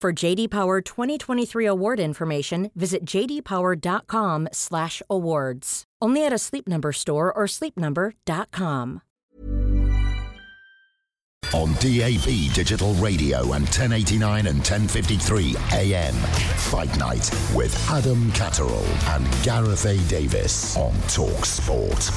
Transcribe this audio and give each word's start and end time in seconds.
For 0.00 0.14
JD 0.14 0.48
Power 0.48 0.80
2023 0.80 1.66
award 1.66 2.00
information, 2.00 2.70
visit 2.74 3.04
jdpower.com/awards. 3.04 5.84
Only 6.02 6.24
at 6.24 6.32
a 6.32 6.38
Sleep 6.38 6.66
Number 6.66 6.92
store 6.92 7.30
or 7.30 7.44
sleepnumber.com. 7.44 9.02
On 11.52 11.74
DAB 11.74 12.48
Digital 12.54 12.94
Radio 12.94 13.52
and 13.52 13.66
1089 13.66 14.46
and 14.46 14.56
1053 14.58 15.54
AM. 15.72 16.14
Fight 16.14 16.98
Night 16.98 17.30
with 17.54 17.76
Adam 17.90 18.32
Catterall 18.32 18.86
and 19.08 19.26
Gareth 19.42 19.84
A. 19.84 19.98
Davis 20.08 20.78
on 20.78 20.94
Talk 21.08 21.44
Sport. 21.44 22.10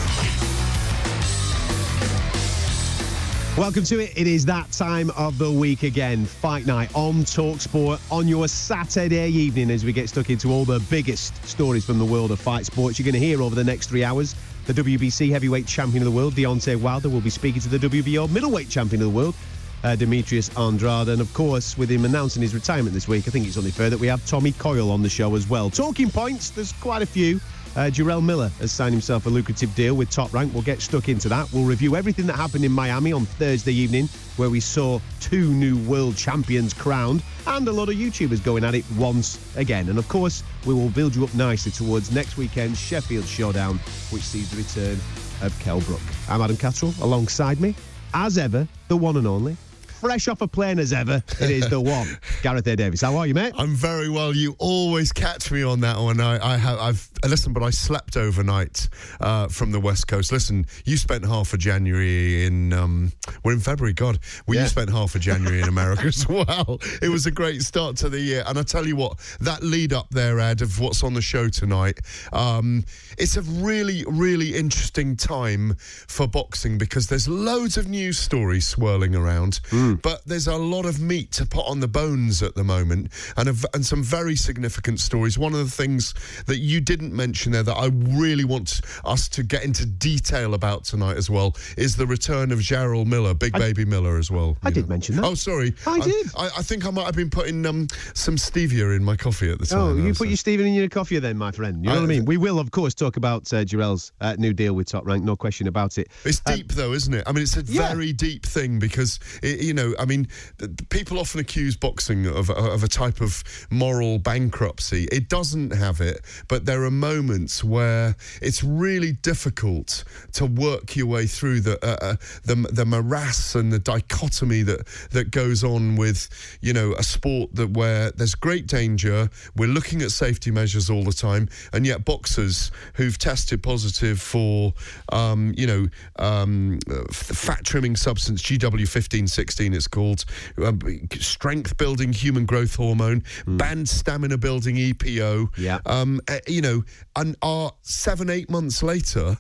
Welcome 3.56 3.84
to 3.84 4.00
it. 4.00 4.14
It 4.18 4.26
is 4.26 4.46
that 4.46 4.72
time 4.72 5.12
of 5.12 5.38
the 5.38 5.52
week 5.52 5.84
again. 5.84 6.26
Fight 6.26 6.66
night 6.66 6.90
on 6.96 7.24
Talksport 7.24 8.02
on 8.12 8.28
your 8.28 8.48
Saturday 8.48 9.30
evening 9.30 9.70
as 9.70 9.86
we 9.86 9.94
get 9.94 10.10
stuck 10.10 10.32
into 10.32 10.52
all 10.52 10.66
the 10.66 10.80
biggest 10.90 11.36
stories 11.46 11.86
from 11.86 12.00
the 12.00 12.06
world 12.06 12.32
of 12.32 12.40
fight 12.40 12.66
sports. 12.66 12.98
You're 12.98 13.04
going 13.04 13.14
to 13.14 13.20
hear 13.20 13.44
over 13.44 13.54
the 13.54 13.64
next 13.64 13.90
three 13.90 14.04
hours 14.04 14.34
the 14.66 14.74
WBC 14.74 15.30
heavyweight 15.30 15.68
champion 15.68 16.02
of 16.02 16.12
the 16.12 16.18
world, 16.18 16.34
Deontay 16.34 16.82
Wilder, 16.82 17.10
will 17.10 17.22
be 17.22 17.30
speaking 17.30 17.62
to 17.62 17.70
the 17.70 17.78
WBO 17.78 18.28
middleweight 18.32 18.70
champion 18.70 19.04
of 19.04 19.10
the 19.10 19.16
world, 19.16 19.36
uh, 19.84 19.96
Demetrius 19.96 20.50
Andrade. 20.58 21.10
And 21.10 21.22
of 21.22 21.32
course, 21.36 21.78
with 21.78 21.92
him 21.92 22.06
announcing 22.06 22.42
his 22.42 22.56
retirement 22.56 22.96
this 22.96 23.08
week, 23.08 23.28
I 23.28 23.30
think 23.30 23.46
it's 23.46 23.58
only 23.58 23.70
fair 23.70 23.92
that 23.92 24.00
we 24.00 24.08
have 24.08 24.26
Tommy 24.26 24.54
Coyle 24.54 24.90
on 24.90 25.04
the 25.04 25.10
show 25.10 25.36
as 25.36 25.48
well. 25.48 25.70
Talking 25.70 26.10
points, 26.10 26.50
there's 26.50 26.72
quite 26.72 27.04
a 27.04 27.06
few. 27.06 27.40
Uh, 27.76 27.90
Jarrell 27.90 28.24
Miller 28.24 28.50
has 28.60 28.72
signed 28.72 28.94
himself 28.94 29.26
a 29.26 29.30
lucrative 29.30 29.74
deal 29.74 29.96
with 29.96 30.12
Top 30.12 30.32
Rank. 30.32 30.54
We'll 30.54 30.62
get 30.62 30.80
stuck 30.80 31.10
into 31.10 31.28
that. 31.30 31.52
We'll 31.52 31.64
review 31.66 31.96
everything 31.96 32.28
that 32.28 32.36
happened 32.36 32.64
in 32.64 32.72
Miami 32.72 33.12
on 33.12 33.26
Thursday 33.26 33.74
evening, 33.74 34.08
where 34.38 34.52
we 34.52 34.60
saw 34.60 35.00
two 35.20 35.52
new 35.52 35.78
world 35.90 36.16
champions 36.16 36.72
crowned, 36.72 37.24
and 37.48 37.68
a 37.68 37.72
lot 37.72 37.90
of 37.90 37.96
YouTubers 37.96 38.44
going 38.44 38.64
at 38.64 38.76
it 38.76 38.86
once 38.96 39.40
again. 39.56 39.90
And 39.90 39.98
of 39.98 40.08
course, 40.08 40.44
we 40.68 40.76
will 40.76 40.90
build 40.90 41.16
you 41.16 41.24
up 41.24 41.34
nicely 41.34 41.72
towards 41.72 42.12
next 42.12 42.38
weekend's 42.38 42.80
Sheffield 42.80 43.26
Showdown, 43.26 43.80
which 44.12 44.22
sees 44.22 44.52
the 44.52 44.58
return 44.58 45.00
of 45.42 45.58
Kell 45.60 45.82
Brook. 45.82 46.02
I'm 46.30 46.44
Adam 46.44 46.58
Catterall, 46.58 46.94
alongside 47.02 47.60
me, 47.60 47.74
as 48.14 48.38
ever, 48.38 48.68
the 48.88 48.98
one 48.98 49.18
and 49.18 49.26
only, 49.26 49.58
fresh 50.04 50.28
off 50.28 50.42
a 50.42 50.48
plane 50.48 50.80
as 50.80 50.92
ever, 50.92 51.24
it 51.40 51.50
is 51.50 51.70
the 51.70 51.80
one, 51.80 52.08
Gareth 52.44 52.68
A. 52.68 52.76
Davis. 52.76 53.00
How 53.00 53.16
are 53.16 53.26
you, 53.26 53.34
mate? 53.34 53.54
I'm 53.58 53.74
very 53.74 54.10
well. 54.10 54.36
You 54.36 54.54
always 54.60 55.14
catch 55.14 55.50
me 55.50 55.64
on 55.64 55.80
that 55.80 55.98
one. 55.98 56.20
I, 56.20 56.54
I 56.56 56.58
have, 56.58 56.78
I've 56.78 57.10
listen, 57.30 57.54
but 57.54 57.64
I 57.64 57.70
slept 57.70 58.18
overnight 58.18 58.90
uh, 59.22 59.48
from 59.48 59.72
the 59.72 59.80
west 59.80 60.10
coast. 60.10 60.34
Listen, 60.34 60.66
you 60.84 60.98
spent 60.98 61.26
half 61.26 61.54
of 61.54 61.60
January 61.60 62.46
in. 62.46 62.74
Um, 62.74 63.14
we're 63.46 63.54
in 63.54 63.62
February. 63.62 63.94
God, 63.94 64.20
well, 64.46 64.56
Yeah. 64.56 64.64
you 64.64 64.68
spent 64.68 64.90
half 64.90 65.16
of 65.16 65.22
January 65.22 65.62
in 65.62 65.70
America 65.70 66.04
as 66.08 66.28
well. 66.30 66.82
It 67.02 67.08
was 67.10 67.26
a 67.26 67.32
great 67.32 67.62
start 67.62 67.96
to 67.98 68.10
the 68.10 68.20
year, 68.20 68.44
and 68.46 68.58
I 68.60 68.64
tell 68.64 68.86
you 68.86 68.98
what, 68.98 69.18
that 69.40 69.64
lead 69.64 69.94
up 69.94 70.10
there, 70.10 70.38
Ed, 70.42 70.62
of 70.62 70.82
what's 70.82 71.02
on 71.02 71.14
the 71.14 71.22
show 71.22 71.48
tonight. 71.48 72.00
Um, 72.34 72.84
it's 73.18 73.38
a 73.38 73.42
really, 73.42 74.04
really 74.10 74.54
interesting 74.54 75.16
time 75.16 75.76
for 75.78 76.28
boxing 76.28 76.78
because 76.78 77.08
there's 77.08 77.30
loads 77.30 77.78
of 77.78 77.88
news 77.88 78.20
stories 78.20 78.68
swirling 78.68 79.16
around, 79.16 79.62
but 80.02 80.26
there's 80.26 80.48
a 80.48 80.56
lot 80.58 80.86
of 80.86 81.00
meat 81.02 81.32
to 81.34 81.46
put 81.46 81.66
on 81.68 81.80
the 81.80 81.88
bones 81.88 82.42
at 82.44 82.56
the 82.56 82.64
moment, 82.64 83.10
and 83.38 83.50
a 83.50 83.54
and 83.74 83.86
some 83.86 84.04
very 84.04 84.36
significant 84.36 85.00
stories. 85.00 85.38
One 85.38 85.54
of 85.54 85.60
the 85.60 85.70
things 85.72 86.14
that 86.46 86.58
you 86.58 86.82
didn't 86.82 87.14
mention 87.14 87.52
there 87.52 87.64
that 87.64 87.76
I 87.76 87.88
really 88.18 88.46
want 88.46 88.82
us 89.06 89.28
to 89.30 89.44
get 89.44 89.64
into 89.64 89.86
detail 89.86 90.54
about 90.54 90.84
tonight 90.84 91.18
as 91.18 91.30
well 91.30 91.56
is 91.78 91.96
the 91.96 92.06
return 92.08 92.52
of 92.52 92.60
Jarrell 92.60 93.06
Miller, 93.06 93.34
Big 93.34 93.54
Baby 93.54 93.86
Miller 93.86 94.18
as 94.18 94.30
well. 94.32 94.58
I 94.64 94.70
did 94.70 94.86
know. 94.86 94.90
mention 94.90 95.16
that. 95.18 95.26
Oh, 95.26 95.34
sorry. 95.36 95.74
I 95.88 96.00
did. 96.00 96.28
I, 96.38 96.46
I 96.58 96.62
think 96.62 96.86
I 96.86 96.90
might 96.92 97.06
have 97.06 97.16
been 97.16 97.30
putting 97.30 97.66
um, 97.66 97.88
some 98.14 98.36
stevia 98.36 98.96
in 98.96 99.04
my 99.04 99.16
coffee 99.16 99.52
at 99.52 99.60
the 99.60 99.66
time. 99.66 99.80
Oh, 99.80 99.96
you 99.96 100.14
put 100.14 100.28
uh, 100.28 100.30
your 100.30 100.38
Stephen 100.38 100.66
in 100.68 100.74
your 100.74 100.90
coffee 100.90 101.20
then, 101.20 101.38
my 101.38 101.52
friend. 101.52 101.84
You 101.84 101.90
know 101.90 101.98
I- 101.98 102.00
what 102.00 102.04
I 102.06 102.08
mean? 102.08 102.26
We 102.26 102.38
will, 102.38 102.60
of 102.60 102.72
course, 102.72 102.94
talk 102.94 103.18
about 103.18 103.52
uh, 103.54 103.64
Jarrell's 103.64 104.12
uh, 104.22 104.36
new 104.38 104.54
deal 104.54 104.74
with 104.74 104.88
Top 104.88 105.06
Rank. 105.06 105.24
No 105.24 105.36
question 105.36 105.68
about 105.68 105.98
it. 105.98 106.10
It's 106.26 106.40
deep, 106.42 106.72
though, 106.74 106.94
isn't 106.94 107.14
it? 107.14 107.24
I 107.28 107.32
mean, 107.32 107.44
it's 107.44 107.58
a 107.58 107.64
Yeah. 107.64 107.90
very 107.90 108.14
deep 108.14 108.46
thing 108.46 108.80
because, 108.80 109.20
it, 109.42 109.62
you 109.62 109.74
know, 109.74 109.83
I 110.00 110.06
mean, 110.06 110.28
th- 110.58 110.76
th- 110.78 110.90
people 110.90 111.20
often 111.20 111.40
accuse 111.40 111.76
boxing 111.76 112.26
of, 112.26 112.50
of 112.50 112.84
a 112.84 112.88
type 112.88 113.22
of 113.22 113.44
moral 113.70 114.20
bankruptcy. 114.20 115.08
It 115.12 115.30
doesn't 115.30 115.72
have 115.72 116.02
it, 116.02 116.22
but 116.48 116.66
there 116.66 116.84
are 116.84 116.92
moments 116.92 117.64
where 117.64 118.16
it's 118.42 118.64
really 118.64 119.14
difficult 119.14 120.04
to 120.34 120.46
work 120.46 120.96
your 120.96 121.08
way 121.08 121.28
through 121.28 121.62
the 121.62 121.84
uh, 121.84 121.98
uh, 122.02 122.16
the, 122.44 122.56
the 122.72 122.86
morass 122.86 123.56
and 123.56 123.72
the 123.72 123.80
dichotomy 123.80 124.62
that 124.64 124.88
that 125.12 125.32
goes 125.32 125.64
on 125.64 125.96
with, 125.96 126.30
you 126.62 126.74
know, 126.74 126.94
a 126.94 127.04
sport 127.04 127.54
that 127.56 127.72
where 127.72 128.12
there's 128.12 128.36
great 128.36 128.68
danger. 128.68 129.30
We're 129.56 129.70
looking 129.70 130.02
at 130.02 130.12
safety 130.12 130.52
measures 130.52 130.90
all 130.90 131.04
the 131.04 131.14
time, 131.14 131.50
and 131.74 131.86
yet 131.86 132.06
boxers 132.06 132.72
who've 132.96 133.18
tested 133.18 133.64
positive 133.64 134.20
for, 134.20 134.74
um, 135.12 135.54
you 135.58 135.68
know, 135.68 135.88
um, 136.20 136.80
uh, 136.90 137.04
fat 137.12 137.64
trimming 137.64 137.96
substance 137.96 138.42
GW15, 138.42 139.30
16, 139.64 139.74
it's 139.74 139.88
called, 139.88 140.26
um, 140.58 140.80
strength 141.20 141.78
building 141.78 142.12
human 142.12 142.46
growth 142.46 142.76
hormone, 142.76 143.24
band 143.48 143.88
stamina 143.88 144.38
building 144.38 144.76
EPO. 144.76 145.58
Yeah. 145.58 145.80
Um, 145.86 146.20
uh, 146.28 146.40
you 146.48 146.62
know, 146.62 146.84
and 147.16 147.36
are 147.42 147.72
seven, 147.82 148.30
eight 148.30 148.50
months 148.50 148.84
later. 148.84 149.38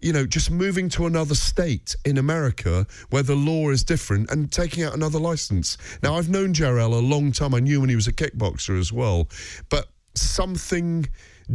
You 0.00 0.12
know, 0.12 0.26
just 0.26 0.50
moving 0.50 0.90
to 0.90 1.06
another 1.06 1.34
state 1.34 1.96
in 2.04 2.18
America 2.18 2.86
where 3.08 3.22
the 3.22 3.34
law 3.34 3.70
is 3.70 3.82
different 3.82 4.30
and 4.30 4.52
taking 4.52 4.84
out 4.84 4.94
another 4.94 5.18
license. 5.18 5.78
Now, 6.02 6.16
I've 6.16 6.28
known 6.28 6.52
Jarrell 6.52 6.92
a 6.92 6.96
long 6.96 7.32
time. 7.32 7.54
I 7.54 7.60
knew 7.60 7.80
when 7.80 7.88
he 7.88 7.96
was 7.96 8.06
a 8.06 8.12
kickboxer 8.12 8.78
as 8.78 8.92
well. 8.92 9.28
But 9.70 9.88
something 10.14 11.06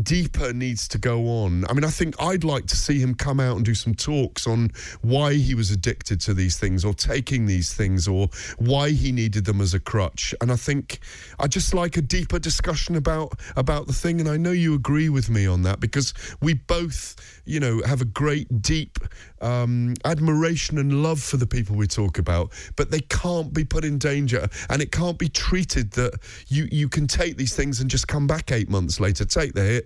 deeper 0.03 0.53
needs 0.53 0.88
to 0.89 0.97
go 0.97 1.27
on. 1.27 1.66
I 1.69 1.73
mean, 1.73 1.83
I 1.83 1.89
think 1.89 2.16
I'd 2.22 2.44
like 2.44 2.66
to 2.67 2.75
see 2.75 3.00
him 3.00 3.16
come 3.16 3.39
out 3.39 3.57
and 3.57 3.66
do 3.66 3.73
some 3.73 3.94
talks 3.94 4.47
on 4.47 4.72
why 5.01 5.33
he 5.33 5.55
was 5.55 5.72
addicted 5.72 6.22
to 6.22 6.33
these 6.33 6.57
things 6.57 6.85
or 6.85 6.94
taking 6.94 7.45
these 7.45 7.73
things 7.73 8.07
or 8.07 8.29
why 8.57 8.91
he 8.91 9.11
needed 9.11 9.45
them 9.45 9.61
as 9.61 9.73
a 9.73 9.79
crutch. 9.79 10.33
And 10.41 10.51
I 10.51 10.55
think 10.55 11.00
I 11.39 11.47
just 11.47 11.73
like 11.73 11.97
a 11.97 12.01
deeper 12.01 12.39
discussion 12.39 12.95
about 12.95 13.39
about 13.56 13.88
the 13.88 13.94
thing 13.94 14.19
and 14.19 14.30
I 14.30 14.38
know 14.38 14.51
you 14.51 14.74
agree 14.74 15.09
with 15.09 15.30
me 15.30 15.47
on 15.47 15.63
that 15.63 15.80
because 15.80 16.13
we 16.41 16.53
both, 16.53 17.41
you 17.45 17.59
know, 17.59 17.81
have 17.86 18.01
a 18.01 18.06
great 18.06 18.62
deep 18.62 19.00
um, 19.41 19.95
admiration 20.06 20.77
and 20.77 21.03
love 21.03 21.21
for 21.21 21.38
the 21.38 21.47
people 21.47 21.75
we 21.75 21.88
talk 21.88 22.18
about, 22.18 22.51
but 22.75 22.91
they 22.91 23.01
can't 23.01 23.53
be 23.53 23.63
put 23.63 23.86
in 23.86 23.97
danger 23.97 24.47
and 24.69 24.81
it 24.81 24.91
can't 24.91 25.18
be 25.18 25.30
treated 25.30 25.91
that 25.91 26.19
you 26.47 26.68
you 26.71 26.89
can 26.89 27.07
take 27.07 27.38
these 27.38 27.56
things 27.56 27.80
and 27.80 27.89
just 27.89 28.07
come 28.07 28.27
back 28.27 28.51
8 28.51 28.69
months 28.69 29.00
later, 29.00 29.25
take 29.25 29.53
the 29.53 29.63
hit, 29.63 29.78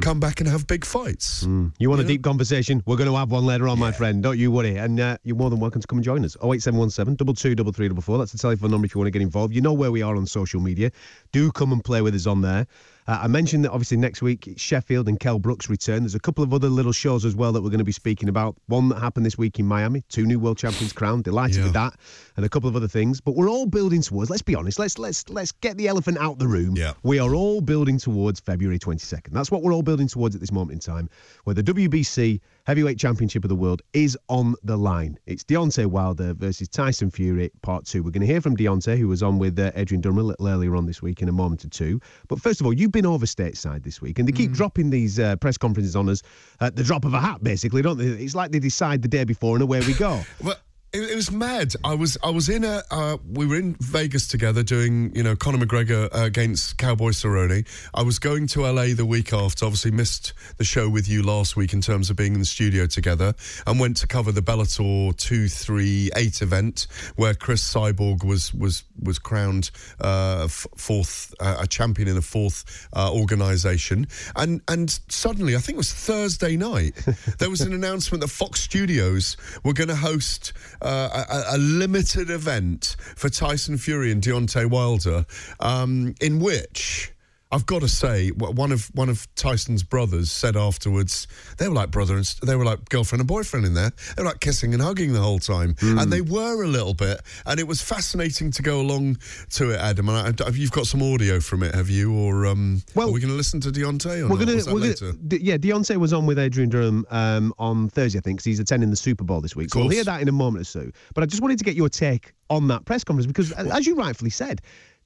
come 0.00 0.20
back 0.20 0.40
and 0.40 0.48
have 0.48 0.66
big 0.66 0.84
fights. 0.84 1.42
You 1.78 1.88
want 1.90 2.00
a 2.00 2.04
deep 2.04 2.22
conversation? 2.22 2.82
We're 2.86 2.96
going 2.96 3.10
to 3.10 3.16
have 3.16 3.30
one 3.30 3.44
later 3.44 3.68
on, 3.68 3.78
my 3.78 3.92
friend. 3.92 4.22
Don't 4.22 4.38
you 4.38 4.50
worry. 4.50 4.76
And 4.76 4.98
uh, 5.00 5.18
you're 5.24 5.36
more 5.36 5.50
than 5.50 5.60
welcome 5.60 5.80
to 5.80 5.86
come 5.86 5.98
and 5.98 6.04
join 6.04 6.24
us. 6.24 6.36
08717 6.42 7.16
22 7.16 7.64
33 7.72 8.18
That's 8.18 8.32
the 8.32 8.38
telephone 8.38 8.70
number 8.70 8.86
if 8.86 8.94
you 8.94 8.98
want 8.98 9.06
to 9.06 9.10
get 9.10 9.22
involved. 9.22 9.54
You 9.54 9.60
know 9.60 9.72
where 9.72 9.90
we 9.90 10.02
are 10.02 10.16
on 10.16 10.26
social 10.26 10.60
media. 10.60 10.90
Do 11.32 11.50
come 11.52 11.72
and 11.72 11.82
play 11.82 12.00
with 12.02 12.14
us 12.14 12.26
on 12.26 12.42
there. 12.42 12.66
Uh, 13.06 13.20
I 13.22 13.26
mentioned 13.28 13.64
that 13.64 13.70
obviously 13.72 13.96
next 13.96 14.22
week 14.22 14.52
Sheffield 14.56 15.08
and 15.08 15.18
Kell 15.18 15.38
Brook's 15.38 15.68
return. 15.68 16.02
There's 16.02 16.14
a 16.14 16.20
couple 16.20 16.44
of 16.44 16.52
other 16.54 16.68
little 16.68 16.92
shows 16.92 17.24
as 17.24 17.34
well 17.34 17.52
that 17.52 17.62
we're 17.62 17.70
going 17.70 17.78
to 17.78 17.84
be 17.84 17.92
speaking 17.92 18.28
about. 18.28 18.56
One 18.66 18.88
that 18.90 18.98
happened 19.00 19.26
this 19.26 19.36
week 19.38 19.58
in 19.58 19.66
Miami, 19.66 20.02
two 20.08 20.26
new 20.26 20.38
world 20.38 20.58
champions 20.58 20.92
crowned. 20.92 21.24
Delighted 21.24 21.56
Yeah. 21.58 21.64
with 21.64 21.72
that, 21.72 21.94
and 22.36 22.44
a 22.44 22.48
couple 22.48 22.68
of 22.68 22.76
other 22.76 22.88
things. 22.88 23.20
But 23.20 23.34
we're 23.36 23.48
all 23.50 23.66
building 23.66 24.02
towards. 24.02 24.30
Let's 24.30 24.42
be 24.42 24.54
honest. 24.54 24.78
Let's 24.78 24.98
let's 24.98 25.28
let's 25.28 25.52
get 25.52 25.76
the 25.76 25.88
elephant 25.88 26.18
out 26.18 26.38
the 26.38 26.46
room. 26.46 26.76
Yeah. 26.76 26.92
We 27.02 27.18
are 27.18 27.34
all 27.34 27.60
building 27.60 27.98
towards 27.98 28.40
February 28.40 28.78
22nd. 28.78 29.32
That's 29.32 29.50
what 29.50 29.62
we're 29.62 29.72
all 29.72 29.82
building 29.82 30.06
towards 30.08 30.34
at 30.34 30.40
this 30.40 30.52
moment 30.52 30.72
in 30.72 30.78
time, 30.80 31.08
where 31.44 31.54
the 31.54 31.62
WBC 31.62 32.40
Heavyweight 32.70 33.00
Championship 33.00 33.44
of 33.44 33.48
the 33.48 33.56
World 33.56 33.82
is 33.94 34.16
on 34.28 34.54
the 34.62 34.76
line. 34.76 35.18
It's 35.26 35.42
Deontay 35.42 35.86
Wilder 35.86 36.34
versus 36.34 36.68
Tyson 36.68 37.10
Fury, 37.10 37.50
part 37.62 37.84
two. 37.84 38.04
We're 38.04 38.12
going 38.12 38.20
to 38.20 38.28
hear 38.28 38.40
from 38.40 38.56
Deontay, 38.56 38.96
who 38.96 39.08
was 39.08 39.24
on 39.24 39.40
with 39.40 39.58
uh, 39.58 39.72
Adrian 39.74 40.00
Durham 40.00 40.18
a 40.18 40.22
little 40.22 40.46
earlier 40.46 40.76
on 40.76 40.86
this 40.86 41.02
week 41.02 41.20
in 41.20 41.28
a 41.28 41.32
moment 41.32 41.64
or 41.64 41.68
two. 41.68 42.00
But 42.28 42.40
first 42.40 42.60
of 42.60 42.66
all, 42.66 42.72
you've 42.72 42.92
been 42.92 43.06
over 43.06 43.26
stateside 43.26 43.82
this 43.82 44.00
week, 44.00 44.20
and 44.20 44.28
they 44.28 44.30
keep 44.30 44.52
dropping 44.52 44.90
these 44.90 45.18
uh, 45.18 45.34
press 45.34 45.58
conferences 45.58 45.96
on 45.96 46.08
us 46.08 46.22
at 46.60 46.76
the 46.76 46.84
drop 46.84 47.04
of 47.04 47.12
a 47.12 47.18
hat, 47.18 47.42
basically, 47.42 47.82
don't 47.82 47.98
they? 47.98 48.04
It's 48.04 48.36
like 48.36 48.52
they 48.52 48.60
decide 48.60 49.02
the 49.02 49.08
day 49.08 49.24
before, 49.24 49.56
and 49.56 49.64
away 49.64 49.80
we 49.80 49.94
go. 49.94 50.22
Well, 50.40 50.54
it, 50.92 51.10
it 51.10 51.14
was 51.14 51.30
mad. 51.30 51.74
I 51.84 51.94
was 51.94 52.18
I 52.22 52.30
was 52.30 52.48
in 52.48 52.64
a 52.64 52.82
uh, 52.90 53.16
we 53.32 53.46
were 53.46 53.56
in 53.56 53.76
Vegas 53.80 54.26
together 54.26 54.62
doing 54.62 55.14
you 55.14 55.22
know 55.22 55.36
Conor 55.36 55.64
McGregor 55.64 56.08
uh, 56.14 56.24
against 56.24 56.78
Cowboy 56.78 57.10
Cerrone. 57.10 57.66
I 57.94 58.02
was 58.02 58.18
going 58.18 58.46
to 58.48 58.62
LA 58.62 58.94
the 58.94 59.06
week 59.06 59.32
after. 59.32 59.64
Obviously 59.64 59.90
missed 59.90 60.32
the 60.56 60.64
show 60.64 60.88
with 60.88 61.08
you 61.08 61.22
last 61.22 61.56
week 61.56 61.72
in 61.72 61.80
terms 61.80 62.10
of 62.10 62.16
being 62.16 62.34
in 62.34 62.40
the 62.40 62.46
studio 62.46 62.86
together, 62.86 63.34
and 63.66 63.78
went 63.78 63.96
to 63.98 64.06
cover 64.06 64.32
the 64.32 64.42
Bellator 64.42 65.16
two 65.16 65.48
three 65.48 66.10
eight 66.16 66.42
event 66.42 66.86
where 67.16 67.34
Cris 67.34 67.62
Cyborg 67.62 68.24
was 68.24 68.52
was 68.52 68.84
was 69.00 69.18
crowned 69.18 69.70
uh, 70.00 70.48
fourth 70.48 71.34
uh, 71.40 71.58
a 71.60 71.66
champion 71.66 72.08
in 72.08 72.16
a 72.16 72.22
fourth 72.22 72.88
uh, 72.94 73.10
organisation, 73.12 74.06
and 74.36 74.60
and 74.68 74.98
suddenly 75.08 75.54
I 75.54 75.58
think 75.58 75.76
it 75.76 75.78
was 75.78 75.92
Thursday 75.92 76.56
night 76.56 76.94
there 77.38 77.50
was 77.50 77.60
an 77.60 77.72
announcement 77.72 78.22
that 78.22 78.28
Fox 78.28 78.60
Studios 78.60 79.36
were 79.64 79.72
going 79.72 79.88
to 79.88 79.96
host 79.96 80.52
uh, 80.82 81.24
a, 81.28 81.56
a 81.56 81.58
limited 81.58 82.30
event 82.30 82.96
for 83.16 83.28
Tyson 83.28 83.76
Fury 83.78 84.10
and 84.12 84.22
Deontay 84.22 84.66
Wilder, 84.66 85.26
um, 85.60 86.14
in 86.20 86.40
which. 86.40 87.12
I've 87.52 87.66
got 87.66 87.80
to 87.80 87.88
say, 87.88 88.28
one 88.30 88.70
of 88.70 88.86
one 88.94 89.08
of 89.08 89.26
Tyson's 89.34 89.82
brothers 89.82 90.30
said 90.30 90.56
afterwards, 90.56 91.26
they 91.58 91.68
were 91.68 91.74
like 91.74 91.90
brother 91.90 92.16
and 92.16 92.24
they 92.44 92.54
were 92.54 92.64
like 92.64 92.88
girlfriend 92.88 93.20
and 93.20 93.26
boyfriend 93.28 93.66
in 93.66 93.74
there. 93.74 93.90
They 94.16 94.22
were 94.22 94.28
like 94.28 94.38
kissing 94.40 94.72
and 94.72 94.80
hugging 94.82 95.12
the 95.12 95.20
whole 95.20 95.40
time, 95.40 95.74
and 95.82 96.12
they 96.12 96.20
were 96.20 96.62
a 96.62 96.68
little 96.68 96.94
bit. 96.94 97.20
And 97.46 97.58
it 97.58 97.66
was 97.66 97.82
fascinating 97.82 98.52
to 98.52 98.62
go 98.62 98.80
along 98.80 99.18
to 99.54 99.70
it, 99.70 99.80
Adam. 99.80 100.08
And 100.08 100.40
I, 100.40 100.48
you've 100.50 100.70
got 100.70 100.86
some 100.86 101.02
audio 101.02 101.40
from 101.40 101.62
it, 101.64 101.74
have 101.74 101.90
you? 101.90 102.14
Or 102.14 102.46
um, 102.46 102.82
Well, 102.94 103.08
are 103.08 103.12
we 103.12 103.20
going 103.20 103.32
to 103.32 103.36
listen 103.36 103.60
to 103.62 103.70
Deontay? 103.70 104.28
We're 104.28 104.36
later? 104.74 105.12
gonna, 105.12 105.38
yeah. 105.42 105.56
Deontay 105.56 105.96
was 105.96 106.12
on 106.12 106.26
with 106.26 106.38
Adrian 106.38 106.70
Durham 106.70 107.04
um, 107.10 107.52
on 107.58 107.88
Thursday, 107.88 108.18
I 108.18 108.22
think, 108.22 108.38
'cause 108.40 108.44
he's 108.44 108.60
attending 108.60 108.90
the 108.90 108.96
Super 108.96 109.24
Bowl 109.24 109.40
this 109.40 109.56
week. 109.56 109.70
So 109.70 109.80
we'll 109.80 109.88
hear 109.88 110.04
that 110.04 110.20
in 110.22 110.28
a 110.28 110.32
moment 110.32 110.62
or 110.62 110.64
so. 110.64 110.90
But 111.14 111.24
I 111.24 111.26
just 111.26 111.42
wanted 111.42 111.58
to 111.58 111.64
get 111.64 111.74
your 111.74 111.88
take 111.88 112.32
on 112.48 112.68
that 112.68 112.84
press 112.84 113.02
conference 113.04 113.26
because, 113.26 113.50
a- 113.52 113.58
as 113.74 113.86
you 113.86 113.94
rightfully 113.96 114.30
said, 114.30 114.60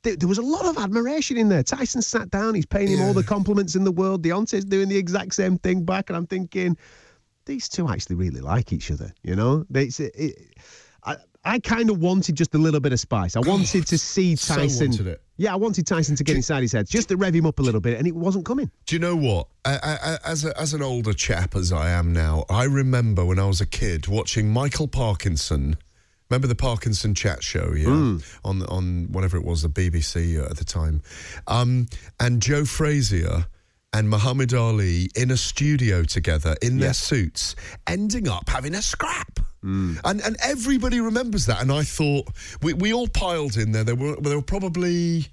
there, 0.05 0.17
there 0.17 0.29
was 0.29 0.39
a 0.39 0.43
lot 0.43 0.65
of 0.67 0.79
admiration 0.79 1.37
in 1.37 1.49
there. 1.49 1.63
Tyson 1.63 2.01
sat 2.03 2.31
down, 2.31 2.55
he's 2.55 2.67
paying 2.67 2.89
him 2.89 3.03
all 3.03 3.13
the 3.13 3.25
compliments 3.25 3.75
in 3.75 3.83
the 3.85 3.93
world. 3.93 4.23
Deontay's 4.23 4.65
doing 4.65 4.89
the 4.89 4.97
exact 4.97 5.35
same 5.35 5.59
thing 5.59 5.85
back, 5.85 6.09
and 6.11 6.17
I'm 6.17 6.27
thinking, 6.27 6.77
these 7.47 7.69
two 7.69 7.89
actually 7.89 8.17
really 8.17 8.41
like 8.41 8.73
each 8.73 8.91
other. 8.91 9.13
You 9.23 9.35
know, 9.37 9.67
they, 9.69 9.85
it's, 9.85 10.01
it, 10.01 10.55
I, 11.05 11.17
I 11.45 11.59
kind 11.59 11.91
of 11.91 11.99
wanted 12.01 12.37
just 12.37 12.55
a 12.55 12.59
little 12.59 12.81
bit 12.81 12.93
of 12.93 13.01
spice. 13.01 13.37
I 13.37 13.41
wanted 13.41 13.87
to 13.89 13.99
see 14.15 14.37
so 14.37 14.55
Tyson. 14.55 14.91
wanted 14.91 15.07
it. 15.09 15.21
Yeah, 15.37 15.53
I 15.53 15.57
wanted 15.57 15.87
Tyson 15.87 16.15
to 16.17 16.25
get 16.25 16.37
inside 16.37 16.63
his 16.63 16.73
head, 16.73 16.87
just 16.89 17.09
to 17.09 17.17
rev 17.17 17.35
him 17.35 17.45
up 17.45 17.59
a 17.59 17.63
little 17.63 17.81
bit, 17.81 17.99
and 17.99 18.07
it 18.07 18.15
wasn't 18.15 18.47
coming. 18.47 18.71
Do 18.87 18.95
you 18.95 19.01
know 19.01 19.17
what? 19.17 19.49
I, 19.65 19.99
I- 20.25 20.31
as 20.31 20.45
a, 20.45 20.59
as 20.59 20.75
an 20.75 20.83
older 20.83 21.13
chap 21.13 21.57
as 21.57 21.73
I 21.73 21.91
am 21.91 22.13
now, 22.13 22.45
I 22.49 22.65
remember 22.65 23.25
when 23.25 23.39
I 23.39 23.47
was 23.47 23.61
a 23.61 23.67
kid 23.67 24.07
watching 24.07 24.49
Michael 24.51 24.87
Parkinson. 24.89 25.77
Remember 26.31 26.47
the 26.47 26.55
Parkinson 26.55 27.15
chat 27.15 27.43
show, 27.43 27.73
yeah, 27.77 27.87
hmm. 27.87 28.17
on 28.45 28.63
on 28.63 29.13
whatever 29.13 29.37
it 29.37 29.45
was, 29.45 29.63
the 29.63 29.69
BBC 29.69 30.41
uh, 30.41 30.47
at 30.47 30.57
the 30.57 30.65
time, 30.65 31.03
um, 31.47 31.87
and 32.19 32.41
Joe 32.41 32.65
Frazier 32.65 33.47
and 33.93 34.11
Muhammad 34.11 34.53
Ali 34.53 35.09
in 35.15 35.31
a 35.31 35.37
studio 35.37 36.03
together 36.03 36.57
in 36.61 36.79
their 36.79 36.95
suits, 36.95 37.55
ending 37.87 38.29
up 38.29 38.49
having 38.49 38.75
a 38.75 38.83
scrap. 38.83 39.39
Hmm. 39.63 39.95
And 40.05 40.21
and 40.21 40.37
everybody 40.43 41.01
remembers 41.01 41.47
that. 41.47 41.63
And 41.63 41.71
I 41.71 41.85
thought 41.85 42.29
we, 42.61 42.75
we 42.75 42.93
all 42.93 43.09
piled 43.09 43.57
in 43.57 43.73
there. 43.73 43.85
There 43.85 43.95
were 43.95 44.17
there 44.17 44.37
were 44.37 44.43
probably 44.43 45.29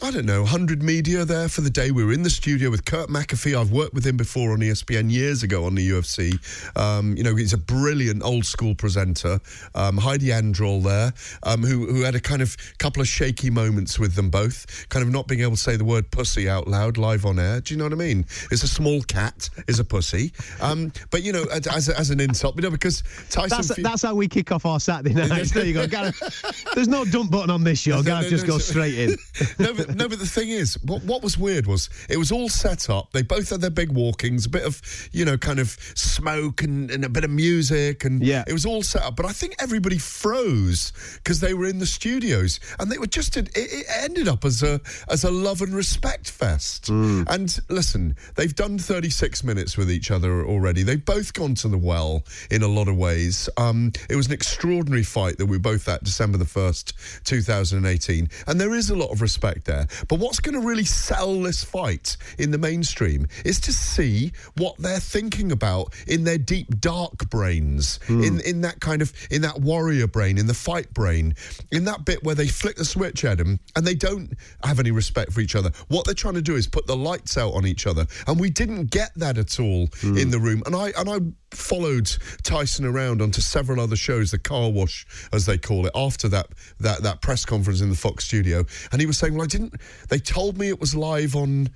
I 0.00 0.12
don't 0.12 0.26
know, 0.26 0.42
100 0.42 0.80
media 0.80 1.24
there 1.24 1.48
for 1.48 1.60
the 1.60 1.70
day. 1.70 1.90
We 1.90 2.04
were 2.04 2.12
in 2.12 2.22
the 2.22 2.30
studio 2.30 2.70
with 2.70 2.84
Kurt 2.84 3.08
McAfee. 3.08 3.58
I've 3.60 3.72
worked 3.72 3.94
with 3.94 4.06
him 4.06 4.16
before 4.16 4.52
on 4.52 4.58
ESPN 4.60 5.10
years 5.10 5.42
ago 5.42 5.64
on 5.64 5.74
the 5.74 5.90
UFC. 5.90 6.38
Um, 6.78 7.16
you 7.16 7.24
know, 7.24 7.34
he's 7.34 7.52
a 7.52 7.58
brilliant 7.58 8.22
old 8.22 8.46
school 8.46 8.76
presenter. 8.76 9.40
Um, 9.74 9.96
Heidi 9.96 10.26
Androl 10.28 10.84
there, 10.84 11.12
um, 11.42 11.64
who, 11.64 11.86
who 11.92 12.02
had 12.02 12.14
a 12.14 12.20
kind 12.20 12.42
of 12.42 12.56
couple 12.78 13.02
of 13.02 13.08
shaky 13.08 13.50
moments 13.50 13.98
with 13.98 14.14
them 14.14 14.30
both, 14.30 14.88
kind 14.88 15.04
of 15.04 15.10
not 15.12 15.26
being 15.26 15.40
able 15.40 15.52
to 15.52 15.56
say 15.56 15.74
the 15.76 15.84
word 15.84 16.08
pussy 16.12 16.48
out 16.48 16.68
loud 16.68 16.96
live 16.96 17.26
on 17.26 17.40
air. 17.40 17.60
Do 17.60 17.74
you 17.74 17.78
know 17.78 17.84
what 17.84 17.92
I 17.92 17.96
mean? 17.96 18.20
It's 18.52 18.62
a 18.62 18.68
small 18.68 19.02
cat, 19.02 19.50
is 19.66 19.80
a 19.80 19.84
pussy. 19.84 20.32
Um, 20.60 20.92
but, 21.10 21.24
you 21.24 21.32
know, 21.32 21.42
as, 21.52 21.88
as 21.88 22.10
an 22.10 22.20
insult, 22.20 22.54
you 22.54 22.62
know, 22.62 22.70
because 22.70 23.02
Tyson. 23.30 23.48
That's, 23.48 23.74
Fu- 23.74 23.82
that's 23.82 24.02
how 24.02 24.14
we 24.14 24.28
kick 24.28 24.52
off 24.52 24.64
our 24.64 24.78
Saturday 24.78 25.12
nights. 25.28 25.50
there 25.50 25.64
you 25.66 25.74
go. 25.74 25.88
Gareth, 25.88 26.64
there's 26.76 26.86
no 26.86 27.04
dump 27.04 27.32
button 27.32 27.50
on 27.50 27.64
this 27.64 27.80
show. 27.80 27.96
No, 27.96 28.02
Gareth 28.04 28.24
no, 28.26 28.30
just 28.30 28.46
no, 28.46 28.52
goes 28.52 28.64
so- 28.64 28.70
straight 28.74 28.96
in. 28.96 29.16
no, 29.88 29.94
but, 29.94 29.96
no, 29.96 30.08
but 30.08 30.18
the 30.18 30.26
thing 30.26 30.50
is, 30.50 30.74
what, 30.84 31.02
what 31.04 31.22
was 31.22 31.38
weird 31.38 31.66
was 31.66 31.88
it 32.08 32.16
was 32.16 32.30
all 32.30 32.48
set 32.48 32.88
up. 32.90 33.12
They 33.12 33.22
both 33.22 33.50
had 33.50 33.60
their 33.60 33.70
big 33.70 33.90
walkings, 33.92 34.46
a 34.46 34.50
bit 34.50 34.64
of, 34.64 34.80
you 35.12 35.24
know, 35.24 35.36
kind 35.38 35.58
of 35.58 35.70
smoke 35.94 36.62
and, 36.62 36.90
and 36.90 37.04
a 37.04 37.08
bit 37.08 37.24
of 37.24 37.30
music. 37.30 38.04
And 38.04 38.22
Yeah. 38.22 38.44
it 38.46 38.52
was 38.52 38.66
all 38.66 38.82
set 38.82 39.02
up. 39.02 39.16
But 39.16 39.26
I 39.26 39.32
think 39.32 39.54
everybody 39.60 39.98
froze 39.98 40.92
because 41.16 41.40
they 41.40 41.54
were 41.54 41.66
in 41.66 41.78
the 41.78 41.86
studios 41.86 42.60
and 42.78 42.90
they 42.90 42.98
were 42.98 43.06
just, 43.06 43.36
it, 43.36 43.50
it 43.56 43.86
ended 44.02 44.28
up 44.28 44.44
as 44.44 44.62
a, 44.62 44.80
as 45.08 45.24
a 45.24 45.30
love 45.30 45.62
and 45.62 45.74
respect 45.74 46.30
fest. 46.30 46.88
And 46.88 47.58
listen, 47.68 48.16
they've 48.36 48.54
done 48.54 48.78
36 48.78 49.44
minutes 49.44 49.76
with 49.76 49.90
each 49.90 50.10
other 50.10 50.44
already. 50.44 50.82
They've 50.82 51.04
both 51.04 51.32
gone 51.32 51.54
to 51.56 51.68
the 51.68 51.78
well 51.78 52.24
in 52.50 52.62
a 52.62 52.68
lot 52.68 52.88
of 52.88 52.96
ways. 52.96 53.48
Um, 53.56 53.92
it 54.10 54.16
was 54.16 54.26
an 54.26 54.32
extraordinary 54.32 55.02
fight 55.02 55.38
that 55.38 55.46
we 55.46 55.56
were 55.56 55.62
both 55.62 55.88
at 55.88 56.04
December 56.04 56.38
the 56.38 56.44
1st, 56.44 57.22
2018. 57.24 58.28
And 58.46 58.60
there 58.60 58.74
is 58.74 58.90
a 58.90 58.96
lot 58.96 59.10
of 59.10 59.20
respect 59.20 59.64
there. 59.66 59.77
But 60.08 60.18
what's 60.18 60.40
going 60.40 60.60
to 60.60 60.66
really 60.66 60.84
sell 60.84 61.40
this 61.40 61.64
fight 61.64 62.16
in 62.38 62.50
the 62.50 62.58
mainstream 62.58 63.26
is 63.44 63.60
to 63.60 63.72
see 63.72 64.32
what 64.56 64.76
they're 64.78 65.00
thinking 65.00 65.52
about 65.52 65.94
in 66.06 66.24
their 66.24 66.38
deep, 66.38 66.80
dark 66.80 67.30
brains, 67.30 68.00
hmm. 68.06 68.22
in, 68.22 68.40
in 68.40 68.60
that 68.62 68.80
kind 68.80 69.02
of, 69.02 69.12
in 69.30 69.42
that 69.42 69.60
warrior 69.60 70.06
brain, 70.06 70.38
in 70.38 70.46
the 70.46 70.54
fight 70.54 70.92
brain, 70.94 71.34
in 71.72 71.84
that 71.84 72.04
bit 72.04 72.22
where 72.24 72.34
they 72.34 72.48
flick 72.48 72.76
the 72.76 72.84
switch 72.84 73.24
at 73.24 73.38
him 73.38 73.60
and 73.76 73.86
they 73.86 73.94
don't 73.94 74.32
have 74.64 74.80
any 74.80 74.90
respect 74.90 75.32
for 75.32 75.40
each 75.40 75.54
other. 75.54 75.70
What 75.88 76.04
they're 76.04 76.14
trying 76.14 76.34
to 76.34 76.42
do 76.42 76.56
is 76.56 76.66
put 76.66 76.86
the 76.86 76.96
lights 76.96 77.36
out 77.36 77.54
on 77.54 77.66
each 77.66 77.86
other. 77.86 78.06
And 78.26 78.38
we 78.38 78.50
didn't 78.50 78.90
get 78.90 79.10
that 79.16 79.38
at 79.38 79.60
all 79.60 79.88
hmm. 80.00 80.16
in 80.16 80.30
the 80.30 80.38
room. 80.38 80.62
And 80.66 80.74
I, 80.74 80.92
and 80.96 81.08
I, 81.08 81.18
followed 81.50 82.10
Tyson 82.42 82.84
around 82.84 83.22
onto 83.22 83.40
several 83.40 83.80
other 83.80 83.96
shows, 83.96 84.30
the 84.30 84.38
car 84.38 84.70
wash 84.70 85.06
as 85.32 85.46
they 85.46 85.58
call 85.58 85.86
it, 85.86 85.92
after 85.94 86.28
that 86.28 86.48
that 86.80 87.02
that 87.02 87.20
press 87.20 87.44
conference 87.44 87.80
in 87.80 87.90
the 87.90 87.96
Fox 87.96 88.24
studio, 88.24 88.64
and 88.92 89.00
he 89.00 89.06
was 89.06 89.18
saying, 89.18 89.34
"Well, 89.34 89.44
I 89.44 89.46
didn't. 89.46 89.67
They 90.08 90.18
told 90.18 90.58
me 90.58 90.68
it 90.68 90.80
was 90.80 90.94
live 90.94 91.36
on." 91.36 91.68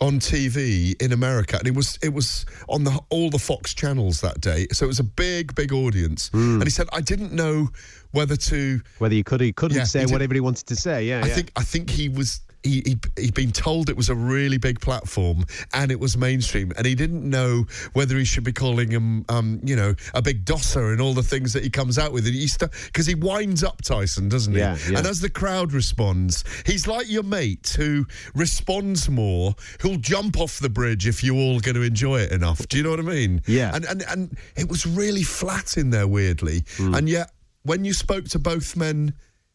On 0.00 0.18
TV 0.18 1.00
in 1.00 1.12
America, 1.12 1.56
and 1.56 1.68
it 1.68 1.74
was 1.74 2.00
it 2.02 2.12
was 2.12 2.44
on 2.68 2.82
the 2.82 2.98
all 3.10 3.30
the 3.30 3.38
Fox 3.38 3.72
channels 3.72 4.22
that 4.22 4.40
day, 4.40 4.66
so 4.72 4.86
it 4.86 4.88
was 4.88 4.98
a 4.98 5.04
big 5.04 5.54
big 5.54 5.72
audience. 5.72 6.30
Hmm. 6.30 6.54
And 6.54 6.64
he 6.64 6.70
said, 6.70 6.88
"I 6.92 7.00
didn't 7.00 7.32
know 7.32 7.68
whether 8.10 8.34
to 8.34 8.80
Whether 8.98 9.14
he 9.14 9.22
could 9.22 9.40
he 9.40 9.52
couldn't 9.52 9.76
Yeah, 9.76 9.84
say 9.84 10.04
he 10.04 10.06
whatever 10.12 10.34
he 10.34 10.40
wanted 10.40 10.66
to 10.66 10.74
say. 10.74 11.04
Yeah, 11.04 11.20
I 11.22 11.28
yeah. 11.28 11.34
think 11.34 11.52
I 11.54 11.62
think 11.62 11.90
he 11.90 12.08
was 12.08 12.40
he, 12.64 12.82
he 12.84 12.98
he'd 13.22 13.34
been 13.34 13.52
told 13.52 13.88
it 13.90 13.96
was 13.96 14.08
a 14.08 14.14
really 14.14 14.56
big 14.58 14.80
platform 14.80 15.44
and 15.72 15.92
it 15.92 16.00
was 16.00 16.16
mainstream 16.16 16.72
and 16.76 16.86
he 16.86 16.94
didn't 16.94 17.28
know 17.28 17.66
whether 17.92 18.16
he 18.16 18.24
should 18.24 18.42
be 18.44 18.52
calling 18.52 18.90
him 18.90 19.24
um 19.28 19.60
you 19.62 19.76
know 19.76 19.94
a 20.14 20.22
big 20.22 20.44
dosser 20.44 20.90
and 20.92 21.00
all 21.00 21.12
the 21.14 21.22
things 21.22 21.52
that 21.52 21.62
he 21.62 21.70
comes 21.70 21.98
out 21.98 22.10
with 22.12 22.26
and 22.26 22.34
he 22.34 22.48
because 22.86 23.06
he 23.06 23.14
winds 23.14 23.62
up 23.62 23.82
Tyson 23.82 24.28
doesn't 24.28 24.54
he 24.54 24.58
Yeah, 24.58 24.76
yeah. 24.90 24.98
and 24.98 25.06
as 25.06 25.20
the 25.20 25.28
crowd 25.30 25.72
responds 25.72 26.42
he's 26.66 26.86
like 26.86 27.08
your 27.10 27.22
mate 27.22 27.74
who 27.76 28.06
responds 28.34 29.08
more 29.10 29.54
who'll 29.80 29.96
jump 29.98 30.38
off 30.40 30.58
the 30.58 30.70
bridge 30.70 31.06
if 31.06 31.22
you're 31.22 31.36
all 31.36 31.60
going 31.60 31.74
to 31.76 31.82
enjoy 31.82 32.20
it 32.20 32.32
enough 32.32 32.66
do 32.68 32.76
you 32.78 32.82
know 32.82 32.90
what 32.90 32.98
I 32.98 33.02
mean 33.02 33.42
Yeah. 33.46 33.74
and 33.74 33.84
and 33.84 34.02
and 34.08 34.38
it 34.56 34.68
was 34.68 34.86
really 34.86 35.22
flat 35.22 35.76
in 35.76 35.90
there 35.90 36.08
weirdly 36.08 36.64
Hmm. 36.76 36.94
and 36.94 37.08
yet 37.08 37.30
when 37.62 37.84
you 37.84 37.92
spoke 37.92 38.24
to 38.28 38.38
both 38.38 38.76
men 38.76 39.14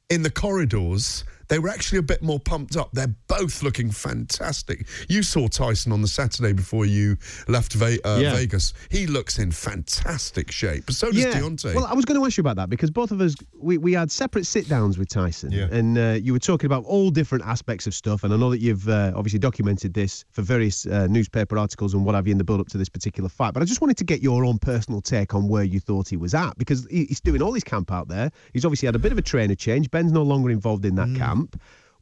in 0.09 0.23
the 0.23 0.31
corridors, 0.31 1.23
they 1.49 1.59
were 1.59 1.69
actually 1.69 1.97
a 1.99 2.03
bit 2.03 2.21
more 2.21 2.39
pumped 2.39 2.77
up. 2.77 2.89
They're 2.93 3.13
both 3.27 3.61
looking 3.63 3.91
fantastic. 3.91 4.85
You 5.07 5.23
saw 5.23 5.47
Tyson 5.47 5.91
on 5.91 6.01
the 6.01 6.07
Saturday 6.07 6.53
before 6.53 6.85
you 6.85 7.17
left 7.47 7.73
Ve- 7.73 7.99
uh, 8.03 8.17
Yeah. 8.19 8.33
Vegas. 8.35 8.73
He 8.89 9.07
looks 9.07 9.39
in 9.39 9.51
fantastic 9.51 10.51
shape. 10.51 10.85
But 10.85 10.95
so 10.95 11.11
does 11.11 11.25
Deontay. 11.25 11.75
Well, 11.75 11.85
I 11.85 11.93
was 11.93 12.05
going 12.05 12.19
to 12.19 12.25
ask 12.25 12.37
you 12.37 12.41
about 12.41 12.55
that 12.57 12.69
because 12.69 12.91
both 12.91 13.11
of 13.11 13.19
us 13.21 13.35
we, 13.59 13.77
we 13.77 13.93
had 13.93 14.11
separate 14.11 14.45
sit 14.45 14.69
downs 14.69 14.97
with 14.97 15.09
Tyson, 15.09 15.51
Yeah. 15.51 15.67
and 15.71 15.97
uh, 15.97 16.17
you 16.21 16.33
were 16.33 16.39
talking 16.39 16.65
about 16.67 16.85
all 16.85 17.09
different 17.09 17.45
aspects 17.45 17.87
of 17.87 17.93
stuff. 17.93 18.23
And 18.23 18.33
I 18.33 18.37
know 18.37 18.49
that 18.51 18.59
you've 18.59 18.87
uh, 18.87 19.11
obviously 19.15 19.39
documented 19.39 19.93
this 19.93 20.25
for 20.31 20.41
various 20.41 20.85
uh, 20.85 21.07
newspaper 21.07 21.57
articles 21.57 21.93
and 21.93 22.05
what 22.05 22.15
have 22.15 22.27
you 22.27 22.31
in 22.31 22.37
the 22.37 22.43
build 22.43 22.59
up 22.61 22.67
to 22.69 22.77
this 22.77 22.89
particular 22.89 23.29
fight. 23.29 23.53
But 23.53 23.63
I 23.63 23.65
just 23.65 23.81
wanted 23.81 23.97
to 23.97 24.03
get 24.03 24.21
your 24.21 24.45
own 24.45 24.59
personal 24.59 25.01
take 25.01 25.33
on 25.33 25.47
where 25.47 25.63
you 25.63 25.79
thought 25.79 26.07
he 26.07 26.17
was 26.17 26.33
at 26.33 26.57
because 26.57 26.85
he, 26.89 27.05
he's 27.05 27.19
doing 27.19 27.41
all 27.41 27.53
his 27.53 27.63
camp 27.63 27.91
out 27.91 28.07
there. 28.07 28.31
He's 28.53 28.65
obviously 28.65 28.85
had 28.85 28.95
a 28.95 28.99
bit 28.99 29.11
of 29.11 29.17
a 29.17 29.21
trainer 29.23 29.55
change. 29.55 29.89
Ben's 29.91 30.11
no 30.11 30.23
longer 30.23 30.49
involved 30.51 30.85
in 30.85 30.95
that 30.95 31.07
Mm. 31.09 31.17
camp. 31.17 31.38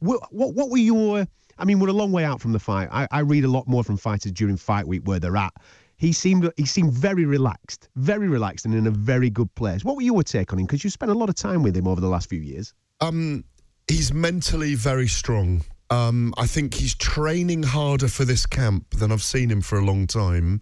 What, 0.00 0.32
what 0.32 0.54
what 0.54 0.70
were 0.70 0.78
your? 0.78 1.26
I 1.58 1.64
mean, 1.64 1.80
we're 1.80 1.88
a 1.88 1.92
long 1.92 2.12
way 2.12 2.24
out 2.24 2.40
from 2.40 2.52
the 2.52 2.58
fight. 2.58 2.88
I, 2.92 3.08
I 3.10 3.20
read 3.20 3.44
a 3.44 3.48
lot 3.48 3.66
more 3.66 3.82
from 3.82 3.96
fighters 3.96 4.32
during 4.32 4.56
fight 4.56 4.86
week 4.86 5.02
where 5.04 5.18
they're 5.18 5.36
at. 5.36 5.52
He 5.96 6.12
seemed 6.12 6.50
he 6.56 6.64
seemed 6.64 6.92
very 6.92 7.24
relaxed, 7.24 7.88
very 7.96 8.28
relaxed, 8.28 8.64
and 8.64 8.74
in 8.74 8.86
a 8.86 8.90
very 8.90 9.30
good 9.30 9.52
place. 9.56 9.84
What 9.84 9.96
were 9.96 10.02
your 10.02 10.22
take 10.22 10.52
on 10.52 10.60
him? 10.60 10.66
Because 10.66 10.84
you 10.84 10.90
spent 10.90 11.10
a 11.10 11.14
lot 11.14 11.28
of 11.28 11.34
time 11.34 11.62
with 11.62 11.76
him 11.76 11.88
over 11.88 12.00
the 12.00 12.08
last 12.08 12.28
few 12.28 12.40
years. 12.40 12.72
Um, 13.00 13.44
he's 13.88 14.12
mentally 14.12 14.74
very 14.76 15.08
strong. 15.08 15.64
Um, 15.90 16.34
I 16.36 16.46
think 16.46 16.74
he's 16.74 16.94
training 16.94 17.62
harder 17.62 18.08
for 18.08 18.24
this 18.24 18.44
camp 18.46 18.90
than 18.90 19.10
I've 19.10 19.22
seen 19.22 19.50
him 19.50 19.62
for 19.62 19.78
a 19.78 19.84
long 19.84 20.06
time. 20.06 20.60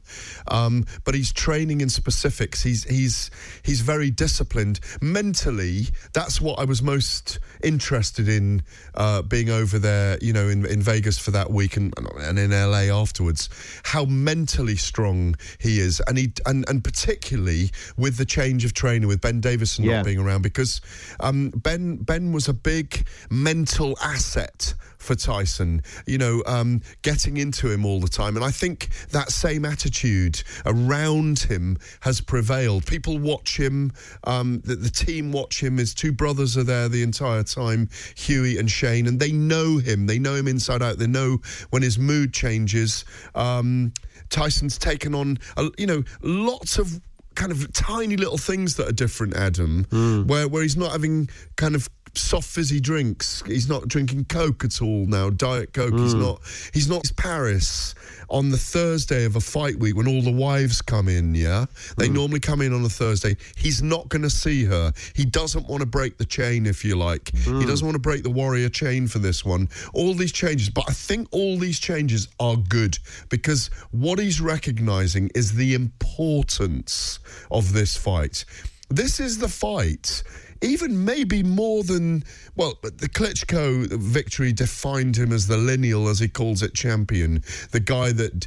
Um, 0.48 0.84
but 1.04 1.14
he's 1.14 1.32
training 1.32 1.80
in 1.80 1.88
specifics. 1.88 2.62
He's 2.62 2.84
he's 2.84 3.30
he's 3.64 3.80
very 3.80 4.10
disciplined 4.10 4.78
mentally. 5.00 5.86
That's 6.12 6.40
what 6.40 6.58
I 6.60 6.64
was 6.64 6.80
most 6.82 7.40
interested 7.62 8.28
in 8.28 8.62
uh, 8.94 9.22
being 9.22 9.50
over 9.50 9.78
there. 9.78 10.16
You 10.20 10.32
know, 10.32 10.48
in, 10.48 10.64
in 10.66 10.80
Vegas 10.80 11.18
for 11.18 11.32
that 11.32 11.50
week 11.50 11.76
and 11.76 11.92
and 12.20 12.38
in 12.38 12.50
LA 12.52 12.82
afterwards. 12.94 13.48
How 13.84 14.04
mentally 14.04 14.76
strong 14.76 15.34
he 15.58 15.80
is, 15.80 16.00
and 16.06 16.18
he 16.18 16.32
and 16.46 16.64
and 16.68 16.84
particularly 16.84 17.70
with 17.96 18.16
the 18.16 18.24
change 18.24 18.64
of 18.64 18.74
trainer 18.74 19.08
with 19.08 19.20
Ben 19.20 19.40
Davison 19.40 19.84
Yeah. 19.84 19.96
not 19.96 20.04
being 20.04 20.18
around 20.18 20.42
because 20.42 20.80
um, 21.18 21.50
Ben 21.50 21.96
Ben 21.96 22.30
was 22.32 22.46
a 22.48 22.54
big 22.54 23.06
mental 23.30 23.96
asset 24.02 24.74
for 25.06 25.14
Tyson. 25.14 25.82
You 26.06 26.18
know, 26.18 26.42
um, 26.46 26.82
getting 27.02 27.36
into 27.38 27.70
him 27.70 27.86
all 27.86 28.00
the 28.00 28.08
time, 28.08 28.36
and 28.36 28.44
I 28.44 28.50
think 28.50 28.88
that 29.10 29.30
same 29.30 29.64
attitude 29.64 30.42
around 30.66 31.38
him 31.38 31.78
has 32.00 32.20
prevailed. 32.20 32.86
People 32.86 33.18
watch 33.18 33.58
him. 33.58 33.92
Um, 34.24 34.60
the, 34.64 34.76
the 34.76 34.90
team 34.90 35.32
watch 35.32 35.62
him. 35.62 35.78
His 35.78 35.94
two 35.94 36.12
brothers 36.12 36.56
are 36.56 36.64
there 36.64 36.88
the 36.88 37.02
entire 37.02 37.42
time, 37.42 37.88
Huey 38.16 38.58
and 38.58 38.70
Shane, 38.70 39.06
and 39.06 39.18
they 39.18 39.32
know 39.32 39.78
him. 39.78 40.06
They 40.06 40.18
know 40.18 40.34
him 40.34 40.48
inside 40.48 40.82
out. 40.82 40.98
They 40.98 41.06
know 41.06 41.38
when 41.70 41.82
his 41.82 41.98
mood 41.98 42.32
changes. 42.32 43.04
Um, 43.34 43.92
Tyson's 44.28 44.78
taken 44.78 45.14
on, 45.14 45.38
a, 45.56 45.70
you 45.78 45.86
know, 45.86 46.02
lots 46.22 46.78
of 46.78 47.00
kind 47.36 47.52
of 47.52 47.72
tiny 47.72 48.16
little 48.16 48.38
things 48.38 48.76
that 48.76 48.88
are 48.88 48.92
different, 48.92 49.36
Adam, 49.36 49.84
where 50.26 50.48
where 50.48 50.62
he's 50.62 50.76
not 50.76 50.90
having 50.90 51.28
kind 51.56 51.74
of 51.74 51.88
soft 52.18 52.48
fizzy 52.48 52.80
drinks. 52.80 53.42
He's 53.46 53.68
not 53.68 53.88
drinking 53.88 54.26
Coke 54.26 54.64
at 54.64 54.82
all 54.82 55.06
now, 55.06 55.30
Diet 55.30 55.72
Coke. 55.72 55.98
He's 55.98 56.12
hmm. 56.12 56.20
not 56.20 56.40
he's 56.72 56.88
not 56.88 57.10
Paris 57.16 57.94
on 58.28 58.50
the 58.50 58.56
Thursday 58.56 59.24
of 59.24 59.36
a 59.36 59.40
fight 59.40 59.78
week 59.78 59.96
when 59.96 60.08
all 60.08 60.22
the 60.22 60.32
wives 60.32 60.82
come 60.82 61.08
in, 61.08 61.34
yeah? 61.34 61.66
They 61.96 62.08
hmm. 62.08 62.14
normally 62.14 62.40
come 62.40 62.60
in 62.60 62.72
on 62.72 62.84
a 62.84 62.88
Thursday. 62.88 63.36
He's 63.56 63.82
not 63.82 64.08
gonna 64.08 64.30
see 64.30 64.64
her. 64.64 64.92
He 65.14 65.24
doesn't 65.24 65.66
want 65.68 65.80
to 65.80 65.86
break 65.86 66.18
the 66.18 66.24
chain, 66.24 66.66
if 66.66 66.84
you 66.84 66.96
like. 66.96 67.34
He 67.34 67.50
hmm. 67.50 67.66
doesn't 67.66 67.86
want 67.86 67.94
to 67.94 68.00
break 68.00 68.22
the 68.22 68.30
warrior 68.30 68.68
chain 68.68 69.06
for 69.08 69.18
this 69.18 69.44
one. 69.44 69.68
All 69.94 70.14
these 70.14 70.32
changes, 70.32 70.68
but 70.70 70.84
I 70.88 70.92
think 70.92 71.28
all 71.30 71.58
these 71.58 71.78
changes 71.78 72.28
are 72.40 72.56
good 72.56 72.98
because 73.28 73.68
what 73.90 74.18
he's 74.18 74.40
recognizing 74.40 75.30
is 75.34 75.54
the 75.54 75.74
importance 75.74 77.18
of 77.50 77.72
this 77.72 77.96
fight. 77.96 78.44
This 78.88 79.18
is 79.18 79.38
the 79.38 79.48
fight. 79.48 80.22
Even 80.62 81.04
maybe 81.04 81.42
more 81.42 81.82
than 81.82 82.24
well, 82.54 82.78
the 82.82 83.08
Klitschko 83.08 83.92
victory 83.92 84.52
defined 84.52 85.16
him 85.16 85.32
as 85.32 85.46
the 85.46 85.56
lineal, 85.56 86.08
as 86.08 86.20
he 86.20 86.28
calls 86.28 86.62
it, 86.62 86.74
champion. 86.74 87.42
The 87.70 87.80
guy 87.80 88.12
that 88.12 88.46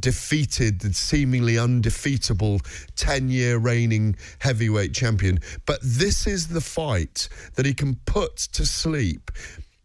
defeated 0.00 0.80
the 0.80 0.92
seemingly 0.92 1.58
undefeatable 1.58 2.60
ten-year 2.96 3.58
reigning 3.58 4.16
heavyweight 4.40 4.94
champion. 4.94 5.40
But 5.64 5.80
this 5.82 6.26
is 6.26 6.48
the 6.48 6.60
fight 6.60 7.28
that 7.54 7.66
he 7.66 7.74
can 7.74 7.96
put 8.06 8.36
to 8.36 8.66
sleep 8.66 9.30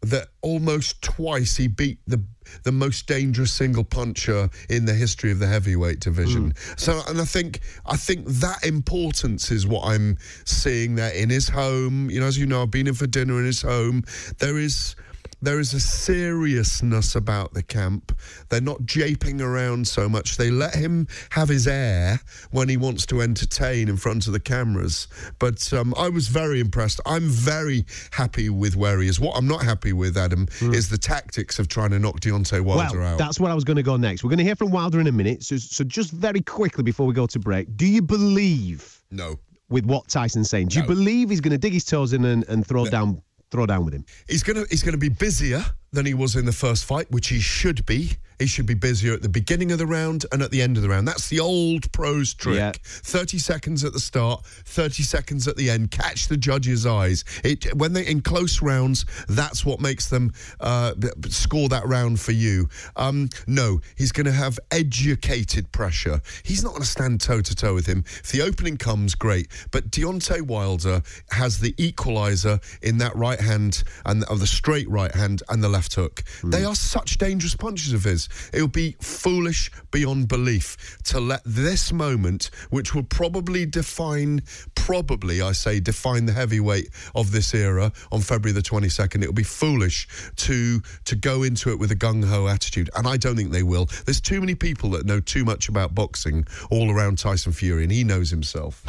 that 0.02 0.28
almost 0.40 1.00
twice 1.00 1.56
he 1.56 1.68
beat 1.68 1.98
the 2.06 2.24
the 2.64 2.72
most 2.72 3.06
dangerous 3.06 3.52
single 3.52 3.84
puncher 3.84 4.48
in 4.68 4.84
the 4.84 4.94
history 4.94 5.30
of 5.30 5.38
the 5.38 5.46
heavyweight 5.46 6.00
division. 6.00 6.52
Mm. 6.52 6.80
So 6.80 7.00
and 7.08 7.20
I 7.20 7.24
think 7.24 7.60
I 7.86 7.96
think 7.96 8.26
that 8.26 8.64
importance 8.64 9.50
is 9.50 9.66
what 9.66 9.84
I'm 9.84 10.18
seeing 10.44 10.94
there 10.94 11.12
in 11.12 11.30
his 11.30 11.48
home. 11.48 12.10
You 12.10 12.20
know, 12.20 12.26
as 12.26 12.38
you 12.38 12.46
know, 12.46 12.62
I've 12.62 12.70
been 12.70 12.86
in 12.86 12.94
for 12.94 13.06
dinner 13.06 13.38
in 13.38 13.46
his 13.46 13.62
home. 13.62 14.04
There 14.38 14.58
is 14.58 14.94
there 15.42 15.58
is 15.58 15.74
a 15.74 15.80
seriousness 15.80 17.16
about 17.16 17.52
the 17.52 17.62
camp. 17.62 18.16
They're 18.48 18.60
not 18.60 18.82
japing 18.82 19.40
around 19.40 19.88
so 19.88 20.08
much. 20.08 20.36
They 20.36 20.50
let 20.50 20.74
him 20.74 21.08
have 21.30 21.48
his 21.48 21.66
air 21.66 22.20
when 22.52 22.68
he 22.68 22.76
wants 22.76 23.04
to 23.06 23.20
entertain 23.20 23.88
in 23.88 23.96
front 23.96 24.28
of 24.28 24.32
the 24.32 24.40
cameras. 24.40 25.08
But 25.40 25.72
um, 25.72 25.94
I 25.98 26.08
was 26.08 26.28
very 26.28 26.60
impressed. 26.60 27.00
I'm 27.04 27.28
very 27.28 27.84
happy 28.12 28.48
with 28.50 28.76
where 28.76 29.00
he 29.00 29.08
is. 29.08 29.18
What 29.18 29.36
I'm 29.36 29.48
not 29.48 29.64
happy 29.64 29.92
with, 29.92 30.16
Adam, 30.16 30.46
is 30.60 30.88
the 30.88 30.98
tactics 30.98 31.58
of 31.58 31.66
trying 31.66 31.90
to 31.90 31.98
knock 31.98 32.20
Deontay 32.20 32.60
Wilder 32.60 33.00
well, 33.00 33.14
out. 33.14 33.18
that's 33.18 33.40
where 33.40 33.50
I 33.50 33.54
was 33.54 33.64
going 33.64 33.76
to 33.76 33.82
go 33.82 33.96
next. 33.96 34.22
We're 34.22 34.30
going 34.30 34.38
to 34.38 34.44
hear 34.44 34.56
from 34.56 34.70
Wilder 34.70 35.00
in 35.00 35.08
a 35.08 35.12
minute. 35.12 35.42
So, 35.42 35.56
so 35.56 35.82
just 35.82 36.12
very 36.12 36.40
quickly 36.40 36.84
before 36.84 37.06
we 37.06 37.14
go 37.14 37.26
to 37.26 37.38
break, 37.40 37.76
do 37.76 37.86
you 37.86 38.00
believe 38.00 39.02
no. 39.10 39.40
with 39.68 39.86
what 39.86 40.06
Tyson's 40.06 40.50
saying? 40.50 40.68
Do 40.68 40.78
you 40.78 40.86
believe 40.86 41.30
he's 41.30 41.40
going 41.40 41.52
to 41.52 41.58
dig 41.58 41.72
his 41.72 41.84
toes 41.84 42.12
in 42.12 42.24
and, 42.24 42.46
and 42.48 42.64
throw 42.64 42.84
down 42.84 43.20
throw 43.52 43.66
down 43.66 43.84
with 43.84 43.94
him? 43.94 44.04
He's 44.28 44.42
gonna 44.42 44.64
he's 44.70 44.82
gonna 44.82 44.96
be 44.96 45.10
busier 45.10 45.64
than 45.92 46.06
he 46.06 46.14
was 46.14 46.36
in 46.36 46.46
the 46.46 46.52
first 46.52 46.84
fight, 46.84 47.10
which 47.10 47.28
he 47.28 47.38
should 47.38 47.84
be. 47.86 48.12
He 48.38 48.48
should 48.48 48.66
be 48.66 48.74
busier 48.74 49.12
at 49.12 49.22
the 49.22 49.28
beginning 49.28 49.70
of 49.70 49.78
the 49.78 49.86
round 49.86 50.26
and 50.32 50.42
at 50.42 50.50
the 50.50 50.60
end 50.62 50.76
of 50.76 50.82
the 50.82 50.88
round. 50.88 51.06
That's 51.06 51.28
the 51.28 51.38
old 51.38 51.92
pros 51.92 52.34
trick. 52.34 52.56
Yeah. 52.56 52.72
30 52.82 53.38
seconds 53.38 53.84
at 53.84 53.92
the 53.92 54.00
start, 54.00 54.44
30 54.44 55.04
seconds 55.04 55.46
at 55.46 55.56
the 55.56 55.70
end. 55.70 55.92
Catch 55.92 56.26
the 56.26 56.36
judge's 56.36 56.84
eyes. 56.84 57.24
It 57.44 57.72
when 57.76 57.92
they 57.92 58.04
in 58.04 58.20
close 58.20 58.60
rounds, 58.60 59.04
that's 59.28 59.64
what 59.64 59.80
makes 59.80 60.08
them 60.08 60.32
uh, 60.58 60.94
score 61.28 61.68
that 61.68 61.86
round 61.86 62.18
for 62.18 62.32
you. 62.32 62.68
Um, 62.96 63.28
no, 63.46 63.80
he's 63.96 64.10
going 64.10 64.26
to 64.26 64.32
have 64.32 64.58
educated 64.72 65.70
pressure. 65.70 66.20
He's 66.42 66.64
not 66.64 66.70
going 66.70 66.82
to 66.82 66.88
stand 66.88 67.20
toe 67.20 67.42
to 67.42 67.54
toe 67.54 67.74
with 67.74 67.86
him. 67.86 68.02
If 68.06 68.32
the 68.32 68.42
opening 68.42 68.76
comes, 68.76 69.14
great. 69.14 69.48
But 69.70 69.90
Deontay 69.90 70.42
Wilder 70.42 71.02
has 71.30 71.60
the 71.60 71.74
equalizer 71.78 72.58
in 72.80 72.98
that 72.98 73.14
right 73.14 73.40
hand 73.40 73.84
and 74.04 74.24
of 74.24 74.40
the 74.40 74.46
straight 74.48 74.88
right 74.90 75.14
hand 75.14 75.42
and 75.48 75.62
the 75.62 75.68
left 75.68 75.81
hook. 75.94 76.22
They 76.44 76.62
hmm. 76.62 76.68
are 76.68 76.74
such 76.74 77.18
dangerous 77.18 77.54
punches 77.54 77.92
of 77.92 78.04
his. 78.04 78.28
It 78.52 78.62
would 78.62 78.72
be 78.72 78.96
foolish 79.00 79.70
beyond 79.90 80.28
belief 80.28 80.98
to 81.04 81.20
let 81.20 81.42
this 81.44 81.92
moment, 81.92 82.50
which 82.70 82.94
will 82.94 83.02
probably 83.02 83.66
define, 83.66 84.42
probably 84.74 85.40
I 85.42 85.52
say, 85.52 85.80
define 85.80 86.26
the 86.26 86.32
heavyweight 86.32 86.90
of 87.14 87.32
this 87.32 87.54
era 87.54 87.92
on 88.10 88.20
February 88.20 88.52
the 88.52 88.62
twenty 88.62 88.88
second. 88.88 89.22
It 89.22 89.26
would 89.26 89.36
be 89.36 89.42
foolish 89.42 90.08
to 90.36 90.80
to 91.04 91.16
go 91.16 91.42
into 91.42 91.70
it 91.70 91.78
with 91.78 91.90
a 91.90 91.96
gung 91.96 92.24
ho 92.24 92.48
attitude, 92.48 92.90
and 92.96 93.06
I 93.06 93.16
don't 93.16 93.36
think 93.36 93.52
they 93.52 93.62
will. 93.62 93.88
There's 94.04 94.20
too 94.20 94.40
many 94.40 94.54
people 94.54 94.90
that 94.90 95.06
know 95.06 95.20
too 95.20 95.44
much 95.44 95.68
about 95.68 95.94
boxing 95.94 96.46
all 96.70 96.90
around 96.90 97.18
Tyson 97.18 97.52
Fury, 97.52 97.82
and 97.82 97.92
he 97.92 98.04
knows 98.04 98.30
himself. 98.30 98.82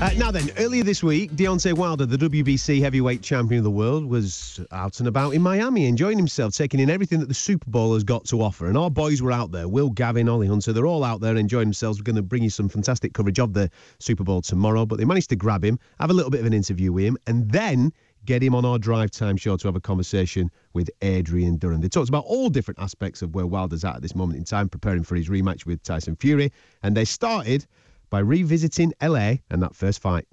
Uh, 0.00 0.08
now 0.16 0.30
then, 0.30 0.50
earlier 0.56 0.82
this 0.82 1.02
week, 1.02 1.30
Deontay 1.32 1.74
Wilder, 1.74 2.06
the 2.06 2.16
WBC 2.16 2.80
heavyweight 2.80 3.20
champion 3.20 3.58
of 3.58 3.64
the 3.64 3.70
world, 3.70 4.06
was 4.06 4.58
out 4.72 4.98
and 4.98 5.06
about 5.06 5.34
in 5.34 5.42
Miami, 5.42 5.84
enjoying 5.84 6.16
himself, 6.16 6.54
taking 6.54 6.80
in 6.80 6.88
everything 6.88 7.20
that 7.20 7.28
the 7.28 7.34
Super 7.34 7.70
Bowl 7.70 7.92
has 7.92 8.02
got 8.02 8.24
to 8.24 8.40
offer. 8.40 8.66
And 8.66 8.78
our 8.78 8.90
boys 8.90 9.20
were 9.20 9.30
out 9.30 9.52
there. 9.52 9.68
Will, 9.68 9.90
Gavin, 9.90 10.26
Ollie 10.26 10.46
Hunter, 10.46 10.72
they're 10.72 10.86
all 10.86 11.04
out 11.04 11.20
there 11.20 11.36
enjoying 11.36 11.66
themselves. 11.66 11.98
We're 11.98 12.04
going 12.04 12.16
to 12.16 12.22
bring 12.22 12.42
you 12.42 12.48
some 12.48 12.66
fantastic 12.66 13.12
coverage 13.12 13.38
of 13.38 13.52
the 13.52 13.70
Super 13.98 14.24
Bowl 14.24 14.40
tomorrow. 14.40 14.86
But 14.86 14.96
they 14.96 15.04
managed 15.04 15.28
to 15.30 15.36
grab 15.36 15.62
him, 15.62 15.78
have 15.98 16.08
a 16.08 16.14
little 16.14 16.30
bit 16.30 16.40
of 16.40 16.46
an 16.46 16.54
interview 16.54 16.92
with 16.92 17.04
him, 17.04 17.18
and 17.26 17.50
then 17.50 17.92
get 18.24 18.42
him 18.42 18.54
on 18.54 18.64
our 18.64 18.78
drive 18.78 19.10
time 19.10 19.36
show 19.36 19.58
to 19.58 19.68
have 19.68 19.76
a 19.76 19.80
conversation 19.80 20.50
with 20.72 20.88
Adrian 21.02 21.58
Durham. 21.58 21.82
They 21.82 21.90
talked 21.90 22.08
about 22.08 22.24
all 22.24 22.48
different 22.48 22.80
aspects 22.80 23.20
of 23.20 23.34
where 23.34 23.46
Wilder's 23.46 23.84
at 23.84 23.96
at 23.96 24.02
this 24.02 24.14
moment 24.14 24.38
in 24.38 24.44
time, 24.44 24.70
preparing 24.70 25.02
for 25.02 25.14
his 25.14 25.28
rematch 25.28 25.66
with 25.66 25.82
Tyson 25.82 26.16
Fury. 26.16 26.50
And 26.82 26.96
they 26.96 27.04
started 27.04 27.66
by 28.10 28.18
revisiting 28.18 28.92
LA 29.00 29.34
and 29.50 29.62
that 29.62 29.74
first 29.74 30.02
fight. 30.02 30.26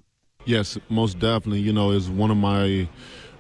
Yes, 0.46 0.78
most 0.90 1.20
definitely. 1.20 1.60
You 1.60 1.74
know, 1.74 1.92
it's 1.92 2.08
one 2.08 2.32
of 2.32 2.38
my 2.38 2.88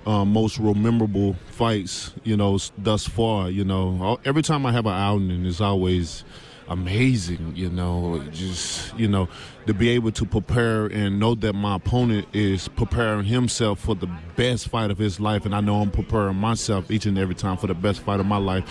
uh, 0.06 0.25
most 0.25 0.60
memorable 0.60 1.36
fights. 1.51 2.13
You 2.24 2.38
know, 2.38 2.60
thus 2.77 3.08
far. 3.08 3.50
You 3.50 3.65
know, 3.65 4.20
every 4.24 4.41
time 4.41 4.65
I 4.65 4.72
have 4.72 4.86
an 4.86 4.94
outing, 4.94 5.46
it's 5.46 5.62
always 5.62 6.24
amazing. 6.70 7.53
You 7.56 7.70
know, 7.70 8.22
just 8.32 8.98
you 8.98 9.08
know 9.08 9.27
to 9.67 9.74
be 9.74 9.89
able 9.89 10.12
to 10.12 10.25
prepare 10.25 10.88
and 10.88 11.20
know 11.20 11.36
that 11.36 11.53
my 11.53 11.75
opponent 11.75 12.27
is 12.34 12.67
preparing 12.67 13.25
himself 13.25 13.79
for 13.79 13.96
the 13.96 14.08
best 14.36 14.67
fight 14.67 14.91
of 14.91 14.98
his 14.98 15.20
life, 15.20 15.46
and 15.46 15.56
I 15.56 15.62
know 15.62 15.82
I'm 15.82 15.91
preparing 15.91 16.36
myself 16.36 16.91
each 16.91 17.06
and 17.06 17.17
every 17.17 17.36
time 17.36 17.58
for 17.58 17.67
the 17.67 17.74
best 17.74 18.01
fight 18.01 18.20
of 18.20 18.25
my 18.25 18.38
life. 18.38 18.65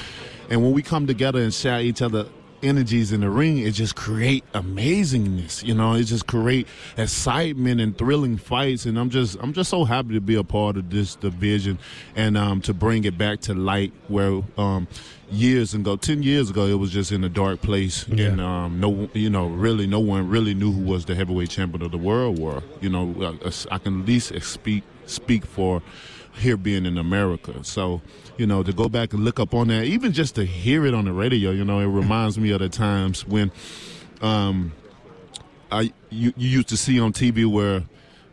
And 0.50 0.62
when 0.62 0.72
we 0.72 0.82
come 0.82 1.06
together 1.06 1.40
and 1.40 1.52
share 1.52 1.80
each 1.80 2.02
other 2.02 2.26
energies 2.66 3.12
in 3.12 3.20
the 3.20 3.30
ring, 3.30 3.58
it 3.58 3.72
just 3.72 3.96
create 3.96 4.44
amazingness. 4.52 5.64
You 5.64 5.74
know, 5.74 5.94
it 5.94 6.04
just 6.04 6.26
create 6.26 6.66
excitement 6.96 7.80
and 7.80 7.96
thrilling 7.96 8.36
fights. 8.36 8.86
And 8.86 8.98
I'm 8.98 9.10
just 9.10 9.36
I'm 9.40 9.52
just 9.52 9.70
so 9.70 9.84
happy 9.84 10.14
to 10.14 10.20
be 10.20 10.34
a 10.34 10.44
part 10.44 10.76
of 10.76 10.90
this 10.90 11.14
division 11.16 11.78
and 12.14 12.36
um, 12.36 12.60
to 12.62 12.74
bring 12.74 13.04
it 13.04 13.16
back 13.16 13.40
to 13.42 13.54
light 13.54 13.92
where 14.08 14.42
um, 14.58 14.86
years 15.30 15.74
ago, 15.74 15.96
ten 15.96 16.22
years 16.22 16.50
ago, 16.50 16.66
it 16.66 16.74
was 16.78 16.90
just 16.90 17.12
in 17.12 17.24
a 17.24 17.28
dark 17.28 17.60
place, 17.62 18.06
Yeah. 18.08 18.26
and 18.26 18.40
um, 18.40 18.80
no, 18.80 19.08
you 19.12 19.30
know, 19.30 19.46
really, 19.48 19.86
no 19.86 20.00
one 20.00 20.28
really 20.28 20.54
knew 20.54 20.72
who 20.72 20.82
was 20.82 21.04
the 21.04 21.14
heavyweight 21.14 21.50
champion 21.50 21.82
of 21.82 21.90
the 21.92 21.98
world. 21.98 22.38
Were 22.38 22.62
you 22.80 22.88
know, 22.88 23.38
I, 23.44 23.74
I 23.74 23.78
can 23.78 24.00
at 24.02 24.06
least 24.06 24.32
speak 24.42 24.84
speak 25.06 25.44
for 25.46 25.82
here 26.36 26.56
being 26.56 26.86
in 26.86 26.98
America. 26.98 27.64
So, 27.64 28.02
you 28.36 28.46
know, 28.46 28.62
to 28.62 28.72
go 28.72 28.88
back 28.88 29.12
and 29.12 29.24
look 29.24 29.40
up 29.40 29.54
on 29.54 29.68
that, 29.68 29.84
even 29.84 30.12
just 30.12 30.34
to 30.36 30.44
hear 30.44 30.86
it 30.86 30.94
on 30.94 31.04
the 31.04 31.12
radio, 31.12 31.50
you 31.50 31.64
know, 31.64 31.80
it 31.80 31.86
reminds 31.86 32.38
me 32.38 32.50
of 32.50 32.60
the 32.60 32.68
times 32.68 33.26
when 33.26 33.50
um, 34.20 34.72
I 35.70 35.92
you, 36.10 36.32
you 36.36 36.48
used 36.48 36.68
to 36.68 36.76
see 36.76 37.00
on 37.00 37.12
TV 37.12 37.46
where 37.46 37.82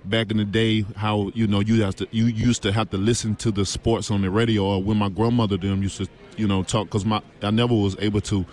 back 0.05 0.31
in 0.31 0.37
the 0.37 0.45
day 0.45 0.85
how 0.95 1.31
you 1.33 1.47
know 1.47 1.61
you 1.61 1.81
have 1.81 1.95
to 1.95 2.07
you 2.11 2.25
used 2.25 2.61
to 2.63 2.71
have 2.71 2.89
to 2.89 2.97
listen 2.97 3.35
to 3.37 3.51
the 3.51 3.65
sports 3.65 4.11
on 4.11 4.21
the 4.21 4.29
radio 4.29 4.65
or 4.65 4.83
when 4.83 4.97
my 4.97 5.09
grandmother 5.09 5.55
them 5.55 5.81
used 5.81 5.97
to 5.97 6.07
you 6.35 6.47
know 6.47 6.61
talk 6.61 6.87
because 6.87 7.05
my 7.05 7.21
I 7.41 7.51
never 7.51 7.73
was 7.73 7.95
able 7.99 8.21
to 8.21 8.45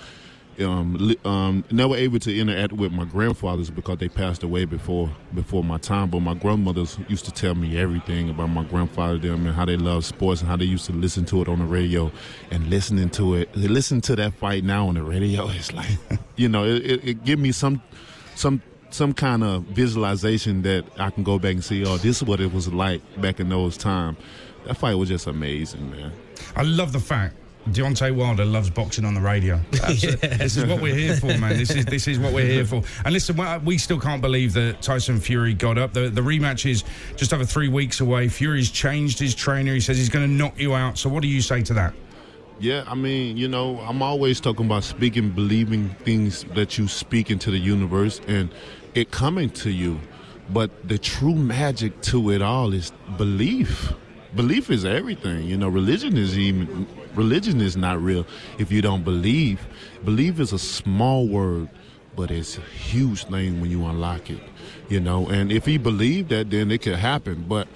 um, 0.63 1.15
um, 1.25 1.65
never 1.71 1.95
able 1.95 2.19
to 2.21 2.39
interact 2.39 2.73
with 2.73 2.93
my 2.93 3.05
grandfathers 3.05 3.71
because 3.71 3.99
they 3.99 4.09
passed 4.09 4.43
away 4.43 4.65
before 4.65 5.11
before 5.35 5.65
my 5.65 5.79
time. 5.79 6.11
But 6.11 6.21
my 6.21 6.35
grandmothers 6.35 6.99
used 7.09 7.25
to 7.27 7.31
tell 7.31 7.55
me 7.55 7.79
everything 7.79 8.31
about 8.31 8.49
my 8.49 8.65
grandfather 8.65 9.19
them 9.19 9.47
and 9.47 9.55
how 9.55 9.65
they 9.65 9.77
love 9.77 10.05
sports 10.05 10.41
and 10.41 10.49
how 10.49 10.57
they 10.57 10.65
used 10.65 10.87
to 10.87 10.93
listen 10.93 11.25
to 11.27 11.43
it 11.43 11.49
on 11.49 11.59
the 11.59 11.65
radio 11.65 12.11
and 12.51 12.69
listening 12.69 13.11
to 13.11 13.35
it. 13.35 13.55
Listen 13.57 14.01
to 14.03 14.17
that 14.17 14.35
fight 14.35 14.65
now 14.65 14.89
on 14.89 14.95
the 14.95 15.03
radio. 15.03 15.49
It's 15.61 15.73
like 15.73 15.91
you 16.37 16.49
know 16.49 16.65
it, 16.65 16.85
it, 16.85 17.05
it 17.05 17.25
give 17.25 17.39
me 17.39 17.53
some 17.53 17.83
some 18.35 18.63
some 18.91 19.13
kind 19.13 19.45
of 19.45 19.65
visualization 19.65 20.63
that 20.63 20.85
I 20.99 21.11
can 21.11 21.23
go 21.23 21.39
back 21.39 21.55
and 21.55 21.65
see. 21.65 21.85
Oh, 21.85 21.97
this 21.97 22.17
is 22.17 22.23
what 22.25 22.41
it 22.41 22.53
was 22.53 22.73
like 22.73 23.03
back 23.21 23.41
in 23.41 23.49
those 23.49 23.77
times. 23.77 24.19
That 24.67 24.77
fight 24.77 24.95
was 24.95 25.09
just 25.09 25.27
amazing, 25.27 25.91
man. 25.91 26.13
I 26.57 26.63
love 26.63 26.93
the 26.93 27.01
fact 27.01 27.35
Deontay 27.73 28.15
Wilder 28.15 28.45
loves 28.45 28.71
boxing 28.71 29.05
on 29.05 29.15
the 29.15 29.21
radio. 29.21 29.61
That's 29.71 30.03
it. 30.05 30.21
This 30.21 30.57
is 30.57 30.67
what 30.67 30.81
we're 30.81 30.95
here 30.95 31.17
for, 31.17 31.27
man. 31.39 31.57
This 31.57 31.71
is 31.71 31.85
this 31.85 32.09
is 32.09 32.19
what 32.19 32.33
we're 32.33 32.47
here 32.47 32.65
for. 32.65 32.83
And 33.05 33.13
listen, 33.13 33.37
we- 33.37 33.59
we 33.65 33.79
still 33.79 33.99
can't 34.01 34.21
believe 34.23 34.53
that 34.55 34.83
Tyson 34.83 35.21
Fury 35.21 35.55
got 35.55 35.79
up. 35.79 35.93
The 35.93 36.09
the 36.11 36.21
rematch 36.21 36.69
is 36.71 36.85
just 37.17 37.33
over 37.33 37.45
three 37.45 37.69
weeks 37.69 38.01
away. 38.01 38.29
Fury's 38.29 38.71
changed 38.71 39.19
his 39.19 39.35
trainer. 39.35 39.75
He 39.75 39.81
says 39.81 39.97
he's 39.97 40.09
going 40.09 40.27
to 40.29 40.33
knock 40.33 40.59
you 40.59 40.75
out. 40.75 40.99
So 40.99 41.09
what 41.09 41.23
do 41.23 41.29
you 41.29 41.41
say 41.41 41.63
to 41.63 41.75
that? 41.75 41.95
Yeah, 42.59 42.85
I 42.87 42.95
mean, 42.95 43.37
you 43.39 43.49
know, 43.49 43.79
I'm 43.81 44.03
always 44.03 44.39
talking 44.41 44.67
about 44.67 44.85
speaking, 44.85 45.31
believing 45.31 45.89
things 46.05 46.45
that 46.55 46.77
you 46.77 46.89
speak 46.89 47.31
into 47.31 47.51
the 47.51 47.59
universe 47.59 48.21
and 48.29 48.51
it 48.95 49.11
coming 49.11 49.49
to 49.51 49.71
you. 49.71 49.99
But 50.51 50.87
the 50.89 50.99
true 50.99 51.35
magic 51.35 52.01
to 52.03 52.31
it 52.33 52.43
all 52.43 52.75
is 52.75 52.93
belief. 53.17 53.93
Belief 54.35 54.71
is 54.71 54.85
everything. 54.85 55.45
You 55.45 55.57
know, 55.57 55.69
religion 55.69 56.17
is 56.17 56.39
even 56.39 56.87
religion 57.15 57.61
is 57.61 57.77
not 57.77 58.01
real 58.01 58.27
if 58.59 58.71
you 58.71 58.81
don't 58.81 59.03
believe. 59.03 59.67
Believe 60.05 60.39
is 60.39 60.53
a 60.53 60.59
small 60.59 61.27
word, 61.27 61.69
but 62.15 62.31
it's 62.31 62.57
a 62.57 62.61
huge 62.61 63.25
thing 63.25 63.61
when 63.61 63.71
you 63.71 63.85
unlock 63.87 64.31
it. 64.31 64.41
You 64.89 65.01
know, 65.01 65.29
and 65.29 65.51
if 65.51 65.67
he 65.67 65.79
believed 65.79 66.29
that, 66.29 66.51
then 66.51 66.71
it 66.71 66.83
could 66.83 66.97
happen. 66.97 67.45
But 67.49 67.67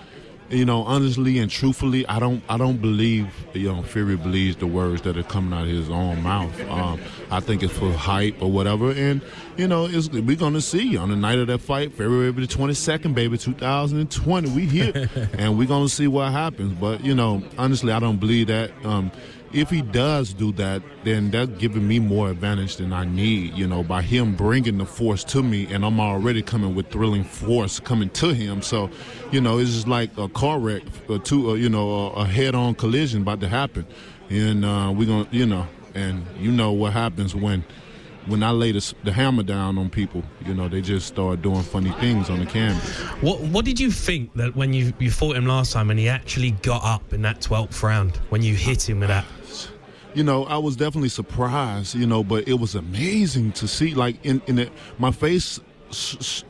you 0.51 0.65
know, 0.65 0.83
honestly 0.83 1.39
and 1.39 1.51
truthfully, 1.51 2.07
I 2.07 2.19
don't, 2.19 2.43
I 2.49 2.57
don't 2.59 2.81
believe, 2.81 3.27
you 3.55 3.73
know, 3.73 3.83
Fury 3.83 4.17
believes 4.17 4.57
the 4.57 4.67
words 4.67 5.03
that 5.03 5.17
are 5.17 5.23
coming 5.23 5.59
out 5.59 5.63
of 5.63 5.69
his 5.69 5.89
own 5.91 6.23
mouth. 6.23 6.61
Um, 6.69 7.01
I 7.31 7.41
think 7.41 7.63
it's 7.63 7.77
for 7.77 7.91
hype 7.93 8.41
or 8.43 8.51
whatever, 8.51 8.93
and 8.93 9.23
you 9.57 9.69
know, 9.69 9.87
it's, 9.87 10.09
we're 10.09 10.37
gonna 10.37 10.61
see 10.61 10.97
on 10.97 11.11
the 11.11 11.17
night 11.17 11.39
of 11.39 11.47
that 11.49 11.59
fight, 11.59 11.93
February 11.93 12.31
the 12.33 12.47
twenty 12.47 12.75
second, 12.75 13.15
baby, 13.15 13.39
two 13.39 13.55
thousand 13.55 13.99
and 13.99 14.11
twenty. 14.11 14.51
We 14.51 14.67
here, 14.67 15.09
and 15.39 15.59
we're 15.59 15.69
gonna 15.69 15.89
see 15.89 16.07
what 16.07 16.33
happens. 16.33 16.75
But 16.75 17.05
you 17.05 17.15
know, 17.15 17.43
honestly, 17.59 17.93
I 17.93 18.01
don't 18.01 18.19
believe 18.19 18.49
that. 18.49 18.73
Um, 18.85 19.11
if 19.55 19.71
he 19.71 19.83
does 19.83 20.35
do 20.35 20.51
that, 20.53 20.83
then 21.05 21.31
that's 21.31 21.51
giving 21.53 21.87
me 21.87 22.01
more 22.01 22.29
advantage 22.29 22.77
than 22.77 22.93
I 22.93 23.05
need, 23.05 23.55
you 23.55 23.69
know, 23.69 23.85
by 23.85 24.03
him 24.03 24.35
bringing 24.35 24.79
the 24.79 24.85
force 24.85 25.23
to 25.25 25.45
me, 25.45 25.73
and 25.73 25.85
I'm 25.85 26.01
already 26.01 26.43
coming 26.43 26.75
with 26.75 26.91
thrilling 26.91 27.23
force 27.23 27.79
coming 27.79 28.11
to 28.11 28.35
him. 28.35 28.63
So, 28.63 28.91
you 29.31 29.41
know, 29.41 29.59
it's 29.59 29.71
just 29.71 29.87
like 29.87 30.17
a 30.19 30.29
car 30.29 30.59
wreck, 30.59 30.83
or 31.09 31.21
two, 31.21 31.51
uh, 31.51 31.55
you 31.55 31.69
know, 31.69 31.89
a, 31.89 32.11
a 32.23 32.25
head-on 32.25 32.75
collision 32.75 33.23
about 33.23 33.41
to 33.41 33.49
happen, 33.49 33.87
and 34.29 34.65
uh, 34.65 34.93
we're 34.93 35.07
gonna, 35.07 35.29
you 35.31 35.47
know, 35.47 35.69
and 35.95 36.27
you 36.37 36.51
know 36.51 36.73
what 36.73 36.93
happens 36.93 37.35
when. 37.35 37.65
When 38.27 38.43
I 38.43 38.51
lay 38.51 38.73
the, 38.73 38.95
the 39.05 39.13
hammer 39.13 39.43
down 39.43 39.77
on 39.77 39.91
people, 39.91 40.23
you 40.47 40.55
know, 40.55 40.69
they 40.69 40.81
just 40.81 41.07
start 41.07 41.43
doing 41.43 41.63
funny 41.63 41.91
things 42.01 42.31
on 42.31 42.41
the 42.41 42.47
canvas. 42.47 42.91
What 43.21 43.41
What 43.41 43.65
did 43.65 43.79
you 43.79 43.91
think 43.91 44.33
that 44.35 44.57
when 44.57 44.73
you 44.73 44.93
you 44.99 45.11
fought 45.11 45.37
him 45.37 45.47
last 45.47 45.73
time 45.73 45.91
and 45.91 45.99
he 45.99 46.09
actually 46.09 46.53
got 46.63 46.83
up 46.85 47.13
in 47.13 47.23
that 47.23 47.41
twelfth 47.41 47.83
round 47.83 48.17
when 48.31 48.43
you 48.43 48.55
hit 48.55 48.89
him 48.89 49.01
with 49.01 49.09
that? 49.09 49.25
you 50.15 50.23
know, 50.23 50.45
I 50.45 50.59
was 50.59 50.77
definitely 50.77 51.09
surprised, 51.09 51.95
you 51.95 52.07
know, 52.07 52.23
but 52.23 52.47
it 52.49 52.55
was 52.55 52.75
amazing 52.75 53.53
to 53.53 53.69
see. 53.69 53.95
Like 53.95 54.25
in 54.25 54.41
in 54.47 54.59
it, 54.59 54.73
my 54.99 55.11
face, 55.11 55.61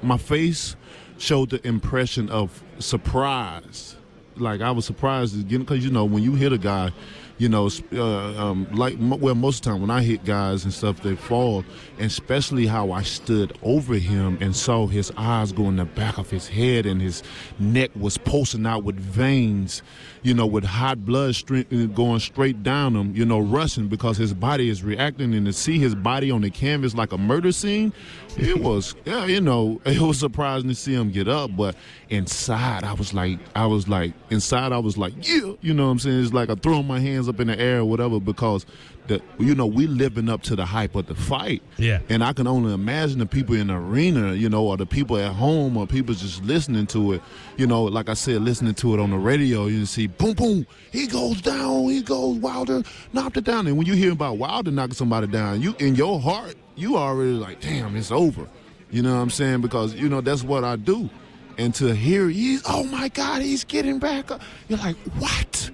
my 0.03 0.19
face 0.19 0.77
showed 1.19 1.51
the 1.51 1.67
impression 1.67 2.29
of 2.29 2.63
surprise. 2.79 3.97
Like 4.37 4.61
I 4.61 4.71
was 4.71 4.85
surprised 4.85 5.39
again 5.39 5.61
because 5.61 5.85
you 5.85 5.91
know 5.91 6.05
when 6.05 6.23
you 6.23 6.35
hit 6.35 6.53
a 6.53 6.59
guy, 6.59 6.93
you 7.39 7.49
know, 7.49 7.69
uh, 7.93 8.51
um, 8.51 8.69
like 8.73 8.97
well 8.99 9.35
most 9.35 9.59
of 9.59 9.63
the 9.65 9.71
time 9.71 9.81
when 9.81 9.91
I 9.91 10.03
hit 10.03 10.25
guys 10.25 10.65
and 10.65 10.73
stuff, 10.73 11.03
they 11.03 11.17
fall, 11.17 11.65
and 11.99 12.07
especially 12.07 12.67
how 12.67 12.93
I 12.93 13.03
stood 13.03 13.57
over 13.63 13.95
him 13.95 14.39
and 14.41 14.55
saw 14.55 14.87
his 14.87 15.13
eyes 15.17 15.53
go 15.53 15.69
in 15.69 15.77
the 15.77 15.85
back 15.85 16.19
of 16.19 16.31
his 16.31 16.49
head 16.49 16.87
and 16.87 17.01
his 17.03 17.23
neck 17.59 17.91
was 17.97 18.19
pulsing 18.19 18.67
out 18.67 18.85
with 18.85 18.99
veins, 18.99 19.83
you 20.25 20.33
know, 20.33 20.47
with 20.47 20.65
hot 20.65 21.05
blood 21.05 21.37
uh, 21.51 21.85
going 21.95 22.19
straight 22.19 22.63
down 22.63 22.97
him, 22.97 23.15
you 23.15 23.27
know, 23.27 23.39
rushing 23.39 23.89
because 23.89 24.17
his 24.17 24.33
body 24.33 24.71
is 24.71 24.83
reacting, 24.83 25.35
and 25.35 25.45
to 25.45 25.53
see 25.53 25.79
his 25.79 25.95
body 25.95 26.31
on 26.31 26.41
the 26.41 26.49
canvas 26.49 26.95
like 26.95 27.13
a 27.13 27.19
murder 27.19 27.53
scene, 27.53 27.93
it 28.39 28.59
was, 28.59 28.95
yeah, 29.05 29.27
you 29.27 29.43
know, 29.43 29.83
it 29.85 30.01
was 30.01 30.19
surprising 30.19 30.71
to 30.71 30.75
see 30.75 30.95
him 30.95 31.11
get 31.11 31.29
up, 31.29 31.55
but 31.55 31.77
inside 32.09 32.85
I 32.85 32.95
was 32.95 33.13
like, 33.13 33.39
I 33.55 33.67
was 33.67 33.87
like, 33.87 34.15
inside 34.31 34.73
I 34.73 34.79
was 34.79 34.97
like, 34.97 35.13
yeah, 35.29 35.53
you 35.61 35.75
know 35.75 35.85
what 35.85 35.93
I'm 35.93 35.99
saying? 35.99 36.23
It's 36.23 36.33
like 36.33 36.49
I 36.49 36.55
throwing 36.55 36.87
my 36.87 37.01
hands 37.01 37.29
up 37.29 37.39
in 37.39 37.49
the 37.49 37.61
air 37.61 37.81
or 37.81 37.85
whatever 37.85 38.19
because 38.19 38.65
the, 39.07 39.21
you 39.39 39.55
know, 39.55 39.67
we 39.67 39.87
living 39.87 40.29
up 40.29 40.43
to 40.43 40.57
the 40.57 40.65
hype 40.65 40.95
of 40.95 41.07
the 41.07 41.15
fight. 41.15 41.63
Yeah. 41.77 42.01
And 42.09 42.25
I 42.25 42.33
can 42.33 42.47
only 42.47 42.73
imagine 42.73 43.19
the 43.19 43.27
people 43.27 43.55
in 43.55 43.67
the 43.67 43.75
arena, 43.75 44.35
you 44.35 44.49
know, 44.49 44.67
or 44.67 44.77
the 44.77 44.87
people 44.87 45.17
at 45.17 45.33
home, 45.33 45.77
or 45.77 45.87
people 45.87 46.15
just 46.15 46.43
listening 46.43 46.87
to 46.89 47.15
it. 47.15 47.23
You 47.57 47.67
know, 47.67 47.85
like 47.85 48.09
I 48.09 48.15
said, 48.15 48.43
listening 48.43 48.75
to 48.75 48.95
it 48.95 49.01
on 49.01 49.11
the 49.11 49.19
radio, 49.19 49.67
you 49.67 49.87
see, 49.87 50.07
boom, 50.07 50.35
boom, 50.35 50.67
he 50.91 51.07
goes 51.07 51.41
down, 51.43 51.89
he 51.91 52.03
goes 52.03 52.39
Wilder, 52.39 52.83
knocked 53.13 53.37
it 53.37 53.45
down. 53.45 53.67
And 53.67 53.77
when 53.77 53.87
you 53.87 53.95
hear 53.95 54.13
about 54.13 54.39
Wilder 54.39 54.71
knocking 54.71 54.95
somebody 54.95 55.27
down, 55.27 55.61
you 55.61 55.75
in 55.79 55.95
your 55.95 56.21
heart, 56.21 56.55
you 56.77 56.97
already 56.97 57.33
like, 57.33 57.61
damn, 57.61 57.97
it's 57.97 58.11
over. 58.11 58.49
You 58.91 59.03
know 59.03 59.15
what 59.15 59.21
I'm 59.21 59.31
saying? 59.31 59.61
Because 59.61 59.95
you 59.95 60.09
know 60.09 60.21
that's 60.21 60.43
what 60.43 60.65
I 60.65 60.77
do. 60.77 61.11
And 61.59 61.75
to 61.77 61.95
hear 61.95 62.29
he's, 62.29 62.63
oh 62.69 62.85
my 62.85 63.09
God, 63.09 63.43
he's 63.43 63.65
getting 63.65 63.99
back 63.99 64.31
up. 64.31 64.41
You're 64.69 64.79
like, 64.79 64.97
what? 65.19 65.71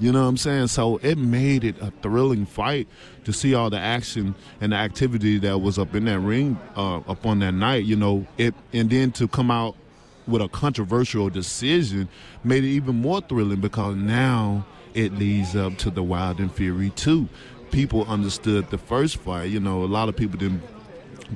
You 0.00 0.12
know 0.12 0.22
what 0.22 0.28
I'm 0.28 0.36
saying? 0.36 0.68
So 0.68 0.98
it 0.98 1.18
made 1.18 1.64
it 1.64 1.80
a 1.80 1.90
thrilling 2.02 2.46
fight 2.46 2.86
to 3.24 3.32
see 3.32 3.54
all 3.54 3.68
the 3.68 3.78
action 3.78 4.34
and 4.60 4.72
the 4.72 4.76
activity 4.76 5.38
that 5.38 5.58
was 5.58 5.78
up 5.78 5.94
in 5.94 6.04
that 6.04 6.20
ring 6.20 6.58
uh, 6.76 6.98
up 6.98 7.26
on 7.26 7.40
that 7.40 7.52
night. 7.52 7.84
You 7.84 7.96
know, 7.96 8.26
it 8.36 8.54
and 8.72 8.88
then 8.88 9.10
to 9.12 9.26
come 9.26 9.50
out 9.50 9.76
with 10.28 10.42
a 10.42 10.48
controversial 10.48 11.30
decision 11.30 12.08
made 12.44 12.62
it 12.62 12.68
even 12.68 13.00
more 13.00 13.20
thrilling 13.22 13.60
because 13.60 13.96
now 13.96 14.64
it 14.94 15.14
leads 15.14 15.56
up 15.56 15.76
to 15.78 15.90
the 15.90 16.02
Wild 16.02 16.38
and 16.38 16.52
Fury 16.52 16.90
2. 16.90 17.28
People 17.70 18.04
understood 18.06 18.70
the 18.70 18.78
first 18.78 19.16
fight. 19.16 19.50
You 19.50 19.60
know, 19.60 19.82
a 19.82 19.86
lot 19.86 20.08
of 20.08 20.16
people 20.16 20.38
didn't 20.38 20.62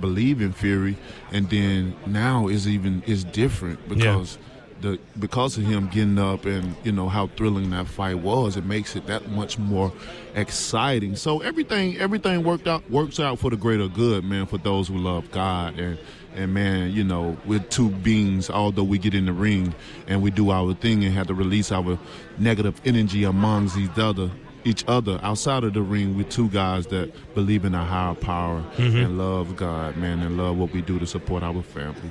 believe 0.01 0.41
in 0.41 0.53
Fury, 0.53 0.97
and 1.33 1.51
then 1.51 1.95
now 2.07 2.49
is 2.49 2.67
even 2.69 3.03
is 3.07 3.25
different 3.25 3.87
because 3.89 4.39
the 4.83 4.99
because 5.19 5.57
of 5.57 5.65
him 5.65 5.89
getting 5.89 6.19
up 6.19 6.45
and 6.45 6.77
you 6.85 6.93
know 6.93 7.09
how 7.09 7.29
thrilling 7.29 7.71
that 7.71 7.87
fight 7.87 8.19
was, 8.19 8.57
it 8.57 8.65
makes 8.65 8.95
it 8.97 9.07
that 9.07 9.31
much 9.31 9.59
more 9.59 9.93
exciting. 10.35 11.17
So 11.17 11.41
everything 11.41 11.97
everything 11.99 12.45
worked 12.45 12.69
out 12.69 12.89
works 12.91 13.19
out 13.19 13.39
for 13.39 13.51
the 13.51 13.57
greater 13.57 13.89
good, 13.89 14.25
man. 14.25 14.47
For 14.47 14.59
those 14.59 14.89
who 14.89 14.99
love 14.99 15.31
God 15.31 15.79
and 15.79 15.99
and 16.35 16.53
man, 16.55 16.93
you 16.93 17.05
know, 17.05 17.37
we're 17.47 17.61
two 17.61 17.91
beings. 17.91 18.51
Although 18.51 18.85
we 18.85 18.99
get 18.99 19.15
in 19.15 19.27
the 19.27 19.33
ring 19.33 19.75
and 20.07 20.23
we 20.23 20.31
do 20.31 20.51
our 20.51 20.75
thing 20.75 21.05
and 21.05 21.15
have 21.15 21.29
to 21.29 21.35
release 21.35 21.73
our 21.73 21.99
negative 22.39 22.81
energy 22.85 23.25
amongst 23.25 23.77
each 23.77 23.97
other, 23.97 24.31
each 24.65 24.85
other 24.87 25.19
outside 25.23 25.65
of 25.65 25.75
the 25.75 25.83
ring. 25.83 26.17
We're 26.17 26.25
two 26.25 26.49
guys 26.49 26.87
that 26.89 27.13
believe 27.35 27.65
in 27.65 27.75
a 27.75 27.85
higher 27.85 28.15
power 28.15 28.63
Mm-hmm. 28.77 28.97
and 28.97 29.19
love 29.19 29.57
God, 29.57 29.97
man, 29.97 30.21
and 30.21 30.37
love 30.37 30.57
what 30.57 30.73
we 30.73 30.83
do 30.83 30.99
to 30.99 31.07
support 31.07 31.43
our 31.43 31.63
family. 31.63 32.11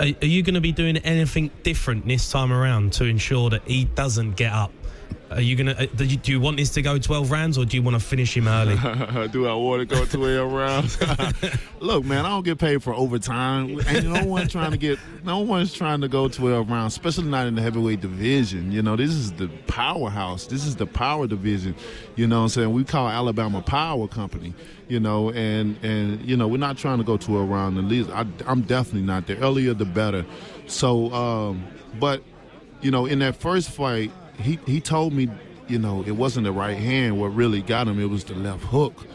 Are, 0.00 0.06
are 0.22 0.26
you 0.26 0.42
going 0.42 0.54
to 0.54 0.60
be 0.60 0.72
doing 0.72 0.96
anything 0.98 1.50
different 1.62 2.06
this 2.06 2.30
time 2.30 2.52
around 2.52 2.92
to 2.94 3.04
ensure 3.04 3.50
that 3.50 3.62
he 3.66 3.84
doesn't 3.84 4.32
get 4.36 4.52
up? 4.52 4.72
Are 5.30 5.40
you 5.40 5.56
gonna? 5.56 5.72
Uh, 5.72 5.86
do, 5.96 6.04
you, 6.04 6.16
do 6.16 6.32
you 6.32 6.40
want 6.40 6.56
this 6.56 6.70
to 6.70 6.82
go 6.82 6.98
twelve 6.98 7.30
rounds, 7.30 7.58
or 7.58 7.64
do 7.64 7.76
you 7.76 7.82
want 7.82 7.94
to 7.94 8.00
finish 8.00 8.36
him 8.36 8.48
early? 8.48 8.76
do 9.32 9.46
I 9.46 9.54
want 9.54 9.88
to 9.88 9.94
go 9.94 10.04
12 10.04 10.52
rounds? 10.52 10.98
Look, 11.80 12.04
man, 12.04 12.24
I 12.24 12.28
don't 12.28 12.44
get 12.44 12.58
paid 12.58 12.82
for 12.82 12.94
overtime. 12.94 13.80
Ain't 13.88 14.06
no 14.06 14.24
one 14.24 14.48
trying 14.48 14.70
to 14.72 14.76
get, 14.76 14.98
no 15.24 15.40
one's 15.40 15.72
trying 15.72 16.00
to 16.02 16.08
go 16.08 16.28
12 16.28 16.70
rounds, 16.70 16.94
especially 16.94 17.24
not 17.24 17.46
in 17.46 17.54
the 17.54 17.62
heavyweight 17.62 18.00
division. 18.00 18.70
You 18.70 18.82
know, 18.82 18.96
this 18.96 19.10
is 19.10 19.32
the 19.32 19.48
powerhouse. 19.66 20.46
This 20.46 20.66
is 20.66 20.76
the 20.76 20.86
power 20.86 21.26
division. 21.26 21.74
You 22.16 22.26
know 22.26 22.38
what 22.38 22.44
I'm 22.44 22.48
saying? 22.50 22.72
We 22.72 22.84
call 22.84 23.08
Alabama 23.08 23.62
Power 23.62 24.08
Company, 24.08 24.54
you 24.88 25.00
know, 25.00 25.30
and, 25.30 25.76
and 25.84 26.20
you 26.22 26.36
know, 26.36 26.48
we're 26.48 26.58
not 26.58 26.76
trying 26.78 26.98
to 26.98 27.04
go 27.04 27.16
12 27.16 27.48
rounds. 27.48 27.78
At 27.78 27.84
least 27.84 28.10
I, 28.10 28.26
I'm 28.46 28.62
definitely 28.62 29.02
not. 29.02 29.26
The 29.26 29.38
earlier, 29.38 29.74
the 29.74 29.84
better. 29.84 30.24
So, 30.66 31.12
um, 31.12 31.66
but, 31.98 32.22
you 32.80 32.90
know, 32.90 33.06
in 33.06 33.18
that 33.20 33.36
first 33.36 33.70
fight, 33.70 34.12
he, 34.42 34.58
he 34.66 34.80
told 34.80 35.12
me, 35.12 35.28
you 35.68 35.78
know, 35.78 36.02
it 36.06 36.12
wasn't 36.12 36.44
the 36.44 36.52
right 36.52 36.76
hand 36.76 37.18
what 37.18 37.28
really 37.28 37.62
got 37.62 37.88
him. 37.88 38.00
It 38.00 38.10
was 38.10 38.24
the 38.24 38.34
left 38.34 38.64
hook 38.64 39.06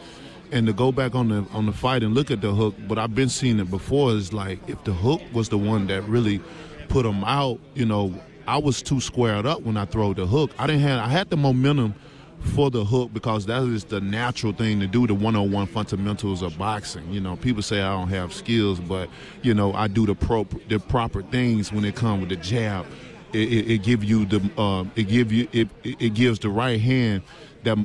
and 0.52 0.66
to 0.66 0.72
go 0.72 0.92
back 0.92 1.14
on 1.14 1.28
the 1.28 1.46
on 1.52 1.66
the 1.66 1.72
fight 1.72 2.02
and 2.02 2.14
look 2.14 2.30
at 2.30 2.40
the 2.40 2.52
hook, 2.52 2.74
but 2.86 2.98
I've 2.98 3.14
been 3.14 3.28
seeing 3.28 3.58
it 3.60 3.70
before. 3.70 4.12
Is 4.12 4.32
like 4.32 4.58
if 4.68 4.82
the 4.84 4.92
hook 4.92 5.20
was 5.32 5.48
the 5.48 5.58
one 5.58 5.86
that 5.88 6.02
really 6.04 6.40
put 6.88 7.04
him 7.04 7.24
out, 7.24 7.58
you 7.74 7.86
know, 7.86 8.14
I 8.46 8.58
was 8.58 8.82
too 8.82 9.00
squared 9.00 9.46
up 9.46 9.62
when 9.62 9.76
I 9.76 9.84
throw 9.84 10.14
the 10.14 10.26
hook. 10.26 10.50
I 10.58 10.66
didn't 10.66 10.82
have 10.82 11.00
I 11.00 11.08
had 11.08 11.30
the 11.30 11.36
momentum 11.36 11.94
for 12.40 12.70
the 12.70 12.84
hook 12.84 13.12
because 13.12 13.46
that 13.46 13.62
is 13.64 13.84
the 13.84 14.00
natural 14.00 14.52
thing 14.52 14.80
to 14.80 14.86
do. 14.86 15.06
The 15.06 15.14
one-on-one 15.14 15.66
fundamentals 15.66 16.40
of 16.42 16.56
boxing. 16.56 17.12
You 17.12 17.20
know, 17.20 17.36
people 17.36 17.62
say 17.62 17.82
I 17.82 17.96
don't 17.96 18.08
have 18.08 18.32
skills, 18.32 18.80
but 18.80 19.08
you 19.42 19.54
know 19.54 19.74
I 19.74 19.88
do 19.88 20.06
the 20.06 20.14
pro 20.14 20.44
the 20.68 20.78
proper 20.78 21.22
things 21.22 21.72
when 21.72 21.84
it 21.84 21.94
comes 21.94 22.20
with 22.20 22.30
the 22.30 22.36
jab. 22.36 22.86
It, 23.32 23.52
it, 23.52 23.70
it 23.72 23.82
give 23.82 24.02
you 24.04 24.24
the 24.24 24.40
uh, 24.56 24.84
it 24.96 25.04
give 25.04 25.32
you 25.32 25.48
it, 25.52 25.68
it 25.84 26.14
gives 26.14 26.38
the 26.38 26.48
right 26.48 26.80
hand 26.80 27.22
that 27.64 27.78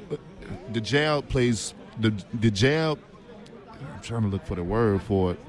the 0.72 0.82
jab 0.82 1.28
plays 1.30 1.74
the 2.00 2.14
the 2.40 2.50
jab. 2.52 3.00
I'm 3.82 4.02
trying 4.02 4.22
to 4.24 4.28
look 4.30 4.46
for 4.46 4.56
the 4.56 4.64
word 4.64 5.02
for 5.04 5.32
it. 5.34 5.40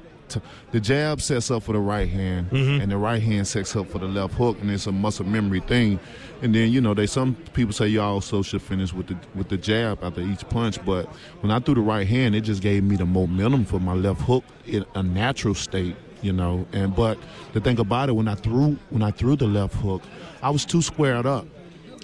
The 0.71 0.79
jab 0.79 1.21
sets 1.21 1.51
up 1.51 1.63
for 1.63 1.73
the 1.73 1.79
right 1.79 2.09
hand, 2.09 2.51
and 2.51 2.91
the 2.91 2.97
right 2.97 3.21
hand 3.21 3.47
sets 3.47 3.75
up 3.75 3.87
for 3.89 3.99
the 3.99 4.07
left 4.07 4.33
hook, 4.33 4.57
and 4.59 4.71
it's 4.71 4.87
a 4.87 4.91
muscle 4.91 5.25
memory 5.25 5.59
thing. 5.61 5.99
And 6.41 6.53
then 6.53 6.71
you 6.71 6.81
know, 6.81 6.93
they 6.95 7.05
some 7.05 7.35
people 7.53 7.73
say 7.73 7.87
you 7.87 8.01
also 8.01 8.41
should 8.41 8.61
finish 8.63 8.91
with 8.91 9.07
the 9.07 9.17
with 9.35 9.49
the 9.49 9.57
jab 9.57 10.03
after 10.03 10.21
each 10.21 10.47
punch. 10.49 10.83
But 10.83 11.05
when 11.41 11.51
I 11.51 11.59
threw 11.59 11.75
the 11.75 11.81
right 11.81 12.07
hand, 12.07 12.35
it 12.35 12.41
just 12.41 12.61
gave 12.61 12.83
me 12.83 12.95
the 12.95 13.05
momentum 13.05 13.65
for 13.65 13.79
my 13.79 13.93
left 13.93 14.21
hook 14.21 14.43
in 14.65 14.83
a 14.95 15.03
natural 15.03 15.53
state. 15.53 15.95
You 16.25 16.33
know, 16.33 16.65
and 16.73 16.95
but 16.95 17.19
the 17.53 17.61
thing 17.61 17.77
about 17.77 18.09
it, 18.09 18.13
when 18.13 18.27
I 18.27 18.33
threw 18.33 18.77
when 18.89 19.03
I 19.03 19.11
threw 19.11 19.35
the 19.35 19.45
left 19.45 19.75
hook, 19.75 20.01
I 20.41 20.49
was 20.49 20.65
too 20.65 20.81
squared 20.81 21.27
up. 21.27 21.45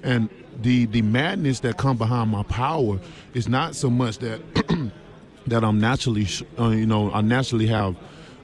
And 0.03 0.29
the 0.61 0.85
the 0.85 1.01
madness 1.01 1.61
that 1.61 1.77
come 1.77 1.97
behind 1.97 2.29
my 2.29 2.43
power 2.43 2.99
is 3.33 3.47
not 3.49 3.75
so 3.75 3.89
much 3.89 4.19
that 4.19 4.39
that 5.47 5.63
I'm 5.63 5.79
naturally 5.79 6.27
uh, 6.59 6.69
you 6.69 6.85
know 6.85 7.11
I 7.11 7.21
naturally 7.21 7.65
have 7.65 7.95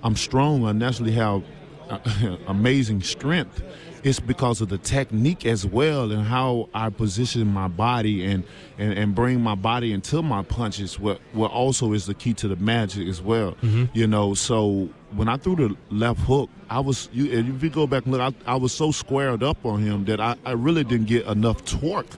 I'm 0.01 0.15
strong. 0.15 0.65
I 0.65 0.71
naturally 0.71 1.11
have 1.11 1.43
uh, 1.91 1.99
amazing 2.47 3.03
strength 3.03 3.61
it's 4.07 4.19
because 4.19 4.61
of 4.61 4.69
the 4.69 4.77
technique 4.77 5.45
as 5.45 5.65
well 5.65 6.11
and 6.11 6.23
how 6.23 6.69
I 6.73 6.89
position 6.89 7.47
my 7.47 7.67
body 7.67 8.25
and, 8.25 8.43
and, 8.77 8.93
and 8.93 9.13
bring 9.13 9.41
my 9.41 9.55
body 9.55 9.93
into 9.93 10.21
my 10.21 10.43
punches 10.43 10.99
what 10.99 11.19
what 11.33 11.51
also 11.51 11.93
is 11.93 12.05
the 12.05 12.13
key 12.13 12.33
to 12.35 12.47
the 12.47 12.55
magic 12.55 13.07
as 13.07 13.21
well 13.21 13.51
mm-hmm. 13.53 13.85
you 13.93 14.07
know 14.07 14.33
so 14.33 14.89
when 15.11 15.27
I 15.27 15.37
threw 15.37 15.55
the 15.55 15.77
left 15.89 16.21
hook 16.21 16.49
I 16.69 16.79
was 16.79 17.09
you 17.11 17.25
if 17.31 17.61
you 17.63 17.69
go 17.69 17.85
back 17.85 18.05
and 18.05 18.13
look 18.13 18.21
I, 18.21 18.53
I 18.53 18.55
was 18.55 18.73
so 18.73 18.91
squared 18.91 19.43
up 19.43 19.65
on 19.65 19.81
him 19.81 20.05
that 20.05 20.19
I, 20.19 20.35
I 20.45 20.51
really 20.53 20.83
didn't 20.83 21.07
get 21.07 21.25
enough 21.25 21.63
torque 21.65 22.17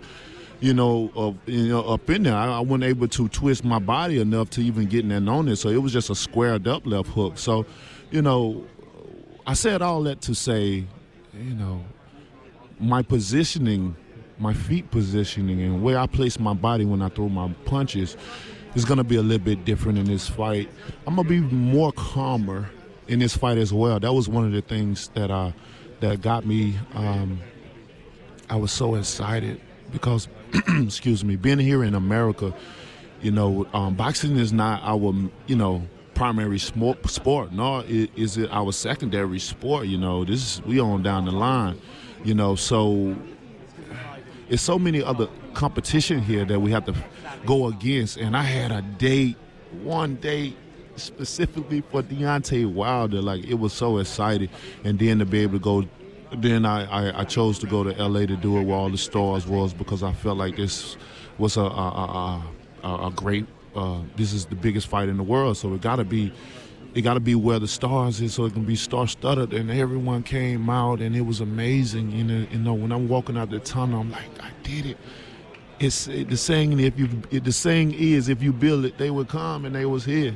you 0.61 0.73
know, 0.73 1.09
of 1.15 1.37
you 1.45 1.69
know, 1.69 1.81
up 1.83 2.09
in 2.09 2.23
there. 2.23 2.35
I, 2.35 2.57
I 2.57 2.59
wasn't 2.59 2.83
able 2.83 3.07
to 3.07 3.29
twist 3.29 3.63
my 3.63 3.79
body 3.79 4.19
enough 4.19 4.49
to 4.51 4.61
even 4.61 4.87
get 4.87 5.09
in 5.09 5.29
on 5.29 5.47
it. 5.47 5.55
So 5.55 5.69
it 5.69 5.77
was 5.77 5.93
just 5.93 6.09
a 6.09 6.15
squared 6.15 6.67
up 6.67 6.85
left 6.85 7.07
hook. 7.07 7.37
So, 7.37 7.65
you 8.11 8.21
know, 8.21 8.65
I 9.47 9.53
said 9.53 9.81
all 9.81 10.03
that 10.03 10.19
to 10.21 10.35
say, 10.35 10.85
you 11.39 11.53
know, 11.55 11.83
my 12.79 13.01
positioning, 13.01 13.95
my 14.37 14.53
feet 14.53 14.91
positioning, 14.91 15.61
and 15.61 15.81
where 15.81 15.97
I 15.97 16.07
place 16.07 16.39
my 16.39 16.53
body 16.53 16.85
when 16.85 17.01
I 17.01 17.09
throw 17.09 17.29
my 17.29 17.51
punches 17.65 18.17
is 18.75 18.85
going 18.85 18.97
to 18.97 19.03
be 19.03 19.15
a 19.15 19.21
little 19.21 19.43
bit 19.43 19.65
different 19.65 19.97
in 19.97 20.05
this 20.05 20.27
fight. 20.27 20.69
I'm 21.07 21.15
going 21.15 21.27
to 21.27 21.33
be 21.33 21.55
more 21.55 21.91
calmer 21.91 22.69
in 23.07 23.19
this 23.19 23.35
fight 23.35 23.57
as 23.57 23.73
well. 23.73 23.99
That 23.99 24.13
was 24.13 24.29
one 24.29 24.45
of 24.45 24.51
the 24.51 24.61
things 24.61 25.09
that 25.09 25.31
uh, 25.31 25.51
that 26.01 26.21
got 26.21 26.45
me. 26.45 26.77
Um, 26.93 27.41
I 28.49 28.55
was 28.55 28.71
so 28.71 28.95
excited 28.95 29.61
because, 29.91 30.27
excuse 30.67 31.23
me, 31.23 31.35
being 31.35 31.59
here 31.59 31.83
in 31.83 31.95
America, 31.95 32.53
you 33.21 33.31
know, 33.31 33.67
um, 33.73 33.95
boxing 33.95 34.37
is 34.37 34.51
not 34.51 34.81
our, 34.83 35.13
you 35.47 35.55
know, 35.55 35.87
primary 36.19 36.59
sport, 36.59 37.09
sport 37.09 37.53
nor 37.53 37.81
is 37.87 38.35
it 38.35 38.49
our 38.51 38.73
secondary 38.73 39.39
sport. 39.39 39.87
You 39.87 39.97
know, 39.97 40.25
this 40.25 40.41
is, 40.57 40.65
we 40.65 40.77
on 40.77 41.01
down 41.01 41.23
the 41.23 41.31
line, 41.31 41.79
you 42.25 42.33
know, 42.33 42.55
so 42.55 43.15
it's 44.49 44.61
so 44.61 44.77
many 44.77 45.01
other 45.01 45.29
competition 45.53 46.19
here 46.19 46.43
that 46.43 46.59
we 46.59 46.71
have 46.71 46.83
to 46.87 46.95
go 47.45 47.67
against. 47.67 48.17
And 48.17 48.35
I 48.35 48.41
had 48.41 48.69
a 48.73 48.81
date, 48.81 49.37
one 49.81 50.15
date 50.15 50.57
specifically 50.97 51.79
for 51.89 52.03
Deontay 52.03 52.69
Wilder. 52.69 53.21
Like 53.21 53.45
it 53.45 53.53
was 53.53 53.71
so 53.71 53.99
exciting, 53.99 54.49
and 54.83 54.99
then 54.99 55.19
to 55.19 55.25
be 55.25 55.39
able 55.39 55.53
to 55.53 55.59
go. 55.59 55.85
Then 56.35 56.65
I, 56.65 56.83
I, 56.83 57.21
I 57.21 57.23
chose 57.23 57.59
to 57.59 57.65
go 57.65 57.85
to 57.85 57.91
LA 57.91 58.25
to 58.25 58.35
do 58.35 58.57
it 58.57 58.63
where 58.63 58.75
all 58.75 58.89
the 58.89 58.97
stars 58.97 59.47
was 59.47 59.73
because 59.73 60.03
I 60.03 60.11
felt 60.11 60.37
like 60.37 60.57
this 60.57 60.97
was 61.37 61.55
a, 61.55 61.61
a, 61.61 62.43
a, 62.83 63.07
a 63.07 63.11
great. 63.15 63.47
Uh, 63.79 64.01
this 64.17 64.33
is 64.33 64.45
the 64.45 64.55
biggest 64.55 64.87
fight 64.87 65.07
in 65.07 65.17
the 65.17 65.23
world, 65.23 65.57
so 65.57 65.73
it 65.73 65.81
got 65.81 65.95
to 65.95 66.03
be 66.03 66.31
it 66.93 67.01
got 67.01 67.13
to 67.13 67.19
be 67.19 67.35
where 67.35 67.59
the 67.59 67.67
stars 67.67 68.19
is 68.19 68.33
so 68.33 68.45
it 68.45 68.53
can 68.53 68.65
be 68.65 68.75
star 68.75 69.07
studded 69.07 69.53
and 69.53 69.69
everyone 69.69 70.23
came 70.23 70.69
out 70.69 71.01
and 71.01 71.15
it 71.15 71.21
was 71.21 71.39
amazing 71.39 72.11
you 72.11 72.23
know 72.23 72.47
you 72.51 72.57
know 72.57 72.73
when 72.73 72.91
i'm 72.91 73.07
walking 73.07 73.37
out 73.37 73.49
the 73.51 73.59
tunnel 73.59 74.01
i'm 74.01 74.11
like 74.11 74.27
i 74.41 74.49
did 74.63 74.85
it. 74.85 74.97
It's 75.79 76.07
it, 76.07 76.29
the 76.29 76.35
saying 76.35 76.77
if 76.79 76.99
you 76.99 77.07
it, 77.31 77.43
the 77.43 77.51
saying 77.51 77.93
is 77.93 78.27
if 78.27 78.41
you 78.41 78.51
build 78.51 78.85
it 78.85 78.97
they 78.97 79.11
would 79.11 79.29
come 79.29 79.65
and 79.65 79.73
they 79.73 79.85
was 79.85 80.03
here. 80.03 80.35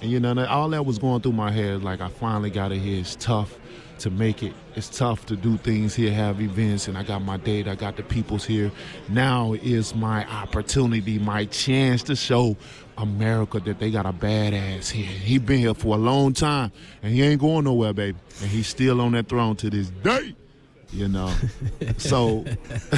And 0.00 0.10
you 0.10 0.18
know 0.18 0.44
all 0.46 0.70
that 0.70 0.86
was 0.86 0.98
going 0.98 1.20
through 1.20 1.32
my 1.32 1.50
head 1.50 1.84
like 1.84 2.00
i 2.00 2.08
finally 2.08 2.50
got 2.50 2.72
it 2.72 2.78
here. 2.78 3.00
It's 3.00 3.14
tough 3.16 3.59
to 4.00 4.10
make 4.10 4.42
it. 4.42 4.52
It's 4.74 4.88
tough 4.88 5.26
to 5.26 5.36
do 5.36 5.56
things 5.58 5.94
here 5.94 6.12
have 6.12 6.40
events 6.40 6.88
and 6.88 6.96
i 6.96 7.02
got 7.02 7.22
my 7.22 7.36
date 7.36 7.68
i 7.68 7.74
got 7.74 7.96
the 7.96 8.02
peoples 8.02 8.44
here. 8.44 8.70
Now 9.08 9.52
is 9.54 9.94
my 9.94 10.26
opportunity 10.26 11.18
my 11.18 11.44
chance 11.46 12.02
to 12.04 12.16
show 12.16 12.56
america 12.98 13.60
that 13.60 13.78
they 13.78 13.90
got 13.90 14.06
a 14.06 14.12
badass 14.12 14.90
here. 14.90 15.06
He 15.06 15.38
been 15.38 15.58
here 15.58 15.74
for 15.74 15.94
a 15.94 15.98
long 15.98 16.32
time 16.32 16.72
and 17.02 17.12
he 17.12 17.22
ain't 17.22 17.40
going 17.40 17.64
nowhere 17.64 17.92
baby. 17.92 18.18
And 18.40 18.50
he's 18.50 18.66
still 18.66 19.00
on 19.00 19.12
that 19.12 19.28
throne 19.28 19.56
to 19.56 19.70
this 19.70 19.90
day 19.90 20.34
you 20.92 21.08
know. 21.08 21.32
So 21.98 22.44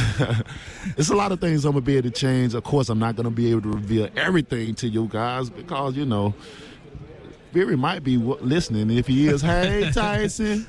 it's 0.96 1.10
a 1.10 1.16
lot 1.16 1.32
of 1.32 1.40
things 1.40 1.64
i'm 1.64 1.72
gonna 1.72 1.82
be 1.82 1.96
able 1.96 2.10
to 2.10 2.14
change. 2.14 2.54
Of 2.54 2.62
course 2.64 2.88
i'm 2.88 2.98
not 2.98 3.16
gonna 3.16 3.30
be 3.30 3.50
able 3.50 3.62
to 3.62 3.68
reveal 3.72 4.08
everything 4.16 4.74
to 4.76 4.88
you 4.88 5.08
guys 5.08 5.50
because 5.50 5.96
you 5.96 6.04
know 6.04 6.34
Fury 7.52 7.76
might 7.76 8.02
be 8.02 8.16
listening 8.16 8.90
if 8.90 9.06
he 9.06 9.28
is. 9.28 9.42
Hey 9.42 9.90
tyson 9.94 10.66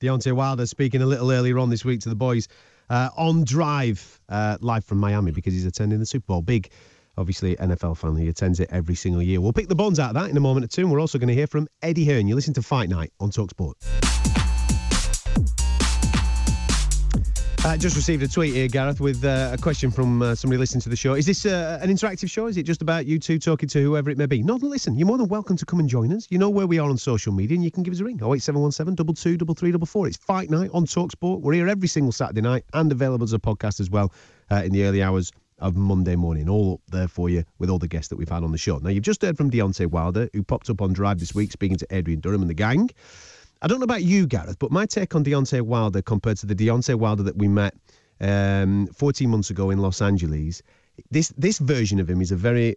Deontay 0.00 0.32
Wilder 0.32 0.66
speaking 0.66 1.02
a 1.02 1.06
little 1.06 1.32
earlier 1.32 1.58
on 1.58 1.70
this 1.70 1.84
week 1.84 2.00
to 2.00 2.08
the 2.08 2.14
boys 2.14 2.48
uh, 2.88 3.10
on 3.16 3.44
Drive, 3.44 4.20
uh, 4.28 4.56
live 4.60 4.84
from 4.84 4.98
Miami 4.98 5.32
because 5.32 5.52
he's 5.52 5.66
attending 5.66 5.98
the 5.98 6.06
Super 6.06 6.26
Bowl. 6.26 6.42
Big, 6.42 6.70
obviously, 7.16 7.56
NFL 7.56 7.96
fan. 7.96 8.16
He 8.16 8.28
attends 8.28 8.60
it 8.60 8.68
every 8.70 8.94
single 8.94 9.22
year. 9.22 9.40
We'll 9.40 9.52
pick 9.52 9.68
the 9.68 9.74
bones 9.74 9.98
out 9.98 10.10
of 10.10 10.14
that 10.14 10.30
in 10.30 10.36
a 10.36 10.40
moment 10.40 10.64
or 10.64 10.68
two. 10.68 10.82
And 10.82 10.92
we're 10.92 11.00
also 11.00 11.18
going 11.18 11.28
to 11.28 11.34
hear 11.34 11.48
from 11.48 11.66
Eddie 11.82 12.04
Hearn. 12.04 12.28
You 12.28 12.36
listen 12.36 12.54
to 12.54 12.62
Fight 12.62 12.88
Night 12.88 13.12
on 13.18 13.30
Talksport. 13.30 13.74
Uh, 17.64 17.76
just 17.76 17.96
received 17.96 18.22
a 18.22 18.28
tweet 18.28 18.54
here, 18.54 18.68
Gareth, 18.68 19.00
with 19.00 19.24
uh, 19.24 19.50
a 19.52 19.58
question 19.58 19.90
from 19.90 20.22
uh, 20.22 20.34
somebody 20.34 20.58
listening 20.58 20.80
to 20.80 20.88
the 20.88 20.96
show. 20.96 21.14
Is 21.14 21.26
this 21.26 21.44
uh, 21.44 21.78
an 21.82 21.90
interactive 21.90 22.30
show? 22.30 22.46
Is 22.46 22.56
it 22.56 22.62
just 22.62 22.82
about 22.82 23.04
you 23.04 23.18
two 23.18 23.38
talking 23.38 23.68
to 23.70 23.82
whoever 23.82 24.10
it 24.10 24.16
may 24.16 24.26
be? 24.26 24.42
No, 24.42 24.54
listen, 24.54 24.96
you're 24.96 25.08
more 25.08 25.18
than 25.18 25.28
welcome 25.28 25.56
to 25.56 25.66
come 25.66 25.80
and 25.80 25.88
join 25.88 26.12
us. 26.12 26.28
You 26.30 26.38
know 26.38 26.50
where 26.50 26.68
we 26.68 26.78
are 26.78 26.88
on 26.88 26.96
social 26.96 27.32
media 27.32 27.56
and 27.56 27.64
you 27.64 27.72
can 27.72 27.82
give 27.82 27.92
us 27.92 28.00
a 28.00 28.04
ring. 28.04 28.16
08717 28.22 29.44
22 29.54 29.86
four. 29.86 30.06
It's 30.06 30.16
Fight 30.16 30.50
Night 30.50 30.70
on 30.72 30.86
Talksport. 30.86 31.40
We're 31.40 31.54
here 31.54 31.68
every 31.68 31.88
single 31.88 32.12
Saturday 32.12 32.42
night 32.42 32.64
and 32.74 32.92
available 32.92 33.24
as 33.24 33.32
a 33.32 33.38
podcast 33.40 33.80
as 33.80 33.90
well 33.90 34.12
uh, 34.52 34.62
in 34.64 34.72
the 34.72 34.84
early 34.84 35.02
hours 35.02 35.32
of 35.58 35.76
Monday 35.76 36.14
morning. 36.14 36.48
All 36.48 36.74
up 36.74 36.80
there 36.92 37.08
for 37.08 37.28
you 37.28 37.44
with 37.58 37.70
all 37.70 37.80
the 37.80 37.88
guests 37.88 38.08
that 38.08 38.16
we've 38.16 38.28
had 38.28 38.44
on 38.44 38.52
the 38.52 38.58
show. 38.58 38.78
Now, 38.78 38.90
you've 38.90 39.02
just 39.02 39.20
heard 39.22 39.36
from 39.36 39.50
Deontay 39.50 39.88
Wilder, 39.88 40.30
who 40.32 40.44
popped 40.44 40.70
up 40.70 40.80
on 40.80 40.92
Drive 40.92 41.18
this 41.18 41.34
week 41.34 41.50
speaking 41.50 41.76
to 41.78 41.86
Adrian 41.90 42.20
Durham 42.20 42.40
and 42.40 42.48
the 42.48 42.54
gang. 42.54 42.88
I 43.60 43.66
don't 43.66 43.80
know 43.80 43.84
about 43.84 44.04
you, 44.04 44.26
Gareth, 44.26 44.58
but 44.58 44.70
my 44.70 44.86
take 44.86 45.14
on 45.16 45.24
Deontay 45.24 45.62
Wilder 45.62 46.00
compared 46.00 46.36
to 46.38 46.46
the 46.46 46.54
Deontay 46.54 46.94
Wilder 46.94 47.24
that 47.24 47.36
we 47.36 47.48
met 47.48 47.74
um, 48.20 48.86
14 48.88 49.28
months 49.28 49.50
ago 49.50 49.70
in 49.70 49.78
Los 49.78 50.00
Angeles 50.00 50.62
This 51.10 51.28
this 51.36 51.58
version 51.58 51.98
of 52.00 52.08
him 52.08 52.20
is 52.20 52.32
a 52.32 52.36
very 52.36 52.76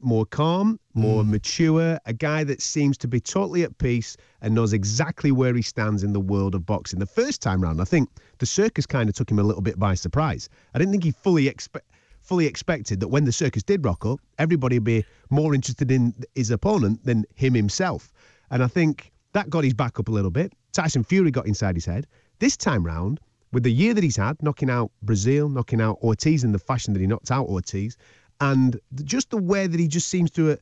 more 0.00 0.24
calm, 0.26 0.78
more 0.94 1.24
Mm. 1.24 1.30
mature, 1.30 1.98
a 2.06 2.12
guy 2.12 2.44
that 2.44 2.62
seems 2.62 2.96
to 2.98 3.08
be 3.08 3.20
totally 3.20 3.64
at 3.64 3.78
peace 3.78 4.16
and 4.40 4.54
knows 4.54 4.72
exactly 4.72 5.32
where 5.32 5.54
he 5.54 5.62
stands 5.62 6.04
in 6.04 6.12
the 6.12 6.20
world 6.20 6.54
of 6.54 6.64
boxing. 6.64 7.00
The 7.00 7.06
first 7.06 7.42
time 7.42 7.60
round, 7.60 7.80
I 7.80 7.84
think 7.84 8.08
the 8.38 8.46
circus 8.46 8.86
kind 8.86 9.08
of 9.08 9.16
took 9.16 9.30
him 9.30 9.40
a 9.40 9.42
little 9.42 9.62
bit 9.62 9.78
by 9.78 9.94
surprise. 9.94 10.48
I 10.74 10.78
didn't 10.78 10.92
think 10.92 11.04
he 11.04 11.10
fully 11.12 11.48
expect 11.48 11.86
fully 12.20 12.46
expected 12.46 13.00
that 13.00 13.08
when 13.08 13.24
the 13.24 13.32
circus 13.32 13.62
did 13.62 13.84
rock 13.84 14.04
up, 14.04 14.20
everybody 14.38 14.76
would 14.78 14.84
be 14.84 15.04
more 15.30 15.54
interested 15.54 15.90
in 15.90 16.12
his 16.34 16.50
opponent 16.50 17.04
than 17.04 17.24
him 17.34 17.54
himself. 17.54 18.12
And 18.50 18.62
I 18.62 18.66
think 18.68 19.12
that 19.38 19.48
got 19.48 19.62
his 19.62 19.74
back 19.74 20.00
up 20.00 20.08
a 20.08 20.10
little 20.10 20.32
bit. 20.32 20.52
Tyson 20.72 21.04
Fury 21.04 21.30
got 21.30 21.46
inside 21.46 21.76
his 21.76 21.86
head. 21.86 22.08
This 22.40 22.56
time 22.56 22.84
round, 22.84 23.20
with 23.52 23.62
the 23.62 23.72
year 23.72 23.94
that 23.94 24.02
he's 24.02 24.16
had, 24.16 24.42
knocking 24.42 24.68
out 24.68 24.90
Breazeale, 25.04 25.50
knocking 25.52 25.80
out 25.80 25.98
Ortiz 26.02 26.42
in 26.42 26.50
the 26.50 26.58
fashion 26.58 26.92
that 26.92 27.00
he 27.00 27.06
knocked 27.06 27.30
out 27.30 27.46
Ortiz, 27.46 27.96
and 28.40 28.80
just 29.04 29.30
the 29.30 29.36
way 29.36 29.68
that 29.68 29.78
he 29.78 29.86
just 29.86 30.08
seems 30.08 30.32
to 30.32 30.52
uh, 30.52 30.56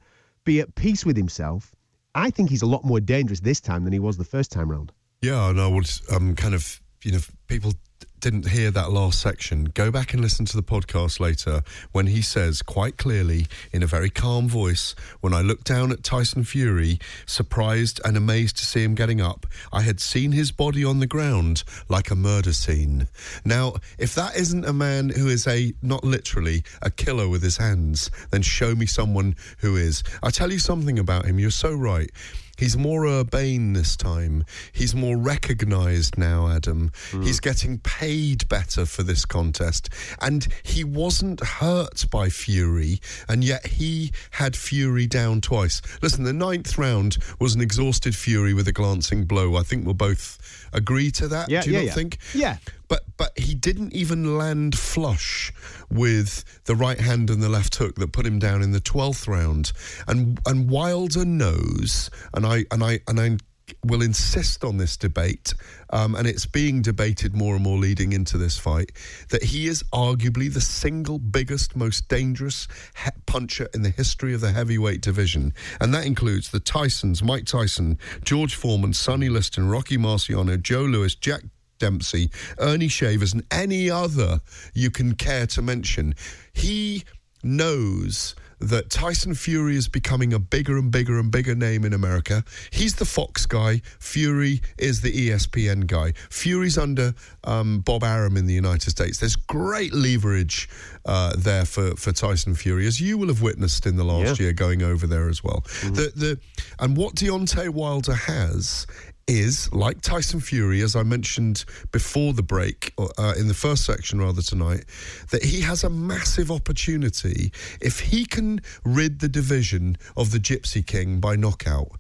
be 0.45 0.61
at 0.61 0.75
peace 0.75 1.07
with 1.07 1.17
himself, 1.17 1.75
I 2.15 2.31
think 2.31 2.51
he's 2.51 2.61
a 2.61 2.67
lot 2.67 2.85
more 2.85 3.01
dangerous 3.01 3.41
this 3.41 3.61
time 3.61 3.85
than 3.85 3.95
he 3.95 3.99
was 3.99 4.19
the 4.19 4.25
first 4.25 4.53
time 4.53 4.71
round. 4.71 4.93
Yeah, 5.23 5.55
I 5.57 5.67
would 5.67 5.91
um, 6.13 6.35
kind 6.35 6.55
of, 6.55 6.81
you 7.03 7.13
know, 7.13 7.21
people 7.49 7.73
didn't 8.21 8.49
hear 8.49 8.71
that 8.71 8.91
last 8.91 9.21
section. 9.21 9.65
Go 9.65 9.91
back 9.91 10.13
and 10.13 10.23
listen 10.23 10.45
to 10.47 10.57
the 10.57 10.63
podcast 10.63 11.21
later 11.21 11.63
when 11.93 12.07
he 12.07 12.23
says 12.23 12.63
quite 12.63 12.97
clearly, 12.97 13.47
in 13.73 13.83
a 13.83 13.87
very 13.87 14.11
calm 14.11 14.49
voice, 14.49 14.95
when 15.21 15.35
I 15.35 15.43
looked 15.43 15.65
down 15.65 15.93
at 15.93 16.03
Tyson 16.03 16.45
Fury, 16.45 16.99
surprised 17.27 18.01
and 18.05 18.17
amazed 18.17 18.57
to 18.59 18.67
see 18.67 18.83
him 18.83 18.95
getting 18.95 19.21
up, 19.21 19.47
I 19.73 19.83
had 19.83 20.01
seen 20.01 20.33
his 20.33 20.53
body 20.53 20.85
on 20.85 21.01
the 21.01 21.07
ground 21.07 21.65
like 21.89 22.11
a 22.11 22.17
murder 22.17 22.53
scene. 22.53 23.09
Now, 23.45 23.75
if 23.99 24.15
that 24.15 24.37
isn't 24.37 24.65
a 24.65 24.73
man 24.73 25.11
who 25.11 25.29
is 25.29 25.47
a, 25.47 25.73
not 25.83 26.05
literally, 26.05 26.63
a 26.83 26.91
killer 26.91 27.29
with 27.29 27.43
his 27.43 27.57
hands, 27.57 28.11
then 28.31 28.43
show 28.43 28.75
me 28.75 28.87
someone 28.87 29.37
who 29.59 29.77
is. 29.77 30.03
I 30.23 30.31
tell 30.31 30.53
you 30.53 30.59
something 30.59 30.99
about 30.99 31.27
him, 31.27 31.39
you're 31.39 31.51
so 31.51 31.73
right. 31.73 32.11
He's 32.57 32.77
more 32.77 33.07
urbane 33.07 33.73
this 33.75 33.97
time. 33.97 34.45
He's 34.73 34.95
more 34.95 35.17
recognised 35.17 36.17
now, 36.17 36.49
Adam. 36.49 36.91
Hmm. 37.11 37.23
He's 37.23 37.41
getting 37.41 37.79
paid 37.79 38.49
better 38.49 38.87
for 38.87 39.03
this 39.03 39.25
contest. 39.25 39.91
And 40.21 40.47
he 40.63 40.85
wasn't 40.85 41.41
hurt 41.45 42.07
by 42.11 42.29
Fury, 42.29 43.01
and 43.29 43.45
yet 43.45 43.67
he 43.67 44.13
had 44.33 44.57
Fury 44.57 45.07
down 45.07 45.41
twice. 45.41 45.83
Listen, 46.03 46.25
the 46.25 46.33
ninth 46.33 46.79
round 46.79 47.19
was 47.39 47.55
an 47.55 47.61
exhausted 47.61 48.17
Fury 48.17 48.55
with 48.55 48.69
a 48.69 48.73
glancing 48.73 49.25
blow. 49.25 49.57
I 49.57 49.63
think 49.63 49.85
we'll 49.85 49.95
both 49.95 50.69
agree 50.73 51.11
to 51.13 51.29
that. 51.29 51.51
Yeah, 51.51 51.63
Do 51.63 51.71
you 51.71 51.75
yeah, 51.75 51.81
not 51.81 51.87
yeah. 51.87 51.95
think? 51.95 52.19
Yeah. 52.35 52.57
But 52.89 53.03
but 53.17 53.39
he 53.39 53.55
didn't 53.55 53.93
even 53.95 54.39
land 54.39 54.79
flush 54.79 55.53
with 55.91 56.45
the 56.65 56.75
right 56.75 57.01
hand 57.01 57.31
and 57.31 57.43
the 57.43 57.49
left 57.49 57.77
hook 57.77 57.97
that 57.97 58.13
put 58.13 58.27
him 58.27 58.39
down 58.39 58.63
in 58.63 58.73
the 58.73 58.81
twelfth 58.81 59.27
round. 59.27 59.73
And 60.07 60.39
and 60.47 60.71
Wilder 60.71 61.25
knows, 61.25 62.11
and 62.35 62.47
I 62.47 62.65
and 62.71 62.85
I 62.85 63.01
and 63.09 63.21
I 63.21 63.37
will 63.85 64.03
insist 64.03 64.65
on 64.65 64.77
this 64.77 64.97
debate, 64.97 65.53
um, 65.91 66.15
and 66.15 66.27
it's 66.27 66.47
being 66.47 66.83
debated 66.83 67.35
more 67.35 67.55
and 67.55 67.65
more 67.65 67.79
leading 67.79 68.13
into 68.13 68.39
this 68.39 68.59
fight, 68.59 68.93
that 69.31 69.43
he 69.43 69.67
is 69.67 69.83
arguably 69.93 70.53
the 70.53 70.61
single 70.61 71.19
biggest, 71.19 71.75
most 71.75 72.09
dangerous 72.09 72.69
he- 73.05 73.11
puncher 73.27 73.69
in 73.75 73.83
the 73.83 73.91
history 73.91 74.35
of 74.35 74.41
the 74.41 74.53
heavyweight 74.53 75.01
division. 75.01 75.53
And 75.81 75.93
that 75.95 76.07
includes 76.07 76.51
the 76.51 76.61
Tysons, 76.61 77.23
Mike 77.23 77.47
Tyson, 77.47 77.99
George 78.25 78.55
Foreman, 78.55 78.93
Sonny 78.93 79.29
Liston, 79.29 79.69
Rocky 79.69 79.97
Marciano, 79.97 80.61
Joe 80.61 80.83
Louis, 80.83 81.15
Jack 81.17 81.43
Dempsey, 81.79 82.31
Ernie 82.59 82.89
Shavers, 82.89 83.33
and 83.33 83.45
any 83.51 83.91
other 83.91 84.41
you 84.75 84.91
can 84.91 85.15
care 85.15 85.47
to 85.49 85.63
mention. 85.63 86.15
He 86.53 87.05
knows 87.43 88.35
that 88.59 88.89
Tyson 88.89 89.35
Fury 89.35 89.77
is 89.77 89.89
becoming 89.89 90.33
a 90.33 90.39
bigger 90.39 90.79
and 90.79 90.91
bigger 90.91 91.19
and 91.19 91.31
bigger 91.31 91.55
name 91.55 91.85
in 91.85 91.93
America. 91.93 92.43
He's 92.71 92.95
the 92.95 93.05
Fox 93.05 93.45
guy. 93.45 93.83
Fury 93.99 94.63
is 94.79 95.03
the 95.03 95.13
ESPN 95.13 95.87
guy. 95.87 96.13
Fury's 96.31 96.79
under 96.79 97.15
um, 97.45 97.81
Bob 97.81 98.03
Arum 98.03 98.37
in 98.37 98.47
the 98.47 98.55
United 98.55 98.91
States. 98.91 99.19
There's 99.19 99.37
great 99.37 99.93
leverage 99.93 100.69
uh, 101.05 101.35
there 101.37 101.67
for, 101.67 101.97
for 101.97 102.13
Tyson 102.13 102.55
Fury, 102.55 102.87
as 102.87 103.01
you 103.01 103.19
will 103.19 103.29
have 103.29 103.43
witnessed 103.43 103.87
in 103.87 103.97
the 103.97 104.05
last 104.05 104.41
year 104.41 104.53
going 104.53 104.83
over 104.83 105.07
there 105.07 105.29
as 105.29 105.45
well. 105.45 105.63
The, 105.83 106.13
the, 106.17 106.39
and 106.79 106.97
what 106.97 107.15
Deontay 107.15 107.69
Wilder 107.71 108.15
has 108.15 108.87
is 109.27 109.73
like 109.73 110.01
Tyson 110.01 110.41
Fury, 110.41 110.83
as 110.83 110.95
I 110.95 111.03
mentioned 111.03 111.65
before 111.91 112.33
the 112.33 112.43
break, 112.43 112.93
uh, 112.99 113.35
in 113.39 113.49
the 113.49 113.55
first 113.55 113.85
section 113.85 114.21
rather 114.21 114.43
tonight, 114.43 114.85
that 115.31 115.45
he 115.45 115.61
has 115.63 115.85
a 115.85 115.91
massive 115.91 116.51
opportunity 116.51 117.53
if 117.81 118.01
he 118.01 118.25
can 118.25 118.61
rid 118.85 119.21
the 119.21 119.29
division 119.29 119.97
of 120.17 120.31
the 120.31 120.39
Gypsy 120.39 120.87
King 120.87 121.21
by 121.21 121.37
knockout. 121.37 121.91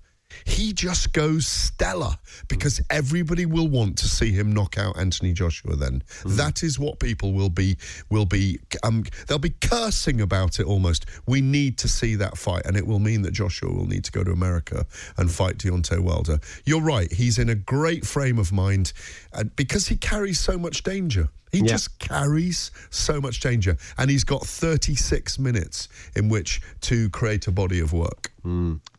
He 0.46 0.72
just 0.72 1.12
goes 1.12 1.44
stellar 1.44 2.16
because 2.46 2.80
everybody 2.88 3.46
will 3.46 3.66
want 3.66 3.98
to 3.98 4.09
see 4.09 4.30
him 4.30 4.52
knock 4.52 4.78
out 4.78 4.96
Anthony 4.96 5.32
Joshua. 5.32 5.74
Then 5.74 6.04
that 6.24 6.62
is 6.62 6.78
what 6.78 7.00
people 7.00 7.32
will 7.32 7.50
be 7.50 7.76
will 8.11 8.26
be 8.26 8.61
um, 8.85 9.04
they'll 9.26 9.38
be 9.38 9.54
cursing 9.61 10.20
about 10.20 10.61
it 10.61 10.66
almost. 10.66 11.04
We 11.26 11.40
need 11.40 11.78
to 11.78 11.88
see 11.88 12.14
that 12.14 12.38
fight, 12.38 12.64
and 12.64 12.76
it 12.76 12.87
will 12.87 13.00
mean 13.00 13.22
that 13.22 13.32
Joshua 13.32 13.72
will 13.72 13.87
need 13.87 14.04
to 14.04 14.12
go 14.12 14.22
to 14.22 14.30
America 14.30 14.87
and 15.18 15.30
fight 15.30 15.59
Deontay 15.59 15.98
Wilder. 15.98 16.38
You're 16.64 16.80
right; 16.80 17.12
he's 17.12 17.38
in 17.38 17.48
a 17.48 17.56
great 17.56 18.06
frame 18.06 18.38
of 18.38 18.52
mind, 18.52 18.92
and 19.32 19.54
because 19.56 19.88
he 19.88 19.96
carries 19.96 20.38
so 20.38 20.56
much 20.56 20.85
danger. 20.85 21.28
He 21.52 21.59
Yeah. 21.61 21.66
just 21.66 21.98
carries 21.98 22.70
so 22.90 23.20
much 23.20 23.40
danger, 23.40 23.76
and 23.98 24.11
he's 24.11 24.24
got 24.24 24.44
36 24.46 25.38
minutes 25.38 25.88
in 26.16 26.28
which 26.28 26.61
to 26.82 27.09
create 27.11 27.46
a 27.46 27.52
body 27.52 27.80
of 27.80 27.92
work. 27.92 28.32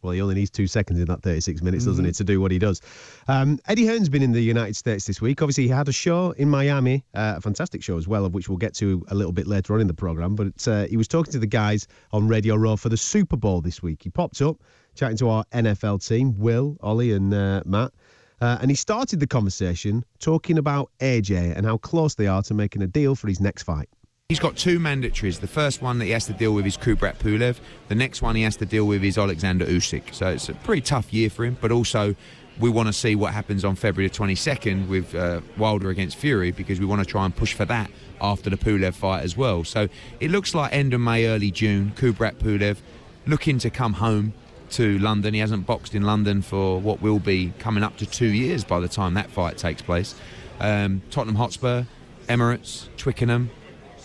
Well, 0.01 0.12
he 0.13 0.21
only 0.21 0.36
needs 0.36 0.49
two 0.49 0.67
seconds 0.67 0.99
in 0.99 1.05
that 1.05 1.21
36 1.23 1.62
minutes, 1.62 1.86
doesn't 1.86 2.03
Mm-hmm. 2.03 2.12
to 2.12 2.23
do 2.25 2.41
what 2.41 2.51
he 2.51 2.60
does? 2.60 2.81
Um, 3.29 3.60
Eddie 3.67 3.86
Hearn's 3.86 4.10
been 4.10 4.21
in 4.21 4.33
the 4.33 4.41
United 4.41 4.75
States 4.75 5.05
this 5.05 5.21
week. 5.21 5.41
Obviously, 5.41 5.63
he 5.63 5.69
had 5.69 5.88
a 5.88 5.93
show 5.93 6.31
in 6.31 6.49
Miami, 6.49 7.05
uh, 7.13 7.36
a 7.38 7.41
fantastic 7.41 7.81
show 7.81 7.97
as 7.97 8.10
well, 8.10 8.25
of 8.25 8.33
which 8.33 8.49
we'll 8.49 8.57
get 8.57 8.73
to 8.75 9.05
a 9.07 9.15
little 9.15 9.31
bit 9.31 9.47
later 9.47 9.73
on 9.73 9.79
in 9.79 9.88
the 9.88 9.93
programme. 9.93 10.36
But 10.36 10.67
uh, 10.67 10.86
he 10.88 10.97
was 10.97 11.07
talking 11.07 11.31
to 11.31 11.39
the 11.39 11.47
guys 11.47 11.88
on 12.12 12.27
Radio 12.27 12.55
Row 12.55 12.75
for 12.75 12.89
the 12.89 12.97
Super 12.97 13.38
Bowl 13.38 13.62
this 13.62 13.81
week. 13.81 14.03
He 14.03 14.10
popped 14.10 14.41
up, 14.41 14.57
chatting 14.95 15.15
to 15.17 15.29
our 15.29 15.45
NFL 15.53 16.05
team, 16.05 16.38
Will, 16.38 16.75
Ollie, 16.81 17.13
and 17.13 17.33
uh, 17.33 17.62
Matt. 17.65 17.93
Uh, 18.39 18.58
and 18.62 18.69
he 18.69 18.76
started 18.76 19.19
the 19.19 19.28
conversation 19.28 20.06
talking 20.19 20.58
about 20.58 20.91
AJ 21.00 21.56
and 21.56 21.65
how 21.65 21.78
close 21.78 22.15
they 22.15 22.28
are 22.28 22.43
to 22.43 22.54
making 22.54 22.82
a 22.82 22.88
deal 22.88 23.15
for 23.15 23.28
his 23.28 23.39
next 23.39 23.63
fight. 23.63 23.89
He's 24.30 24.39
got 24.39 24.58
two 24.58 24.78
mandatories. 24.78 25.39
The 25.39 25.47
first 25.47 25.82
one 25.82 26.00
that 26.00 26.06
he 26.06 26.12
has 26.12 26.26
to 26.26 26.34
deal 26.34 26.54
with 26.54 26.65
is 26.65 26.76
Kubrat 26.76 27.17
Pulev. 27.17 27.60
The 27.88 27.95
next 27.95 28.21
one 28.21 28.36
he 28.36 28.41
has 28.41 28.58
to 28.58 28.65
deal 28.65 28.86
with 28.86 29.04
is 29.04 29.17
Alexander 29.17 29.65
Usyk. 29.65 30.13
So 30.13 30.28
it's 30.28 30.50
a 30.50 30.54
pretty 30.54 30.82
tough 30.82 31.13
year 31.13 31.30
for 31.30 31.45
him. 31.45 31.58
But 31.62 31.71
also, 31.71 32.13
we 32.60 32.69
want 32.69 32.88
to 32.88 32.93
see 32.93 33.15
what 33.15 33.34
happens 33.34 33.63
on 33.63 33.76
February 33.76 34.10
the 34.10 34.15
22nd 34.15 34.89
with 34.89 35.15
uh, 35.15 35.41
Wilder 35.58 35.89
against 35.89 36.17
Fury 36.17 36.52
because 36.52 36.80
we 36.80 36.86
want 36.86 37.00
to 37.00 37.06
try 37.06 37.23
and 37.23 37.34
push 37.36 37.54
for 37.54 37.65
that 37.65 37.89
after 38.19 38.50
the 38.50 38.58
Pulev 38.58 38.95
fight 38.95 39.23
as 39.23 39.38
well. 39.38 39.63
So 39.63 39.88
it 40.19 40.30
looks 40.30 40.54
like 40.54 40.73
end 40.73 40.93
of 40.93 41.00
May, 41.00 41.28
early 41.28 41.50
June. 41.50 41.93
Kubrat 41.95 42.36
Pulev 42.36 42.80
looking 43.28 43.60
to 43.60 43.69
come 43.69 43.93
home 43.93 44.34
to 44.71 44.97
London. 44.99 45.34
He 45.34 45.39
hasn't 45.39 45.65
boxed 45.65 45.95
in 45.95 46.03
London 46.03 46.41
for 46.41 46.80
what 46.80 47.01
will 47.01 47.19
be 47.19 47.53
coming 47.60 47.84
up 47.84 47.97
to 47.97 48.06
two 48.06 48.27
years 48.27 48.63
by 48.63 48.80
the 48.80 48.88
time 48.88 49.13
that 49.15 49.30
fight 49.30 49.58
takes 49.58 49.82
place. 49.82 50.15
Um, 50.60 51.01
Tottenham 51.12 51.36
Hotspur, 51.36 51.84
Emirates, 52.27 52.88
Twickenham, 52.97 53.49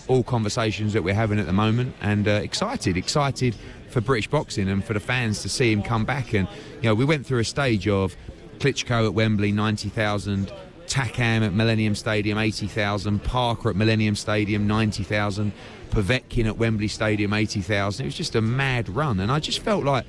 all 0.07 0.23
conversations 0.23 0.93
that 0.93 1.03
we're 1.03 1.13
having 1.13 1.39
at 1.39 1.45
the 1.45 1.53
moment, 1.53 1.95
and 2.01 2.27
uh, 2.27 2.31
excited, 2.31 2.97
excited 2.97 3.55
for 3.89 4.01
British 4.01 4.27
boxing 4.27 4.69
and 4.69 4.83
for 4.83 4.93
the 4.93 4.99
fans 4.99 5.41
to 5.41 5.49
see 5.49 5.71
him 5.71 5.81
come 5.81 6.05
back. 6.05 6.33
And 6.33 6.47
you 6.77 6.83
know, 6.83 6.95
we 6.95 7.05
went 7.05 7.25
through 7.25 7.39
a 7.39 7.45
stage 7.45 7.87
of 7.87 8.15
Klitschko 8.59 9.05
at 9.05 9.13
Wembley, 9.13 9.51
ninety 9.51 9.89
thousand. 9.89 10.51
Takam 10.87 11.45
at 11.45 11.53
Millennium 11.53 11.95
Stadium, 11.95 12.37
80,000. 12.37 13.23
Parker 13.23 13.69
at 13.69 13.75
Millennium 13.75 14.15
Stadium, 14.15 14.67
90,000. 14.67 15.53
Povetkin 15.89 16.45
at 16.45 16.57
Wembley 16.57 16.87
Stadium, 16.87 17.33
80,000. 17.33 18.03
It 18.03 18.07
was 18.07 18.15
just 18.15 18.35
a 18.35 18.41
mad 18.41 18.89
run. 18.89 19.19
And 19.19 19.31
I 19.31 19.39
just 19.39 19.59
felt 19.59 19.83
like 19.83 20.05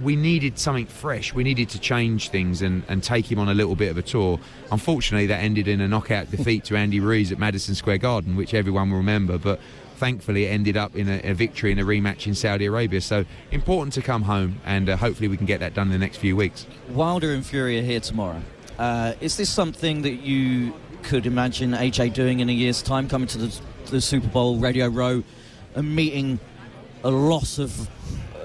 we 0.00 0.16
needed 0.16 0.58
something 0.58 0.86
fresh. 0.86 1.32
We 1.32 1.44
needed 1.44 1.68
to 1.70 1.80
change 1.80 2.28
things 2.28 2.62
and, 2.62 2.82
and 2.88 3.02
take 3.02 3.30
him 3.30 3.38
on 3.38 3.48
a 3.48 3.54
little 3.54 3.76
bit 3.76 3.90
of 3.90 3.96
a 3.96 4.02
tour. 4.02 4.38
Unfortunately, 4.70 5.26
that 5.26 5.42
ended 5.42 5.68
in 5.68 5.80
a 5.80 5.88
knockout 5.88 6.30
defeat 6.30 6.64
to 6.64 6.76
Andy 6.76 7.00
Ruiz 7.00 7.32
at 7.32 7.38
Madison 7.38 7.74
Square 7.74 7.98
Garden, 7.98 8.36
which 8.36 8.52
everyone 8.52 8.90
will 8.90 8.98
remember. 8.98 9.38
But 9.38 9.60
thankfully, 9.96 10.44
it 10.44 10.48
ended 10.48 10.76
up 10.76 10.94
in 10.94 11.08
a, 11.08 11.20
a 11.30 11.32
victory 11.32 11.72
in 11.72 11.78
a 11.78 11.84
rematch 11.84 12.26
in 12.26 12.34
Saudi 12.34 12.66
Arabia. 12.66 13.00
So 13.00 13.24
important 13.50 13.94
to 13.94 14.02
come 14.02 14.22
home, 14.22 14.60
and 14.64 14.88
uh, 14.88 14.96
hopefully 14.96 15.28
we 15.28 15.36
can 15.36 15.46
get 15.46 15.60
that 15.60 15.74
done 15.74 15.86
in 15.86 15.92
the 15.92 15.98
next 15.98 16.18
few 16.18 16.36
weeks. 16.36 16.66
Wilder 16.90 17.32
and 17.32 17.44
Fury 17.44 17.78
are 17.78 17.82
here 17.82 18.00
tomorrow. 18.00 18.42
Uh, 18.78 19.14
is 19.20 19.36
this 19.38 19.48
something 19.48 20.02
that 20.02 20.20
you 20.20 20.74
could 21.02 21.24
imagine 21.24 21.70
AJ 21.70 22.12
doing 22.12 22.40
in 22.40 22.50
a 22.50 22.52
year's 22.52 22.82
time, 22.82 23.08
coming 23.08 23.28
to 23.28 23.38
the, 23.38 23.60
the 23.90 24.00
Super 24.00 24.28
Bowl, 24.28 24.58
Radio 24.58 24.88
Row, 24.88 25.22
and 25.74 25.96
meeting 25.96 26.38
a 27.04 27.10
lot 27.10 27.58
of 27.58 27.88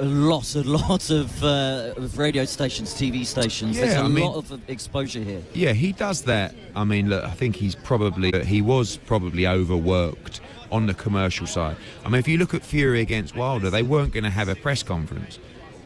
a 0.01 0.05
lot, 0.05 0.55
a 0.55 0.63
lot 0.63 1.09
of, 1.11 1.43
uh, 1.43 1.93
of 1.95 2.17
radio 2.17 2.43
stations, 2.43 2.93
TV 2.93 3.23
stations. 3.25 3.77
There's 3.77 3.93
Yeah, 3.93 4.01
a 4.01 4.05
I 4.05 4.07
mean- 4.07 4.25
lot 4.25 4.35
of 4.51 4.59
exposure 4.69 5.21
here. 5.23 5.41
Yeah, 5.53 5.73
he 5.73 5.91
does 5.91 6.23
that. 6.23 6.55
I 6.75 6.83
mean, 6.83 7.09
look, 7.09 7.23
I 7.23 7.29
think 7.31 7.55
he's 7.55 7.75
probably 7.75 8.31
he 8.43 8.61
was 8.61 8.97
probably 9.05 9.45
overworked 9.47 10.41
on 10.71 10.87
the 10.87 10.93
commercial 10.95 11.45
side. 11.45 11.75
I 12.03 12.09
mean, 12.09 12.19
if 12.19 12.27
you 12.27 12.37
look 12.39 12.53
at 12.53 12.63
Fury 12.63 13.01
against 13.01 13.35
Wilder, 13.35 13.69
they 13.69 13.83
weren't 13.83 14.11
going 14.13 14.23
to 14.23 14.29
have 14.31 14.49
a 14.49 14.55
press 14.55 14.81
conference. 14.83 15.37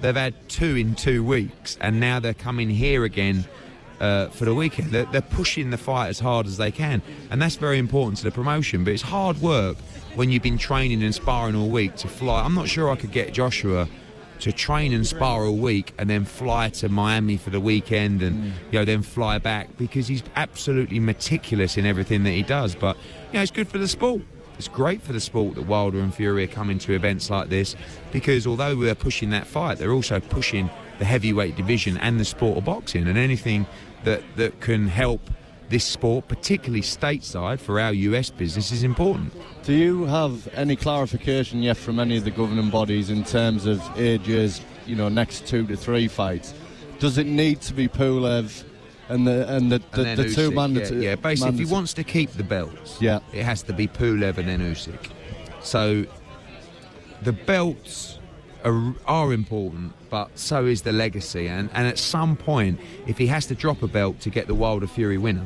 They've 0.02 0.16
had 0.16 0.34
two 0.48 0.76
in 0.76 0.96
two 0.96 1.24
weeks, 1.24 1.78
and 1.82 2.00
now 2.00 2.20
they're 2.20 2.34
coming 2.34 2.70
here 2.70 3.04
again 3.04 3.46
uh, 4.00 4.28
for 4.28 4.46
the 4.46 4.54
weekend. 4.54 4.92
They're, 4.92 5.06
they're 5.06 5.22
pushing 5.22 5.72
the 5.72 5.78
fight 5.78 6.08
as 6.10 6.20
hard 6.20 6.48
as 6.48 6.56
they 6.58 6.72
can, 6.72 7.02
and 7.32 7.42
that's 7.42 7.56
very 7.56 7.80
important 7.80 8.18
to 8.20 8.24
the 8.24 8.32
promotion. 8.32 8.84
But 8.86 8.94
it's 8.94 9.02
hard 9.04 9.42
work 9.42 9.78
when 10.16 10.30
you've 10.30 10.44
been 10.44 10.58
training 10.58 11.04
and 11.04 11.14
sparring 11.14 11.56
all 11.56 11.70
week 11.70 11.96
to 11.98 12.08
fly. 12.08 12.44
I'm 12.44 12.54
not 12.56 12.70
sure 12.70 12.90
I 12.90 12.96
could 12.96 13.12
get 13.12 13.34
Joshua 13.34 13.88
to 14.40 14.52
train 14.52 14.94
and 14.94 15.06
spar 15.08 15.44
a 15.44 15.52
week 15.52 15.94
and 15.98 16.10
then 16.10 16.26
fly 16.26 16.70
to 16.70 16.90
Miami 16.90 17.38
for 17.38 17.50
the 17.50 17.60
weekend 17.60 18.22
and 18.22 18.36
Mm. 18.36 18.52
you 18.72 18.80
know 18.80 18.86
then 18.86 19.02
fly 19.02 19.38
back 19.38 19.76
because 19.78 20.08
he's 20.08 20.24
absolutely 20.36 21.00
meticulous 21.00 21.78
in 21.78 21.86
everything 21.86 22.24
that 22.24 22.32
he 22.32 22.44
does. 22.44 22.76
But 22.76 22.98
you 23.32 23.38
know 23.38 23.42
it's 23.42 23.52
good 23.52 23.68
for 23.68 23.78
the 23.78 23.88
sport. 23.88 24.22
It's 24.58 24.68
great 24.70 25.02
for 25.02 25.12
the 25.14 25.20
sport 25.20 25.56
that 25.56 25.64
Wilder 25.68 26.00
and 26.00 26.14
Fury 26.14 26.44
are 26.46 26.48
coming 26.48 26.80
to 26.80 26.94
events 26.94 27.30
like 27.30 27.50
this 27.50 27.76
because 28.14 28.48
although 28.48 28.76
we're 28.76 28.96
pushing 28.96 29.30
that 29.32 29.46
fight, 29.48 29.78
they're 29.78 29.92
also 29.92 30.20
pushing 30.20 30.70
the 31.00 31.04
heavyweight 31.06 31.58
division 31.58 31.98
and 31.98 32.20
the 32.20 32.26
sport 32.26 32.58
of 32.58 32.64
boxing 32.64 33.06
and 33.08 33.18
anything 33.18 33.66
that, 34.06 34.22
that 34.38 34.62
can 34.62 34.88
help 34.88 35.20
this 35.70 35.84
sport, 35.84 36.28
particularly 36.28 36.82
stateside 36.82 37.60
for 37.60 37.80
our 37.80 37.94
US 37.94 38.30
business, 38.30 38.72
is 38.72 38.84
important. 38.84 39.34
Do 39.64 39.74
you 39.74 40.06
have 40.06 40.48
any 40.54 40.76
clarification 40.76 41.62
yet 41.64 41.78
from 41.78 42.00
any 42.00 42.18
of 42.18 42.24
the 42.24 42.32
governing 42.32 42.70
bodies 42.70 43.10
in 43.10 43.24
terms 43.24 43.66
of 43.66 43.80
AJ's, 43.96 44.62
you 44.86 44.96
know, 44.96 45.10
next 45.10 45.48
two 45.48 45.66
to 45.68 45.76
three 45.76 46.08
fights? 46.08 46.54
Does 47.00 47.18
it 47.18 47.26
need 47.26 47.62
to 47.62 47.74
be 47.74 47.88
Pulev 47.88 48.64
and 49.10 49.28
the 49.28 49.48
and 49.56 49.72
the, 49.72 49.82
the, 49.92 50.06
And 50.06 50.20
the 50.20 50.30
two 50.30 50.52
mandatory? 50.52 51.04
Yeah, 51.04 51.10
yeah. 51.12 51.16
basically, 51.16 51.54
if 51.62 51.68
he 51.68 51.74
wants 51.74 51.94
to 51.94 52.04
keep 52.04 52.32
the 52.32 52.44
belts, 52.44 53.02
Yeah. 53.02 53.20
it 53.34 53.44
has 53.44 53.64
to 53.64 53.74
be 53.74 53.88
Pulev 53.88 54.38
and 54.38 54.48
then 54.48 54.62
Usyk. 54.62 55.10
So 55.62 56.06
the 57.22 57.34
belts 57.34 58.20
are, 58.64 58.94
are 59.06 59.34
important, 59.34 59.94
but 60.16 60.40
so 60.40 60.66
is 60.66 60.84
the 60.84 60.94
legacy. 60.94 61.50
And, 61.50 61.70
and 61.74 61.86
at 61.86 62.00
some 62.00 62.38
point, 62.38 62.80
if 63.06 63.18
he 63.18 63.28
has 63.28 63.48
to 63.48 63.54
drop 63.54 63.84
a 63.84 63.88
belt 63.88 64.22
to 64.22 64.30
get 64.30 64.48
the 64.48 64.56
Wilder 64.56 64.88
Fury 64.88 65.18
winner, 65.18 65.46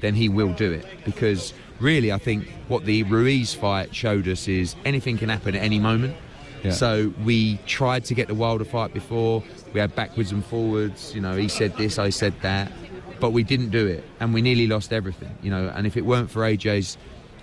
then 0.00 0.16
he 0.16 0.28
will 0.28 0.52
do 0.54 0.72
it. 0.72 0.84
Because 1.04 1.54
really, 1.78 2.10
I 2.10 2.18
think 2.18 2.48
what 2.66 2.84
the 2.84 3.04
Ruiz 3.04 3.54
fight 3.54 3.94
showed 3.94 4.26
us 4.26 4.48
is 4.48 4.74
anything 4.84 5.18
can 5.18 5.28
happen 5.28 5.54
at 5.54 5.62
any 5.62 5.78
moment. 5.78 6.16
Yeah. 6.64 6.72
So 6.72 7.14
we 7.22 7.58
tried 7.58 8.06
to 8.06 8.14
get 8.14 8.26
the 8.26 8.34
Wilder 8.34 8.64
fight 8.64 8.92
before. 8.92 9.44
We 9.72 9.78
had 9.78 9.94
backwards 9.94 10.32
and 10.32 10.44
forwards. 10.44 11.14
You 11.14 11.20
know, 11.20 11.36
he 11.36 11.46
said 11.46 11.76
this, 11.76 11.96
I 12.00 12.10
said 12.10 12.34
that, 12.42 12.72
but 13.20 13.30
we 13.30 13.44
didn't 13.44 13.70
do 13.70 13.86
it, 13.86 14.02
and 14.18 14.34
we 14.34 14.42
nearly 14.42 14.66
lost 14.66 14.92
everything. 14.92 15.30
You 15.42 15.52
know, 15.52 15.72
and 15.76 15.86
if 15.86 15.96
it 15.96 16.04
weren't 16.04 16.28
for 16.28 16.40
AJ's 16.40 16.98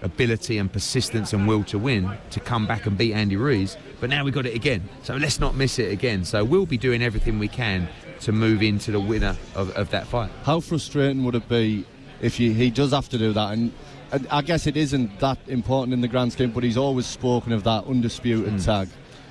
ability 0.05 0.57
and 0.57 0.71
persistence 0.71 1.33
and 1.33 1.47
will 1.47 1.63
to 1.65 1.77
win 1.77 2.17
to 2.29 2.39
come 2.39 2.65
back 2.65 2.85
and 2.85 2.97
beat 2.97 3.13
Andy 3.13 3.35
Ruiz, 3.35 3.77
but 3.99 4.09
now 4.09 4.23
we've 4.23 4.33
got 4.33 4.45
it 4.45 4.55
again. 4.55 4.87
So 5.03 5.15
let's 5.15 5.39
not 5.39 5.55
miss 5.55 5.79
it 5.79 5.91
again. 5.91 6.23
So 6.23 6.43
we'll 6.43 6.65
be 6.65 6.77
doing 6.77 7.01
everything 7.01 7.39
we 7.39 7.47
can 7.47 7.89
to 8.21 8.31
move 8.31 8.63
into 8.63 8.91
the 8.91 8.99
winner 8.99 9.35
of, 9.55 9.71
of 9.71 9.89
that 9.89 10.07
fight. 10.07 10.31
How 10.43 10.59
frustrating 10.59 11.23
would 11.25 11.35
it 11.35 11.49
be 11.49 11.85
if 12.21 12.39
you, 12.39 12.53
he 12.53 12.69
does 12.69 12.91
have 12.91 13.09
to 13.09 13.17
do 13.17 13.33
that? 13.33 13.53
And, 13.53 13.71
and 14.11 14.27
I 14.29 14.41
guess 14.41 14.67
it 14.67 14.77
isn't 14.77 15.19
that 15.19 15.39
important 15.47 15.93
in 15.93 16.01
the 16.01 16.07
grand 16.07 16.33
scheme, 16.33 16.51
but 16.51 16.63
he's 16.63 16.77
always 16.77 17.05
spoken 17.07 17.51
of 17.51 17.63
that 17.63 17.85
undisputed 17.85 18.53
hmm. 18.53 18.57
tag. 18.59 18.89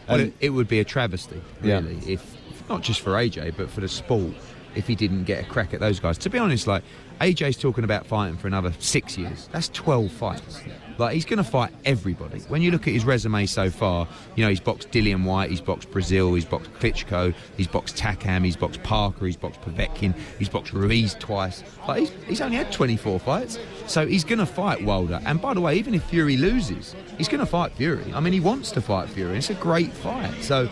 Well, 0.09 0.21
And- 0.21 0.29
it, 0.29 0.35
it 0.41 0.51
would 0.51 0.69
be 0.69 0.81
a 0.81 0.85
travesty, 0.85 1.41
Yeah. 1.63 1.77
really, 1.77 1.99
if 2.13 2.35
not 2.69 2.83
just 2.83 3.01
for 3.01 3.13
AJ, 3.13 3.57
but 3.57 3.71
for 3.71 3.81
the 3.81 3.89
sport, 3.89 4.35
if 4.75 4.87
he 4.87 4.95
didn't 4.95 5.25
get 5.25 5.45
a 5.45 5.47
crack 5.49 5.75
at 5.75 5.81
those 5.81 6.01
guys. 6.01 6.19
To 6.19 6.31
be 6.31 6.39
honest, 6.39 6.67
like 6.67 6.83
AJ's 7.21 7.57
talking 7.57 7.85
about 7.85 8.07
fighting 8.07 8.37
for 8.37 8.47
another 8.47 8.73
six 8.79 9.17
years. 9.17 9.49
That's 9.53 9.69
twelve 9.69 10.11
fights. 10.11 10.63
Like 10.99 11.15
he's 11.15 11.25
going 11.25 11.39
to 11.39 11.45
fight 11.45 11.73
everybody. 11.85 12.41
When 12.41 12.63
you 12.63 12.71
look 12.71 12.87
at 12.87 12.93
his 12.93 13.05
resume 13.05 13.47
so 13.47 13.71
far, 13.71 14.07
you 14.37 14.45
know 14.45 14.51
he's 14.51 14.61
boxed 14.61 14.91
Dillian 14.91 15.25
Whyte, 15.25 15.51
he's 15.51 15.61
boxed 15.61 15.91
Breazeale, 15.91 16.35
he's 16.35 16.45
boxed 16.45 16.73
Klitschko, 16.75 17.35
he's 17.57 17.67
boxed 17.67 17.97
Takam, 17.97 18.45
he's 18.45 18.57
boxed 18.57 18.83
Parker, 18.83 19.27
he's 19.27 19.37
boxed 19.37 19.61
Povetkin, 19.63 20.15
he's 20.39 20.49
boxed 20.49 20.73
Ruiz 20.73 21.15
twice. 21.15 21.65
Like 21.89 22.01
he's, 22.01 22.11
he's 22.27 22.41
only 22.41 22.57
had 22.57 22.71
24 22.71 23.19
fights, 23.21 23.59
so 23.87 24.07
he's 24.07 24.25
going 24.25 24.39
to 24.39 24.47
fight 24.47 24.83
Wilder. 24.85 25.21
And 25.25 25.41
by 25.41 25.55
the 25.55 25.61
way, 25.61 25.77
even 25.77 25.95
if 25.95 26.05
Fury 26.05 26.37
loses, 26.37 26.95
he's 27.19 27.29
going 27.29 27.41
to 27.41 27.47
fight 27.47 27.73
Fury. 27.73 28.13
I 28.15 28.21
mean, 28.21 28.33
he 28.33 28.41
wants 28.41 28.71
to 28.73 28.81
fight 28.81 29.09
Fury. 29.09 29.39
It's 29.39 29.51
a 29.51 29.55
great 29.55 29.93
fight. 29.93 30.43
So. 30.43 30.69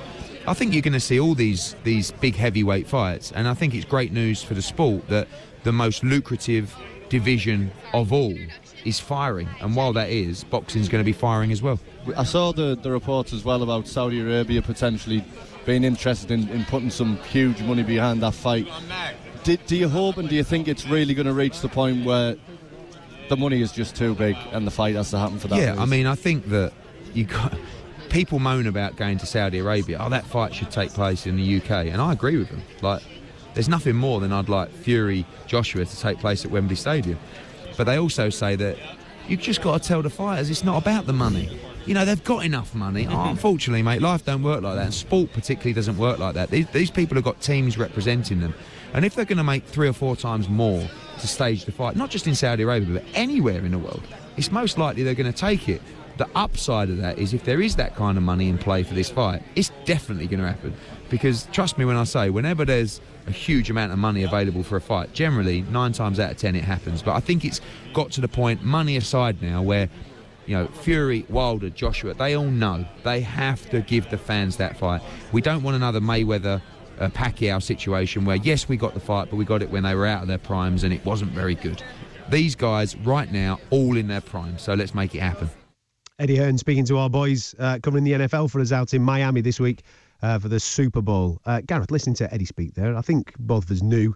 I 0.46 0.54
think 0.54 0.72
you're 0.72 0.82
going 0.82 0.92
to 0.94 1.00
see 1.00 1.20
all 1.20 1.34
these 1.34 1.76
these 1.84 2.10
big 2.12 2.34
heavyweight 2.34 2.86
fights, 2.86 3.32
and 3.32 3.46
I 3.46 3.54
think 3.54 3.74
it's 3.74 3.84
great 3.84 4.12
news 4.12 4.42
for 4.42 4.54
the 4.54 4.62
sport 4.62 5.08
that 5.08 5.28
the 5.62 5.72
most 5.72 6.02
lucrative 6.02 6.74
division 7.08 7.70
of 7.92 8.12
all 8.12 8.34
is 8.84 8.98
firing, 8.98 9.48
and 9.60 9.76
while 9.76 9.92
that 9.92 10.10
is, 10.10 10.44
boxing's 10.44 10.88
going 10.88 11.00
to 11.02 11.04
be 11.04 11.12
firing 11.12 11.52
as 11.52 11.62
well. 11.62 11.78
I 12.16 12.24
saw 12.24 12.52
the, 12.52 12.74
the 12.74 12.90
reports 12.90 13.32
as 13.32 13.44
well 13.44 13.62
about 13.62 13.86
Saudi 13.86 14.20
Arabia 14.20 14.60
potentially 14.62 15.24
being 15.64 15.84
interested 15.84 16.32
in, 16.32 16.48
in 16.48 16.64
putting 16.64 16.90
some 16.90 17.16
huge 17.18 17.62
money 17.62 17.84
behind 17.84 18.22
that 18.22 18.34
fight. 18.34 18.66
Do, 19.44 19.56
do 19.56 19.76
you 19.76 19.88
hope 19.88 20.16
and 20.16 20.28
do 20.28 20.34
you 20.34 20.42
think 20.42 20.66
it's 20.66 20.86
really 20.86 21.14
going 21.14 21.26
to 21.26 21.32
reach 21.32 21.60
the 21.60 21.68
point 21.68 22.04
where 22.04 22.36
the 23.28 23.36
money 23.36 23.62
is 23.62 23.70
just 23.70 23.94
too 23.94 24.14
big 24.14 24.36
and 24.50 24.66
the 24.66 24.70
fight 24.70 24.96
has 24.96 25.10
to 25.10 25.18
happen 25.18 25.38
for 25.38 25.48
that? 25.48 25.60
yeah, 25.60 25.80
I 25.80 25.84
mean, 25.84 26.06
I 26.06 26.16
think 26.16 26.48
that 26.48 26.72
you 27.14 27.24
got 27.24 27.54
people 28.12 28.38
moan 28.38 28.66
about 28.66 28.94
going 28.96 29.16
to 29.18 29.26
Saudi 29.26 29.58
Arabia. 29.58 29.96
Oh, 29.98 30.10
that 30.10 30.26
fight 30.26 30.54
should 30.54 30.70
take 30.70 30.90
place 30.90 31.26
in 31.26 31.36
the 31.36 31.56
UK, 31.56 31.86
and 31.86 32.00
I 32.00 32.12
agree 32.12 32.36
with 32.36 32.50
them. 32.50 32.62
Like, 32.82 33.02
there's 33.54 33.70
nothing 33.70 33.96
more 33.96 34.20
than 34.20 34.32
I'd 34.32 34.50
like 34.50 34.70
Fury 34.70 35.26
Joshua 35.46 35.84
to 35.84 36.00
take 36.00 36.18
place 36.18 36.44
at 36.44 36.50
Wembley 36.50 36.76
Stadium. 36.76 37.18
But 37.76 37.84
they 37.84 37.96
also 37.96 38.28
say 38.28 38.54
that 38.56 38.76
you've 39.28 39.40
just 39.40 39.62
got 39.62 39.82
to 39.82 39.88
tell 39.88 40.02
the 40.02 40.10
fighters 40.10 40.50
it's 40.50 40.62
not 40.62 40.80
about 40.80 41.06
the 41.06 41.12
money. 41.14 41.58
You 41.86 41.94
know, 41.94 42.04
they've 42.04 42.22
got 42.22 42.44
enough 42.44 42.74
money. 42.74 43.08
Oh, 43.10 43.30
unfortunately, 43.30 43.82
mate, 43.82 44.02
life 44.02 44.24
don't 44.24 44.42
work 44.42 44.62
like 44.62 44.76
that. 44.76 44.84
And 44.84 44.94
sport 44.94 45.32
particularly 45.32 45.72
doesn't 45.72 45.96
work 45.96 46.18
like 46.18 46.34
that. 46.34 46.50
These, 46.50 46.68
these 46.68 46.90
people 46.90 47.16
have 47.16 47.24
got 47.24 47.40
teams 47.40 47.76
representing 47.76 48.40
them. 48.40 48.54
And 48.92 49.04
if 49.04 49.14
they're 49.14 49.24
going 49.24 49.38
to 49.38 49.44
make 49.44 49.64
three 49.64 49.88
or 49.88 49.92
four 49.94 50.16
times 50.16 50.48
more 50.48 50.86
to 51.18 51.26
stage 51.26 51.64
the 51.64 51.72
fight, 51.72 51.96
not 51.96 52.10
just 52.10 52.26
in 52.26 52.34
Saudi 52.34 52.62
Arabia, 52.62 53.00
but 53.00 53.04
anywhere 53.14 53.64
in 53.64 53.72
the 53.72 53.78
world, 53.78 54.02
it's 54.36 54.52
most 54.52 54.78
likely 54.78 55.02
they're 55.02 55.14
going 55.14 55.32
to 55.32 55.38
take 55.38 55.68
it. 55.68 55.82
The 56.18 56.28
upside 56.34 56.90
of 56.90 56.98
that 56.98 57.18
is 57.18 57.32
if 57.32 57.44
there 57.44 57.60
is 57.60 57.76
that 57.76 57.96
kind 57.96 58.18
of 58.18 58.24
money 58.24 58.48
in 58.48 58.58
play 58.58 58.82
for 58.82 58.94
this 58.94 59.08
fight, 59.10 59.42
it's 59.56 59.70
definitely 59.84 60.26
going 60.26 60.40
to 60.40 60.48
happen. 60.48 60.74
Because 61.08 61.48
trust 61.52 61.78
me 61.78 61.84
when 61.84 61.96
I 61.96 62.04
say, 62.04 62.30
whenever 62.30 62.64
there's 62.64 63.00
a 63.26 63.30
huge 63.30 63.70
amount 63.70 63.92
of 63.92 63.98
money 63.98 64.22
available 64.22 64.62
for 64.62 64.76
a 64.76 64.80
fight, 64.80 65.12
generally 65.12 65.62
nine 65.62 65.92
times 65.92 66.20
out 66.20 66.30
of 66.30 66.36
ten 66.36 66.54
it 66.54 66.64
happens. 66.64 67.02
But 67.02 67.12
I 67.12 67.20
think 67.20 67.44
it's 67.44 67.60
got 67.94 68.10
to 68.12 68.20
the 68.20 68.28
point, 68.28 68.62
money 68.62 68.96
aside 68.96 69.40
now, 69.40 69.62
where 69.62 69.88
you 70.46 70.56
know 70.56 70.66
Fury, 70.68 71.24
Wilder, 71.28 71.70
Joshua, 71.70 72.14
they 72.14 72.34
all 72.34 72.50
know 72.50 72.84
they 73.04 73.20
have 73.20 73.68
to 73.70 73.80
give 73.80 74.10
the 74.10 74.18
fans 74.18 74.56
that 74.58 74.76
fight. 74.76 75.02
We 75.32 75.40
don't 75.40 75.62
want 75.62 75.76
another 75.76 76.00
Mayweather. 76.00 76.60
Uh, 77.00 77.08
Pacquiao 77.08 77.60
situation 77.60 78.26
where 78.26 78.36
yes 78.36 78.68
we 78.68 78.76
got 78.76 78.92
the 78.92 79.00
fight 79.00 79.28
but 79.30 79.36
we 79.36 79.46
got 79.46 79.62
it 79.62 79.70
when 79.70 79.82
they 79.82 79.94
were 79.94 80.06
out 80.06 80.20
of 80.20 80.28
their 80.28 80.38
primes 80.38 80.84
and 80.84 80.92
it 80.92 81.04
wasn't 81.06 81.32
very 81.32 81.54
good. 81.54 81.82
These 82.28 82.54
guys 82.54 82.94
right 82.98 83.32
now 83.32 83.58
all 83.70 83.96
in 83.96 84.08
their 84.08 84.20
prime 84.20 84.58
so 84.58 84.74
let's 84.74 84.94
make 84.94 85.14
it 85.14 85.20
happen. 85.20 85.50
Eddie 86.18 86.36
Hearn 86.36 86.58
speaking 86.58 86.84
to 86.84 86.98
our 86.98 87.08
boys 87.08 87.54
uh, 87.58 87.78
covering 87.82 88.04
the 88.04 88.12
NFL 88.12 88.50
for 88.50 88.60
us 88.60 88.70
out 88.70 88.92
in 88.92 89.02
Miami 89.02 89.40
this 89.40 89.58
week 89.58 89.82
uh, 90.22 90.38
for 90.38 90.48
the 90.48 90.60
Super 90.60 91.00
Bowl. 91.00 91.40
Uh, 91.46 91.62
Gareth, 91.66 91.90
listening 91.90 92.14
to 92.16 92.32
Eddie 92.32 92.44
speak 92.44 92.74
there, 92.74 92.94
I 92.96 93.00
think 93.00 93.34
both 93.38 93.64
of 93.64 93.70
us 93.70 93.82
knew 93.82 94.14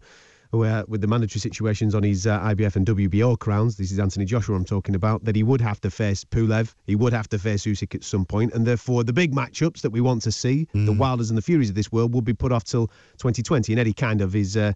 uh, 0.53 0.85
with 0.89 1.01
the 1.01 1.07
mandatory 1.07 1.41
situations 1.41 1.95
on 1.95 2.03
his 2.03 2.27
uh, 2.27 2.39
IBF 2.41 2.77
and 2.77 2.87
WBO 2.87 3.39
crowns, 3.39 3.77
this 3.77 3.91
is 3.91 3.99
Anthony 3.99 4.27
Joshua 4.27 4.57
I'm 4.57 4.65
talking 4.65 4.95
about, 4.95 5.25
that 5.25 5.35
he 5.35 5.43
would 5.43 5.61
have 5.61 5.81
to 5.81 5.91
face 5.91 6.23
Pulev, 6.23 6.75
he 6.87 6.97
would 6.97 7.13
have 7.15 7.29
to 7.31 7.39
face 7.39 7.65
Usyk 7.65 7.95
at 7.95 8.05
some 8.05 8.25
point, 8.25 8.53
and 8.53 8.67
therefore 8.67 9.03
the 9.03 9.13
big 9.13 9.35
matchups 9.35 9.81
that 9.81 9.91
we 9.91 10.01
want 10.01 10.23
to 10.23 10.33
see, 10.33 10.69
the 10.73 10.93
Wilders 10.93 11.31
and 11.31 11.39
the 11.39 11.43
Furies 11.43 11.71
of 11.71 11.75
this 11.75 11.91
world, 11.91 12.13
will 12.13 12.21
be 12.21 12.35
put 12.35 12.53
off 12.53 12.65
till 12.65 12.89
2020. 13.19 13.73
And 13.73 13.81
Eddie 13.81 13.93
kind 13.93 14.21
of 14.21 14.37
is, 14.37 14.57
uh, 14.57 14.73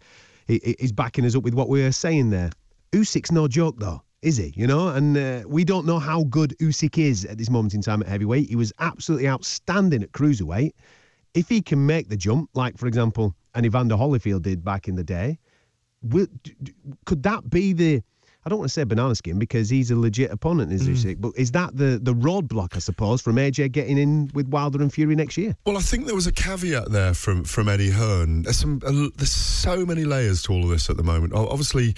is 0.48 0.90
backing 0.90 1.24
us 1.26 1.37
up 1.37 1.44
with 1.44 1.54
what 1.54 1.68
we 1.68 1.83
were 1.83 1.92
saying 1.92 2.30
there. 2.30 2.50
Usyk's 2.92 3.30
no 3.30 3.46
joke 3.46 3.76
though 3.78 4.02
is 4.22 4.37
he? 4.37 4.52
You 4.54 4.66
know, 4.66 4.88
and 4.88 5.16
uh, 5.16 5.42
we 5.46 5.64
don't 5.64 5.87
know 5.87 5.98
how 5.98 6.24
good 6.24 6.54
Usyk 6.61 6.98
is 6.98 7.24
at 7.24 7.38
this 7.38 7.50
moment 7.50 7.74
in 7.74 7.83
time 7.83 8.02
at 8.02 8.09
heavyweight. 8.09 8.48
He 8.48 8.56
was 8.56 8.72
absolutely 8.78 9.28
outstanding 9.28 10.02
at 10.02 10.12
cruiserweight. 10.12 10.72
If 11.35 11.48
he 11.48 11.62
can 11.62 11.87
make 11.87 12.09
the 12.09 12.16
jump, 12.16 12.50
like 12.54 12.76
for 12.76 12.87
example, 12.87 13.35
an 13.54 13.64
Evander 13.64 13.94
Holyfield 13.96 14.42
did 14.42 14.64
back 14.64 14.88
in 14.88 14.96
the 14.96 15.04
day, 15.04 15.38
will, 16.02 16.26
d- 16.42 16.54
d- 16.62 16.74
could 17.06 17.22
that 17.22 17.48
be 17.48 17.72
the? 17.72 18.02
I 18.44 18.48
don't 18.48 18.59
want 18.59 18.70
to 18.70 18.72
say 18.72 18.85
banana 18.85 19.14
skin 19.14 19.38
because 19.38 19.68
he's 19.68 19.90
a 19.90 19.96
legit 19.96 20.30
opponent, 20.30 20.72
is 20.72 20.88
Usyk. 20.88 21.20
But 21.20 21.33
is 21.37 21.52
that 21.52 21.76
the 21.76 22.00
the 22.02 22.14
roadblock, 22.14 22.74
I 22.74 22.78
suppose, 22.78 23.20
from 23.20 23.37
AJ 23.37 23.72
getting 23.72 23.98
in 23.98 24.30
with 24.33 24.48
Wilder 24.48 24.80
and 24.80 24.92
Fury 24.92 25.14
next 25.14 25.37
year? 25.37 25.54
Well, 25.66 25.76
I 25.76 25.83
think 25.83 26.06
there 26.06 26.14
was 26.14 26.26
a 26.26 26.33
caveat 26.33 26.90
there 26.90 27.12
from 27.14 27.44
from 27.44 27.68
Eddie 27.68 27.90
Hearn. 27.90 28.42
There's 28.42 28.59
some 28.59 28.80
uh, 28.85 29.09
there's 29.16 29.30
so 29.30 29.85
many 29.85 30.04
layers 30.04 30.42
to 30.44 30.52
all 30.52 30.64
of 30.64 30.70
this 30.70 30.88
at 30.88 30.96
the 30.96 31.02
moment. 31.02 31.35
Obviously, 31.35 31.94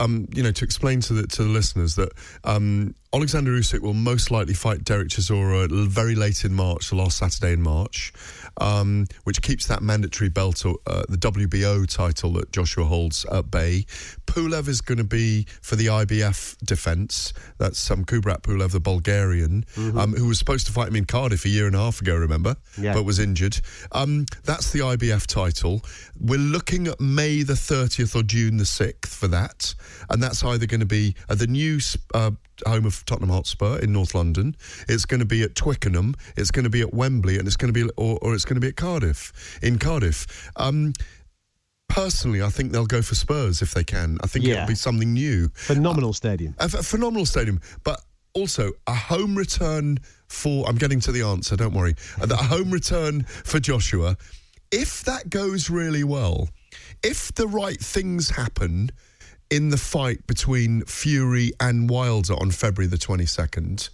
um, 0.00 0.26
you 0.34 0.42
know, 0.42 0.50
to 0.50 0.64
explain 0.64 1.00
to 1.02 1.12
the 1.12 1.26
to 1.26 1.44
the 1.44 1.48
listeners 1.48 1.94
that 1.96 2.12
um, 2.44 2.94
Alexander 3.12 3.52
Usyk 3.52 3.80
will 3.80 3.94
most 3.94 4.30
likely 4.30 4.54
fight 4.54 4.82
Derek 4.82 5.08
Chisora 5.08 5.70
very 5.86 6.14
late 6.14 6.44
in 6.44 6.54
March, 6.54 6.88
the 6.88 6.96
last 6.96 7.18
Saturday 7.18 7.52
in 7.52 7.62
March, 7.62 8.12
um, 8.58 9.06
which 9.24 9.42
keeps 9.42 9.66
that 9.66 9.82
mandatory 9.82 10.28
belt, 10.28 10.64
uh, 10.64 11.02
the 11.08 11.16
WBO 11.16 11.86
title 11.86 12.32
that 12.34 12.52
Joshua 12.52 12.84
holds 12.84 13.24
at 13.26 13.50
bay. 13.50 13.84
Pulev 14.26 14.68
is 14.68 14.80
going 14.80 14.98
to 14.98 15.04
be 15.04 15.46
for 15.60 15.76
the 15.76 15.86
IBF 15.86 16.56
defence. 16.64 17.32
That's 17.58 17.90
um, 17.90 18.04
Kubrat 18.04 18.42
Pulev, 18.42 18.72
the 18.72 18.80
Bulgarian, 18.80 19.64
um, 19.76 20.12
who 20.14 20.28
was 20.28 20.38
supposed 20.38 20.66
to 20.66 20.72
fight 20.72 20.88
him 20.88 20.96
in 20.96 21.04
Cardiff 21.04 21.44
a 21.44 21.48
year 21.48 21.66
and 21.66 21.74
a 21.74 21.78
half 21.78 22.00
ago, 22.00 22.14
remember? 22.14 22.56
Yeah. 22.78 22.94
But 22.94 23.04
was 23.04 23.18
injured. 23.18 23.60
Um, 23.92 24.26
that's 24.44 24.72
the 24.72 24.80
IBF 24.80 25.26
title. 25.26 25.82
We're 26.18 26.38
looking 26.38 26.86
at 26.86 27.00
May 27.00 27.42
the 27.42 27.54
30th 27.54 28.14
or 28.14 28.22
June 28.22 28.56
the 28.56 28.64
6th 28.64 29.06
for 29.06 29.28
that. 29.28 29.74
And 30.08 30.22
that's 30.22 30.44
either 30.44 30.66
going 30.66 30.80
to 30.80 30.86
be 30.86 31.14
at 31.28 31.38
the 31.38 31.46
new 31.46 31.80
uh, 32.14 32.32
home 32.66 32.86
of 32.86 33.04
Tottenham 33.06 33.30
Hotspur 33.30 33.78
in 33.78 33.92
North 33.92 34.14
London. 34.14 34.56
It's 34.88 35.04
going 35.06 35.20
to 35.20 35.26
be 35.26 35.42
at 35.42 35.54
Twickenham. 35.54 36.14
It's 36.36 36.50
going 36.50 36.64
to 36.64 36.70
be 36.70 36.80
at 36.80 36.92
Wembley, 36.94 37.38
and 37.38 37.46
it's 37.46 37.56
going 37.56 37.72
to 37.72 37.84
be, 37.86 37.90
or, 37.96 38.18
or 38.22 38.34
it's 38.34 38.44
going 38.44 38.56
to 38.56 38.60
be 38.60 38.68
at 38.68 38.76
Cardiff, 38.76 39.58
in 39.62 39.78
Cardiff. 39.78 40.50
Um, 40.56 40.92
personally, 41.88 42.42
I 42.42 42.48
think 42.48 42.72
they'll 42.72 42.86
go 42.86 43.02
for 43.02 43.14
Spurs 43.14 43.62
if 43.62 43.72
they 43.74 43.84
can. 43.84 44.18
I 44.22 44.26
think 44.26 44.44
Yeah. 44.44 44.54
it'll 44.62 44.68
be 44.68 44.74
something 44.74 45.12
new. 45.12 45.48
Phenomenal 45.54 46.12
stadium. 46.12 46.54
A, 46.58 46.64
a 46.66 46.68
phenomenal 46.82 47.26
stadium, 47.26 47.60
but 47.84 48.00
also 48.34 48.72
a 48.86 48.94
home 48.94 49.36
return 49.36 49.98
for. 50.28 50.68
I'm 50.68 50.76
getting 50.76 51.00
to 51.00 51.12
the 51.12 51.22
answer. 51.22 51.56
Don't 51.56 51.74
worry. 51.74 51.94
A 52.20 52.24
a 52.32 52.36
home 52.36 52.70
return 52.70 53.22
for 53.24 53.58
Joshua. 53.60 54.16
If 54.70 55.02
that 55.02 55.30
goes 55.30 55.68
really 55.68 56.04
well, 56.04 56.48
if 57.02 57.32
the 57.34 57.48
right 57.48 57.80
things 57.80 58.30
happen 58.30 58.90
in 59.50 59.70
the 59.70 59.76
fight 59.76 60.26
between 60.26 60.82
Fury 60.84 61.52
and 61.60 61.90
Wilder 61.90 62.34
on 62.34 62.50
February 62.52 62.88
the 62.88 62.96
22nd, 62.96 63.90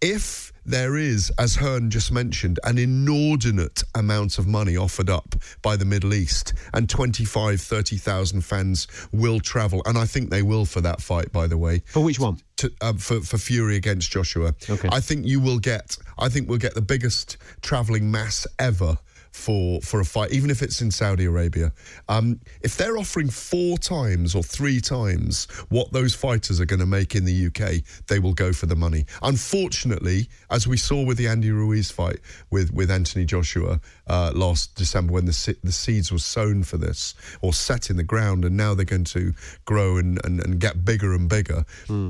if 0.00 0.52
there 0.66 0.96
is, 0.96 1.30
as 1.38 1.56
Hearn 1.56 1.90
just 1.90 2.12
mentioned, 2.12 2.58
an 2.64 2.78
inordinate 2.78 3.82
amount 3.94 4.38
of 4.38 4.46
money 4.46 4.76
offered 4.76 5.08
up 5.08 5.34
by 5.62 5.76
the 5.76 5.84
Middle 5.84 6.12
East, 6.12 6.52
and 6.74 6.88
25, 6.88 7.60
30,000 7.60 8.40
fans 8.42 8.86
will 9.12 9.40
travel, 9.40 9.82
and 9.86 9.96
I 9.96 10.06
think 10.06 10.30
they 10.30 10.42
will 10.42 10.64
for 10.64 10.80
that 10.80 11.00
fight, 11.00 11.32
by 11.32 11.46
the 11.46 11.58
way. 11.58 11.82
For 11.86 12.02
which 12.02 12.18
one? 12.18 12.38
To, 12.58 12.70
um, 12.82 12.98
for, 12.98 13.20
for 13.20 13.38
Fury 13.38 13.76
against 13.76 14.10
Joshua. 14.10 14.54
Okay. 14.68 14.88
I 14.92 15.00
think 15.00 15.26
you 15.26 15.40
will 15.40 15.58
get, 15.58 15.96
I 16.18 16.28
think 16.28 16.48
we'll 16.48 16.58
get 16.58 16.74
the 16.74 16.82
biggest 16.82 17.36
travelling 17.62 18.10
mass 18.10 18.46
ever 18.58 18.98
for 19.32 19.80
for 19.80 20.00
a 20.00 20.04
fight, 20.04 20.32
even 20.32 20.50
if 20.50 20.62
it's 20.62 20.80
in 20.80 20.90
Saudi 20.90 21.24
Arabia. 21.24 21.72
Um, 22.08 22.40
if 22.62 22.76
they're 22.76 22.98
offering 22.98 23.30
four 23.30 23.78
times 23.78 24.34
or 24.34 24.42
three 24.42 24.80
times 24.80 25.46
what 25.68 25.92
those 25.92 26.14
fighters 26.14 26.60
are 26.60 26.66
going 26.66 26.80
to 26.80 26.86
make 26.86 27.14
in 27.14 27.24
the 27.24 27.46
UK, 27.46 27.82
they 28.08 28.18
will 28.18 28.34
go 28.34 28.52
for 28.52 28.66
the 28.66 28.76
money. 28.76 29.06
Unfortunately, 29.22 30.28
as 30.50 30.66
we 30.66 30.76
saw 30.76 31.04
with 31.04 31.16
the 31.16 31.28
Andy 31.28 31.50
Ruiz 31.50 31.90
fight 31.90 32.20
with 32.50 32.72
with 32.72 32.90
Anthony 32.90 33.24
Joshua 33.24 33.80
uh, 34.06 34.32
last 34.34 34.74
December, 34.76 35.12
when 35.12 35.26
the 35.26 35.56
the 35.62 35.72
seeds 35.72 36.12
were 36.12 36.18
sown 36.18 36.62
for 36.62 36.76
this 36.76 37.14
or 37.40 37.52
set 37.52 37.90
in 37.90 37.96
the 37.96 38.02
ground, 38.02 38.44
and 38.44 38.56
now 38.56 38.74
they're 38.74 38.84
going 38.84 39.04
to 39.04 39.32
grow 39.64 39.96
and, 39.96 40.24
and, 40.24 40.40
and 40.44 40.60
get 40.60 40.84
bigger 40.84 41.12
and 41.14 41.28
bigger. 41.28 41.64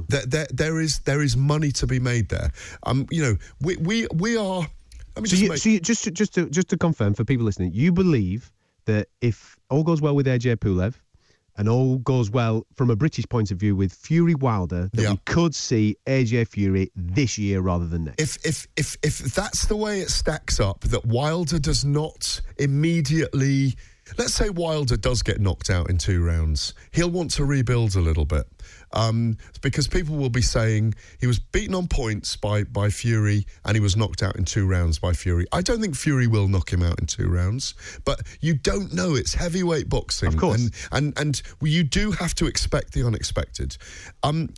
There, 0.08 0.26
there, 0.26 0.46
there 0.52 0.80
is 0.80 1.00
there 1.00 1.22
is 1.22 1.36
money 1.36 1.70
to 1.72 1.86
be 1.86 2.00
made 2.00 2.28
there. 2.28 2.52
Um, 2.84 3.06
you 3.10 3.22
know, 3.22 3.36
we 3.60 3.76
we 3.76 4.06
we 4.14 4.36
are. 4.36 4.66
Let 5.20 5.22
me 5.24 5.28
So 5.28 5.30
just 5.36 5.42
you, 5.42 5.48
make, 5.50 5.58
so 5.58 5.68
you, 5.68 5.80
just 5.80 6.04
to, 6.04 6.10
just 6.10 6.34
to 6.34 6.50
just 6.50 6.68
to 6.68 6.76
confirm 6.78 7.14
for 7.14 7.24
people 7.24 7.44
listening, 7.44 7.72
you 7.74 7.92
believe 7.92 8.50
that 8.86 9.08
if 9.20 9.56
all 9.68 9.84
goes 9.84 10.00
well 10.00 10.14
with 10.14 10.26
AJ 10.26 10.56
Pulev 10.56 10.94
and 11.56 11.68
all 11.68 11.98
goes 11.98 12.30
well 12.30 12.64
from 12.74 12.90
a 12.90 12.96
British 12.96 13.28
point 13.28 13.50
of 13.50 13.58
view 13.58 13.76
with 13.76 13.92
Fury 13.92 14.34
Wilder, 14.34 14.88
that 14.94 15.02
Yeah. 15.02 15.10
we 15.12 15.20
could 15.26 15.54
see 15.54 15.96
AJ 16.06 16.48
Fury 16.48 16.90
this 16.96 17.36
year 17.36 17.60
rather 17.60 17.86
than 17.86 18.04
next. 18.04 18.20
if 18.22 18.46
if 18.46 18.66
if 18.76 18.96
if 19.02 19.18
that's 19.34 19.66
the 19.66 19.76
way 19.76 20.00
it 20.00 20.08
stacks 20.10 20.58
up, 20.58 20.80
that 20.82 21.04
Wilder 21.04 21.58
does 21.58 21.84
not 21.84 22.40
immediately. 22.56 23.74
Let's 24.18 24.34
say 24.34 24.50
Wilder 24.50 24.96
does 24.96 25.22
get 25.22 25.40
knocked 25.40 25.70
out 25.70 25.90
in 25.90 25.98
two 25.98 26.24
rounds. 26.24 26.74
He'll 26.92 27.10
want 27.10 27.30
to 27.32 27.44
rebuild 27.44 27.96
a 27.96 28.00
little 28.00 28.24
bit 28.24 28.46
um, 28.92 29.36
because 29.62 29.88
people 29.88 30.16
will 30.16 30.30
be 30.30 30.42
saying 30.42 30.94
he 31.20 31.26
was 31.26 31.38
beaten 31.38 31.74
on 31.74 31.86
points 31.86 32.36
by, 32.36 32.64
by 32.64 32.90
Fury 32.90 33.46
and 33.64 33.76
he 33.76 33.80
was 33.80 33.96
knocked 33.96 34.22
out 34.22 34.36
in 34.36 34.44
two 34.44 34.66
rounds 34.66 34.98
by 34.98 35.12
Fury. 35.12 35.46
I 35.52 35.62
don't 35.62 35.80
think 35.80 35.96
Fury 35.96 36.26
will 36.26 36.48
knock 36.48 36.72
him 36.72 36.82
out 36.82 37.00
in 37.00 37.06
two 37.06 37.28
rounds, 37.28 37.74
but 38.04 38.20
you 38.40 38.54
don't 38.54 38.92
know. 38.92 39.14
It's 39.14 39.34
heavyweight 39.34 39.88
boxing. 39.88 40.28
Of 40.28 40.36
course. 40.36 40.70
And, 40.92 41.14
and, 41.16 41.18
and 41.18 41.42
you 41.62 41.84
do 41.84 42.10
have 42.12 42.34
to 42.36 42.46
expect 42.46 42.92
the 42.92 43.06
unexpected. 43.06 43.76
Um, 44.22 44.50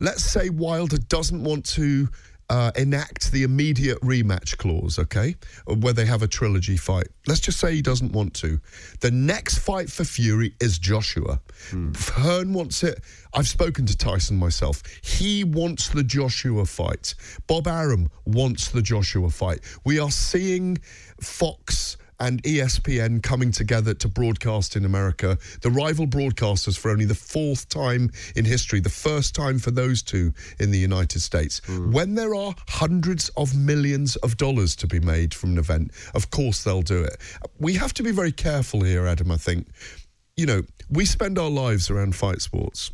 let's 0.00 0.24
say 0.24 0.50
Wilder 0.50 0.98
doesn't 0.98 1.42
want 1.42 1.64
to 1.66 2.08
uh, 2.50 2.72
enact 2.76 3.30
the 3.30 3.44
immediate 3.44 3.98
rematch 4.00 4.58
clause, 4.58 4.98
okay, 4.98 5.36
where 5.66 5.92
they 5.92 6.04
have 6.04 6.22
a 6.22 6.28
trilogy 6.28 6.76
fight. 6.76 7.06
Let's 7.28 7.40
just 7.40 7.60
say 7.60 7.74
he 7.74 7.80
doesn't 7.80 8.12
want 8.12 8.34
to. 8.34 8.60
The 9.00 9.12
next 9.12 9.58
fight 9.58 9.88
for 9.88 10.04
Fury 10.04 10.54
is 10.60 10.76
Joshua. 10.78 11.40
Hearn 11.70 12.52
wants 12.52 12.82
it. 12.82 13.02
I've 13.32 13.46
spoken 13.46 13.86
to 13.86 13.96
Tyson 13.96 14.36
myself. 14.36 14.82
He 15.00 15.44
wants 15.44 15.88
the 15.88 16.02
Joshua 16.02 16.66
fight. 16.66 17.14
Bob 17.46 17.68
Arum 17.68 18.10
wants 18.26 18.68
the 18.68 18.82
Joshua 18.82 19.30
fight. 19.30 19.60
We 19.84 20.00
are 20.00 20.10
seeing 20.10 20.78
Fox 21.20 21.96
and 22.20 22.42
ESPN 22.42 23.22
coming 23.22 23.50
together 23.50 23.94
to 23.94 24.08
broadcast 24.08 24.76
in 24.76 24.84
America. 24.84 25.38
The 25.62 25.70
rival 25.70 26.06
broadcasters 26.06 26.78
for 26.78 26.90
only 26.90 27.06
the 27.06 27.14
fourth 27.14 27.68
time 27.68 28.10
in 28.36 28.44
history, 28.44 28.80
the 28.80 28.90
first 28.90 29.34
time 29.34 29.58
for 29.58 29.70
those 29.70 30.02
two 30.02 30.32
in 30.58 30.70
the 30.70 30.78
United 30.78 31.20
States. 31.20 31.60
Hmm. 31.66 31.92
When 31.92 32.14
there 32.14 32.34
are 32.34 32.54
hundreds 32.68 33.30
of 33.30 33.56
millions 33.56 34.16
of 34.16 34.36
dollars 34.36 34.76
to 34.76 34.86
be 34.86 35.00
made 35.00 35.34
from 35.34 35.52
an 35.52 35.58
event, 35.58 35.92
of 36.14 36.30
course 36.30 36.62
they'll 36.62 36.82
do 36.82 37.02
it. 37.02 37.16
We 37.58 37.74
have 37.74 37.94
to 37.94 38.02
be 38.02 38.12
very 38.12 38.32
careful 38.32 38.82
here, 38.82 39.06
Adam, 39.06 39.30
I 39.30 39.36
think. 39.36 39.66
You 40.36 40.46
know, 40.46 40.62
we 40.88 41.04
spend 41.04 41.38
our 41.38 41.50
lives 41.50 41.90
around 41.90 42.14
fight 42.14 42.40
sports. 42.40 42.92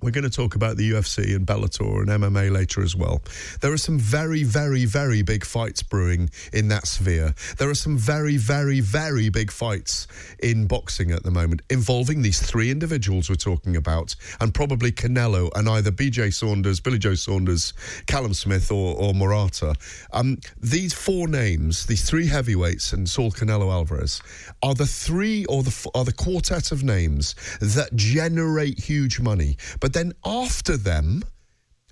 We're 0.00 0.12
going 0.12 0.24
to 0.24 0.30
talk 0.30 0.54
about 0.54 0.76
the 0.76 0.92
UFC 0.92 1.34
and 1.34 1.46
Bellator 1.46 2.00
and 2.00 2.08
MMA 2.08 2.52
later 2.52 2.82
as 2.82 2.94
well. 2.94 3.20
There 3.60 3.72
are 3.72 3.78
some 3.78 3.98
very, 3.98 4.44
very, 4.44 4.84
very 4.84 5.22
big 5.22 5.44
fights 5.44 5.82
brewing 5.82 6.30
in 6.52 6.68
that 6.68 6.86
sphere. 6.86 7.34
There 7.58 7.68
are 7.68 7.74
some 7.74 7.98
very, 7.98 8.36
very, 8.36 8.78
very 8.80 9.28
big 9.28 9.50
fights 9.50 10.06
in 10.38 10.66
boxing 10.66 11.10
at 11.10 11.24
the 11.24 11.30
moment 11.30 11.62
involving 11.70 12.22
these 12.22 12.40
three 12.40 12.70
individuals 12.70 13.28
we're 13.28 13.36
talking 13.36 13.76
about 13.76 14.14
and 14.40 14.54
probably 14.54 14.92
Canelo 14.92 15.50
and 15.56 15.68
either 15.68 15.90
BJ 15.90 16.32
Saunders, 16.32 16.80
Billy 16.80 16.98
Joe 16.98 17.14
Saunders, 17.14 17.72
Callum 18.06 18.34
Smith 18.34 18.70
or, 18.70 18.96
or 18.96 19.14
Morata. 19.14 19.74
Um, 20.12 20.38
these 20.60 20.94
four 20.94 21.28
names, 21.28 21.86
these 21.86 22.08
three 22.08 22.26
heavyweights 22.26 22.92
and 22.92 23.08
Saul 23.08 23.32
Canelo 23.32 23.72
Alvarez, 23.72 24.22
are 24.62 24.74
the 24.74 24.86
three 24.86 25.44
or 25.46 25.62
the 25.62 25.90
are 25.94 26.04
the 26.04 26.12
quartet 26.12 26.72
of 26.72 26.82
names 26.82 27.34
that 27.60 27.94
generate 27.94 28.78
huge 28.78 29.20
money. 29.20 29.56
But 29.80 29.87
then 29.92 30.12
after 30.24 30.76
them, 30.76 31.22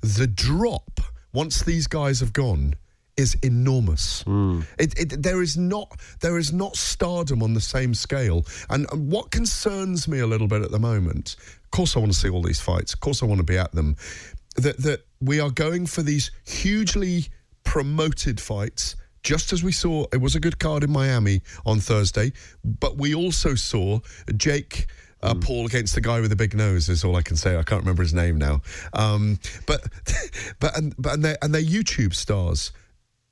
the 0.03 0.27
drop 0.27 1.01
once 1.33 1.63
these 1.63 1.87
guys 1.87 2.21
have 2.21 2.33
gone 2.33 2.75
is 3.17 3.35
enormous. 3.43 4.23
Hmm. 4.23 4.61
It, 4.79 4.99
it, 4.99 5.23
there 5.23 5.43
is 5.43 5.57
not 5.57 6.01
there 6.21 6.39
is 6.39 6.53
not 6.53 6.77
stardom 6.77 7.43
on 7.43 7.55
the 7.55 7.61
same 7.61 7.95
scale. 7.95 8.45
And, 8.69 8.87
and 8.93 9.11
what 9.11 9.31
concerns 9.31 10.07
me 10.07 10.21
a 10.21 10.27
little 10.27 10.49
bit 10.49 10.63
at 10.63 10.71
the 10.71 10.79
moment, 10.79 11.37
of 11.65 11.71
course, 11.71 11.97
I 11.97 12.01
want 12.01 12.13
to 12.13 12.19
see 12.19 12.29
all 12.29 12.43
these 12.43 12.61
fights. 12.61 12.93
Of 12.93 13.01
course, 13.01 13.23
I 13.23 13.27
want 13.27 13.39
to 13.39 13.45
be 13.45 13.59
at 13.59 13.73
them. 13.73 13.97
That 14.57 14.79
that 14.79 15.07
we 15.21 15.41
are 15.41 15.51
going 15.51 15.87
for 15.87 16.03
these 16.03 16.31
hugely 16.47 17.27
promoted 17.65 18.41
fights. 18.41 18.97
Just 19.23 19.53
as 19.53 19.65
we 19.65 19.73
saw, 19.73 20.07
it 20.13 20.21
was 20.21 20.37
a 20.37 20.41
good 20.41 20.59
card 20.61 20.85
in 20.85 20.91
Miami 20.93 21.41
on 21.65 21.81
Thursday, 21.81 22.33
but 22.65 22.97
we 22.97 23.13
also 23.13 23.57
saw 23.57 23.99
Jake 24.37 24.87
uh, 25.27 25.35
Paul 25.35 25.67
against 25.67 25.95
the 25.95 26.01
guy 26.01 26.21
with 26.21 26.31
the 26.31 26.37
big 26.37 26.55
nose 26.55 26.89
is 26.89 27.05
all 27.05 27.17
I 27.17 27.23
can 27.23 27.37
say. 27.37 27.57
I 27.57 27.63
can't 27.63 27.83
remember 27.83 28.03
his 28.03 28.15
name 28.15 28.39
now. 28.39 28.63
Um, 28.93 29.39
but 29.67 29.83
but 30.61 30.77
and 30.77 30.95
but 30.99 31.15
and 31.15 31.25
they 31.25 31.37
and 31.43 31.55
they're 31.55 31.63
YouTube 31.63 32.15
stars. 32.15 32.73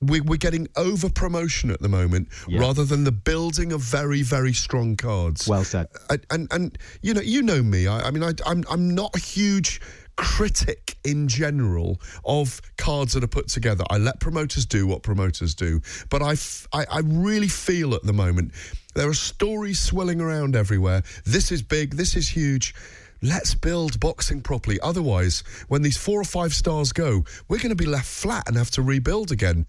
We, 0.01 0.21
we're 0.21 0.37
getting 0.37 0.69
over 0.77 1.09
promotion 1.09 1.71
at 1.71 1.81
the 1.81 1.89
moment 1.89 2.29
rather 2.51 2.85
than 2.85 3.05
the 3.05 3.13
building 3.13 3.73
of 3.73 3.81
very 3.81 4.23
very 4.23 4.53
strong 4.53 4.97
cards. 4.97 5.49
Well 5.49 5.65
said. 5.65 5.87
And 6.11 6.27
and, 6.31 6.53
and 6.53 6.79
you 7.01 7.15
know 7.15 7.23
you 7.23 7.43
know 7.43 7.63
me. 7.63 7.87
I, 7.87 8.01
I 8.01 8.11
mean 8.11 8.23
I, 8.23 8.33
I'm 8.45 8.65
I'm 8.71 8.95
not 8.95 9.15
a 9.17 9.19
huge 9.19 9.81
critic 10.17 10.97
in 11.05 11.29
general 11.29 12.01
of 12.25 12.61
cards 12.77 13.15
that 13.15 13.25
are 13.25 13.29
put 13.29 13.49
together. 13.49 13.85
I 13.91 13.99
let 13.99 14.21
promoters 14.21 14.67
do 14.67 14.87
what 14.87 15.03
promoters 15.03 15.55
do, 15.55 15.81
but 16.11 16.23
I, 16.23 16.33
f- 16.33 16.69
I, 16.73 16.85
I 16.91 17.01
really 17.01 17.49
feel 17.49 17.95
at 17.95 18.03
the 18.05 18.13
moment 18.13 18.53
there 18.95 19.09
are 19.09 19.15
stories 19.15 19.81
swirling 19.81 20.21
around 20.21 20.57
everywhere. 20.57 21.03
This 21.25 21.51
is 21.53 21.63
big. 21.63 21.97
This 21.97 22.17
is 22.17 22.29
huge. 22.29 22.75
Let's 23.23 23.55
build 23.55 23.99
boxing 24.01 24.41
properly. 24.41 24.79
Otherwise, 24.83 25.43
when 25.69 25.83
these 25.83 25.97
four 25.97 26.21
or 26.21 26.25
five 26.25 26.55
stars 26.55 26.93
go, 26.93 27.25
we're 27.49 27.59
going 27.59 27.71
to 27.71 27.85
be 27.85 27.87
left 27.87 28.07
flat 28.07 28.45
and 28.47 28.57
have 28.57 28.71
to 28.73 28.83
rebuild 28.83 29.33
again. 29.33 29.67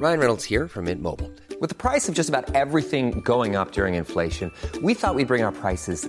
Ryan 0.00 0.20
Reynolds 0.20 0.44
here 0.44 0.68
from 0.68 0.84
Mint 0.84 1.02
Mobile. 1.02 1.32
With 1.60 1.70
the 1.70 1.74
price 1.74 2.08
of 2.08 2.14
just 2.14 2.28
about 2.28 2.54
everything 2.54 3.20
going 3.22 3.56
up 3.56 3.72
during 3.72 3.94
inflation, 3.94 4.52
we 4.80 4.94
thought 4.94 5.16
we'd 5.16 5.26
bring 5.26 5.42
our 5.42 5.50
prices 5.50 6.08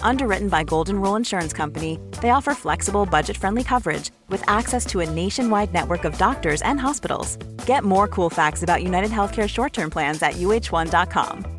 Underwritten 0.00 0.48
by 0.48 0.64
Golden 0.64 1.00
Rule 1.00 1.16
Insurance 1.16 1.52
Company, 1.52 1.98
they 2.22 2.30
offer 2.30 2.54
flexible, 2.54 3.04
budget 3.04 3.36
friendly 3.36 3.62
coverage 3.62 4.10
with 4.28 4.42
access 4.48 4.86
to 4.86 5.00
a 5.00 5.10
nationwide 5.10 5.74
network 5.74 6.04
of 6.04 6.16
doctors 6.16 6.62
and 6.62 6.80
hospitals. 6.80 7.36
Get 7.66 7.84
more 7.84 8.08
cool 8.08 8.30
facts 8.30 8.62
about 8.62 8.82
United 8.82 9.10
Healthcare 9.10 9.48
short 9.48 9.72
term 9.72 9.90
plans 9.90 10.22
at 10.22 10.34
uh1.com. 10.34 11.56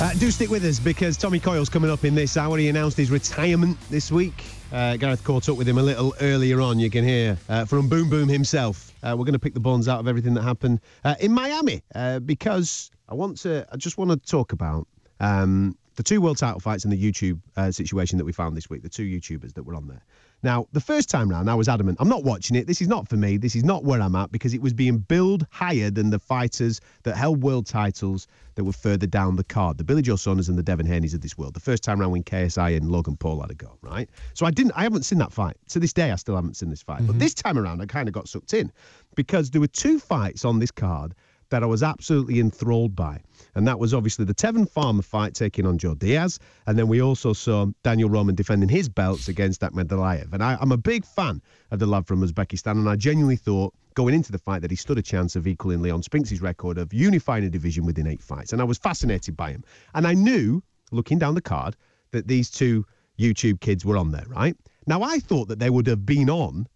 Uh, 0.00 0.12
do 0.14 0.30
stick 0.30 0.48
with 0.48 0.64
us 0.64 0.78
because 0.78 1.16
Tommy 1.16 1.40
Coyle's 1.40 1.68
coming 1.68 1.90
up 1.90 2.04
in 2.04 2.14
this 2.14 2.36
hour. 2.36 2.56
He 2.56 2.68
announced 2.68 2.96
his 2.96 3.10
retirement 3.10 3.76
this 3.90 4.12
week. 4.12 4.44
Uh, 4.72 4.96
Gareth 4.96 5.24
caught 5.24 5.48
up 5.48 5.56
with 5.56 5.68
him 5.68 5.76
a 5.76 5.82
little 5.82 6.14
earlier 6.20 6.60
on. 6.60 6.78
You 6.78 6.88
can 6.88 7.04
hear 7.04 7.36
uh, 7.48 7.64
from 7.64 7.88
Boom 7.88 8.08
Boom 8.08 8.28
himself. 8.28 8.87
Uh, 9.02 9.14
we're 9.18 9.24
going 9.24 9.32
to 9.32 9.38
pick 9.38 9.54
the 9.54 9.60
bones 9.60 9.88
out 9.88 10.00
of 10.00 10.08
everything 10.08 10.34
that 10.34 10.42
happened 10.42 10.80
uh, 11.04 11.14
in 11.20 11.32
Miami 11.32 11.82
uh, 11.94 12.18
because 12.20 12.90
I 13.08 13.14
want 13.14 13.38
to. 13.38 13.66
I 13.72 13.76
just 13.76 13.98
want 13.98 14.10
to 14.10 14.16
talk 14.16 14.52
about 14.52 14.86
um, 15.20 15.76
the 15.96 16.02
two 16.02 16.20
world 16.20 16.38
title 16.38 16.60
fights 16.60 16.84
and 16.84 16.92
the 16.92 17.02
YouTube 17.02 17.40
uh, 17.56 17.70
situation 17.70 18.18
that 18.18 18.24
we 18.24 18.32
found 18.32 18.56
this 18.56 18.70
week. 18.70 18.82
The 18.82 18.88
two 18.88 19.04
YouTubers 19.04 19.54
that 19.54 19.64
were 19.64 19.74
on 19.74 19.88
there. 19.88 20.02
Now, 20.42 20.68
the 20.72 20.80
first 20.80 21.10
time 21.10 21.28
round, 21.28 21.50
I 21.50 21.54
was 21.54 21.68
adamant. 21.68 21.98
I'm 22.00 22.08
not 22.08 22.22
watching 22.22 22.56
it. 22.56 22.66
This 22.66 22.80
is 22.80 22.86
not 22.86 23.08
for 23.08 23.16
me. 23.16 23.36
This 23.36 23.56
is 23.56 23.64
not 23.64 23.84
where 23.84 24.00
I'm 24.00 24.14
at 24.14 24.30
because 24.30 24.54
it 24.54 24.62
was 24.62 24.72
being 24.72 24.98
billed 24.98 25.46
higher 25.50 25.90
than 25.90 26.10
the 26.10 26.18
fighters 26.18 26.80
that 27.02 27.16
held 27.16 27.42
world 27.42 27.66
titles 27.66 28.28
that 28.54 28.64
were 28.64 28.72
further 28.72 29.06
down 29.06 29.36
the 29.36 29.44
card. 29.44 29.78
The 29.78 29.84
Billy 29.84 30.02
Joe 30.02 30.16
Saunders 30.16 30.48
and 30.48 30.56
the 30.56 30.62
Devin 30.62 30.86
Haney's 30.86 31.14
of 31.14 31.20
this 31.20 31.36
world. 31.36 31.54
The 31.54 31.60
first 31.60 31.82
time 31.82 32.00
round 32.00 32.12
when 32.12 32.22
KSI 32.22 32.76
and 32.76 32.90
Logan 32.90 33.16
Paul 33.16 33.40
had 33.40 33.50
a 33.50 33.54
go, 33.54 33.78
right? 33.82 34.08
So 34.34 34.46
I 34.46 34.50
didn't. 34.50 34.72
I 34.76 34.82
haven't 34.82 35.04
seen 35.04 35.18
that 35.18 35.32
fight 35.32 35.56
to 35.70 35.80
this 35.80 35.92
day. 35.92 36.12
I 36.12 36.16
still 36.16 36.36
haven't 36.36 36.56
seen 36.56 36.70
this 36.70 36.82
fight. 36.82 36.98
But 36.98 37.12
mm-hmm. 37.12 37.18
this 37.18 37.34
time 37.34 37.58
around, 37.58 37.80
I 37.80 37.86
kind 37.86 38.08
of 38.08 38.14
got 38.14 38.28
sucked 38.28 38.54
in 38.54 38.72
because 39.16 39.50
there 39.50 39.60
were 39.60 39.66
two 39.66 39.98
fights 39.98 40.44
on 40.44 40.60
this 40.60 40.70
card 40.70 41.14
that 41.50 41.62
I 41.62 41.66
was 41.66 41.82
absolutely 41.82 42.40
enthralled 42.40 42.94
by. 42.94 43.20
And 43.54 43.66
that 43.66 43.78
was 43.78 43.94
obviously 43.94 44.24
the 44.24 44.34
Tevin 44.34 44.68
Farmer 44.68 45.02
fight 45.02 45.34
taking 45.34 45.66
on 45.66 45.78
Joe 45.78 45.94
Diaz. 45.94 46.38
And 46.66 46.78
then 46.78 46.88
we 46.88 47.02
also 47.02 47.32
saw 47.32 47.66
Daniel 47.82 48.10
Roman 48.10 48.34
defending 48.34 48.68
his 48.68 48.88
belts 48.88 49.28
against 49.28 49.62
Akhmadaliev. 49.62 50.32
And 50.32 50.42
I, 50.42 50.56
I'm 50.60 50.72
a 50.72 50.76
big 50.76 51.04
fan 51.04 51.42
of 51.70 51.78
the 51.78 51.86
lad 51.86 52.06
from 52.06 52.22
Uzbekistan. 52.22 52.72
And 52.72 52.88
I 52.88 52.96
genuinely 52.96 53.36
thought 53.36 53.74
going 53.94 54.14
into 54.14 54.30
the 54.30 54.38
fight 54.38 54.62
that 54.62 54.70
he 54.70 54.76
stood 54.76 54.98
a 54.98 55.02
chance 55.02 55.34
of 55.34 55.46
equaling 55.46 55.82
Leon 55.82 56.02
Spinks' 56.02 56.40
record 56.40 56.78
of 56.78 56.92
unifying 56.92 57.44
a 57.44 57.50
division 57.50 57.84
within 57.84 58.06
eight 58.06 58.22
fights. 58.22 58.52
And 58.52 58.60
I 58.60 58.64
was 58.64 58.78
fascinated 58.78 59.36
by 59.36 59.50
him. 59.50 59.64
And 59.94 60.06
I 60.06 60.14
knew, 60.14 60.62
looking 60.92 61.18
down 61.18 61.34
the 61.34 61.40
card, 61.40 61.76
that 62.12 62.28
these 62.28 62.50
two 62.50 62.86
YouTube 63.18 63.60
kids 63.60 63.84
were 63.84 63.96
on 63.96 64.12
there, 64.12 64.26
right? 64.28 64.56
Now, 64.86 65.02
I 65.02 65.18
thought 65.18 65.48
that 65.48 65.58
they 65.58 65.70
would 65.70 65.86
have 65.86 66.06
been 66.06 66.30
on 66.30 66.68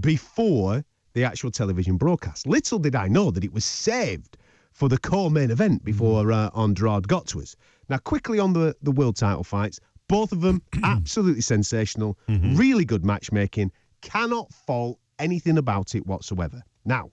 before 0.00 0.84
the 1.12 1.24
actual 1.24 1.50
television 1.50 1.96
broadcast. 1.96 2.46
Little 2.46 2.78
did 2.78 2.94
I 2.94 3.08
know 3.08 3.30
that 3.30 3.44
it 3.44 3.52
was 3.52 3.64
saved 3.64 4.36
for 4.72 4.88
the 4.88 4.98
core 4.98 5.30
main 5.30 5.50
event 5.50 5.84
before 5.84 6.30
uh, 6.32 6.50
Andrade 6.56 7.08
got 7.08 7.26
to 7.28 7.40
us. 7.40 7.56
Now, 7.88 7.98
quickly 7.98 8.38
on 8.38 8.52
the, 8.52 8.76
the 8.82 8.92
world 8.92 9.16
title 9.16 9.44
fights, 9.44 9.80
both 10.08 10.32
of 10.32 10.40
them 10.40 10.62
absolutely 10.84 11.42
sensational, 11.42 12.18
really 12.56 12.84
good 12.84 13.04
matchmaking, 13.04 13.72
cannot 14.00 14.52
fault 14.52 14.98
anything 15.18 15.58
about 15.58 15.94
it 15.94 16.06
whatsoever. 16.06 16.62
Now, 16.84 17.10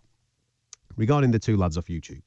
regarding 0.95 1.31
the 1.31 1.39
two 1.39 1.57
lads 1.57 1.77
off 1.77 1.85
YouTube, 1.85 2.21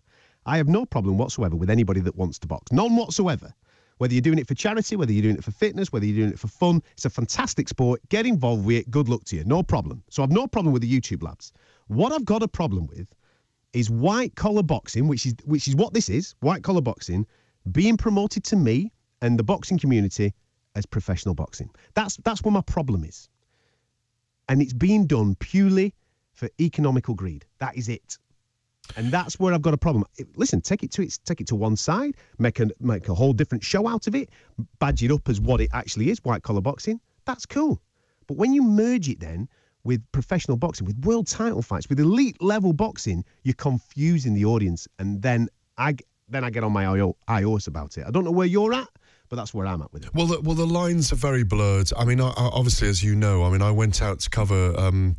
I 0.47 0.57
have 0.57 0.69
no 0.69 0.85
problem 0.85 1.19
whatsoever 1.19 1.57
with 1.57 1.71
anybody 1.71 2.01
that 2.01 2.17
wants 2.17 2.39
to 2.41 2.47
box. 2.47 2.73
None 2.73 2.97
whatsoever. 2.97 3.55
Whether 4.01 4.15
you're 4.15 4.23
doing 4.23 4.39
it 4.39 4.49
for 4.49 4.55
charity, 4.55 4.97
whether 4.97 5.13
you're 5.13 5.25
doing 5.25 5.37
it 5.37 5.45
for 5.45 5.51
fitness, 5.51 5.93
whether 5.93 6.07
you're 6.07 6.17
doing 6.17 6.33
it 6.33 6.39
for 6.39 6.49
fun, 6.49 6.83
it's 6.93 7.05
a 7.05 7.11
fantastic 7.11 7.69
sport. 7.69 8.01
Get 8.09 8.25
involved 8.25 8.65
with 8.65 8.79
it. 8.79 8.91
Good 8.91 9.11
luck 9.11 9.25
to 9.25 9.37
you. 9.37 9.45
No 9.45 9.63
problem. 9.63 10.03
So 10.09 10.23
I've 10.23 10.31
no 10.31 10.47
problem 10.47 10.73
with 10.73 10.81
the 10.81 10.91
YouTube 10.91 11.23
lads. 11.23 11.53
What 11.89 12.11
I've 12.11 12.25
got 12.25 12.43
a 12.43 12.49
problem 12.49 12.87
with 12.87 13.13
is 13.75 13.91
white 13.91 14.35
collar 14.37 14.63
boxing, 14.63 15.07
which 15.07 15.27
is 15.27 15.35
which 15.45 15.69
is 15.69 15.77
what 15.77 15.93
this 15.93 16.09
is, 16.09 16.35
white 16.41 16.63
collar 16.63 16.81
boxing, 16.81 17.27
being 17.73 17.99
promoted 17.99 18.43
to 18.45 18.57
me 18.57 18.91
and 19.21 19.39
the 19.39 19.43
boxing 19.43 19.79
community 19.79 20.33
as 20.77 20.87
professional 20.87 21.35
boxing. 21.35 21.69
That's 21.93 22.17
that's 22.25 22.43
where 22.43 22.53
my 22.53 22.63
problem 22.63 23.05
is. 23.05 23.29
And 24.49 24.63
it's 24.63 24.73
being 24.73 25.07
done 25.07 25.35
purely 25.35 25.93
for 26.33 26.49
economical 26.59 27.15
greed. 27.15 27.45
That 27.59 27.77
is 27.77 27.91
it. 27.91 28.17
And 28.97 29.11
that's 29.11 29.39
where 29.39 29.55
I've 29.55 29.63
got 29.63 29.75
a 29.75 29.79
problem. 29.79 30.05
Listen, 30.37 30.61
take 30.61 30.83
it 30.83 30.91
to 30.93 31.03
its, 31.03 31.19
take 31.19 31.41
it 31.41 31.47
to 31.49 31.57
one 31.57 31.77
side, 31.77 32.17
make 32.39 32.61
a 32.61 32.69
make 32.81 33.09
a 33.09 33.15
whole 33.15 33.33
different 33.33 33.63
show 33.65 33.87
out 33.87 34.07
of 34.07 34.15
it, 34.15 34.31
badge 34.79 35.03
it 35.03 35.11
up 35.11 35.29
as 35.29 35.41
what 35.41 35.61
it 35.61 35.71
actually 35.73 36.11
is, 36.11 36.19
white 36.25 36.43
collar 36.43 36.61
boxing. 36.61 37.01
That's 37.25 37.47
cool. 37.47 37.81
But 38.27 38.37
when 38.37 38.53
you 38.53 38.63
merge 38.63 39.09
it 39.09 39.21
then 39.21 39.49
with 39.85 40.03
professional 40.13 40.57
boxing, 40.57 40.87
with 40.87 41.05
world 41.05 41.27
title 41.27 41.63
fights, 41.63 41.89
with 41.89 42.01
elite 42.01 42.41
level 42.43 42.73
boxing, 42.73 43.25
you're 43.45 43.55
confusing 43.55 44.35
the 44.35 44.45
audience. 44.45 44.87
And 44.99 45.23
then 45.23 45.49
I 45.79 45.97
then 46.29 46.45
I 46.45 46.51
get 46.51 46.65
on 46.65 46.73
my 46.73 46.87
IO 46.87 47.17
iOS 47.29 47.67
about 47.67 47.99
it. 47.99 48.05
I 48.07 48.11
don't 48.11 48.25
know 48.25 48.31
where 48.31 48.47
you're 48.47 48.73
at, 48.73 48.89
but 49.29 49.37
that's 49.37 49.55
where 49.55 49.67
I'm 49.67 49.83
at 49.83 49.93
with 49.93 50.05
it. 50.05 50.15
Well, 50.15 50.27
the, 50.27 50.41
well, 50.41 50.55
the 50.55 50.67
lines 50.67 51.13
are 51.13 51.17
very 51.17 51.45
blurred. 51.45 51.91
I 51.97 52.05
mean, 52.05 52.21
I, 52.21 52.29
I, 52.29 52.51
obviously, 52.53 52.89
as 52.89 53.03
you 53.03 53.15
know, 53.15 53.45
I 53.45 53.51
mean, 53.51 53.63
I 53.63 53.71
went 53.71 54.03
out 54.03 54.21
to 54.21 54.31
cover 54.31 54.79
um, 54.79 55.17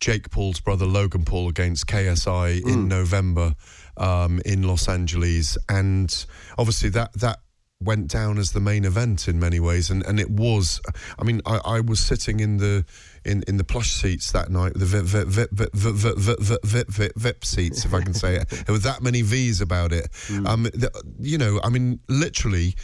Jake 0.00 0.30
Paul's 0.30 0.60
brother 0.60 0.86
Logan 0.86 1.24
Paul 1.24 1.48
against 1.48 1.86
KSI 1.86 2.60
mm. 2.60 2.68
in 2.72 2.88
November 2.88 3.54
um, 3.96 4.40
in 4.44 4.62
Los 4.62 4.88
Angeles, 4.88 5.56
and 5.68 6.26
obviously 6.58 6.90
that 6.90 7.12
that 7.14 7.40
went 7.80 8.08
down 8.08 8.38
as 8.38 8.52
the 8.52 8.60
main 8.60 8.84
event 8.84 9.28
in 9.28 9.38
many 9.38 9.60
ways, 9.60 9.90
and, 9.90 10.04
and 10.06 10.18
it 10.18 10.30
was. 10.30 10.80
I 11.18 11.24
mean, 11.24 11.40
I, 11.46 11.60
I 11.64 11.80
was 11.80 12.00
sitting 12.00 12.40
in 12.40 12.56
the 12.58 12.84
in, 13.24 13.42
in 13.48 13.56
the 13.56 13.64
plush 13.64 13.92
seats 13.92 14.32
that 14.32 14.50
night, 14.50 14.74
the 14.74 14.84
VIP, 14.84 15.26
VIP, 15.26 15.72
VIP, 15.72 16.64
VIP, 16.64 17.12
VIP 17.16 17.44
seats, 17.44 17.84
if 17.84 17.92
I 17.92 18.00
can 18.00 18.14
say 18.14 18.36
it. 18.36 18.48
There 18.48 18.72
were 18.72 18.78
that 18.80 19.02
many 19.02 19.22
V's 19.22 19.60
about 19.60 19.92
it. 19.92 20.10
Mm. 20.28 20.46
Um, 20.46 20.62
the, 20.64 20.90
you 21.20 21.38
know, 21.38 21.60
I 21.62 21.68
mean, 21.68 22.00
literally, 22.08 22.74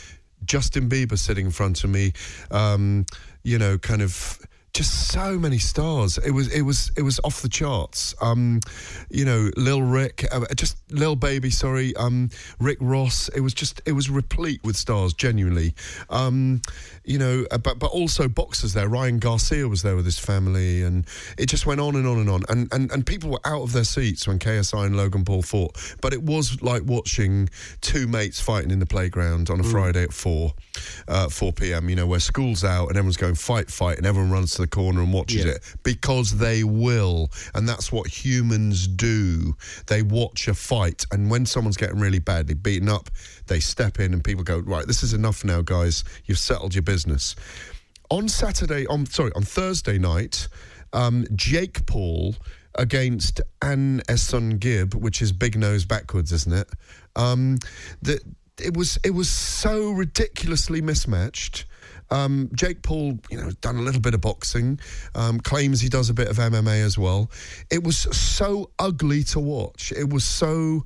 Justin 0.45 0.89
Bieber 0.89 1.19
sitting 1.19 1.47
in 1.47 1.53
front 1.53 1.85
of 1.85 1.91
me. 1.91 2.13
Um, 2.51 3.07
you 3.45 3.59
know, 3.59 3.79
kind 3.79 4.03
of 4.03 4.39
just 4.73 5.09
so 5.09 5.39
many 5.39 5.59
stars. 5.59 6.19
It 6.19 6.31
was 6.31 6.49
it 6.49 6.63
was 6.63 6.91
it 6.97 7.03
was 7.03 7.21
off 7.25 7.43
the 7.43 7.49
charts. 7.49 8.15
Um, 8.21 8.61
you 9.11 9.25
know, 9.25 9.51
Lil 9.57 9.83
Rick, 9.83 10.27
uh, 10.33 10.47
just 10.57 10.77
Lil 10.93 11.17
Baby, 11.17 11.51
sorry, 11.51 11.95
um, 11.97 12.31
Rick 12.61 12.79
Ross. 12.81 13.29
It 13.31 13.41
was 13.41 13.55
just 13.55 13.81
it 13.87 13.93
was 13.93 14.11
replete 14.11 14.61
with 14.65 14.77
stars, 14.77 15.13
genuinely. 15.15 15.75
Um, 16.11 16.63
you 17.05 17.19
know, 17.19 17.45
uh, 17.51 17.59
but 17.59 17.79
but 17.79 17.91
also 17.91 18.29
boxers 18.29 18.73
there. 18.75 18.89
Ryan 18.89 19.19
Garcia 19.19 19.69
was 19.69 19.83
there 19.83 19.97
with 19.97 20.05
his 20.05 20.19
family, 20.19 20.83
and 20.83 21.07
it 21.39 21.47
just 21.47 21.67
went 21.67 21.81
on 21.81 21.97
and 21.97 22.07
on 22.07 22.19
and 22.19 22.29
on. 22.31 22.43
And 22.49 22.73
and 22.73 22.91
and 22.93 23.07
people 23.07 23.31
were 23.31 23.41
out 23.45 23.63
of 23.63 23.73
their 23.73 23.85
seats 23.85 24.27
when 24.29 24.39
KSI 24.39 24.87
and 24.87 24.97
Logan 24.97 25.25
Paul 25.25 25.43
fought. 25.43 25.77
But 26.01 26.13
it 26.13 26.23
was 26.23 26.63
like 26.63 26.83
watching 26.85 27.49
two 27.81 28.07
mates 28.07 28.41
fighting 28.41 28.71
in 28.71 28.79
the 28.79 28.87
playground 28.87 29.51
on 29.51 29.61
a 29.61 29.65
Friday 29.65 30.03
at 30.05 30.13
four, 30.13 30.53
uh, 31.09 31.29
four 31.29 31.53
p.m. 31.53 31.89
You 31.89 31.97
know, 31.97 32.07
where 32.07 32.21
school's 32.21 32.65
out 32.65 32.89
and 32.89 32.97
everyone's 32.97 33.17
going 33.17 33.35
fight, 33.35 33.71
fight, 33.71 33.99
and 33.99 34.07
everyone 34.07 34.31
runs 34.31 34.55
to 34.55 34.63
the 34.63 34.69
corner 34.69 35.01
and 35.01 35.13
watches 35.13 35.45
Yeah. 35.45 35.53
it 35.53 35.75
because 35.83 36.39
they 36.39 36.65
will, 36.65 37.31
and 37.55 37.69
that's 37.69 37.91
what 37.91 38.07
humans 38.07 38.87
do. 38.87 39.57
They 39.87 40.03
watch 40.03 40.49
a 40.49 40.55
fight, 40.55 40.73
and 41.11 41.31
when 41.31 41.47
someone's 41.47 41.77
getting 41.77 42.01
really 42.01 42.19
badly 42.19 42.55
beaten 42.55 42.89
up, 42.89 43.11
they 43.47 43.61
step 43.61 44.01
in, 44.01 44.13
and 44.13 44.23
people 44.23 44.45
go, 44.45 44.59
"Right, 44.59 44.87
this 44.87 45.03
is 45.03 45.13
enough 45.13 45.45
now, 45.45 45.63
guys. 45.63 46.05
You've 46.27 46.39
settled 46.39 46.75
your 46.75 46.83
business." 46.83 47.35
On 48.11 48.29
Saturday, 48.29 48.87
on 48.87 49.07
sorry, 49.07 49.33
on 49.35 49.43
Thursday 49.43 49.99
night, 49.99 50.49
um, 50.93 51.27
Jake 51.35 51.87
Paul 51.87 52.35
against 52.75 53.41
AnEsonGib, 53.61 54.95
which 54.95 55.23
is 55.23 55.33
big 55.33 55.59
nose 55.59 55.85
backwards, 55.85 56.33
isn't 56.33 56.53
it? 56.53 56.69
Um, 57.17 57.59
the, 58.01 58.21
it 58.61 58.77
was 58.77 58.99
it 59.05 59.11
was 59.11 59.29
so 59.31 59.91
ridiculously 59.93 60.81
mismatched. 60.81 61.67
Um, 62.13 62.51
Jake 62.55 62.83
Paul, 62.83 63.19
you 63.31 63.39
know, 63.39 63.51
done 63.63 63.77
a 63.77 63.81
little 63.81 64.01
bit 64.01 64.13
of 64.13 64.21
boxing, 64.21 64.79
um, 65.15 65.41
claims 65.41 65.81
he 65.81 65.89
does 65.89 66.11
a 66.11 66.15
bit 66.15 66.29
of 66.29 66.37
MMA 66.37 66.85
as 66.85 66.99
well. 66.99 67.31
It 67.71 67.83
was 67.83 67.97
so 67.97 68.71
ugly 68.79 69.23
to 69.25 69.41
watch. 69.41 69.93
It 69.93 70.13
was 70.13 70.25
so 70.25 70.85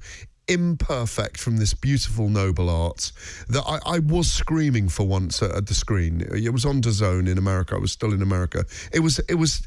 imperfect 0.48 1.40
from 1.40 1.56
this 1.56 1.74
beautiful 1.74 2.28
noble 2.28 2.70
art 2.70 3.10
that 3.48 3.64
I, 3.66 3.96
I 3.96 3.98
was 3.98 4.32
screaming 4.32 4.88
for 4.88 5.04
once 5.04 5.42
at, 5.42 5.50
at 5.50 5.66
the 5.66 5.74
screen. 5.74 6.20
It 6.20 6.52
was 6.52 6.64
on 6.64 6.80
DAZN 6.80 7.28
in 7.28 7.38
America. 7.38 7.74
I 7.74 7.78
was 7.78 7.90
still 7.90 8.12
in 8.12 8.22
America. 8.22 8.64
It 8.92 9.00
was 9.00 9.18
it 9.28 9.34
was 9.34 9.66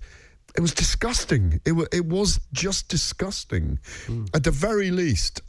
it 0.55 0.61
was 0.61 0.73
disgusting. 0.73 1.59
It 1.65 1.73
was 1.73 1.87
it 1.91 2.05
was 2.05 2.39
just 2.53 2.87
disgusting. 2.87 3.79
At 4.33 4.43
the 4.45 4.51
very 4.51 4.91
least, 4.91 5.41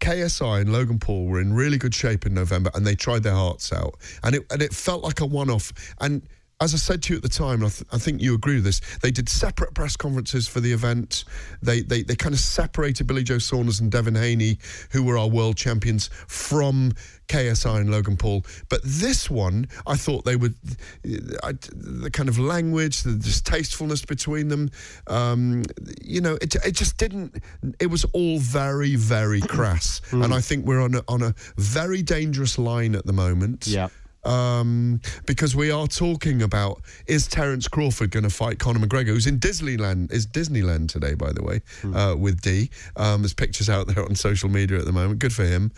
KSI 0.00 0.60
and 0.62 0.72
Logan 0.72 0.98
Paul 0.98 1.26
were 1.26 1.40
in 1.40 1.52
really 1.52 1.78
good 1.78 1.94
shape 1.94 2.26
in 2.26 2.34
November, 2.34 2.70
and 2.74 2.86
they 2.86 2.94
tried 2.94 3.22
their 3.22 3.34
hearts 3.34 3.72
out, 3.72 3.96
and 4.22 4.34
it 4.34 4.46
and 4.50 4.62
it 4.62 4.72
felt 4.72 5.02
like 5.02 5.20
a 5.20 5.26
one-off. 5.26 5.72
And 6.00 6.22
as 6.60 6.74
I 6.74 6.76
said 6.76 7.02
to 7.04 7.12
you 7.12 7.16
at 7.18 7.22
the 7.22 7.28
time, 7.28 7.64
I, 7.64 7.68
th- 7.68 7.84
I 7.92 7.98
think 7.98 8.20
you 8.20 8.34
agree 8.34 8.56
with 8.56 8.64
this, 8.64 8.80
they 9.00 9.10
did 9.10 9.28
separate 9.28 9.74
press 9.74 9.96
conferences 9.96 10.48
for 10.48 10.60
the 10.60 10.72
event. 10.72 11.24
They 11.62 11.82
they, 11.82 12.02
they 12.02 12.16
kind 12.16 12.34
of 12.34 12.40
separated 12.40 13.06
Billy 13.06 13.22
Joe 13.22 13.38
Saunders 13.38 13.80
and 13.80 13.90
Devin 13.92 14.16
Haney, 14.16 14.58
who 14.90 15.04
were 15.04 15.16
our 15.18 15.28
world 15.28 15.56
champions, 15.56 16.10
from 16.26 16.92
KSI 17.28 17.80
and 17.82 17.90
Logan 17.90 18.16
Paul. 18.16 18.44
But 18.68 18.80
this 18.82 19.30
one, 19.30 19.68
I 19.86 19.96
thought 19.96 20.24
they 20.24 20.34
would, 20.36 20.54
I, 21.42 21.52
the 21.74 22.10
kind 22.12 22.28
of 22.28 22.38
language, 22.38 23.02
the 23.02 23.12
distastefulness 23.12 24.04
between 24.04 24.48
them, 24.48 24.70
um, 25.06 25.62
you 26.02 26.20
know, 26.20 26.38
it, 26.40 26.54
it 26.56 26.72
just 26.72 26.96
didn't, 26.96 27.36
it 27.78 27.86
was 27.86 28.04
all 28.06 28.38
very, 28.38 28.96
very 28.96 29.42
crass. 29.42 30.00
And 30.10 30.32
I 30.32 30.40
think 30.40 30.64
we're 30.66 30.80
on 30.80 30.94
a, 30.94 31.02
on 31.06 31.22
a 31.22 31.34
very 31.56 32.02
dangerous 32.02 32.58
line 32.58 32.94
at 32.94 33.04
the 33.04 33.12
moment. 33.12 33.66
Yeah. 33.66 33.88
Um, 34.24 35.00
because 35.26 35.54
we 35.54 35.70
are 35.70 35.86
talking 35.86 36.42
about 36.42 36.82
is 37.06 37.26
Terence 37.26 37.68
Crawford 37.68 38.10
going 38.10 38.24
to 38.24 38.30
fight 38.30 38.58
Conor 38.58 38.80
McGregor, 38.80 39.08
who's 39.08 39.26
in 39.26 39.38
Disneyland? 39.38 40.12
Is 40.12 40.26
Disneyland 40.26 40.88
today, 40.88 41.14
by 41.14 41.32
the 41.32 41.42
way, 41.42 41.60
uh, 41.94 42.16
with 42.18 42.40
D. 42.40 42.70
Um, 42.96 43.22
there's 43.22 43.34
pictures 43.34 43.70
out 43.70 43.86
there 43.86 44.04
on 44.04 44.14
social 44.14 44.48
media 44.48 44.78
at 44.78 44.84
the 44.84 44.92
moment. 44.92 45.20
Good 45.20 45.32
for 45.32 45.44
him. 45.44 45.72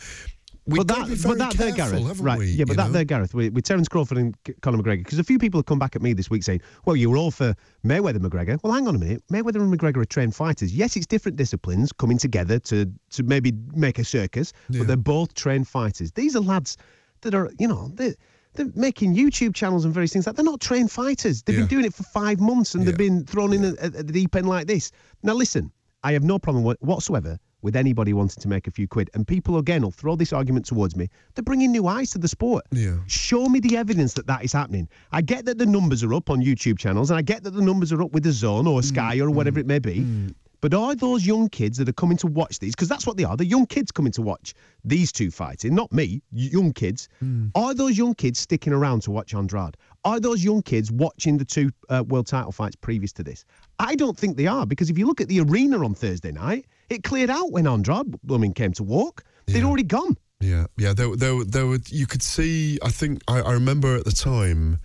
We've 0.66 0.86
but 0.86 0.88
that, 0.88 1.04
to 1.04 1.10
be 1.10 1.14
very 1.16 1.36
but 1.36 1.38
that 1.38 1.58
there, 1.58 1.72
Gareth, 1.72 2.20
right? 2.20 2.38
we, 2.38 2.50
yeah, 2.52 2.64
but 2.64 2.76
that 2.76 2.88
know? 2.88 2.92
there, 2.92 3.04
Gareth, 3.04 3.34
with, 3.34 3.52
with 3.54 3.64
Terence 3.64 3.88
Crawford 3.88 4.18
and 4.18 4.36
Conor 4.60 4.78
McGregor, 4.78 4.98
because 4.98 5.18
a 5.18 5.24
few 5.24 5.38
people 5.38 5.58
have 5.58 5.66
come 5.66 5.78
back 5.78 5.96
at 5.96 6.02
me 6.02 6.12
this 6.12 6.30
week 6.30 6.44
saying, 6.44 6.60
"Well, 6.84 6.96
you 6.96 7.10
were 7.10 7.16
all 7.16 7.30
for 7.30 7.54
Mayweather 7.84 8.18
McGregor." 8.18 8.58
Well, 8.62 8.72
hang 8.72 8.86
on 8.86 8.94
a 8.94 8.98
minute, 8.98 9.22
Mayweather 9.32 9.56
and 9.56 9.76
McGregor 9.76 9.96
are 10.02 10.04
trained 10.04 10.34
fighters. 10.34 10.72
Yes, 10.74 10.96
it's 10.96 11.06
different 11.06 11.36
disciplines 11.36 11.92
coming 11.92 12.18
together 12.18 12.58
to 12.60 12.86
to 13.10 13.22
maybe 13.22 13.52
make 13.74 13.98
a 13.98 14.04
circus, 14.04 14.52
Yeah. 14.68 14.80
but 14.80 14.86
they're 14.86 14.96
both 14.96 15.34
trained 15.34 15.66
fighters. 15.66 16.12
These 16.12 16.36
are 16.36 16.40
lads 16.40 16.76
that 17.22 17.34
are, 17.34 17.50
you 17.58 17.68
know, 17.68 17.90
they. 17.94 18.14
They're 18.54 18.66
making 18.74 19.14
YouTube 19.14 19.54
channels 19.54 19.84
and 19.84 19.94
various 19.94 20.12
things 20.12 20.26
like 20.26 20.34
they're 20.34 20.44
not 20.44 20.60
trained 20.60 20.90
fighters. 20.90 21.40
They've 21.40 21.54
Yeah. 21.54 21.60
been 21.60 21.68
doing 21.68 21.84
it 21.84 21.94
for 21.94 22.02
five 22.02 22.40
months 22.40 22.74
and 22.74 22.84
they've 22.84 22.96
been 22.96 23.24
thrown 23.24 23.52
in 23.52 23.64
at, 23.78 23.92
the 23.92 24.02
deep 24.02 24.34
end 24.34 24.48
like 24.48 24.66
this. 24.66 24.90
Now, 25.22 25.34
listen, 25.34 25.70
I 26.02 26.10
have 26.14 26.24
no 26.24 26.36
problem 26.36 26.64
whatsoever 26.80 27.38
with 27.62 27.76
anybody 27.76 28.12
wanting 28.12 28.42
to 28.42 28.48
make 28.48 28.66
a 28.66 28.72
few 28.72 28.88
quid. 28.88 29.08
And 29.14 29.24
people, 29.24 29.58
again, 29.58 29.82
will 29.82 29.92
throw 29.92 30.16
this 30.16 30.32
argument 30.32 30.66
towards 30.66 30.96
me. 30.96 31.08
They're 31.34 31.44
bringing 31.44 31.70
new 31.70 31.86
eyes 31.86 32.10
to 32.10 32.18
the 32.18 32.26
sport. 32.26 32.64
Yeah. 32.72 32.96
Show 33.06 33.48
me 33.48 33.60
the 33.60 33.76
evidence 33.76 34.14
that 34.14 34.26
that 34.26 34.44
is 34.44 34.52
happening. 34.52 34.88
I 35.12 35.20
get 35.22 35.44
that 35.44 35.58
the 35.58 35.66
numbers 35.66 36.02
are 36.02 36.12
up 36.12 36.28
on 36.28 36.40
YouTube 36.40 36.76
channels, 36.76 37.10
and 37.12 37.18
I 37.18 37.22
get 37.22 37.44
that 37.44 37.52
the 37.52 37.62
numbers 37.62 37.92
are 37.92 38.02
up 38.02 38.10
with 38.10 38.24
DAZN 38.24 38.66
or 38.66 38.82
Sky 38.82 39.18
mm, 39.18 39.22
or 39.22 39.30
whatever 39.30 39.58
mm, 39.58 39.60
it 39.60 39.66
may 39.66 39.78
be. 39.78 40.00
Mm. 40.00 40.34
But 40.60 40.74
are 40.74 40.94
those 40.94 41.24
young 41.24 41.48
kids 41.48 41.78
that 41.78 41.88
are 41.88 41.94
coming 41.94 42.16
to 42.18 42.26
watch 42.26 42.58
these, 42.58 42.74
because 42.74 42.88
that's 42.88 43.06
what 43.06 43.16
they 43.16 43.24
are, 43.24 43.36
the 43.36 43.46
young 43.46 43.66
kids 43.66 43.90
coming 43.90 44.12
to 44.12 44.22
watch 44.22 44.54
these 44.84 45.10
two 45.10 45.30
fighting, 45.30 45.74
not 45.74 45.92
me, 45.92 46.22
young 46.32 46.72
kids. 46.72 47.08
Are 47.54 47.74
those 47.74 47.96
young 47.96 48.14
kids 48.14 48.38
sticking 48.38 48.72
around 48.72 49.02
to 49.02 49.10
watch 49.10 49.34
Andrade? 49.34 49.76
Are 50.04 50.20
those 50.20 50.44
young 50.44 50.62
kids 50.62 50.90
watching 50.90 51.38
the 51.38 51.44
two 51.44 51.70
uh, 51.88 52.04
world 52.06 52.26
title 52.26 52.52
fights 52.52 52.76
previous 52.76 53.12
to 53.12 53.22
this? 53.22 53.44
I 53.78 53.94
don't 53.94 54.16
think 54.16 54.36
they 54.36 54.46
are, 54.46 54.66
because 54.66 54.90
if 54.90 54.98
you 54.98 55.06
look 55.06 55.20
at 55.20 55.28
the 55.28 55.40
arena 55.40 55.84
on 55.84 55.94
Thursday 55.94 56.32
night, 56.32 56.66
it 56.88 57.04
cleared 57.04 57.30
out 57.30 57.52
when 57.52 57.66
Andrade 57.66 58.20
blooming 58.22 58.52
came 58.52 58.72
to 58.74 58.82
walk. 58.82 59.24
They'd 59.46 59.64
already 59.64 59.82
gone. 59.82 60.16
Yeah, 60.40 60.66
yeah. 60.78 60.92
There, 60.94 61.16
there, 61.16 61.44
there 61.44 61.66
were. 61.66 61.80
You 61.88 62.06
could 62.06 62.22
see. 62.22 62.78
I 62.82 62.88
think 62.88 63.20
I, 63.28 63.40
I 63.40 63.52
remember 63.52 63.96
at 63.96 64.04
the 64.04 64.12
time. 64.12 64.78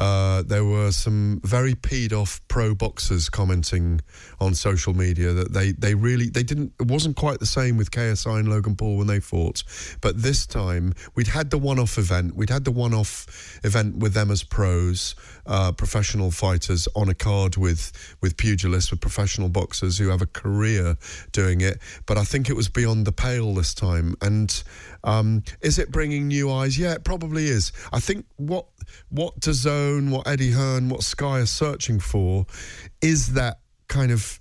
Uh, 0.00 0.42
there 0.42 0.64
were 0.64 0.90
some 0.90 1.42
very 1.44 1.74
peed 1.74 2.10
off 2.10 2.40
pro 2.48 2.74
boxers 2.74 3.28
commenting 3.28 4.00
on 4.40 4.54
social 4.54 4.94
media 4.94 5.34
that 5.34 5.52
they, 5.52 5.72
they 5.72 5.94
really 5.94 6.30
they 6.30 6.42
didn't 6.42 6.72
it 6.80 6.86
wasn't 6.86 7.14
quite 7.16 7.38
the 7.38 7.44
same 7.44 7.76
with 7.76 7.90
KSI 7.90 8.38
and 8.38 8.48
Logan 8.48 8.76
Paul 8.76 8.96
when 8.96 9.08
they 9.08 9.20
fought. 9.20 9.62
But 10.00 10.22
this 10.22 10.46
time 10.46 10.94
we'd 11.14 11.26
had 11.28 11.50
the 11.50 11.58
one 11.58 11.78
off 11.78 11.98
event. 11.98 12.34
We'd 12.34 12.48
had 12.48 12.64
the 12.64 12.70
one 12.70 12.94
off 12.94 13.60
event 13.62 13.98
with 13.98 14.14
them 14.14 14.30
as 14.30 14.42
pros 14.42 15.14
uh, 15.50 15.72
professional 15.72 16.30
fighters 16.30 16.88
on 16.94 17.08
a 17.08 17.14
card 17.14 17.56
with 17.56 17.92
with 18.22 18.36
pugilists 18.36 18.90
with 18.90 19.00
professional 19.00 19.48
boxers 19.48 19.98
who 19.98 20.08
have 20.08 20.22
a 20.22 20.26
career 20.26 20.96
doing 21.32 21.60
it. 21.60 21.78
But 22.06 22.16
I 22.16 22.24
think 22.24 22.48
it 22.48 22.54
was 22.54 22.68
beyond 22.68 23.04
the 23.04 23.12
pale 23.12 23.52
this 23.54 23.74
time. 23.74 24.14
And 24.22 24.62
um, 25.04 25.42
is 25.60 25.78
it 25.78 25.90
bringing 25.90 26.28
new 26.28 26.50
eyes? 26.50 26.78
Yeah 26.78 26.92
it 26.94 27.04
probably 27.04 27.48
is. 27.48 27.72
I 27.92 27.98
think 28.00 28.26
what 28.36 28.66
what 29.10 29.40
DAZN, 29.40 30.10
what 30.10 30.26
Eddie 30.28 30.52
Hearn, 30.52 30.88
what 30.88 31.02
Sky 31.02 31.40
are 31.40 31.46
searching 31.46 31.98
for 31.98 32.46
is 33.02 33.32
that 33.34 33.58
kind 33.88 34.12
of 34.12 34.38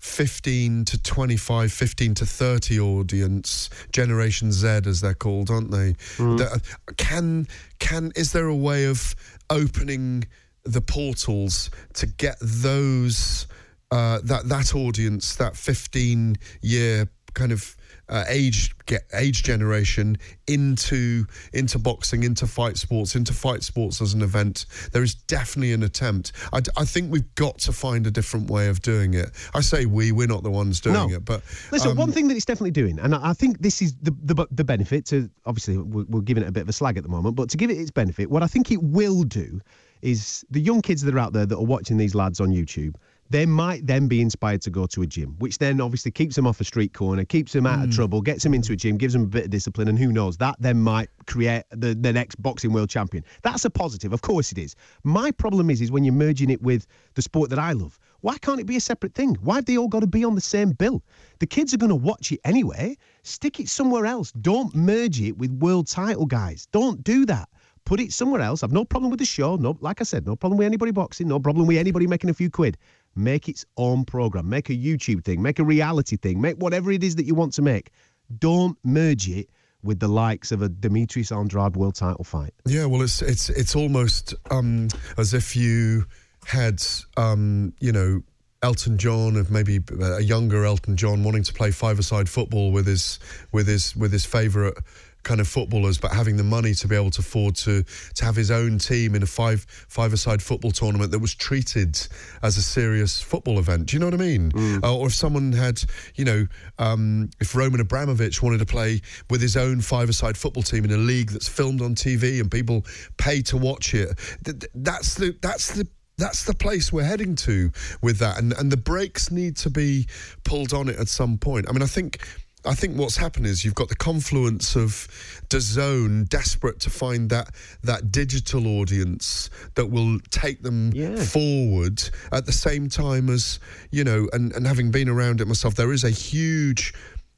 15 0.00 0.84
to 0.86 1.02
25, 1.02 1.72
15 1.72 2.14
to 2.14 2.24
30 2.26 2.80
audience, 2.80 3.68
Generation 3.92 4.52
Z 4.52 4.66
as 4.86 5.00
they're 5.00 5.12
called, 5.14 5.50
aren't 5.50 5.70
they? 5.70 5.94
That- 6.38 6.62
can 6.96 7.46
can 7.78 8.12
is 8.16 8.32
there 8.32 8.46
a 8.46 8.56
way 8.56 8.86
of 8.86 9.14
opening 9.50 10.24
the 10.64 10.80
portals 10.80 11.70
to 11.94 12.06
get 12.06 12.36
those 12.40 13.46
uh, 13.90 14.20
that 14.22 14.48
that 14.48 14.74
audience, 14.74 15.36
that 15.36 15.56
15 15.56 16.36
year 16.60 17.08
kind 17.34 17.52
of 17.52 17.76
uh, 18.08 18.24
age 18.28 18.74
get 18.86 19.02
age 19.12 19.42
generation 19.42 20.16
into 20.46 21.26
into 21.52 21.78
boxing, 21.78 22.22
into 22.22 22.46
fight 22.46 22.76
sports, 22.76 23.14
into 23.14 23.32
fight 23.32 23.62
sports 23.62 24.00
as 24.00 24.14
an 24.14 24.22
event. 24.22 24.66
There 24.92 25.02
is 25.02 25.14
definitely 25.14 25.72
an 25.72 25.82
attempt. 25.82 26.32
I 26.52 26.84
think 26.84 27.12
we've 27.12 27.34
got 27.34 27.58
to 27.60 27.72
find 27.72 28.06
a 28.06 28.10
different 28.10 28.50
way 28.50 28.68
of 28.68 28.80
doing 28.82 29.14
it. 29.14 29.30
I 29.54 29.60
say 29.60 29.86
we, 29.86 30.12
we're 30.12 30.26
not 30.26 30.42
the 30.42 30.50
ones 30.50 30.80
doing 30.80 30.94
No. 30.94 31.10
it, 31.10 31.24
but 31.24 31.42
Listen, 31.70 31.92
um, 31.92 31.96
one 31.96 32.12
thing 32.12 32.28
that 32.28 32.36
it's 32.36 32.46
definitely 32.46 32.70
doing, 32.70 32.98
and 32.98 33.14
I 33.14 33.30
I 33.30 33.32
think 33.32 33.60
this 33.60 33.82
is 33.82 33.94
the 34.02 34.14
the, 34.22 34.46
the 34.50 34.64
benefit 34.64 35.04
to 35.06 35.30
obviously 35.46 35.76
we're, 35.78 36.04
we're 36.08 36.20
giving 36.22 36.42
it 36.42 36.48
a 36.48 36.52
bit 36.52 36.62
of 36.62 36.68
a 36.68 36.72
slag 36.72 36.96
at 36.96 37.02
the 37.02 37.08
moment, 37.08 37.36
but 37.36 37.50
to 37.50 37.56
give 37.56 37.70
it 37.70 37.78
its 37.78 37.90
benefit, 37.90 38.30
what 38.30 38.42
I 38.42 38.46
think 38.46 38.70
it 38.70 38.82
will 38.82 39.22
do 39.24 39.60
is 40.02 40.44
the 40.50 40.60
young 40.60 40.80
kids 40.80 41.02
that 41.02 41.14
are 41.14 41.18
out 41.18 41.32
there 41.32 41.44
that 41.46 41.56
are 41.56 41.64
watching 41.64 41.96
these 41.96 42.14
lads 42.14 42.40
on 42.40 42.48
YouTube. 42.50 42.94
They 43.30 43.44
might 43.44 43.86
then 43.86 44.08
be 44.08 44.20
inspired 44.20 44.62
to 44.62 44.70
go 44.70 44.86
to 44.86 45.02
a 45.02 45.06
gym, 45.06 45.36
which 45.38 45.58
then 45.58 45.80
obviously 45.80 46.10
keeps 46.10 46.34
them 46.34 46.46
off 46.46 46.60
a 46.60 46.64
street 46.64 46.94
corner, 46.94 47.24
keeps 47.24 47.52
them 47.52 47.66
out 47.66 47.80
of 47.80 47.86
hmm. 47.86 47.90
trouble, 47.90 48.22
gets 48.22 48.42
them 48.42 48.54
into 48.54 48.72
a 48.72 48.76
gym, 48.76 48.96
gives 48.96 49.12
them 49.12 49.24
a 49.24 49.26
bit 49.26 49.44
of 49.44 49.50
discipline, 49.50 49.88
and 49.88 49.98
who 49.98 50.12
knows, 50.12 50.36
that 50.38 50.56
then 50.58 50.80
might 50.80 51.10
create 51.26 51.64
the, 51.70 51.94
the 51.94 52.12
next 52.12 52.40
boxing 52.42 52.72
world 52.72 52.88
champion. 52.88 53.24
That's 53.42 53.64
a 53.64 53.70
positive, 53.70 54.12
of 54.12 54.22
course 54.22 54.52
it 54.52 54.58
is. 54.58 54.74
My 55.04 55.30
problem 55.30 55.68
is, 55.70 55.80
is 55.80 55.92
when 55.92 56.04
you're 56.04 56.14
merging 56.14 56.50
it 56.50 56.62
with 56.62 56.86
the 57.14 57.22
sport 57.22 57.50
that 57.50 57.58
I 57.58 57.72
love. 57.72 57.98
Why 58.20 58.36
can't 58.38 58.58
it 58.58 58.66
be 58.66 58.76
a 58.76 58.80
separate 58.80 59.14
thing? 59.14 59.36
Why 59.42 59.56
have 59.56 59.66
they 59.66 59.78
all 59.78 59.88
got 59.88 60.00
to 60.00 60.06
be 60.06 60.24
on 60.24 60.34
the 60.34 60.40
same 60.40 60.70
bill? 60.72 61.04
The 61.38 61.46
kids 61.46 61.72
are 61.72 61.78
going 61.78 61.90
to 61.90 61.96
watch 61.96 62.32
it 62.32 62.40
anyway. 62.44 62.96
Stick 63.22 63.60
it 63.60 63.68
somewhere 63.68 64.06
else. 64.06 64.32
Don't 64.32 64.74
merge 64.74 65.20
it 65.20 65.38
with 65.38 65.52
world 65.52 65.86
title 65.86 66.26
guys. 66.26 66.66
Don't 66.72 67.04
do 67.04 67.24
that. 67.26 67.48
Put 67.84 68.00
it 68.00 68.12
somewhere 68.12 68.40
else. 68.40 68.62
I've 68.62 68.72
no 68.72 68.84
problem 68.84 69.10
with 69.10 69.20
the 69.20 69.24
show. 69.24 69.56
No, 69.56 69.76
like 69.80 70.00
I 70.00 70.04
said, 70.04 70.26
no 70.26 70.36
problem 70.36 70.58
with 70.58 70.66
anybody 70.66 70.92
boxing. 70.92 71.28
No 71.28 71.38
problem 71.38 71.66
with 71.66 71.78
anybody 71.78 72.06
making 72.06 72.28
a 72.28 72.34
few 72.34 72.50
quid. 72.50 72.76
Make 73.18 73.48
its 73.48 73.66
own 73.76 74.04
program. 74.04 74.48
Make 74.48 74.70
a 74.70 74.74
YouTube 74.74 75.24
thing. 75.24 75.42
Make 75.42 75.58
a 75.58 75.64
reality 75.64 76.16
thing. 76.16 76.40
Make 76.40 76.56
whatever 76.56 76.92
it 76.92 77.02
is 77.02 77.16
that 77.16 77.24
you 77.24 77.34
want 77.34 77.52
to 77.54 77.62
make. 77.62 77.90
Don't 78.38 78.78
merge 78.84 79.28
it 79.28 79.50
with 79.82 79.98
the 80.00 80.08
likes 80.08 80.52
of 80.52 80.62
a 80.62 80.68
Demetrius 80.68 81.32
Andrade 81.32 81.76
world 81.76 81.94
title 81.94 82.24
fight. 82.24 82.54
Yeah, 82.66 82.86
well, 82.86 83.02
it's 83.02 83.22
it's 83.22 83.50
it's 83.50 83.74
almost 83.74 84.34
um, 84.50 84.88
as 85.16 85.34
if 85.34 85.56
you 85.56 86.06
had, 86.46 86.82
um, 87.16 87.74
you 87.80 87.92
know, 87.92 88.22
Elton 88.62 88.98
John, 88.98 89.36
of 89.36 89.50
maybe 89.50 89.80
a 90.00 90.20
younger 90.20 90.64
Elton 90.64 90.96
John, 90.96 91.22
wanting 91.22 91.44
to 91.44 91.52
play 91.52 91.70
five-a-side 91.70 92.28
football 92.28 92.72
with 92.72 92.86
his 92.86 93.18
with 93.52 93.66
his 93.66 93.94
with 93.94 94.12
his 94.12 94.24
favourite 94.24 94.74
kind 95.22 95.40
of 95.40 95.48
footballers, 95.48 95.98
but 95.98 96.12
having 96.12 96.36
the 96.36 96.44
money 96.44 96.74
to 96.74 96.88
be 96.88 96.96
able 96.96 97.10
to 97.10 97.20
afford 97.20 97.54
to 97.56 97.82
to 98.14 98.24
have 98.24 98.36
his 98.36 98.50
own 98.50 98.78
team 98.78 99.14
in 99.14 99.22
a 99.22 99.26
five 99.26 99.66
five-a-side 99.88 100.42
football 100.42 100.70
tournament 100.70 101.10
that 101.12 101.18
was 101.18 101.34
treated 101.34 101.98
as 102.42 102.56
a 102.56 102.62
serious 102.62 103.20
football 103.20 103.58
event. 103.58 103.86
Do 103.86 103.96
you 103.96 104.00
know 104.00 104.06
what 104.06 104.14
I 104.14 104.18
mean? 104.18 104.52
Uh, 104.82 104.96
or 104.96 105.06
if 105.08 105.14
someone 105.14 105.52
had, 105.52 105.82
you 106.14 106.24
know, 106.24 106.46
um, 106.78 107.30
if 107.40 107.54
Roman 107.54 107.80
Abramovich 107.80 108.42
wanted 108.42 108.58
to 108.58 108.66
play 108.66 109.00
with 109.30 109.40
his 109.40 109.56
own 109.56 109.80
five-a-side 109.80 110.36
football 110.36 110.62
team 110.62 110.84
in 110.84 110.92
a 110.92 110.96
league 110.96 111.30
that's 111.30 111.48
filmed 111.48 111.82
on 111.82 111.94
TV 111.94 112.40
and 112.40 112.50
people 112.50 112.84
pay 113.16 113.42
to 113.42 113.56
watch 113.56 113.94
it, 113.94 114.18
th- 114.44 114.60
th- 114.60 114.72
that's 114.74 115.14
the 115.14 115.36
that's 115.42 115.74
the 115.74 115.86
that's 116.16 116.44
the 116.44 116.54
place 116.54 116.92
we're 116.92 117.04
heading 117.04 117.36
to 117.36 117.70
with 118.02 118.18
that, 118.18 118.38
and 118.38 118.52
and 118.54 118.70
the 118.72 118.76
brakes 118.76 119.30
need 119.30 119.56
to 119.58 119.70
be 119.70 120.06
pulled 120.44 120.72
on 120.72 120.88
it 120.88 120.98
at 120.98 121.08
some 121.08 121.38
point. 121.38 121.66
I 121.68 121.72
mean, 121.72 121.82
I 121.82 121.86
think. 121.86 122.18
I 122.64 122.74
think 122.74 122.98
what's 122.98 123.16
happened 123.16 123.46
is 123.46 123.64
you've 123.64 123.74
got 123.74 123.88
the 123.88 123.96
confluence 123.96 124.74
of 124.74 125.06
DAZN 125.48 126.28
desperate 126.28 126.80
to 126.80 126.90
find 126.90 127.30
that 127.30 127.54
that 127.82 128.10
digital 128.10 128.66
audience 128.66 129.48
that 129.74 129.86
will 129.86 130.18
take 130.30 130.62
them 130.62 130.92
forward 131.16 132.02
at 132.32 132.46
the 132.46 132.52
same 132.52 132.88
time 132.88 133.30
as 133.30 133.60
you 133.90 134.04
know, 134.04 134.28
and, 134.32 134.52
and 134.54 134.66
having 134.66 134.90
been 134.90 135.08
around 135.08 135.40
it 135.40 135.46
myself, 135.46 135.76
there 135.76 135.92
is 135.92 136.04
a 136.04 136.10
huge 136.10 136.92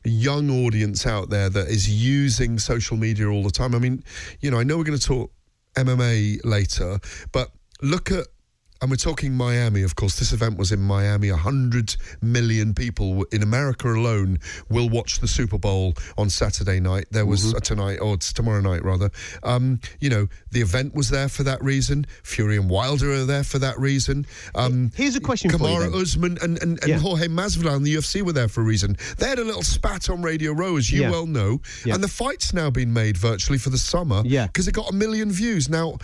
young 0.04 0.50
audience 0.50 1.06
out 1.06 1.28
there 1.28 1.50
that 1.50 1.68
is 1.68 1.88
using 1.88 2.58
social 2.58 2.96
media 2.96 3.28
all 3.28 3.42
the 3.42 3.50
time. 3.50 3.74
I 3.74 3.78
mean, 3.78 4.02
you 4.40 4.50
know, 4.50 4.58
I 4.58 4.62
know 4.62 4.78
we're 4.78 4.84
going 4.84 4.98
to 4.98 5.06
talk 5.06 5.30
MMA 5.74 6.40
later, 6.44 6.98
but 7.32 7.50
look 7.82 8.10
at 8.10 8.26
and 8.80 8.90
we're 8.90 8.96
talking 8.96 9.34
Miami, 9.34 9.82
of 9.82 9.94
course. 9.96 10.18
This 10.18 10.32
event 10.32 10.58
was 10.58 10.72
in 10.72 10.80
Miami. 10.80 11.30
100 11.30 11.96
million 12.22 12.72
people 12.74 13.24
in 13.32 13.42
America 13.42 13.88
alone 13.88 14.38
will 14.68 14.88
watch 14.88 15.20
the 15.20 15.28
Super 15.28 15.58
Bowl 15.58 15.94
on 16.16 16.30
Saturday 16.30 16.80
night. 16.80 17.04
There 17.10 17.26
was 17.26 17.54
uh, 17.54 17.60
tonight, 17.60 17.96
or 17.98 18.14
it's 18.14 18.32
tomorrow 18.32 18.60
night, 18.60 18.82
rather. 18.84 19.10
Um, 19.42 19.80
you 20.00 20.08
know, 20.08 20.28
the 20.50 20.60
event 20.62 20.94
was 20.94 21.10
there 21.10 21.28
for 21.28 21.42
that 21.42 21.62
reason. 21.62 22.06
Fury 22.22 22.56
and 22.56 22.70
Wilder 22.70 23.12
are 23.12 23.24
there 23.24 23.44
for 23.44 23.58
that 23.58 23.78
reason. 23.78 24.26
Um, 24.54 24.90
Here's 24.94 25.16
a 25.16 25.20
question 25.20 25.50
for 25.50 25.58
you 25.58 25.64
Kamaru. 25.76 26.00
Usman 26.00 26.38
and, 26.42 26.60
and, 26.62 26.78
and 26.82 26.88
Yeah. 26.88 26.98
Jorge 26.98 27.28
Masvidal 27.28 27.76
in 27.76 27.82
the 27.82 27.94
UFC 27.94 28.22
were 28.22 28.32
there 28.32 28.48
for 28.48 28.62
a 28.62 28.64
reason. 28.64 28.96
They 29.18 29.28
had 29.28 29.38
a 29.38 29.44
little 29.44 29.62
spat 29.62 30.08
on 30.08 30.22
Radio 30.22 30.52
Row, 30.52 30.76
as 30.76 30.90
you 30.90 31.02
Yeah. 31.02 31.10
well 31.10 31.26
know. 31.26 31.60
Yeah. 31.84 31.94
And 31.94 32.02
the 32.02 32.08
fight's 32.08 32.54
now 32.54 32.70
been 32.70 32.92
made 32.92 33.16
virtually 33.16 33.58
for 33.58 33.70
the 33.70 33.78
summer 33.78 34.22
Yeah. 34.24 34.46
because 34.46 34.68
it 34.68 34.72
got 34.72 34.90
a 34.90 34.94
million 34.94 35.30
views. 35.30 35.68
Now, 35.68 35.98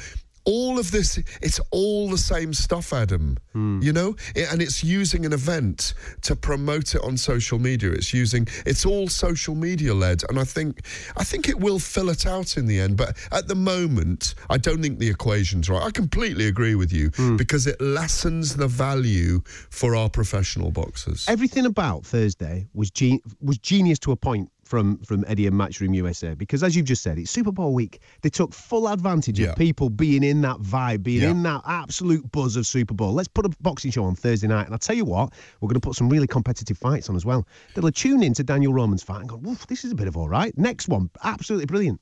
all 0.46 0.78
of 0.78 0.90
this, 0.92 1.18
it's 1.42 1.60
all 1.70 2.08
the 2.08 2.18
same 2.18 2.54
stuff, 2.54 2.92
Adam. 2.92 3.36
Hmm. 3.52 3.80
You 3.82 3.92
know? 3.92 4.16
I- 4.36 4.46
and 4.52 4.62
it's 4.62 4.82
using 4.84 5.26
an 5.26 5.32
event 5.32 5.92
to 6.22 6.36
promote 6.36 6.94
it 6.94 7.02
on 7.02 7.16
social 7.16 7.58
media. 7.58 7.90
It's 7.90 8.14
using, 8.14 8.46
it's 8.64 8.86
all 8.86 9.08
social 9.08 9.54
media 9.54 9.92
led. 9.92 10.22
And 10.28 10.38
I 10.38 10.44
think, 10.44 10.82
I 11.16 11.24
think 11.24 11.48
it 11.48 11.58
will 11.58 11.78
fill 11.80 12.08
it 12.10 12.26
out 12.26 12.56
in 12.56 12.66
the 12.66 12.78
end. 12.80 12.96
But 12.96 13.16
at 13.32 13.48
the 13.48 13.54
moment, 13.56 14.34
I 14.48 14.56
don't 14.56 14.80
think 14.82 14.98
the 14.98 15.08
equation's 15.08 15.68
right. 15.68 15.82
I 15.82 15.90
completely 15.90 16.46
agree 16.46 16.74
with 16.76 16.92
you 16.92 17.10
Hmm. 17.16 17.36
because 17.36 17.66
it 17.66 17.80
lessens 17.80 18.56
the 18.56 18.68
value 18.68 19.42
for 19.70 19.96
our 19.96 20.08
professional 20.08 20.70
boxers. 20.70 21.24
Everything 21.28 21.66
about 21.66 22.06
Thursday 22.06 22.68
was 22.72 22.90
was 23.40 23.58
genius 23.58 23.98
to 23.98 24.12
a 24.12 24.16
point 24.16 24.50
from 24.66 24.98
from 24.98 25.24
Eddie 25.28 25.46
and 25.46 25.54
Matchroom 25.54 25.94
USA 25.94 26.34
because 26.34 26.62
as 26.62 26.74
you've 26.74 26.86
just 26.86 27.02
said, 27.02 27.18
it's 27.18 27.30
Super 27.30 27.52
Bowl 27.52 27.72
week. 27.72 28.00
They 28.22 28.28
took 28.28 28.52
full 28.52 28.88
advantage 28.88 29.38
Yeah. 29.38 29.50
of 29.50 29.56
people 29.56 29.88
being 29.88 30.22
in 30.24 30.40
that 30.42 30.58
vibe, 30.58 31.02
being 31.04 31.22
Yeah. 31.22 31.30
in 31.30 31.42
that 31.44 31.62
absolute 31.66 32.30
buzz 32.32 32.56
of 32.56 32.66
Super 32.66 32.92
Bowl. 32.94 33.12
Let's 33.12 33.28
put 33.28 33.46
a 33.46 33.50
boxing 33.60 33.90
show 33.90 34.04
on 34.04 34.16
Thursday 34.16 34.48
night, 34.48 34.64
and 34.66 34.72
I'll 34.72 34.78
tell 34.78 34.96
you 34.96 35.04
what, 35.04 35.32
we're 35.60 35.68
going 35.68 35.80
to 35.80 35.86
put 35.86 35.94
some 35.94 36.08
really 36.08 36.26
competitive 36.26 36.76
fights 36.76 37.08
on 37.08 37.16
as 37.16 37.24
well. 37.24 37.46
They'll 37.74 37.90
tune 37.92 38.22
in 38.22 38.34
to 38.34 38.42
Daniel 38.42 38.72
Roman's 38.72 39.02
fight 39.02 39.20
and 39.20 39.28
go, 39.28 39.36
"Woof, 39.36 39.66
this 39.68 39.84
is 39.84 39.92
a 39.92 39.94
bit 39.94 40.08
of 40.08 40.16
all 40.16 40.28
right." 40.28 40.56
Next 40.58 40.88
one, 40.88 41.10
absolutely 41.22 41.66
brilliant. 41.66 42.00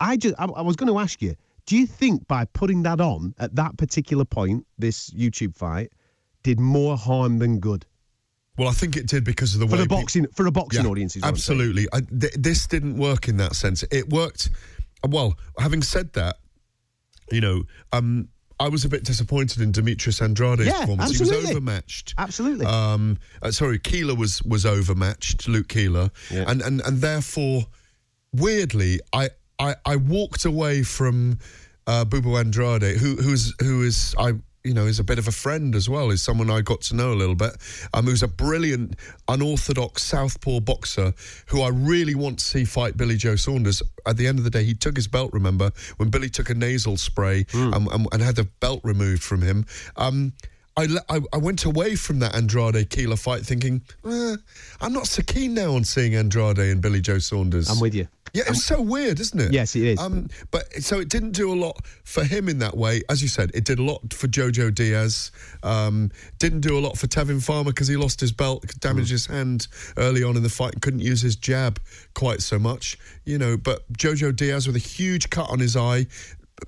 I 0.00 0.16
just, 0.16 0.36
I, 0.38 0.44
I 0.44 0.62
was 0.62 0.76
going 0.76 0.92
to 0.92 0.98
ask 1.00 1.20
you, 1.20 1.34
do 1.66 1.76
you 1.76 1.86
think 1.86 2.26
by 2.28 2.44
putting 2.46 2.82
that 2.84 3.00
on 3.00 3.34
at 3.38 3.54
that 3.56 3.76
particular 3.76 4.24
point, 4.24 4.64
this 4.78 5.10
YouTube 5.10 5.56
fight 5.56 5.92
did 6.44 6.60
more 6.60 6.96
harm 6.96 7.38
than 7.40 7.58
good? 7.58 7.84
Well, 8.58 8.68
I 8.68 8.72
think 8.72 8.96
it 8.96 9.06
did 9.06 9.24
because 9.24 9.54
of 9.54 9.60
the 9.60 9.66
for 9.66 9.72
way 9.72 9.78
the 9.78 9.84
peop- 9.88 9.98
boxing 10.00 10.26
for 10.34 10.46
a 10.46 10.50
boxing 10.50 10.84
Yeah, 10.84 10.90
audience. 10.90 11.16
Is 11.16 11.22
what 11.22 11.28
I'm 11.28 11.36
saying. 11.36 11.60
absolutely. 11.60 11.86
I, 11.92 12.00
th- 12.00 12.34
this 12.38 12.66
didn't 12.66 12.96
work 12.98 13.28
in 13.28 13.36
that 13.38 13.54
sense. 13.54 13.84
It 13.90 14.08
worked. 14.10 14.50
Well, 15.08 15.38
having 15.58 15.80
said 15.82 16.12
that, 16.14 16.36
you 17.30 17.40
know, 17.40 17.62
um, 17.92 18.28
I 18.60 18.68
was 18.68 18.84
a 18.84 18.88
bit 18.88 19.04
disappointed 19.04 19.62
in 19.62 19.70
Demetrius 19.70 20.20
Andrade's 20.20 20.66
Yeah, 20.66 20.80
performance. 20.80 21.12
He 21.16 21.22
was 21.22 21.30
overmatched. 21.30 22.14
Absolutely. 22.18 22.66
Um, 22.66 23.16
uh, 23.40 23.52
sorry, 23.52 23.78
Keeler 23.78 24.16
was 24.16 24.42
was 24.42 24.66
overmatched. 24.66 25.46
Luke 25.46 25.68
Keeler, 25.68 26.10
Yeah. 26.30 26.44
and 26.50 26.60
and 26.62 26.80
and 26.80 27.00
therefore, 27.00 27.66
weirdly, 28.32 29.00
I 29.12 29.30
I, 29.60 29.76
I 29.84 29.96
walked 29.96 30.44
away 30.44 30.82
from 30.82 31.38
uh, 31.86 32.04
Boo 32.04 32.20
Boo 32.20 32.36
Andrade, 32.36 32.96
who 32.96 33.16
who's 33.16 33.54
who 33.60 33.82
is 33.82 34.14
I. 34.18 34.32
You 34.68 34.74
know, 34.74 34.84
is 34.84 34.98
a 34.98 35.04
bit 35.04 35.18
of 35.18 35.26
a 35.26 35.32
friend 35.32 35.74
as 35.74 35.88
well. 35.88 36.10
Is 36.10 36.22
someone 36.22 36.50
I 36.50 36.60
got 36.60 36.82
to 36.82 36.94
know 36.94 37.12
a 37.12 37.14
little 37.14 37.34
bit. 37.34 37.56
Um, 37.94 38.04
who's 38.04 38.22
a 38.22 38.28
brilliant, 38.28 38.96
unorthodox 39.26 40.02
southpaw 40.02 40.60
boxer 40.60 41.14
who 41.46 41.62
I 41.62 41.68
really 41.68 42.14
want 42.14 42.38
to 42.40 42.44
see 42.44 42.64
fight 42.66 42.96
Billy 42.98 43.16
Joe 43.16 43.36
Saunders. 43.36 43.82
At 44.06 44.18
the 44.18 44.26
end 44.26 44.38
of 44.38 44.44
the 44.44 44.50
day, 44.50 44.64
he 44.64 44.74
took 44.74 44.96
his 44.96 45.08
belt. 45.08 45.32
Remember 45.32 45.72
when 45.96 46.10
Billy 46.10 46.28
took 46.28 46.50
a 46.50 46.54
nasal 46.54 46.98
spray 46.98 47.46
um, 47.54 47.88
and, 47.90 48.06
and 48.12 48.22
had 48.22 48.36
the 48.36 48.44
belt 48.60 48.80
removed 48.84 49.22
from 49.22 49.40
him. 49.40 49.64
Um, 49.96 50.34
I, 50.78 50.86
I, 51.08 51.20
I 51.32 51.36
went 51.38 51.64
away 51.64 51.96
from 51.96 52.20
that 52.20 52.36
Andrade 52.36 52.88
Keeler 52.88 53.16
fight 53.16 53.42
thinking, 53.44 53.82
eh, 54.06 54.36
I'm 54.80 54.92
not 54.92 55.08
so 55.08 55.22
keen 55.22 55.54
now 55.54 55.74
on 55.74 55.82
seeing 55.82 56.14
Andrade 56.14 56.58
and 56.58 56.80
Billy 56.80 57.00
Joe 57.00 57.18
Saunders. 57.18 57.68
I'm 57.68 57.80
with 57.80 57.94
you. 57.94 58.06
Yeah, 58.34 58.44
it's 58.46 58.64
so 58.64 58.80
weird, 58.80 59.18
isn't 59.20 59.40
it? 59.40 59.52
Yes, 59.52 59.74
it 59.74 59.82
is. 59.82 59.98
Um, 59.98 60.28
but 60.50 60.70
so 60.74 61.00
it 61.00 61.08
didn't 61.08 61.32
do 61.32 61.52
a 61.52 61.56
lot 61.56 61.84
for 62.04 62.22
him 62.22 62.48
in 62.48 62.58
that 62.58 62.76
way. 62.76 63.02
As 63.08 63.22
you 63.22 63.28
said, 63.28 63.50
it 63.54 63.64
did 63.64 63.78
a 63.78 63.82
lot 63.82 64.12
for 64.12 64.28
Jojo 64.28 64.72
Diaz. 64.72 65.32
Um, 65.62 66.12
didn't 66.38 66.60
do 66.60 66.78
a 66.78 66.80
lot 66.80 66.98
for 66.98 67.06
Tevin 67.06 67.42
Farmer 67.42 67.70
because 67.70 67.88
he 67.88 67.96
lost 67.96 68.20
his 68.20 68.30
belt, 68.30 68.64
damaged 68.80 69.10
his 69.10 69.26
hand 69.26 69.66
early 69.96 70.22
on 70.22 70.36
in 70.36 70.42
the 70.42 70.50
fight, 70.50 70.74
and 70.74 70.82
couldn't 70.82 71.00
use 71.00 71.22
his 71.22 71.36
jab 71.36 71.80
quite 72.14 72.42
so 72.42 72.58
much. 72.58 72.98
You 73.24 73.38
know, 73.38 73.56
but 73.56 73.90
Jojo 73.94 74.36
Diaz 74.36 74.66
with 74.66 74.76
a 74.76 74.80
huge 74.80 75.30
cut 75.30 75.48
on 75.50 75.58
his 75.58 75.74
eye, 75.74 76.06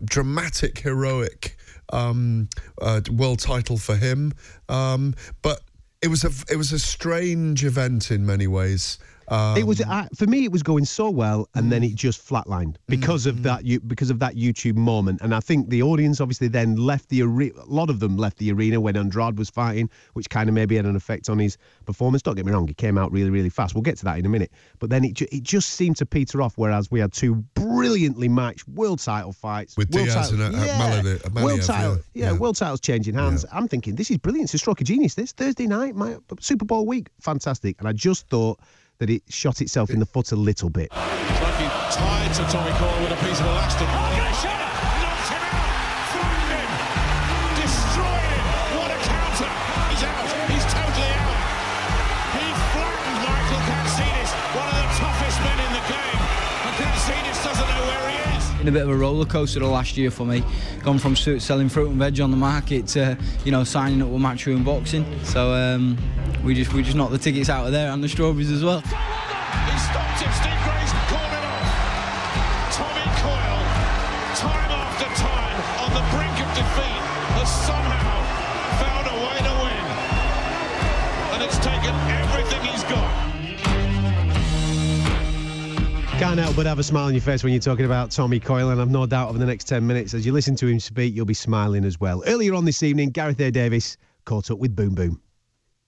dramatic, 0.04 0.78
heroic 0.78 1.56
um, 1.92 2.48
uh, 2.80 3.00
world 3.10 3.40
title 3.40 3.78
for 3.78 3.96
him. 3.96 4.32
Um, 4.68 5.14
but 5.42 5.60
it 6.02 6.08
was 6.08 6.24
a 6.24 6.30
it 6.52 6.56
was 6.56 6.72
a 6.72 6.78
strange 6.78 7.64
event 7.64 8.10
in 8.10 8.24
many 8.24 8.46
ways. 8.46 8.98
Um, 9.30 9.56
it 9.56 9.64
was 9.66 9.80
uh, 9.80 10.06
for 10.16 10.26
me. 10.26 10.44
It 10.44 10.50
was 10.52 10.62
going 10.62 10.84
so 10.84 11.08
well, 11.08 11.48
and 11.54 11.70
then 11.70 11.82
it 11.84 11.94
just 11.94 12.26
flatlined 12.26 12.76
because 12.88 13.26
of 13.26 13.42
that. 13.44 13.64
You 13.64 13.78
because 13.80 14.10
of 14.10 14.18
that 14.18 14.34
YouTube 14.34 14.74
moment, 14.76 15.20
and 15.22 15.34
I 15.34 15.40
think 15.40 15.68
the 15.68 15.82
audience 15.82 16.20
obviously 16.20 16.48
then 16.48 16.74
left 16.76 17.08
the 17.10 17.22
arena. 17.22 17.52
A 17.62 17.64
lot 17.66 17.90
of 17.90 18.00
them 18.00 18.16
left 18.16 18.38
the 18.38 18.50
arena 18.52 18.80
when 18.80 18.96
Andrade 18.96 19.38
was 19.38 19.48
fighting, 19.48 19.88
which 20.14 20.28
kind 20.28 20.48
of 20.48 20.54
maybe 20.54 20.74
had 20.76 20.84
an 20.84 20.96
effect 20.96 21.28
on 21.28 21.38
his 21.38 21.56
performance. 21.86 22.22
Don't 22.22 22.34
get 22.34 22.44
me 22.44 22.52
wrong; 22.52 22.66
he 22.66 22.74
came 22.74 22.98
out 22.98 23.12
really, 23.12 23.30
really 23.30 23.50
fast. 23.50 23.74
We'll 23.74 23.82
get 23.82 23.96
to 23.98 24.04
that 24.06 24.18
in 24.18 24.26
a 24.26 24.28
minute. 24.28 24.50
But 24.80 24.90
then 24.90 25.04
it 25.04 25.14
ju- 25.14 25.28
it 25.30 25.42
just 25.44 25.70
seemed 25.70 25.96
to 25.98 26.06
peter 26.06 26.42
off. 26.42 26.54
Whereas 26.58 26.90
we 26.90 26.98
had 26.98 27.12
two 27.12 27.36
brilliantly 27.54 28.28
matched 28.28 28.66
world 28.68 28.98
title 28.98 29.32
fights 29.32 29.76
With 29.76 29.94
world 29.94 30.06
Diaz 30.08 30.30
title- 30.30 30.42
and, 30.46 30.56
uh, 30.56 30.58
Malade- 30.78 31.20
uh, 31.24 31.30
world 31.44 31.62
title, 31.62 31.96
yeah. 32.14 32.24
yeah, 32.26 32.32
Yeah. 32.32 32.38
world 32.38 32.56
titles 32.56 32.80
changing 32.80 33.14
hands. 33.14 33.44
I'm 33.52 33.68
thinking 33.68 33.94
this 33.94 34.10
is 34.10 34.18
brilliant. 34.18 34.46
It's 34.46 34.54
a 34.54 34.58
stroke 34.58 34.80
of 34.80 34.86
genius. 34.88 35.14
This 35.14 35.30
Thursday 35.32 35.66
night, 35.68 35.94
my 35.94 36.16
Super 36.40 36.64
Bowl 36.64 36.84
week, 36.84 37.10
fantastic. 37.20 37.76
And 37.78 37.86
I 37.86 37.92
just 37.92 38.26
thought 38.28 38.58
that 39.00 39.10
it 39.10 39.22
shot 39.28 39.60
itself 39.60 39.90
in 39.90 39.98
the 39.98 40.06
foot 40.06 40.30
a 40.30 40.36
little 40.36 40.70
bit. 40.70 40.92
Lucky 40.92 41.66
tied 41.90 42.32
to 42.34 42.42
Tommy 42.52 42.70
Coyle 42.78 43.02
with 43.02 43.12
a 43.12 43.26
piece 43.26 43.40
of 43.40 43.46
elastic. 43.46 44.59
Been 58.60 58.68
a 58.68 58.72
bit 58.72 58.82
of 58.82 58.90
a 58.90 58.94
roller 58.94 59.24
coaster 59.24 59.58
the 59.58 59.66
last 59.66 59.96
year 59.96 60.10
for 60.10 60.26
me. 60.26 60.44
Gone 60.82 60.98
from 60.98 61.16
selling 61.16 61.70
fruit 61.70 61.88
and 61.88 61.98
veg 61.98 62.20
on 62.20 62.30
the 62.30 62.36
market 62.36 62.86
to, 62.88 63.16
you 63.42 63.50
know, 63.50 63.64
signing 63.64 64.02
up 64.02 64.08
with 64.08 64.20
Matchroom 64.20 64.66
Boxing. 64.66 65.06
So 65.24 65.54
um, 65.54 65.96
we 66.44 66.54
just 66.54 66.74
we 66.74 66.82
just 66.82 66.94
knocked 66.94 67.12
the 67.12 67.18
tickets 67.18 67.48
out 67.48 67.64
of 67.64 67.72
there 67.72 67.90
and 67.90 68.04
the 68.04 68.08
strawberries 68.08 68.50
as 68.50 68.62
well. 68.62 68.82
Can't 86.20 86.38
help 86.38 86.54
but 86.54 86.66
have 86.66 86.78
a 86.78 86.82
smile 86.82 87.06
on 87.06 87.14
your 87.14 87.22
face 87.22 87.42
when 87.42 87.54
you're 87.54 87.62
talking 87.62 87.86
about 87.86 88.10
Tommy 88.10 88.38
Coyle, 88.38 88.68
and 88.68 88.78
I've 88.78 88.90
no 88.90 89.06
doubt 89.06 89.30
over 89.30 89.38
the 89.38 89.46
next 89.46 89.64
10 89.64 89.86
minutes, 89.86 90.12
as 90.12 90.26
you 90.26 90.32
listen 90.32 90.54
to 90.56 90.66
him 90.66 90.78
speak, 90.78 91.16
you'll 91.16 91.24
be 91.24 91.32
smiling 91.32 91.82
as 91.82 91.98
well. 91.98 92.22
Earlier 92.26 92.52
on 92.52 92.66
this 92.66 92.82
evening, 92.82 93.08
Gareth 93.08 93.40
A. 93.40 93.50
Davis 93.50 93.96
caught 94.26 94.50
up 94.50 94.58
with 94.58 94.76
Boom 94.76 94.94
Boom. 94.94 95.22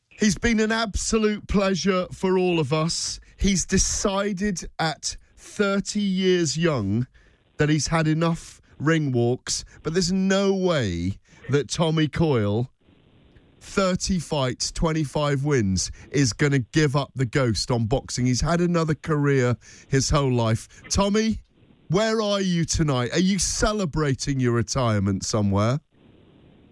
He's 0.08 0.38
been 0.38 0.58
an 0.60 0.72
absolute 0.72 1.46
pleasure 1.48 2.06
for 2.12 2.38
all 2.38 2.58
of 2.60 2.72
us. 2.72 3.20
He's 3.36 3.66
decided 3.66 4.66
at 4.78 5.18
30 5.36 6.00
years 6.00 6.56
young, 6.56 7.06
that 7.58 7.68
he's 7.68 7.88
had 7.88 8.08
enough 8.08 8.62
ring 8.78 9.12
walks, 9.12 9.66
but 9.82 9.92
there's 9.92 10.12
no 10.12 10.54
way 10.54 11.18
that 11.50 11.68
Tommy 11.68 12.08
Coyle, 12.08 12.71
30 13.62 14.18
fights, 14.18 14.70
25 14.72 15.44
wins, 15.44 15.90
is 16.10 16.32
going 16.32 16.52
to 16.52 16.58
give 16.58 16.96
up 16.96 17.10
the 17.14 17.24
ghost 17.24 17.70
on 17.70 17.86
boxing. 17.86 18.26
He's 18.26 18.40
had 18.40 18.60
another 18.60 18.94
career 18.94 19.56
his 19.88 20.10
whole 20.10 20.32
life. 20.32 20.68
Tommy, 20.90 21.42
where 21.88 22.20
are 22.20 22.40
you 22.40 22.64
tonight? 22.64 23.10
Are 23.12 23.20
you 23.20 23.38
celebrating 23.38 24.40
your 24.40 24.52
retirement 24.52 25.24
somewhere? 25.24 25.80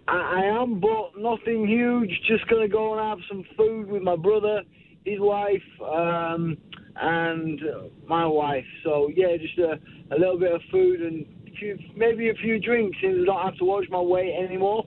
I, 0.09 0.43
am, 0.45 0.81
but 0.81 1.13
nothing 1.17 1.67
huge. 1.69 2.11
Just 2.27 2.47
gonna 2.49 2.67
go 2.67 2.99
and 2.99 3.09
have 3.09 3.19
some 3.29 3.45
food 3.57 3.89
with 3.89 4.03
my 4.03 4.17
brother, 4.17 4.63
his 5.05 5.21
wife, 5.21 5.63
um, 5.83 6.57
and 6.97 7.61
my 8.09 8.27
wife. 8.27 8.65
So 8.83 9.09
yeah, 9.15 9.37
just 9.37 9.59
a, 9.59 9.79
a 10.13 10.19
little 10.19 10.39
bit 10.39 10.53
of 10.53 10.61
food 10.73 11.01
and 11.01 11.25
a 11.47 11.57
few, 11.57 11.79
maybe 11.95 12.31
a 12.31 12.35
few 12.35 12.59
drinks, 12.59 12.99
since 13.01 13.19
I 13.23 13.25
don't 13.25 13.45
have 13.45 13.57
to 13.59 13.65
watch 13.65 13.85
my 13.89 14.01
weight 14.01 14.35
anymore. 14.35 14.85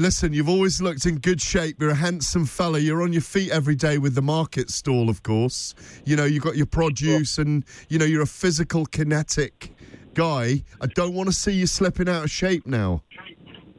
Listen, 0.00 0.32
you've 0.32 0.48
always 0.48 0.80
looked 0.80 1.04
in 1.04 1.18
good 1.18 1.42
shape. 1.42 1.76
You're 1.78 1.90
a 1.90 1.94
handsome 1.94 2.46
fella. 2.46 2.78
You're 2.78 3.02
on 3.02 3.12
your 3.12 3.20
feet 3.20 3.50
every 3.50 3.74
day 3.74 3.98
with 3.98 4.14
the 4.14 4.22
market 4.22 4.70
stall, 4.70 5.10
of 5.10 5.22
course. 5.22 5.74
You 6.06 6.16
know, 6.16 6.24
you've 6.24 6.42
got 6.42 6.56
your 6.56 6.64
produce 6.64 7.36
and, 7.36 7.66
you 7.90 7.98
know, 7.98 8.06
you're 8.06 8.22
a 8.22 8.26
physical, 8.26 8.86
kinetic 8.86 9.74
guy. 10.14 10.64
I 10.80 10.86
don't 10.86 11.12
want 11.12 11.28
to 11.28 11.34
see 11.34 11.52
you 11.52 11.66
slipping 11.66 12.08
out 12.08 12.24
of 12.24 12.30
shape 12.30 12.66
now. 12.66 13.02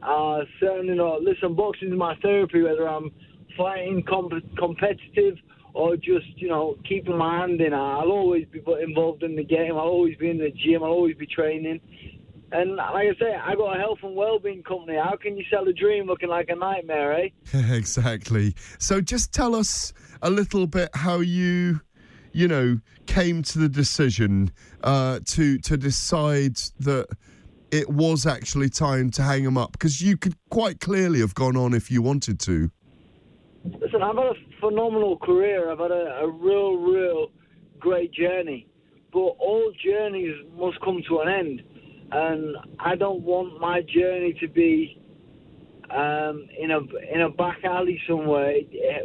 Uh, 0.00 0.42
certainly 0.60 0.94
not. 0.94 1.22
Listen, 1.22 1.56
boxing 1.56 1.88
is 1.88 1.98
my 1.98 2.14
therapy, 2.22 2.62
whether 2.62 2.88
I'm 2.88 3.10
fighting 3.56 4.04
comp- 4.08 4.56
competitive 4.56 5.38
or 5.74 5.96
just, 5.96 6.28
you 6.36 6.48
know, 6.48 6.78
keeping 6.88 7.18
my 7.18 7.40
hand 7.40 7.60
in. 7.60 7.74
I'll 7.74 8.12
always 8.12 8.46
be 8.46 8.62
involved 8.80 9.24
in 9.24 9.34
the 9.34 9.42
game. 9.42 9.72
I'll 9.72 9.88
always 9.88 10.16
be 10.18 10.30
in 10.30 10.38
the 10.38 10.52
gym. 10.52 10.84
I'll 10.84 10.90
always 10.90 11.16
be 11.16 11.26
training. 11.26 11.80
And 12.52 12.76
like 12.76 13.08
I 13.08 13.18
say, 13.18 13.34
I 13.34 13.54
got 13.54 13.76
a 13.76 13.80
health 13.80 14.00
and 14.02 14.14
well-being 14.14 14.62
company. 14.62 14.98
How 14.98 15.16
can 15.16 15.38
you 15.38 15.44
sell 15.50 15.66
a 15.66 15.72
dream 15.72 16.06
looking 16.06 16.28
like 16.28 16.50
a 16.50 16.54
nightmare, 16.54 17.14
eh? 17.14 17.28
exactly. 17.54 18.54
So 18.78 19.00
just 19.00 19.32
tell 19.32 19.54
us 19.54 19.94
a 20.20 20.28
little 20.28 20.66
bit 20.66 20.90
how 20.94 21.20
you, 21.20 21.80
you 22.32 22.46
know, 22.48 22.78
came 23.06 23.42
to 23.42 23.58
the 23.58 23.70
decision 23.70 24.52
uh, 24.84 25.20
to 25.28 25.58
to 25.58 25.76
decide 25.78 26.58
that 26.80 27.08
it 27.70 27.88
was 27.88 28.26
actually 28.26 28.68
time 28.68 29.10
to 29.12 29.22
hang 29.22 29.44
him 29.44 29.56
up 29.56 29.72
because 29.72 30.02
you 30.02 30.18
could 30.18 30.36
quite 30.50 30.78
clearly 30.80 31.20
have 31.20 31.34
gone 31.34 31.56
on 31.56 31.72
if 31.72 31.90
you 31.90 32.02
wanted 32.02 32.38
to. 32.40 32.70
Listen, 33.64 34.02
I've 34.02 34.16
had 34.16 34.26
a 34.26 34.34
phenomenal 34.60 35.16
career. 35.16 35.70
I've 35.72 35.78
had 35.78 35.90
a, 35.90 36.24
a 36.24 36.30
real, 36.30 36.76
real 36.76 37.28
great 37.78 38.12
journey. 38.12 38.68
But 39.10 39.18
all 39.18 39.72
journeys 39.84 40.34
must 40.56 40.80
come 40.80 41.02
to 41.08 41.20
an 41.20 41.28
end. 41.28 41.62
And 42.14 42.56
I 42.78 42.94
don't 42.94 43.22
want 43.22 43.60
my 43.60 43.80
journey 43.80 44.36
to 44.40 44.48
be 44.48 45.00
um, 45.90 46.46
in 46.58 46.70
a 46.70 46.80
in 47.12 47.22
a 47.22 47.30
back 47.30 47.58
alley 47.64 48.00
somewhere. 48.08 48.54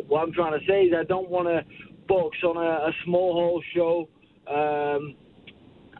What 0.07 0.23
I'm 0.23 0.33
trying 0.33 0.59
to 0.59 0.65
say 0.65 0.83
is 0.83 0.93
I 0.97 1.03
don't 1.03 1.29
want 1.29 1.47
to 1.47 1.63
box 2.07 2.37
on 2.43 2.57
a, 2.57 2.87
a 2.87 2.91
small 3.05 3.33
hall 3.33 3.63
show. 3.73 4.09
Um, 4.49 5.15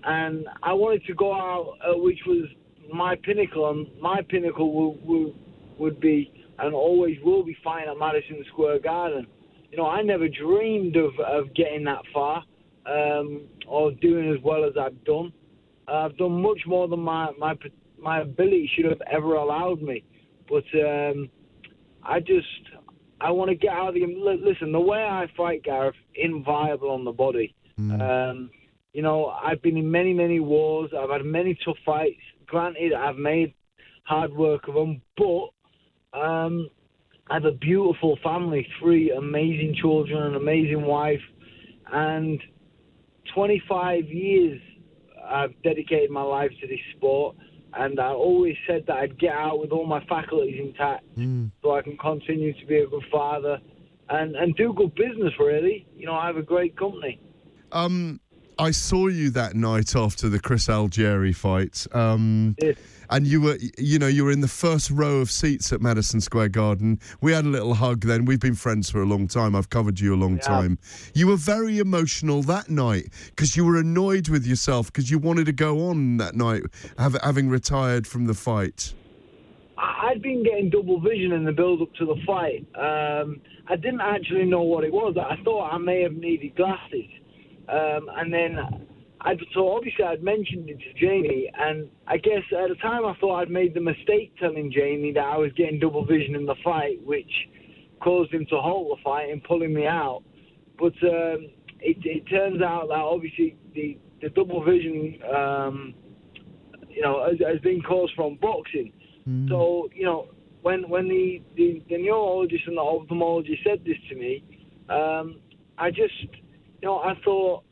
and 0.04 0.48
I 0.64 0.74
wanted 0.74 1.06
to 1.06 1.14
go 1.14 1.34
out, 1.34 1.78
uh, 1.86 1.98
which 1.98 2.20
was 2.26 2.48
my 2.94 3.16
pinnacle, 3.24 3.70
and 3.70 3.88
my 4.02 4.22
pinnacle 4.30 4.72
would, 4.74 5.06
would, 5.06 5.34
would 5.80 6.00
be 6.00 6.32
and 6.60 6.74
always 6.74 7.18
will 7.24 7.44
be 7.44 7.56
fighting 7.64 7.90
at 7.90 7.98
Madison 7.98 8.44
Square 8.52 8.80
Garden. 8.80 9.28
You 9.72 9.78
know, 9.78 9.88
I 9.88 10.02
never 10.02 10.28
dreamed 10.28 10.96
of, 10.96 11.12
of 11.20 11.54
getting 11.54 11.84
that 11.84 12.02
far 12.14 12.44
um, 12.86 13.48
or 13.68 13.92
doing 13.92 14.32
as 14.32 14.42
well 14.44 14.64
as 14.64 14.74
I've 14.80 15.04
done. 15.04 15.34
I've 15.88 16.18
done 16.18 16.42
much 16.42 16.62
more 16.66 16.88
than 16.88 17.00
my 17.00 17.32
my 17.38 17.56
my 18.00 18.22
ability 18.22 18.70
should 18.76 18.86
have 18.86 19.02
ever 19.12 19.36
allowed 19.36 19.82
me. 19.82 20.04
But 20.50 20.64
um, 20.80 21.30
I 22.04 22.20
just 22.20 22.48
I 23.22 23.32
want 23.32 23.50
to 23.50 23.56
get 23.56 23.72
out 23.72 23.90
of 23.90 23.94
the 23.96 24.06
listen. 24.06 24.72
The 24.72 24.80
way 24.80 25.00
I 25.00 25.26
fight, 25.36 25.64
Gareth, 25.64 25.96
inviolable 26.16 26.92
on 26.92 27.04
the 27.04 27.12
body. 27.12 27.56
Um, 28.02 28.50
you 28.94 29.02
know, 29.02 29.28
I've 29.28 29.62
been 29.62 29.78
in 29.78 29.90
many 29.90 30.14
many 30.14 30.40
wars. 30.40 30.92
I've 30.98 31.10
had 31.10 31.26
many 31.26 31.58
tough 31.64 31.78
fights. 31.86 32.20
Granted, 32.46 32.94
I've 32.94 33.18
made 33.18 33.54
hard 34.04 34.34
work 34.34 34.68
of 34.68 34.74
them, 34.74 35.02
but 35.18 36.20
um, 36.20 36.70
I 37.30 37.36
have 37.36 37.46
a 37.46 37.52
beautiful 37.52 38.18
family, 38.24 38.66
three 38.80 39.12
amazing 39.12 39.76
children, 39.82 40.24
an 40.24 40.36
amazing 40.36 40.84
wife, 40.84 41.20
and 41.92 42.42
25 43.36 44.06
years 44.06 44.62
I've 45.28 45.62
dedicated 45.64 46.10
my 46.10 46.22
life 46.24 46.52
to 46.62 46.68
this 46.68 46.80
sport. 46.96 47.36
And 47.74 48.00
I 48.00 48.12
always 48.12 48.56
said 48.66 48.86
that 48.88 48.98
I'd 48.98 49.20
get 49.20 49.34
out 49.34 49.60
with 49.60 49.72
all 49.72 49.86
my 49.86 50.04
faculties 50.06 50.60
intact 50.60 51.04
so 51.62 51.76
I 51.76 51.82
can 51.82 51.98
continue 51.98 52.54
to 52.54 52.66
be 52.66 52.80
a 52.80 52.88
good 52.88 53.04
father 53.12 53.60
and, 54.10 54.36
and 54.36 54.56
do 54.56 54.74
good 54.74 54.96
business, 54.96 55.34
really. 55.40 55.86
You 55.96 56.06
know, 56.06 56.14
I 56.14 56.28
have 56.28 56.38
a 56.38 56.42
great 56.42 56.78
company. 56.78 57.20
Um, 57.72 58.20
I 58.58 58.72
saw 58.72 59.08
you 59.08 59.30
that 59.32 59.56
night 59.56 59.96
after 59.96 60.30
the 60.30 60.40
Chris 60.40 60.68
Algieri 60.68 61.36
fight. 61.36 61.86
Um, 61.94 62.56
And 63.10 63.26
you 63.26 63.42
were, 63.42 63.58
you 63.78 64.00
know, 64.00 64.08
you 64.08 64.26
were 64.26 64.32
in 64.32 64.42
the 64.42 64.48
first 64.48 64.90
row 64.92 65.18
of 65.18 65.32
seats 65.32 65.72
at 65.72 65.82
Madison 65.82 66.20
Square 66.22 66.50
Garden. 66.50 67.00
We 67.22 67.32
had 67.32 67.46
a 67.46 67.50
little 67.50 67.74
hug 67.76 68.02
then. 68.06 68.26
We've 68.26 68.40
been 68.40 68.56
friends 68.56 68.90
for 68.90 69.02
a 69.02 69.06
long 69.06 69.28
time. 69.28 69.56
I've 69.56 69.70
covered 69.70 70.00
you 70.00 70.14
a 70.14 70.18
long 70.18 70.40
time. 70.40 70.78
You 71.14 71.28
were 71.28 71.38
very 71.38 71.80
emotional 71.80 72.42
that 72.44 72.70
night 72.70 73.08
because 73.28 73.56
you 73.56 73.64
were 73.66 73.78
annoyed 73.78 74.28
with 74.30 74.46
yourself 74.46 74.88
because 74.88 75.10
you 75.10 75.20
wanted 75.20 75.46
to 75.46 75.54
go 75.54 75.88
on 75.90 76.18
that 76.18 76.36
night, 76.36 76.64
have, 76.98 77.16
having 77.24 77.50
retired 77.50 78.06
from 78.06 78.26
the 78.26 78.34
fight. 78.34 78.94
I- 79.78 80.08
I'd 80.10 80.22
been 80.22 80.44
getting 80.44 80.70
double 80.70 81.00
vision 81.00 81.32
in 81.32 81.44
the 81.46 81.52
build 81.52 81.82
up 81.82 81.94
to 81.96 82.06
the 82.06 82.16
fight. 82.26 82.66
Um, 82.76 83.40
I 83.68 83.76
didn't 83.76 84.02
actually 84.02 84.46
know 84.46 84.64
what 84.64 84.84
it 84.84 84.92
was. 84.92 85.16
I 85.18 85.36
thought 85.44 85.72
I 85.72 85.78
may 85.78 86.02
have 86.04 86.14
needed 86.14 86.56
glasses. 86.56 87.06
Um, 87.70 88.10
and 88.16 88.34
then 88.34 88.58
I'd, 89.22 89.40
so 89.54 89.76
obviously 89.76 90.06
I'd 90.06 90.24
mentioned 90.24 90.70
it 90.70 90.78
to 90.78 91.00
Jamie, 91.00 91.52
and 91.58 91.90
I 92.08 92.18
guess 92.18 92.44
at 92.52 92.70
the 92.70 92.76
time 92.82 93.06
I 93.06 93.16
thought 93.20 93.42
I'd 93.42 93.50
made 93.50 93.74
the 93.74 93.82
mistake 93.82 94.34
telling 94.40 94.72
Jamie 94.72 95.12
that 95.14 95.24
I 95.24 95.38
was 95.38 95.52
getting 95.54 95.80
double 95.80 96.06
vision 96.06 96.36
in 96.36 96.46
the 96.46 96.56
fight, 96.64 97.04
which 97.04 97.32
caused 98.02 98.32
him 98.32 98.46
to 98.50 98.60
halt 98.60 98.96
the 98.96 99.04
fight 99.04 99.30
and 99.32 99.44
pulling 99.44 99.74
me 99.74 99.88
out. 99.88 100.24
But 100.78 100.94
um, 101.04 101.50
it, 101.80 101.98
it 102.06 102.30
turns 102.30 102.62
out 102.62 102.90
that 102.90 103.00
obviously 103.00 103.58
the, 103.74 103.98
the 104.22 104.30
double 104.30 104.64
vision, 104.64 105.20
um, 105.36 105.96
you 106.90 107.02
know, 107.02 107.26
has, 107.28 107.40
has 107.40 107.60
been 107.62 107.82
caused 107.82 108.14
from 108.16 108.36
boxing. 108.36 108.94
So 109.50 109.90
you 109.94 110.06
know, 110.06 110.28
when 110.62 110.88
when 110.90 111.08
the, 111.08 111.42
the, 111.56 111.82
the 111.90 111.98
neurologist 111.98 112.64
and 112.68 112.78
the 112.78 112.82
ophthalmologist 112.82 113.64
said 113.64 113.84
this 113.86 113.98
to 114.10 114.16
me, 114.16 114.44
um, 114.90 115.40
I 115.78 115.90
just, 115.90 116.14
you 116.22 116.88
know, 116.88 117.00
I 117.00 117.14
thought 117.24 117.64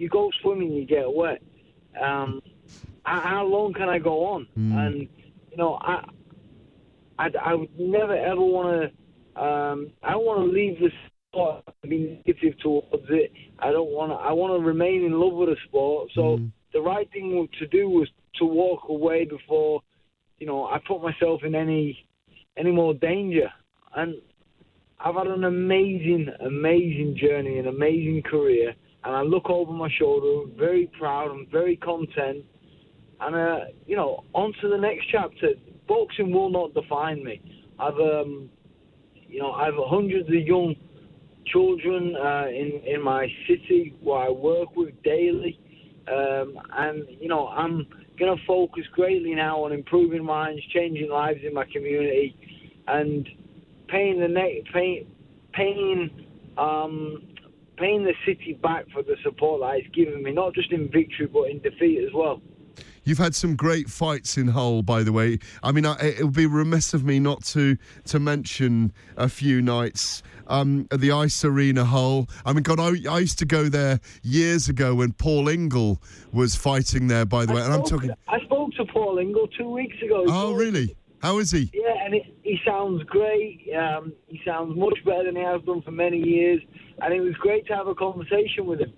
you 0.00 0.08
go 0.08 0.30
swimming, 0.40 0.72
you 0.72 0.86
get 0.86 1.12
wet. 1.12 1.42
Um, 2.00 2.40
how- 3.04 3.46
long 3.46 3.72
can 3.72 3.88
I 3.88 3.98
go 3.98 4.24
on? 4.24 4.46
And 4.78 5.08
you 5.50 5.56
know, 5.56 5.74
I, 5.80 6.04
I, 7.18 7.30
I 7.44 7.54
would 7.54 7.78
never 7.78 8.16
ever 8.16 8.40
want 8.40 8.68
to. 9.36 9.42
Um, 9.42 9.92
I 10.02 10.12
don't 10.12 10.24
want 10.24 10.40
to 10.46 10.52
leave 10.52 10.78
the 10.80 10.90
sport 11.28 11.64
and 11.82 11.90
be 11.90 12.22
negative 12.26 12.58
towards 12.60 13.06
it. 13.08 13.32
I 13.58 13.70
don't 13.72 13.90
want 13.90 14.12
to. 14.12 14.16
I 14.16 14.32
want 14.32 14.58
to 14.60 14.66
remain 14.66 15.04
in 15.04 15.12
love 15.12 15.34
with 15.34 15.48
the 15.50 15.56
sport. 15.68 16.10
So 16.14 16.36
the 16.72 16.80
right 16.80 17.10
thing 17.12 17.48
to 17.58 17.66
do 17.66 17.88
was 17.88 18.08
to 18.36 18.44
walk 18.44 18.88
away 18.88 19.24
before, 19.24 19.82
you 20.38 20.46
know, 20.46 20.66
I 20.66 20.78
put 20.86 21.02
myself 21.02 21.42
in 21.44 21.54
any 21.54 22.06
any 22.56 22.70
more 22.70 22.94
danger. 22.94 23.50
And 23.96 24.14
I've 25.00 25.14
had 25.16 25.26
an 25.26 25.44
amazing, 25.44 26.28
amazing 26.40 27.16
journey, 27.16 27.58
an 27.58 27.66
amazing 27.66 28.22
career, 28.22 28.74
and 29.04 29.16
I 29.16 29.22
look 29.22 29.48
over 29.48 29.72
my 29.72 29.88
shoulder, 29.98 30.50
very 30.58 30.90
proud, 30.98 31.30
I'm 31.30 31.46
very 31.50 31.76
content, 31.76 32.44
and 33.20 33.34
uh, 33.34 33.58
you 33.86 33.96
know, 33.96 34.24
on 34.34 34.52
to 34.60 34.68
the 34.68 34.78
next 34.78 35.06
chapter. 35.10 35.50
Boxing 35.88 36.32
will 36.32 36.50
not 36.50 36.72
define 36.72 37.24
me. 37.24 37.42
I've, 37.78 37.94
um, 37.94 38.48
you 39.26 39.40
know, 39.40 39.52
I've 39.52 39.74
hundreds 39.76 40.28
of 40.28 40.34
young 40.34 40.76
children 41.46 42.14
uh, 42.16 42.46
in 42.48 42.80
in 42.86 43.02
my 43.02 43.26
city 43.48 43.96
where 44.02 44.18
I 44.18 44.30
work 44.30 44.76
with 44.76 44.90
daily, 45.02 45.58
um, 46.08 46.58
and 46.76 47.04
you 47.20 47.28
know, 47.28 47.48
I'm 47.48 47.86
going 48.18 48.36
to 48.36 48.46
focus 48.46 48.84
greatly 48.92 49.34
now 49.34 49.64
on 49.64 49.72
improving 49.72 50.24
minds, 50.24 50.62
changing 50.74 51.10
lives 51.10 51.40
in 51.44 51.54
my 51.54 51.64
community, 51.72 52.36
and 52.86 53.28
paying 53.88 54.20
the 54.20 54.28
ne- 54.28 54.62
pay, 54.72 55.06
paying 55.52 56.10
um, 56.58 57.22
paying 57.80 58.04
the 58.04 58.14
city 58.26 58.52
back 58.62 58.84
for 58.92 59.02
the 59.02 59.16
support 59.24 59.60
that 59.62 59.78
it's 59.78 59.88
given 59.94 60.22
me, 60.22 60.32
not 60.32 60.54
just 60.54 60.70
in 60.70 60.88
victory 60.90 61.26
but 61.26 61.44
in 61.50 61.58
defeat 61.60 61.98
as 62.06 62.12
well. 62.14 62.40
You've 63.02 63.18
had 63.18 63.34
some 63.34 63.56
great 63.56 63.88
fights 63.88 64.36
in 64.36 64.48
Hull, 64.48 64.82
by 64.82 65.02
the 65.02 65.12
way. 65.12 65.38
I 65.62 65.72
mean, 65.72 65.86
I, 65.86 65.96
it 66.00 66.22
would 66.22 66.34
be 66.34 66.46
remiss 66.46 66.92
of 66.92 67.02
me 67.02 67.18
not 67.18 67.42
to 67.46 67.76
to 68.04 68.20
mention 68.20 68.92
a 69.16 69.28
few 69.28 69.62
nights 69.62 70.22
um, 70.46 70.86
at 70.90 71.00
the 71.00 71.10
Ice 71.10 71.42
Arena 71.44 71.84
Hull. 71.86 72.28
I 72.44 72.52
mean, 72.52 72.62
God, 72.62 72.78
I, 72.78 72.90
I 73.10 73.18
used 73.20 73.38
to 73.38 73.46
go 73.46 73.64
there 73.70 74.00
years 74.22 74.68
ago 74.68 74.94
when 74.94 75.12
Paul 75.12 75.48
Ingle 75.48 76.00
was 76.32 76.54
fighting 76.54 77.08
there. 77.08 77.24
By 77.24 77.46
the 77.46 77.54
way, 77.54 77.62
and 77.62 77.72
I'm 77.72 77.84
spoke- 77.86 78.02
talking. 78.02 78.14
I 78.28 78.38
spoke 78.44 78.72
to 78.74 78.84
Paul 78.84 79.18
Ingle 79.18 79.48
two 79.48 79.70
weeks 79.70 79.96
ago. 80.02 80.24
Oh, 80.28 80.52
really? 80.52 80.94
How 81.20 81.38
is 81.38 81.50
he? 81.50 81.70
Yeah, 81.74 82.04
and 82.04 82.14
it, 82.14 82.22
he 82.42 82.58
sounds 82.66 83.02
great. 83.04 83.68
Um, 83.76 84.12
he 84.26 84.40
sounds 84.44 84.76
much 84.76 84.98
better 85.04 85.24
than 85.24 85.36
he 85.36 85.42
has 85.42 85.62
done 85.62 85.82
for 85.82 85.90
many 85.90 86.18
years, 86.18 86.60
and 87.02 87.12
it 87.12 87.20
was 87.20 87.34
great 87.34 87.66
to 87.66 87.76
have 87.76 87.86
a 87.86 87.94
conversation 87.94 88.66
with 88.66 88.80
him. 88.80 88.92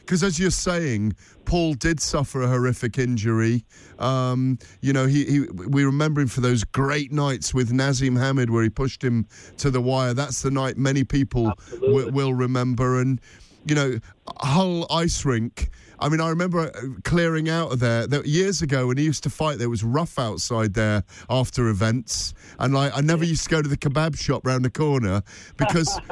Because 0.00 0.22
as 0.22 0.38
you're 0.38 0.50
saying, 0.50 1.14
Paul 1.44 1.74
did 1.74 2.00
suffer 2.00 2.40
a 2.40 2.46
horrific 2.46 2.96
injury. 2.96 3.64
Um, 3.98 4.58
you 4.80 4.92
know, 4.92 5.06
he, 5.06 5.24
he 5.24 5.40
we 5.40 5.84
remember 5.84 6.20
him 6.20 6.28
for 6.28 6.40
those 6.40 6.62
great 6.64 7.12
nights 7.12 7.52
with 7.52 7.72
Naseem 7.72 8.18
Hamed, 8.18 8.50
where 8.50 8.62
he 8.62 8.70
pushed 8.70 9.02
him 9.02 9.26
to 9.58 9.70
the 9.70 9.80
wire. 9.80 10.14
That's 10.14 10.42
the 10.42 10.50
night 10.50 10.76
many 10.76 11.02
people 11.02 11.52
w- 11.80 12.10
will 12.10 12.34
remember. 12.34 13.00
And 13.00 13.20
you 13.66 13.74
know, 13.74 13.98
Hull 14.38 14.86
Ice 14.90 15.24
Rink. 15.24 15.70
I 15.98 16.08
mean, 16.08 16.20
I 16.20 16.28
remember 16.28 16.60
uh, 16.60 16.70
clearing 17.04 17.48
out 17.48 17.72
of 17.72 17.80
there 17.80 18.06
that 18.06 18.26
years 18.26 18.62
ago 18.62 18.88
when 18.88 18.96
he 18.96 19.04
used 19.04 19.22
to 19.24 19.30
fight. 19.30 19.58
There 19.58 19.70
was 19.70 19.82
rough 19.82 20.18
outside 20.18 20.74
there 20.74 21.04
after 21.30 21.68
events, 21.68 22.34
and 22.58 22.74
like 22.74 22.96
I 22.96 23.00
never 23.00 23.24
used 23.24 23.44
to 23.44 23.50
go 23.50 23.62
to 23.62 23.68
the 23.68 23.76
kebab 23.76 24.16
shop 24.18 24.46
round 24.46 24.64
the 24.64 24.70
corner 24.70 25.22
because 25.56 25.98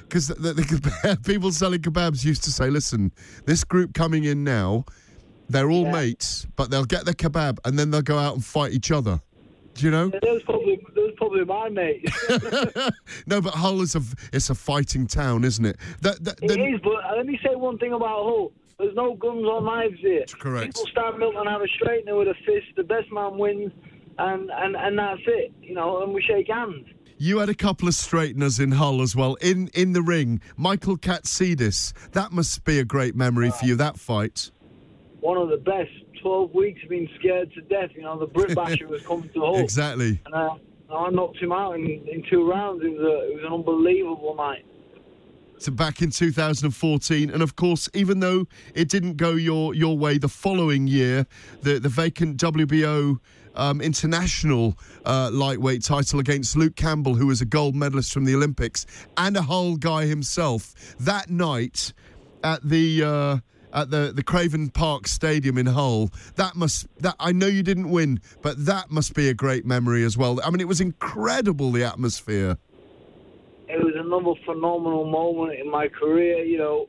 because 0.00 0.28
the, 0.28 0.34
the, 0.34 0.52
the 0.54 1.18
people 1.24 1.50
selling 1.52 1.80
kebabs 1.80 2.24
used 2.24 2.44
to 2.44 2.52
say, 2.52 2.68
"Listen, 2.68 3.12
this 3.46 3.64
group 3.64 3.94
coming 3.94 4.24
in 4.24 4.44
now, 4.44 4.84
they're 5.48 5.70
all 5.70 5.90
mates, 5.90 6.46
but 6.56 6.70
they'll 6.70 6.84
get 6.84 7.04
the 7.06 7.14
kebab 7.14 7.58
and 7.64 7.78
then 7.78 7.90
they'll 7.90 8.02
go 8.02 8.18
out 8.18 8.34
and 8.34 8.44
fight 8.44 8.72
each 8.72 8.90
other." 8.90 9.20
Do 9.76 9.84
you 9.84 9.90
know? 9.90 10.08
That 10.08 10.22
was 10.22 10.42
probably 10.42 10.76
that 10.76 11.02
was 11.02 11.14
probably 11.16 11.44
my 11.44 11.68
mate. 11.68 12.08
No, 13.26 13.40
but 13.40 13.54
Hull 13.54 13.80
is 13.82 13.94
a 13.94 14.02
it's 14.32 14.50
a 14.50 14.54
fighting 14.54 15.06
town, 15.06 15.44
isn't 15.44 15.64
it? 15.64 15.76
That, 16.00 16.22
that, 16.24 16.38
It 16.42 16.60
is, 16.60 16.80
but 16.82 17.16
let 17.16 17.26
me 17.26 17.38
say 17.44 17.54
one 17.54 17.76
thing 17.78 17.92
about 17.92 18.22
Hull. 18.24 18.52
There's 18.78 18.94
no 18.94 19.14
guns 19.14 19.44
or 19.44 19.62
knives 19.62 19.98
here. 20.00 20.24
correct. 20.38 20.76
People 20.76 21.02
up 21.02 21.14
and 21.18 21.48
have 21.48 21.62
a 21.62 21.84
straightener 21.84 22.18
with 22.18 22.28
a 22.28 22.34
fist. 22.44 22.66
The 22.76 22.82
best 22.82 23.10
man 23.10 23.38
wins, 23.38 23.72
and, 24.18 24.50
and, 24.50 24.76
and 24.76 24.98
that's 24.98 25.22
it. 25.26 25.52
You 25.62 25.74
know, 25.74 26.02
and 26.02 26.12
we 26.12 26.22
shake 26.22 26.48
hands. 26.48 26.86
You 27.18 27.38
had 27.38 27.48
a 27.48 27.54
couple 27.54 27.88
of 27.88 27.94
straighteners 27.94 28.60
in 28.60 28.72
Hull 28.72 29.00
as 29.00 29.16
well. 29.16 29.36
In 29.36 29.68
in 29.68 29.94
the 29.94 30.02
ring, 30.02 30.42
Michael 30.58 30.98
Katsidis. 30.98 31.94
That 32.12 32.32
must 32.32 32.64
be 32.64 32.78
a 32.78 32.84
great 32.84 33.16
memory 33.16 33.50
for 33.50 33.64
you. 33.64 33.76
That 33.76 33.98
fight. 33.98 34.50
One 35.20 35.38
of 35.38 35.48
the 35.48 35.56
best. 35.56 35.90
Twelve 36.20 36.52
weeks 36.54 36.80
being 36.88 37.08
scared 37.18 37.52
to 37.54 37.62
death. 37.62 37.90
You 37.94 38.02
know, 38.02 38.18
the 38.18 38.26
Brit 38.26 38.54
Basher 38.54 38.86
was 38.86 39.02
coming 39.06 39.30
to 39.30 39.40
Hull. 39.40 39.58
Exactly. 39.58 40.20
And 40.26 40.34
uh, 40.34 40.56
I 40.94 41.08
knocked 41.10 41.38
him 41.38 41.52
out 41.52 41.76
in, 41.76 41.86
in 41.86 42.22
two 42.28 42.46
rounds. 42.50 42.82
It 42.84 42.88
was 42.88 43.00
a, 43.00 43.30
it 43.30 43.34
was 43.36 43.44
an 43.46 43.52
unbelievable 43.52 44.34
night. 44.36 44.66
So 45.58 45.72
back 45.72 46.02
in 46.02 46.10
2014, 46.10 47.30
and 47.30 47.42
of 47.42 47.56
course, 47.56 47.88
even 47.94 48.20
though 48.20 48.46
it 48.74 48.88
didn't 48.88 49.16
go 49.16 49.32
your 49.32 49.74
your 49.74 49.96
way 49.96 50.18
the 50.18 50.28
following 50.28 50.86
year, 50.86 51.26
the 51.62 51.78
the 51.78 51.88
vacant 51.88 52.38
WBO. 52.38 53.18
Um, 53.58 53.80
international 53.80 54.76
uh, 55.06 55.30
lightweight 55.32 55.82
title 55.82 56.20
against 56.20 56.58
Luke 56.58 56.76
Campbell, 56.76 57.14
who 57.14 57.28
was 57.28 57.40
a 57.40 57.46
gold 57.46 57.74
medalist 57.74 58.12
from 58.12 58.26
the 58.26 58.34
Olympics, 58.34 58.84
and 59.16 59.34
a 59.34 59.40
Hull 59.40 59.76
guy 59.76 60.04
himself. 60.04 60.74
That 61.00 61.30
night 61.30 61.94
at 62.44 62.62
the 62.62 63.02
uh, 63.02 63.38
at 63.72 63.90
the 63.90 64.12
the 64.14 64.22
Craven 64.22 64.68
Park 64.68 65.08
Stadium 65.08 65.56
in 65.56 65.66
Hull, 65.66 66.10
that 66.34 66.54
must 66.54 66.86
that 67.00 67.16
I 67.18 67.32
know 67.32 67.46
you 67.46 67.62
didn't 67.62 67.90
win, 67.90 68.20
but 68.42 68.64
that 68.66 68.90
must 68.90 69.14
be 69.14 69.30
a 69.30 69.34
great 69.34 69.64
memory 69.64 70.04
as 70.04 70.18
well. 70.18 70.38
I 70.44 70.50
mean, 70.50 70.60
it 70.60 70.68
was 70.68 70.82
incredible 70.82 71.72
the 71.72 71.84
atmosphere. 71.84 72.58
It 73.68 73.82
was 73.82 73.94
another 73.96 74.34
phenomenal 74.44 75.04
moment 75.04 75.58
in 75.58 75.70
my 75.70 75.88
career. 75.88 76.44
You 76.44 76.58
know, 76.58 76.86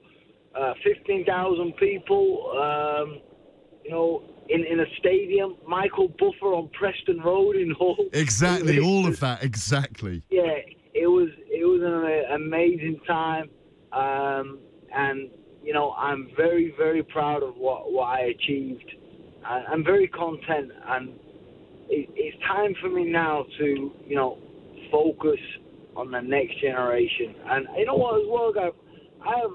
uh, 0.58 0.74
15,000 0.84 1.76
people, 1.78 2.52
um, 2.58 3.20
you 3.84 3.92
know, 3.92 4.24
in, 4.50 4.64
in 4.64 4.80
a 4.80 4.86
stadium. 5.00 5.56
Michael 5.68 6.08
Buffer 6.08 6.54
on 6.54 6.70
Preston 6.70 7.20
Road 7.22 7.56
in 7.56 7.72
Hull. 7.78 7.98
Exactly, 8.14 8.80
all 8.84 9.08
of 9.08 9.20
that, 9.20 9.44
exactly. 9.44 10.24
Yeah, 10.30 10.58
it 10.94 11.08
was 11.08 11.30
it 11.48 11.66
was 11.66 11.82
an 11.84 12.36
amazing 12.42 13.00
time, 13.06 13.50
um, 13.92 14.60
and 14.96 15.30
you 15.64 15.74
know 15.74 15.92
I'm 15.92 16.30
very 16.36 16.74
very 16.78 17.04
proud 17.04 17.44
of 17.44 17.56
what 17.56 17.92
what 17.92 18.06
I 18.06 18.34
achieved. 18.36 18.96
I, 19.46 19.64
I'm 19.70 19.84
very 19.84 20.08
content, 20.08 20.72
and 20.88 21.10
it, 21.90 22.10
it's 22.16 22.38
time 22.46 22.74
for 22.82 22.90
me 22.90 23.06
now 23.06 23.46
to 23.60 23.92
you 24.06 24.16
know 24.16 24.38
focus 24.92 25.40
on 25.98 26.12
the 26.12 26.22
next 26.22 26.62
generation. 26.62 27.36
And 27.50 27.68
you 27.78 27.86
know 27.86 27.96
what 27.96 28.22
as 28.22 28.28
well, 28.30 28.54
guys, 28.54 28.72
I 29.26 29.40
have 29.40 29.52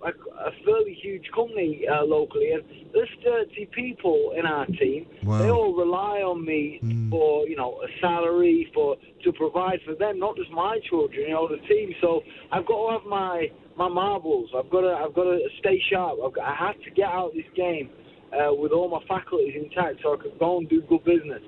like 0.00 0.14
a 0.16 0.50
fairly 0.64 0.96
huge 1.02 1.24
company 1.34 1.84
uh, 1.86 2.04
locally, 2.04 2.52
and 2.52 2.62
there's 2.94 3.10
30 3.22 3.68
people 3.74 4.32
in 4.38 4.46
our 4.46 4.64
team. 4.66 5.06
Wow. 5.24 5.38
They 5.38 5.50
all 5.50 5.74
rely 5.76 6.22
on 6.22 6.44
me 6.44 6.80
for 7.10 7.46
you 7.46 7.56
know 7.56 7.82
a 7.82 8.00
salary 8.00 8.70
for 8.72 8.96
to 9.24 9.32
provide 9.32 9.80
for 9.84 9.94
them, 9.94 10.18
not 10.18 10.36
just 10.36 10.50
my 10.50 10.78
children, 10.88 11.20
you 11.28 11.30
know, 11.30 11.48
the 11.48 11.58
team. 11.68 11.92
So 12.00 12.22
I've 12.50 12.66
got 12.66 12.86
to 12.86 12.98
have 12.98 13.06
my 13.06 13.50
my 13.76 13.88
marbles. 13.88 14.50
I've 14.56 14.70
got 14.70 14.82
to 14.82 14.92
I've 14.92 15.14
got 15.14 15.24
to 15.24 15.38
stay 15.58 15.82
sharp. 15.90 16.18
I've 16.24 16.32
got, 16.34 16.44
I 16.44 16.54
have 16.54 16.80
to 16.84 16.90
get 16.90 17.08
out 17.08 17.32
this 17.34 17.50
game 17.54 17.90
uh, 18.32 18.54
with 18.54 18.72
all 18.72 18.88
my 18.88 19.04
faculties 19.06 19.54
intact, 19.54 20.00
so 20.02 20.14
I 20.14 20.22
can 20.22 20.32
go 20.38 20.58
and 20.58 20.68
do 20.68 20.80
good 20.82 21.04
business. 21.04 21.42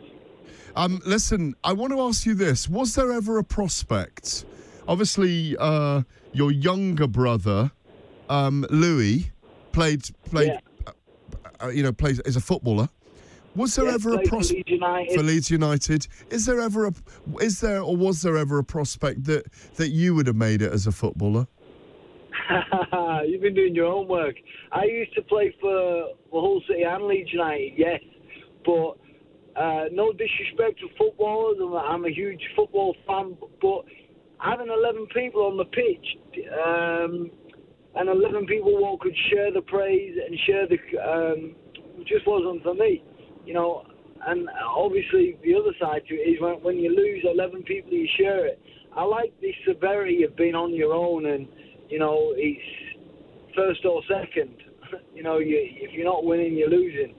Um, 0.76 1.00
listen, 1.04 1.54
I 1.64 1.72
want 1.72 1.92
to 1.92 2.00
ask 2.00 2.26
you 2.26 2.34
this: 2.34 2.68
Was 2.68 2.94
there 2.94 3.12
ever 3.12 3.38
a 3.38 3.44
prospect? 3.44 4.44
Obviously, 4.88 5.56
uh, 5.58 6.02
your 6.32 6.50
younger 6.50 7.06
brother, 7.06 7.70
um, 8.28 8.66
Louis, 8.70 9.30
played 9.72 10.02
played, 10.24 10.58
uh, 10.86 10.92
uh, 11.62 11.68
you 11.68 11.82
know, 11.82 11.92
plays 11.92 12.18
as 12.20 12.36
a 12.36 12.40
footballer. 12.40 12.88
Was 13.54 13.74
there 13.74 13.84
Yeah, 13.86 13.94
ever 13.94 14.14
a 14.14 14.16
played 14.16 14.28
for 14.28 14.36
prospect 14.36 14.70
for 15.14 15.22
Leeds 15.22 15.50
United? 15.50 16.06
Is 16.30 16.46
there 16.46 16.60
ever 16.60 16.86
a 16.86 16.92
is 17.40 17.60
there 17.60 17.82
or 17.82 17.94
was 17.96 18.22
there 18.22 18.36
ever 18.38 18.58
a 18.58 18.64
prospect 18.64 19.24
that 19.24 19.44
that 19.76 19.90
you 19.90 20.14
would 20.14 20.26
have 20.26 20.36
made 20.36 20.62
it 20.62 20.72
as 20.72 20.86
a 20.86 20.92
footballer? 20.92 21.46
You've 23.26 23.42
been 23.42 23.54
doing 23.54 23.74
your 23.74 23.86
own 23.86 24.08
work. 24.08 24.36
I 24.72 24.84
used 24.84 25.14
to 25.14 25.22
play 25.22 25.54
for 25.60 26.08
for 26.30 26.40
Hull 26.40 26.62
City 26.66 26.82
and 26.82 27.04
Leeds 27.04 27.32
United, 27.32 27.72
yes, 27.76 28.00
but 28.64 28.96
uh, 29.56 29.84
no 29.92 30.12
disrespect 30.12 30.80
to 30.80 30.88
footballers. 30.98 31.56
I'm 31.60 32.04
a, 32.04 32.10
huge 32.10 32.40
football 32.56 32.94
fan, 33.06 33.36
but 33.60 33.84
having 34.38 34.68
11 34.68 35.06
people 35.14 35.42
on 35.42 35.56
the 35.56 35.64
pitch 35.64 36.06
um, 36.66 37.30
and 37.94 38.08
11 38.08 38.46
people 38.46 38.76
who 38.76 38.98
could 39.00 39.16
share 39.30 39.52
the 39.52 39.62
praise 39.62 40.16
and 40.24 40.38
share 40.46 40.66
the 40.66 40.78
um, 41.00 41.54
just 42.06 42.26
wasn't 42.26 42.62
for 42.62 42.74
me, 42.74 43.02
you 43.44 43.54
know. 43.54 43.84
And 44.24 44.48
obviously, 44.76 45.36
the 45.42 45.54
other 45.54 45.72
side 45.80 46.02
to 46.08 46.14
it 46.14 46.18
is 46.18 46.40
when, 46.40 46.62
when 46.62 46.76
you 46.76 46.94
lose 46.94 47.24
11 47.28 47.64
people, 47.64 47.92
you 47.92 48.08
share 48.16 48.46
it. 48.46 48.60
I 48.94 49.02
like 49.02 49.32
the 49.40 49.52
severity 49.66 50.22
of 50.22 50.36
being 50.36 50.54
on 50.54 50.72
your 50.74 50.92
own 50.92 51.26
and 51.26 51.48
you 51.92 51.98
know, 51.98 52.32
it's 52.34 53.52
first 53.54 53.84
or 53.84 54.00
second. 54.08 54.56
you 55.14 55.22
know, 55.22 55.38
you, 55.38 55.58
if 55.60 55.92
you're 55.92 56.06
not 56.06 56.24
winning, 56.24 56.54
you're 56.54 56.70
losing. 56.70 57.14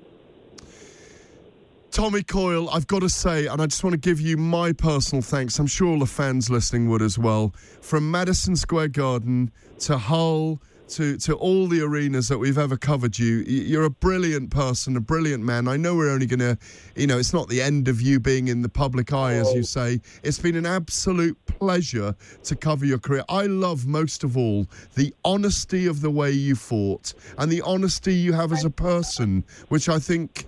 Tommy 1.94 2.24
Coyle, 2.24 2.72
I've 2.72 2.88
got 2.88 3.02
to 3.04 3.08
say, 3.08 3.46
and 3.46 3.62
I 3.62 3.68
just 3.68 3.84
want 3.84 3.94
to 3.94 4.00
give 4.00 4.20
you 4.20 4.36
my 4.36 4.74
personal 4.74 5.22
thanks. 5.22 5.60
I'm 5.60 5.68
sure 5.68 5.90
all 5.90 6.00
the 6.00 6.08
fans 6.08 6.50
listening 6.50 6.90
would 6.90 7.04
as 7.04 7.20
well. 7.20 7.54
From 7.82 8.10
Madison 8.10 8.56
Square 8.56 8.88
Garden 8.88 9.52
to 9.82 10.00
Hull 10.00 10.60
to, 10.88 11.18
to 11.18 11.36
all 11.36 11.68
the 11.68 11.82
arenas 11.82 12.30
that 12.30 12.40
we've 12.40 12.58
ever 12.58 12.78
covered 12.78 13.20
you, 13.20 13.44
you're 13.46 13.84
a 13.84 13.92
brilliant 13.92 14.50
person, 14.50 14.98
a 14.98 15.02
brilliant 15.02 15.44
man. 15.44 15.68
I 15.68 15.78
know 15.78 15.96
we're 15.96 16.10
only 16.10 16.26
going 16.26 16.40
to, 16.40 16.58
you 16.96 17.06
know, 17.06 17.20
it's 17.20 17.32
not 17.32 17.48
the 17.48 17.62
end 17.62 17.88
of 17.88 18.02
you 18.02 18.20
being 18.20 18.48
in 18.48 18.64
the 18.64 18.70
public 18.70 19.14
eye, 19.14 19.34
as 19.36 19.54
you 19.54 19.60
oh. 19.60 19.62
say. 19.62 20.02
It's 20.24 20.40
been 20.40 20.56
an 20.56 20.66
absolute 20.66 21.38
pleasure 21.46 22.16
to 22.46 22.56
cover 22.56 22.86
your 22.86 22.98
career. 22.98 23.24
I 23.30 23.46
love 23.46 23.86
most 23.86 24.24
of 24.24 24.36
all 24.36 24.66
the 24.96 25.14
honesty 25.24 25.86
of 25.86 26.02
the 26.02 26.10
way 26.10 26.32
you 26.32 26.56
fought 26.56 27.14
and 27.38 27.52
the 27.52 27.62
honesty 27.62 28.16
you 28.16 28.34
have 28.34 28.52
as 28.52 28.66
a 28.66 28.72
person, 28.72 29.44
which 29.70 29.90
I 29.90 30.00
think 30.00 30.48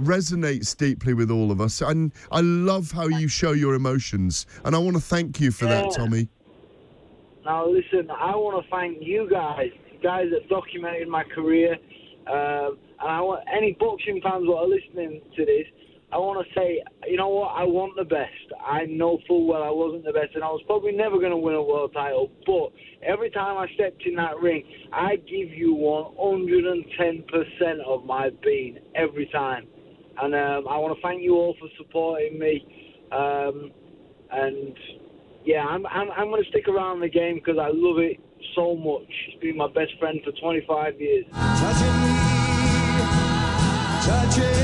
resonates 0.00 0.76
deeply 0.76 1.14
with 1.14 1.30
all 1.30 1.50
of 1.50 1.60
us. 1.60 1.80
And 1.80 2.12
I 2.30 2.40
love 2.40 2.92
how 2.92 3.08
you 3.08 3.28
show 3.28 3.52
your 3.52 3.74
emotions. 3.74 4.46
And 4.64 4.74
I 4.74 4.78
want 4.78 4.96
to 4.96 5.02
thank 5.02 5.40
you 5.40 5.50
for 5.50 5.66
that, 5.66 5.92
Tommy. 5.92 6.28
Now, 7.44 7.66
listen, 7.66 8.10
I 8.10 8.36
want 8.36 8.64
to 8.64 8.70
thank 8.70 8.98
you 9.00 9.28
guys, 9.30 9.70
guys 10.02 10.28
that 10.30 10.48
documented 10.48 11.08
my 11.08 11.24
career. 11.24 11.74
Um, 12.26 12.78
and 13.00 13.08
I 13.08 13.20
want 13.20 13.44
any 13.52 13.76
boxing 13.80 14.20
fans 14.22 14.46
that 14.46 14.52
are 14.52 14.68
listening 14.68 15.22
to 15.36 15.44
this, 15.44 15.66
I 16.12 16.18
want 16.18 16.44
to 16.44 16.54
say, 16.54 16.82
you 17.06 17.16
know 17.16 17.28
what? 17.28 17.54
I 17.54 17.62
want 17.62 17.94
the 17.96 18.04
best. 18.04 18.32
I 18.66 18.84
know 18.86 19.20
full 19.28 19.46
well 19.46 19.62
I 19.62 19.70
wasn't 19.70 20.04
the 20.04 20.12
best, 20.12 20.34
and 20.34 20.42
I 20.42 20.48
was 20.48 20.60
probably 20.66 20.90
never 20.90 21.18
going 21.18 21.30
to 21.30 21.36
win 21.36 21.54
a 21.54 21.62
world 21.62 21.92
title. 21.92 22.32
But 22.46 22.72
every 23.02 23.30
time 23.30 23.56
I 23.56 23.68
stepped 23.74 24.04
in 24.04 24.16
that 24.16 24.40
ring, 24.40 24.64
I 24.92 25.14
give 25.16 25.50
you 25.50 25.76
110% 25.76 27.80
of 27.86 28.04
my 28.04 28.30
being 28.42 28.78
every 28.96 29.26
time. 29.26 29.68
And 30.22 30.34
um, 30.34 30.68
I 30.68 30.76
want 30.76 30.94
to 30.96 31.02
thank 31.02 31.22
you 31.22 31.34
all 31.34 31.56
for 31.58 31.68
supporting 31.78 32.38
me. 32.38 32.64
Um, 33.12 33.72
and 34.30 34.76
yeah, 35.44 35.64
I'm 35.64 35.86
I'm, 35.86 36.10
I'm 36.10 36.28
going 36.28 36.42
to 36.42 36.48
stick 36.50 36.68
around 36.68 37.00
the 37.00 37.08
game 37.08 37.36
because 37.36 37.58
I 37.58 37.68
love 37.72 37.98
it 37.98 38.20
so 38.54 38.76
much. 38.76 39.10
It's 39.28 39.40
been 39.40 39.56
my 39.56 39.68
best 39.68 39.92
friend 39.98 40.20
for 40.24 40.32
25 40.40 41.00
years. 41.00 41.24
Uh, 44.02 44.32
you 44.36 44.59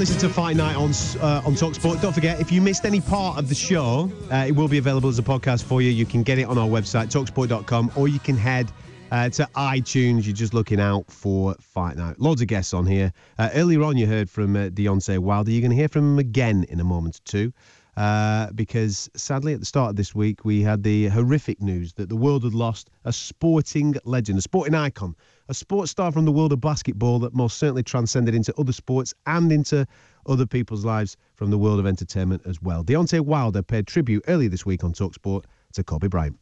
listen 0.00 0.18
to 0.18 0.30
Fight 0.30 0.56
Night 0.56 0.76
on 0.76 0.92
uh, 1.20 1.42
on 1.44 1.52
Talksport. 1.52 2.00
Don't 2.00 2.14
forget, 2.14 2.40
if 2.40 2.50
you 2.50 2.62
missed 2.62 2.86
any 2.86 3.02
part 3.02 3.38
of 3.38 3.50
the 3.50 3.54
show, 3.54 4.10
uh, 4.32 4.46
it 4.48 4.52
will 4.52 4.66
be 4.66 4.78
available 4.78 5.10
as 5.10 5.18
a 5.18 5.22
podcast 5.22 5.64
for 5.64 5.82
you. 5.82 5.90
You 5.90 6.06
can 6.06 6.22
get 6.22 6.38
it 6.38 6.44
on 6.44 6.56
our 6.56 6.66
website, 6.66 7.08
talksport.com, 7.08 7.92
or 7.94 8.08
you 8.08 8.18
can 8.18 8.34
head 8.34 8.72
uh, 9.10 9.28
to 9.28 9.46
iTunes. 9.56 10.24
You're 10.24 10.32
just 10.32 10.54
looking 10.54 10.80
out 10.80 11.04
for 11.10 11.54
Fight 11.60 11.98
Night. 11.98 12.18
Loads 12.18 12.40
of 12.40 12.48
guests 12.48 12.72
on 12.72 12.86
here. 12.86 13.12
Uh, 13.38 13.50
earlier 13.52 13.82
on, 13.82 13.98
you 13.98 14.06
heard 14.06 14.30
from 14.30 14.56
uh, 14.56 14.70
Deontay 14.70 15.18
Wilder. 15.18 15.50
You're 15.50 15.60
going 15.60 15.72
to 15.72 15.76
hear 15.76 15.88
from 15.88 16.14
him 16.14 16.18
again 16.18 16.64
in 16.70 16.80
a 16.80 16.84
moment 16.84 17.16
or 17.16 17.24
two. 17.26 17.52
Uh, 17.98 18.50
because 18.52 19.10
sadly, 19.14 19.52
at 19.52 19.60
the 19.60 19.66
start 19.66 19.90
of 19.90 19.96
this 19.96 20.14
week, 20.14 20.46
we 20.46 20.62
had 20.62 20.82
the 20.82 21.08
horrific 21.08 21.60
news 21.60 21.92
that 21.94 22.08
the 22.08 22.16
world 22.16 22.44
had 22.44 22.54
lost 22.54 22.88
a 23.04 23.12
sporting 23.12 23.94
legend, 24.04 24.38
a 24.38 24.42
sporting 24.42 24.74
icon, 24.74 25.14
a 25.50 25.54
sports 25.54 25.90
star 25.90 26.12
from 26.12 26.24
the 26.24 26.30
world 26.30 26.52
of 26.52 26.60
basketball 26.60 27.18
that 27.18 27.34
most 27.34 27.58
certainly 27.58 27.82
transcended 27.82 28.36
into 28.36 28.54
other 28.56 28.72
sports 28.72 29.12
and 29.26 29.50
into 29.50 29.84
other 30.26 30.46
people's 30.46 30.84
lives 30.84 31.16
from 31.34 31.50
the 31.50 31.58
world 31.58 31.80
of 31.80 31.86
entertainment 31.86 32.40
as 32.46 32.62
well. 32.62 32.84
Deontay 32.84 33.20
Wilder 33.20 33.60
paid 33.60 33.88
tribute 33.88 34.24
earlier 34.28 34.48
this 34.48 34.64
week 34.64 34.84
on 34.84 34.92
Talksport 34.92 35.44
to 35.72 35.82
Kobe 35.82 36.06
Bryant. 36.06 36.38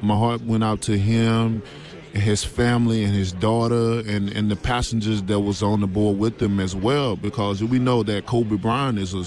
My 0.00 0.16
heart 0.16 0.40
went 0.40 0.64
out 0.64 0.80
to 0.82 0.98
him, 0.98 1.62
his 2.12 2.42
family, 2.42 3.04
and 3.04 3.14
his 3.14 3.30
daughter, 3.30 4.00
and, 4.00 4.30
and 4.30 4.50
the 4.50 4.56
passengers 4.56 5.22
that 5.24 5.38
was 5.38 5.62
on 5.62 5.80
the 5.80 5.86
board 5.86 6.18
with 6.18 6.38
them 6.38 6.58
as 6.58 6.74
well, 6.74 7.14
because 7.14 7.62
we 7.62 7.78
know 7.78 8.02
that 8.02 8.26
Kobe 8.26 8.56
Bryant 8.56 8.98
is 8.98 9.14
a 9.14 9.24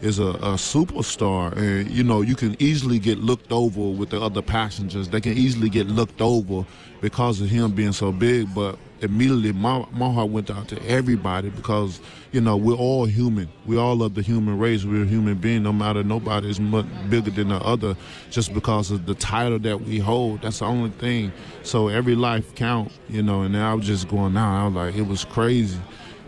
is 0.00 0.18
a, 0.18 0.26
a, 0.26 0.54
superstar, 0.54 1.56
and 1.56 1.90
you 1.90 2.04
know 2.04 2.20
you 2.20 2.34
can 2.34 2.56
easily 2.58 2.98
get 2.98 3.18
looked 3.18 3.52
over 3.52 3.88
with 3.88 4.10
the 4.10 4.20
other 4.20 4.42
passengers. 4.42 5.08
They 5.08 5.20
can 5.20 5.32
easily 5.32 5.70
get 5.70 5.86
looked 5.86 6.20
over 6.20 6.66
because 7.04 7.38
of 7.42 7.50
him 7.50 7.70
being 7.72 7.92
so 7.92 8.10
big. 8.10 8.54
But 8.54 8.78
immediately, 9.02 9.52
my 9.52 9.86
my 9.92 10.10
heart 10.10 10.30
went 10.30 10.50
out 10.50 10.68
to 10.68 10.82
everybody 10.86 11.50
because 11.50 12.00
you 12.32 12.40
know 12.40 12.56
we're 12.56 12.76
all 12.76 13.04
human. 13.04 13.46
We 13.66 13.76
all 13.76 14.02
of 14.02 14.14
the 14.14 14.22
human 14.22 14.58
race. 14.58 14.86
We're 14.86 15.02
a 15.02 15.06
human 15.06 15.34
being. 15.34 15.62
No 15.62 15.72
matter 15.74 16.02
nobody 16.02 16.48
is 16.48 16.58
much 16.58 16.86
bigger 17.10 17.30
than 17.30 17.48
the 17.48 17.56
other, 17.56 17.94
just 18.30 18.54
because 18.54 18.90
of 18.90 19.04
the 19.04 19.14
title 19.14 19.58
that 19.58 19.82
we 19.82 19.98
hold. 19.98 20.40
That's 20.40 20.60
the 20.60 20.64
only 20.64 20.90
thing. 20.92 21.30
So 21.62 21.88
every 21.88 22.14
life 22.14 22.54
count. 22.54 22.90
You 23.10 23.22
know. 23.22 23.42
And 23.42 23.54
I 23.54 23.74
was 23.74 23.86
just 23.86 24.08
going 24.08 24.34
out. 24.38 24.62
I 24.62 24.64
was 24.64 24.74
like, 24.74 24.94
it 24.94 25.06
was 25.06 25.26
crazy 25.26 25.78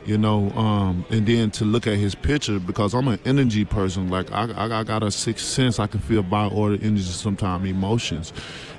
you 0.05 0.17
know 0.17 0.51
um, 0.51 1.05
and 1.11 1.27
then 1.27 1.51
to 1.51 1.65
look 1.65 1.87
at 1.89 1.97
his 1.97 2.15
picture 2.15 2.61
because 2.61 2.95
i'm 2.95 3.09
an 3.09 3.19
energy 3.25 3.65
person 3.65 4.09
like 4.09 4.31
i, 4.31 4.45
I, 4.53 4.81
I 4.81 4.85
got 4.85 5.03
a 5.03 5.11
sixth 5.11 5.45
sense 5.45 5.81
i 5.81 5.89
can 5.89 5.99
feel 5.99 6.23
by 6.23 6.47
order 6.47 6.77
energy 6.77 7.03
sometimes 7.03 7.69
emotions 7.69 8.33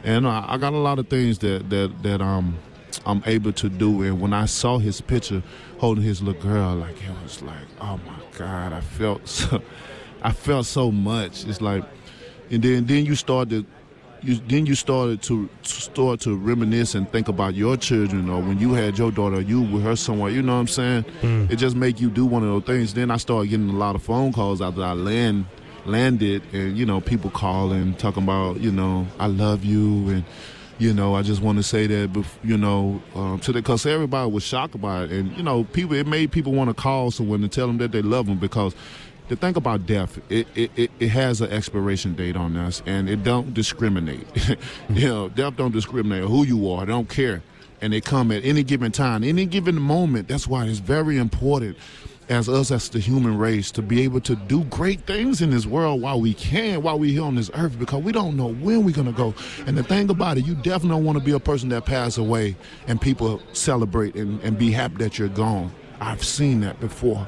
and 0.08 0.26
I, 0.26 0.46
I, 0.48 0.58
got 0.58 0.72
a 0.74 0.78
lot 0.78 1.00
of 1.00 1.10
things 1.10 1.40
that 1.40 1.70
that 1.70 1.92
that 2.02 2.22
um 2.22 2.58
i'm 3.06 3.22
able 3.26 3.52
to 3.54 3.70
do. 3.70 4.02
And 4.04 4.20
when 4.22 4.34
i 4.34 4.46
saw 4.46 4.78
his 4.78 5.02
picture 5.02 5.44
holding 5.80 6.04
his 6.04 6.22
little 6.22 6.42
girl 6.42 6.76
like 6.76 6.96
it 6.96 7.12
was 7.24 7.42
like 7.42 7.68
oh 7.82 8.00
my 8.08 8.20
god 8.38 8.74
i 8.74 8.82
felt 8.82 9.28
so 9.28 9.62
i 10.24 10.32
felt 10.32 10.66
so 10.66 10.92
much. 10.92 11.46
It's 11.46 11.62
like 11.62 11.84
and 12.50 12.64
then 12.64 12.86
then 12.86 13.06
you 13.06 13.16
start 13.16 13.50
to 13.50 13.66
you, 14.24 14.36
then 14.48 14.66
you 14.66 14.74
started 14.74 15.22
to, 15.22 15.48
to 15.62 15.70
start 15.70 16.20
to 16.22 16.36
reminisce 16.36 16.96
and 16.96 17.10
think 17.12 17.28
about 17.28 17.54
your 17.54 17.78
children 17.78 18.30
or 18.30 18.42
when 18.42 18.58
you 18.58 18.74
had 18.74 18.98
your 18.98 19.12
daughter 19.12 19.42
you 19.42 19.62
with 19.62 19.84
her 19.84 19.96
somewhere 19.96 20.32
you 20.32 20.42
know 20.42 20.56
what 20.56 20.62
i'm 20.62 20.68
saying? 20.68 21.06
Mm. 21.22 21.52
it 21.52 21.58
just 21.58 21.76
make 21.76 22.02
you 22.02 22.10
do 22.10 22.26
one 22.26 22.42
of 22.42 22.50
those 22.50 22.64
things. 22.64 22.94
Then 22.94 23.12
i 23.12 23.18
started 23.18 23.50
getting 23.50 23.70
a 23.70 23.74
lot 23.74 23.96
of 23.96 24.02
phone 24.02 24.32
calls 24.34 24.62
after 24.62 24.84
i 24.84 24.94
land 24.94 25.46
landed 25.88 26.42
and 26.54 26.78
you 26.78 26.86
know 26.86 27.02
people 27.02 27.30
calling 27.30 27.94
talking 27.96 28.24
about 28.24 28.60
you 28.60 28.72
know 28.72 29.08
i 29.20 29.28
love 29.28 29.64
you 29.64 30.10
and 30.10 30.24
you 30.78 30.94
know 30.94 31.16
i 31.16 31.22
just 31.22 31.42
want 31.42 31.58
to 31.58 31.64
say 31.64 31.88
that 31.88 32.26
you 32.44 32.58
know 32.58 33.02
um, 33.16 33.40
to 33.40 33.52
the 33.52 33.60
because 33.62 33.86
everybody 33.86 34.30
was 34.30 34.44
shocked 34.44 34.76
about 34.76 35.06
it 35.06 35.12
and 35.12 35.36
you 35.38 35.44
know 35.44 35.64
people 35.66 35.96
it 35.96 36.06
made 36.06 36.32
people 36.32 36.52
want 36.52 36.70
to 36.70 36.74
call 36.74 37.10
someone 37.10 37.42
and 37.42 37.52
tell 37.52 37.68
them 37.68 37.78
that 37.78 37.92
they 37.92 38.02
love 38.02 38.26
them 38.28 38.38
because 38.38 38.76
the 39.30 39.36
thing 39.36 39.58
about 39.58 39.86
death, 39.86 40.18
it, 40.30 40.48
it, 40.56 40.72
it, 40.78 40.92
it, 41.02 41.10
has 41.10 41.42
an 41.42 41.52
expiration 41.52 42.16
date 42.16 42.38
on 42.38 42.56
us, 42.56 42.82
and 42.86 43.10
it 43.10 43.26
don't 43.26 43.54
discriminate. 43.54 44.26
you 44.90 45.06
know, 45.06 45.28
death 45.28 45.58
don't 45.58 45.74
discriminate 45.74 46.24
who 46.24 46.46
you 46.46 46.72
are. 46.72 46.86
They 46.86 46.94
don't 46.94 47.10
care, 47.10 47.42
and 47.82 47.92
they 47.92 48.00
come 48.00 48.32
at 48.32 48.46
any 48.46 48.64
given 48.64 48.94
time, 48.94 49.26
any 49.26 49.46
given 49.46 49.76
moment. 49.82 50.30
That's 50.30 50.48
why 50.48 50.66
it's 50.68 50.80
very 50.80 51.18
important 51.18 51.78
as 52.30 52.50
us 52.50 52.72
as 52.72 52.90
the 52.90 53.00
human 53.00 53.38
race 53.38 53.72
to 53.72 53.82
be 53.82 54.02
able 54.02 54.20
to 54.22 54.36
do 54.36 54.64
great 54.66 55.02
things 55.02 55.42
in 55.42 55.50
this 55.50 55.66
world 55.66 56.02
while 56.02 56.20
we 56.20 56.34
can, 56.34 56.82
while 56.82 57.00
we're 57.00 57.12
here 57.12 57.24
on 57.24 57.36
this 57.36 57.50
earth, 57.54 57.80
because 57.80 58.04
we 58.04 58.12
don't 58.12 58.36
know 58.36 58.54
when 58.54 58.84
we're 58.84 58.96
gonna 58.96 59.12
go. 59.12 59.34
And 59.66 59.78
the 59.78 59.84
thing 59.84 60.10
about 60.10 60.38
it, 60.38 60.46
you 60.46 60.56
definitely 60.56 60.90
don't 60.90 61.06
want 61.06 61.18
to 61.18 61.24
be 61.24 61.32
a 61.32 61.40
person 61.40 61.70
that 61.70 61.86
pass 61.86 62.18
away 62.18 62.56
and 62.88 63.00
people 63.00 63.42
celebrate 63.54 64.16
and, 64.16 64.42
and 64.42 64.58
be 64.58 64.72
happy 64.72 64.96
that 64.96 65.18
you're 65.18 65.30
gone. 65.30 65.72
I've 66.00 66.24
seen 66.24 66.62
that 66.62 66.80
before. 66.80 67.28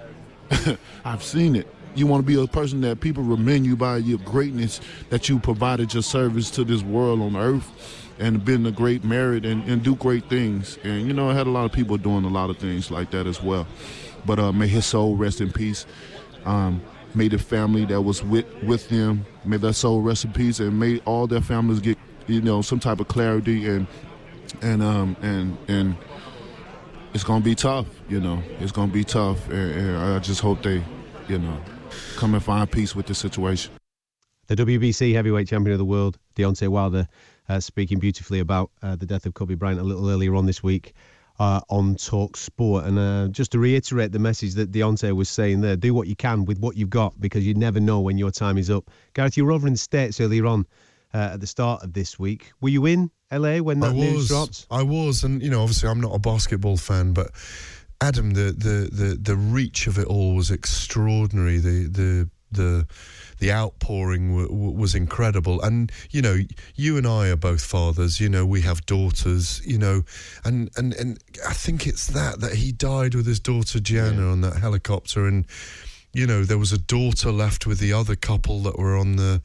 I've 1.06 1.24
seen 1.24 1.56
it. 1.56 1.68
You 1.96 2.08
want 2.08 2.26
to 2.26 2.28
be 2.28 2.42
a 2.42 2.48
person 2.48 2.82
that 2.82 3.00
people 3.00 3.24
remember 3.24 3.68
you 3.68 3.76
by 3.76 3.98
your 3.98 4.20
greatness, 4.20 4.80
that 5.10 5.28
you 5.28 5.40
provided 5.40 5.94
your 5.94 6.04
service 6.04 6.52
to 6.52 6.64
this 6.64 6.84
world 6.84 7.22
on 7.22 7.36
earth 7.36 7.70
and 8.20 8.44
been 8.44 8.66
a 8.66 8.72
great 8.72 9.04
merit 9.04 9.46
and, 9.46 9.64
and 9.64 9.82
do 9.82 9.96
great 9.96 10.30
things. 10.30 10.78
And, 10.84 11.08
you 11.08 11.14
know, 11.14 11.30
I 11.30 11.34
had 11.34 11.48
a 11.48 11.50
lot 11.50 11.66
of 11.66 11.72
people 11.72 11.98
doing 11.98 12.26
a 12.26 12.30
lot 12.30 12.50
of 12.50 12.58
things 12.58 12.92
like 12.92 13.12
that 13.12 13.26
as 13.26 13.42
well. 13.42 13.66
But 14.26 14.40
uh, 14.40 14.52
may 14.52 14.68
his 14.68 14.86
soul 14.86 15.16
rest 15.16 15.42
in 15.42 15.52
peace. 15.52 15.86
Um, 16.46 16.82
may 17.16 17.28
the 17.28 17.38
family 17.38 17.86
that 17.86 18.02
was 18.02 18.24
with, 18.24 18.46
with 18.64 18.90
them, 18.90 19.26
may 19.46 19.58
their 19.58 19.74
soul 19.74 20.02
rest 20.02 20.26
in 20.26 20.34
peace, 20.34 20.60
and 20.60 20.80
may 20.80 21.00
all 21.00 21.28
their 21.28 21.42
families 21.42 21.80
get, 21.80 21.98
you 22.28 22.42
know, 22.42 22.62
some 22.62 22.80
type 22.80 23.00
of 23.00 23.08
clarity 23.08 23.68
and, 23.68 23.88
and, 24.62 24.82
um, 24.84 25.16
and, 25.22 25.58
and, 25.68 25.96
it's 27.12 27.24
gonna 27.24 27.44
be 27.44 27.56
tough, 27.56 27.88
you 28.08 28.20
know. 28.20 28.42
It's 28.60 28.72
gonna 28.72 28.92
be 28.92 29.04
tough, 29.04 29.50
and, 29.50 29.72
and 29.72 29.98
I 29.98 30.20
just 30.20 30.42
hope 30.42 30.62
they, 30.62 30.84
you 31.28 31.40
know, 31.40 31.60
come 32.18 32.36
and 32.36 32.44
find 32.44 32.70
peace 32.70 32.96
with 32.96 33.08
the 33.08 33.16
situation. 33.16 33.74
The 34.46 34.56
WBC 34.56 35.14
heavyweight 35.14 35.48
champion 35.48 35.74
of 35.74 35.80
the 35.80 35.86
world, 35.86 36.20
Deontay 36.36 36.68
Wilder, 36.68 37.08
uh, 37.48 37.60
speaking 37.60 38.00
beautifully 38.00 38.40
about 38.40 38.72
uh, 38.82 38.96
the 38.96 39.06
death 39.06 39.26
of 39.26 39.34
Kobe 39.34 39.56
Bryant 39.56 39.80
a 39.80 39.84
little 39.84 40.10
earlier 40.10 40.36
on 40.36 40.46
this 40.46 40.62
week 40.62 40.94
uh, 41.40 41.62
on 41.70 41.96
Talk 41.96 42.38
Sport. 42.38 42.86
And 42.86 43.00
uh, 43.00 43.28
just 43.30 43.52
to 43.54 43.60
reiterate 43.60 44.12
the 44.12 44.20
message 44.20 44.54
that 44.56 44.72
Deontay 44.72 45.14
was 45.14 45.30
saying 45.30 45.62
there, 45.62 45.76
do 45.76 45.94
what 45.94 46.08
you 46.08 46.16
can 46.16 46.46
with 46.46 46.60
what 46.60 46.76
you've 46.76 46.90
got 46.90 47.20
because 47.20 47.46
you 47.48 47.54
never 47.54 47.80
know 47.80 48.02
when 48.02 48.18
your 48.18 48.32
time 48.32 48.58
is 48.58 48.70
up. 48.70 48.90
Gareth, 49.14 49.38
you 49.38 49.46
were 49.46 49.52
over 49.52 49.68
in 49.68 49.74
the 49.74 49.80
States 49.80 50.20
earlier 50.20 50.46
on 50.46 50.66
uh, 51.14 51.32
at 51.34 51.40
the 51.40 51.48
start 51.48 51.84
of 51.84 51.94
this 51.94 52.20
week. 52.20 52.52
Were 52.62 52.70
you 52.70 52.86
in 52.86 53.10
LA 53.32 53.58
when 53.58 53.80
that 53.80 53.92
I 53.92 53.94
news 53.94 54.16
was, 54.16 54.28
dropped? 54.28 54.68
I 54.70 54.84
was, 54.84 55.24
and 55.24 55.42
you 55.42 55.50
know, 55.50 55.62
obviously, 55.62 55.90
I'm 55.90 56.02
not 56.02 56.14
a 56.14 56.20
basketball 56.20 56.78
fan, 56.78 57.14
but 57.14 57.32
Adam, 58.02 58.32
the 58.32 58.52
the 58.52 58.90
the, 58.92 59.18
the 59.20 59.36
reach 59.36 59.88
of 59.88 59.98
it 59.98 60.08
all 60.08 60.36
was 60.36 60.52
extraordinary. 60.52 61.58
The 61.58 61.88
the 61.88 62.30
the 62.52 62.88
the 63.40 63.52
outpouring 63.52 64.30
w- 64.30 64.48
w- 64.48 64.72
was 64.72 64.96
incredible 64.96 65.62
and 65.62 65.92
you 66.12 66.22
know 66.22 66.38
you 66.76 66.98
and 66.98 67.08
I 67.08 67.30
are 67.30 67.36
both 67.36 67.64
fathers 67.64 68.20
you 68.20 68.30
know 68.30 68.46
we 68.46 68.62
have 68.62 68.86
daughters 68.86 69.62
you 69.66 69.78
know 69.78 70.04
and 70.44 70.70
and 70.78 70.94
and 70.94 71.20
I 71.48 71.54
think 71.54 71.88
it's 71.88 72.08
that 72.08 72.40
that 72.42 72.56
he 72.56 72.72
died 72.72 73.16
with 73.16 73.26
his 73.26 73.40
daughter 73.40 73.80
Gianna 73.80 74.24
yeah. 74.24 74.32
on 74.32 74.42
that 74.42 74.58
helicopter 74.58 75.28
and 75.28 75.46
you 76.14 76.26
know 76.26 76.44
there 76.44 76.58
was 76.58 76.72
a 76.72 76.78
daughter 76.78 77.32
left 77.32 77.66
with 77.68 77.80
the 77.80 77.94
other 77.94 78.16
couple 78.16 78.60
that 78.64 78.78
were 78.78 78.98
on 78.98 79.16
the 79.16 79.42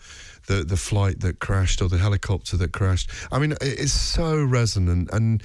the 0.47 0.65
the 0.65 0.77
flight 0.77 1.21
that 1.21 1.39
crashed 1.39 1.81
or 1.81 1.89
the 1.89 1.99
helicopter 1.99 2.57
that 2.57 2.73
crashed 2.73 3.11
I 3.33 3.39
mean 3.39 3.55
it's 3.61 3.93
so 3.93 4.43
resonant 4.43 5.11
and 5.13 5.43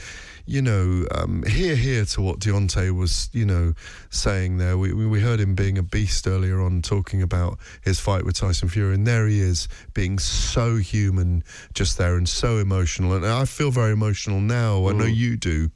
you 0.49 0.63
know, 0.63 1.05
um, 1.13 1.43
hear, 1.43 1.75
hear 1.75 2.03
to 2.05 2.23
what 2.23 2.39
Deontay 2.39 2.89
was, 2.89 3.29
you 3.33 3.45
know, 3.45 3.73
saying 4.09 4.57
there. 4.57 4.79
We, 4.79 4.91
we 4.93 5.21
heard 5.21 5.39
him 5.39 5.53
being 5.53 5.77
a 5.77 5.83
beast 5.83 6.25
earlier 6.25 6.59
on, 6.59 6.81
talking 6.81 7.21
about 7.21 7.59
his 7.83 7.99
fight 7.99 8.25
with 8.25 8.33
Tyson 8.33 8.67
Fury, 8.67 8.95
and 8.95 9.05
there 9.05 9.27
he 9.27 9.41
is, 9.41 9.67
being 9.93 10.17
so 10.17 10.77
human 10.77 11.43
just 11.75 11.99
there 11.99 12.15
and 12.15 12.27
so 12.27 12.57
emotional. 12.57 13.13
And 13.13 13.27
I 13.27 13.45
feel 13.45 13.69
very 13.69 13.91
emotional 13.91 14.41
now. 14.41 14.79
Mm. 14.79 14.89
I 14.89 14.97
know 14.97 15.05
mm. 15.05 15.15
you 15.15 15.37
do, 15.37 15.69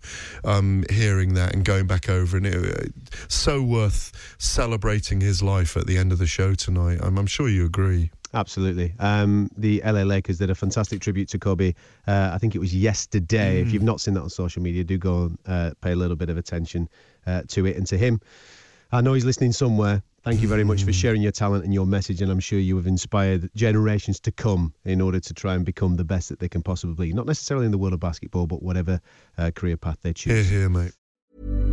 um, 0.44 0.86
hearing 0.90 1.36
that 1.36 1.54
and 1.54 1.64
going 1.64 1.86
back 1.86 2.10
over, 2.10 2.36
and 2.36 2.48
it, 2.48 2.56
uh, 2.56 3.12
so 3.28 3.62
worth 3.62 4.36
celebrating 4.40 5.22
his 5.22 5.44
life 5.44 5.78
at 5.78 5.86
the 5.86 6.00
end 6.00 6.12
of 6.12 6.18
the 6.18 6.26
show 6.26 6.56
tonight. 6.56 6.98
I'm, 7.00 7.20
I'm 7.20 7.28
sure 7.28 7.48
you 7.48 7.64
agree. 7.64 8.10
Absolutely. 8.34 8.94
Um, 9.00 9.49
the 9.56 9.82
LA 9.86 10.02
Lakers 10.02 10.40
did 10.40 10.49
a 10.49 10.56
fantastic 10.56 11.02
tribute 11.02 11.30
to 11.30 11.40
Kobe. 11.40 11.74
Uh, 12.07 12.32
I 12.34 12.38
think 12.40 12.56
it 12.56 12.60
was 12.60 12.74
yesterday. 12.76 13.62
If 13.62 13.68
Mm. 13.68 13.74
you've 13.74 13.84
not 13.84 14.02
seen 14.02 14.16
that 14.16 14.22
on 14.22 14.30
social 14.30 14.62
media, 14.64 14.84
do 14.84 14.98
go 14.98 15.26
and 15.26 15.38
uh, 15.45 15.72
pay 15.82 15.91
a 15.91 15.95
little 15.95 16.16
bit 16.16 16.30
of 16.30 16.38
attention 16.38 16.90
uh, 17.28 17.44
to 17.49 17.66
it 17.68 17.78
and 17.78 17.86
to 17.88 17.98
him. 17.98 18.20
I 18.91 19.02
know 19.02 19.14
he's 19.14 19.26
listening 19.26 19.52
somewhere. 19.53 20.02
Thank 20.24 20.41
you 20.41 20.48
very 20.48 20.64
much 20.64 20.84
for 20.84 20.94
sharing 20.94 21.22
your 21.22 21.34
talent 21.34 21.66
and 21.66 21.74
your 21.74 21.86
message, 21.86 22.22
and 22.22 22.32
I'm 22.32 22.40
sure 22.40 22.57
you 22.57 22.78
have 22.78 22.88
inspired 22.88 23.49
generations 23.56 24.20
to 24.22 24.32
come 24.32 24.74
in 24.86 25.02
order 25.02 25.20
to 25.20 25.34
try 25.34 25.53
and 25.53 25.66
become 25.66 25.95
the 25.98 26.06
best 26.06 26.30
that 26.30 26.40
they 26.40 26.48
can 26.48 26.62
possibly 26.62 27.07
be. 27.07 27.14
Not 27.14 27.26
necessarily 27.26 27.66
in 27.66 27.72
the 27.72 27.78
world 27.78 27.94
of 27.94 27.99
basketball, 27.99 28.48
but 28.48 28.64
whatever 28.64 29.02
uh, 29.38 29.52
career 29.52 29.76
path 29.78 29.98
they 30.02 30.14
choose. 30.14 30.48
Hear, 30.49 30.60
hear, 30.62 30.70
mate. 30.70 31.73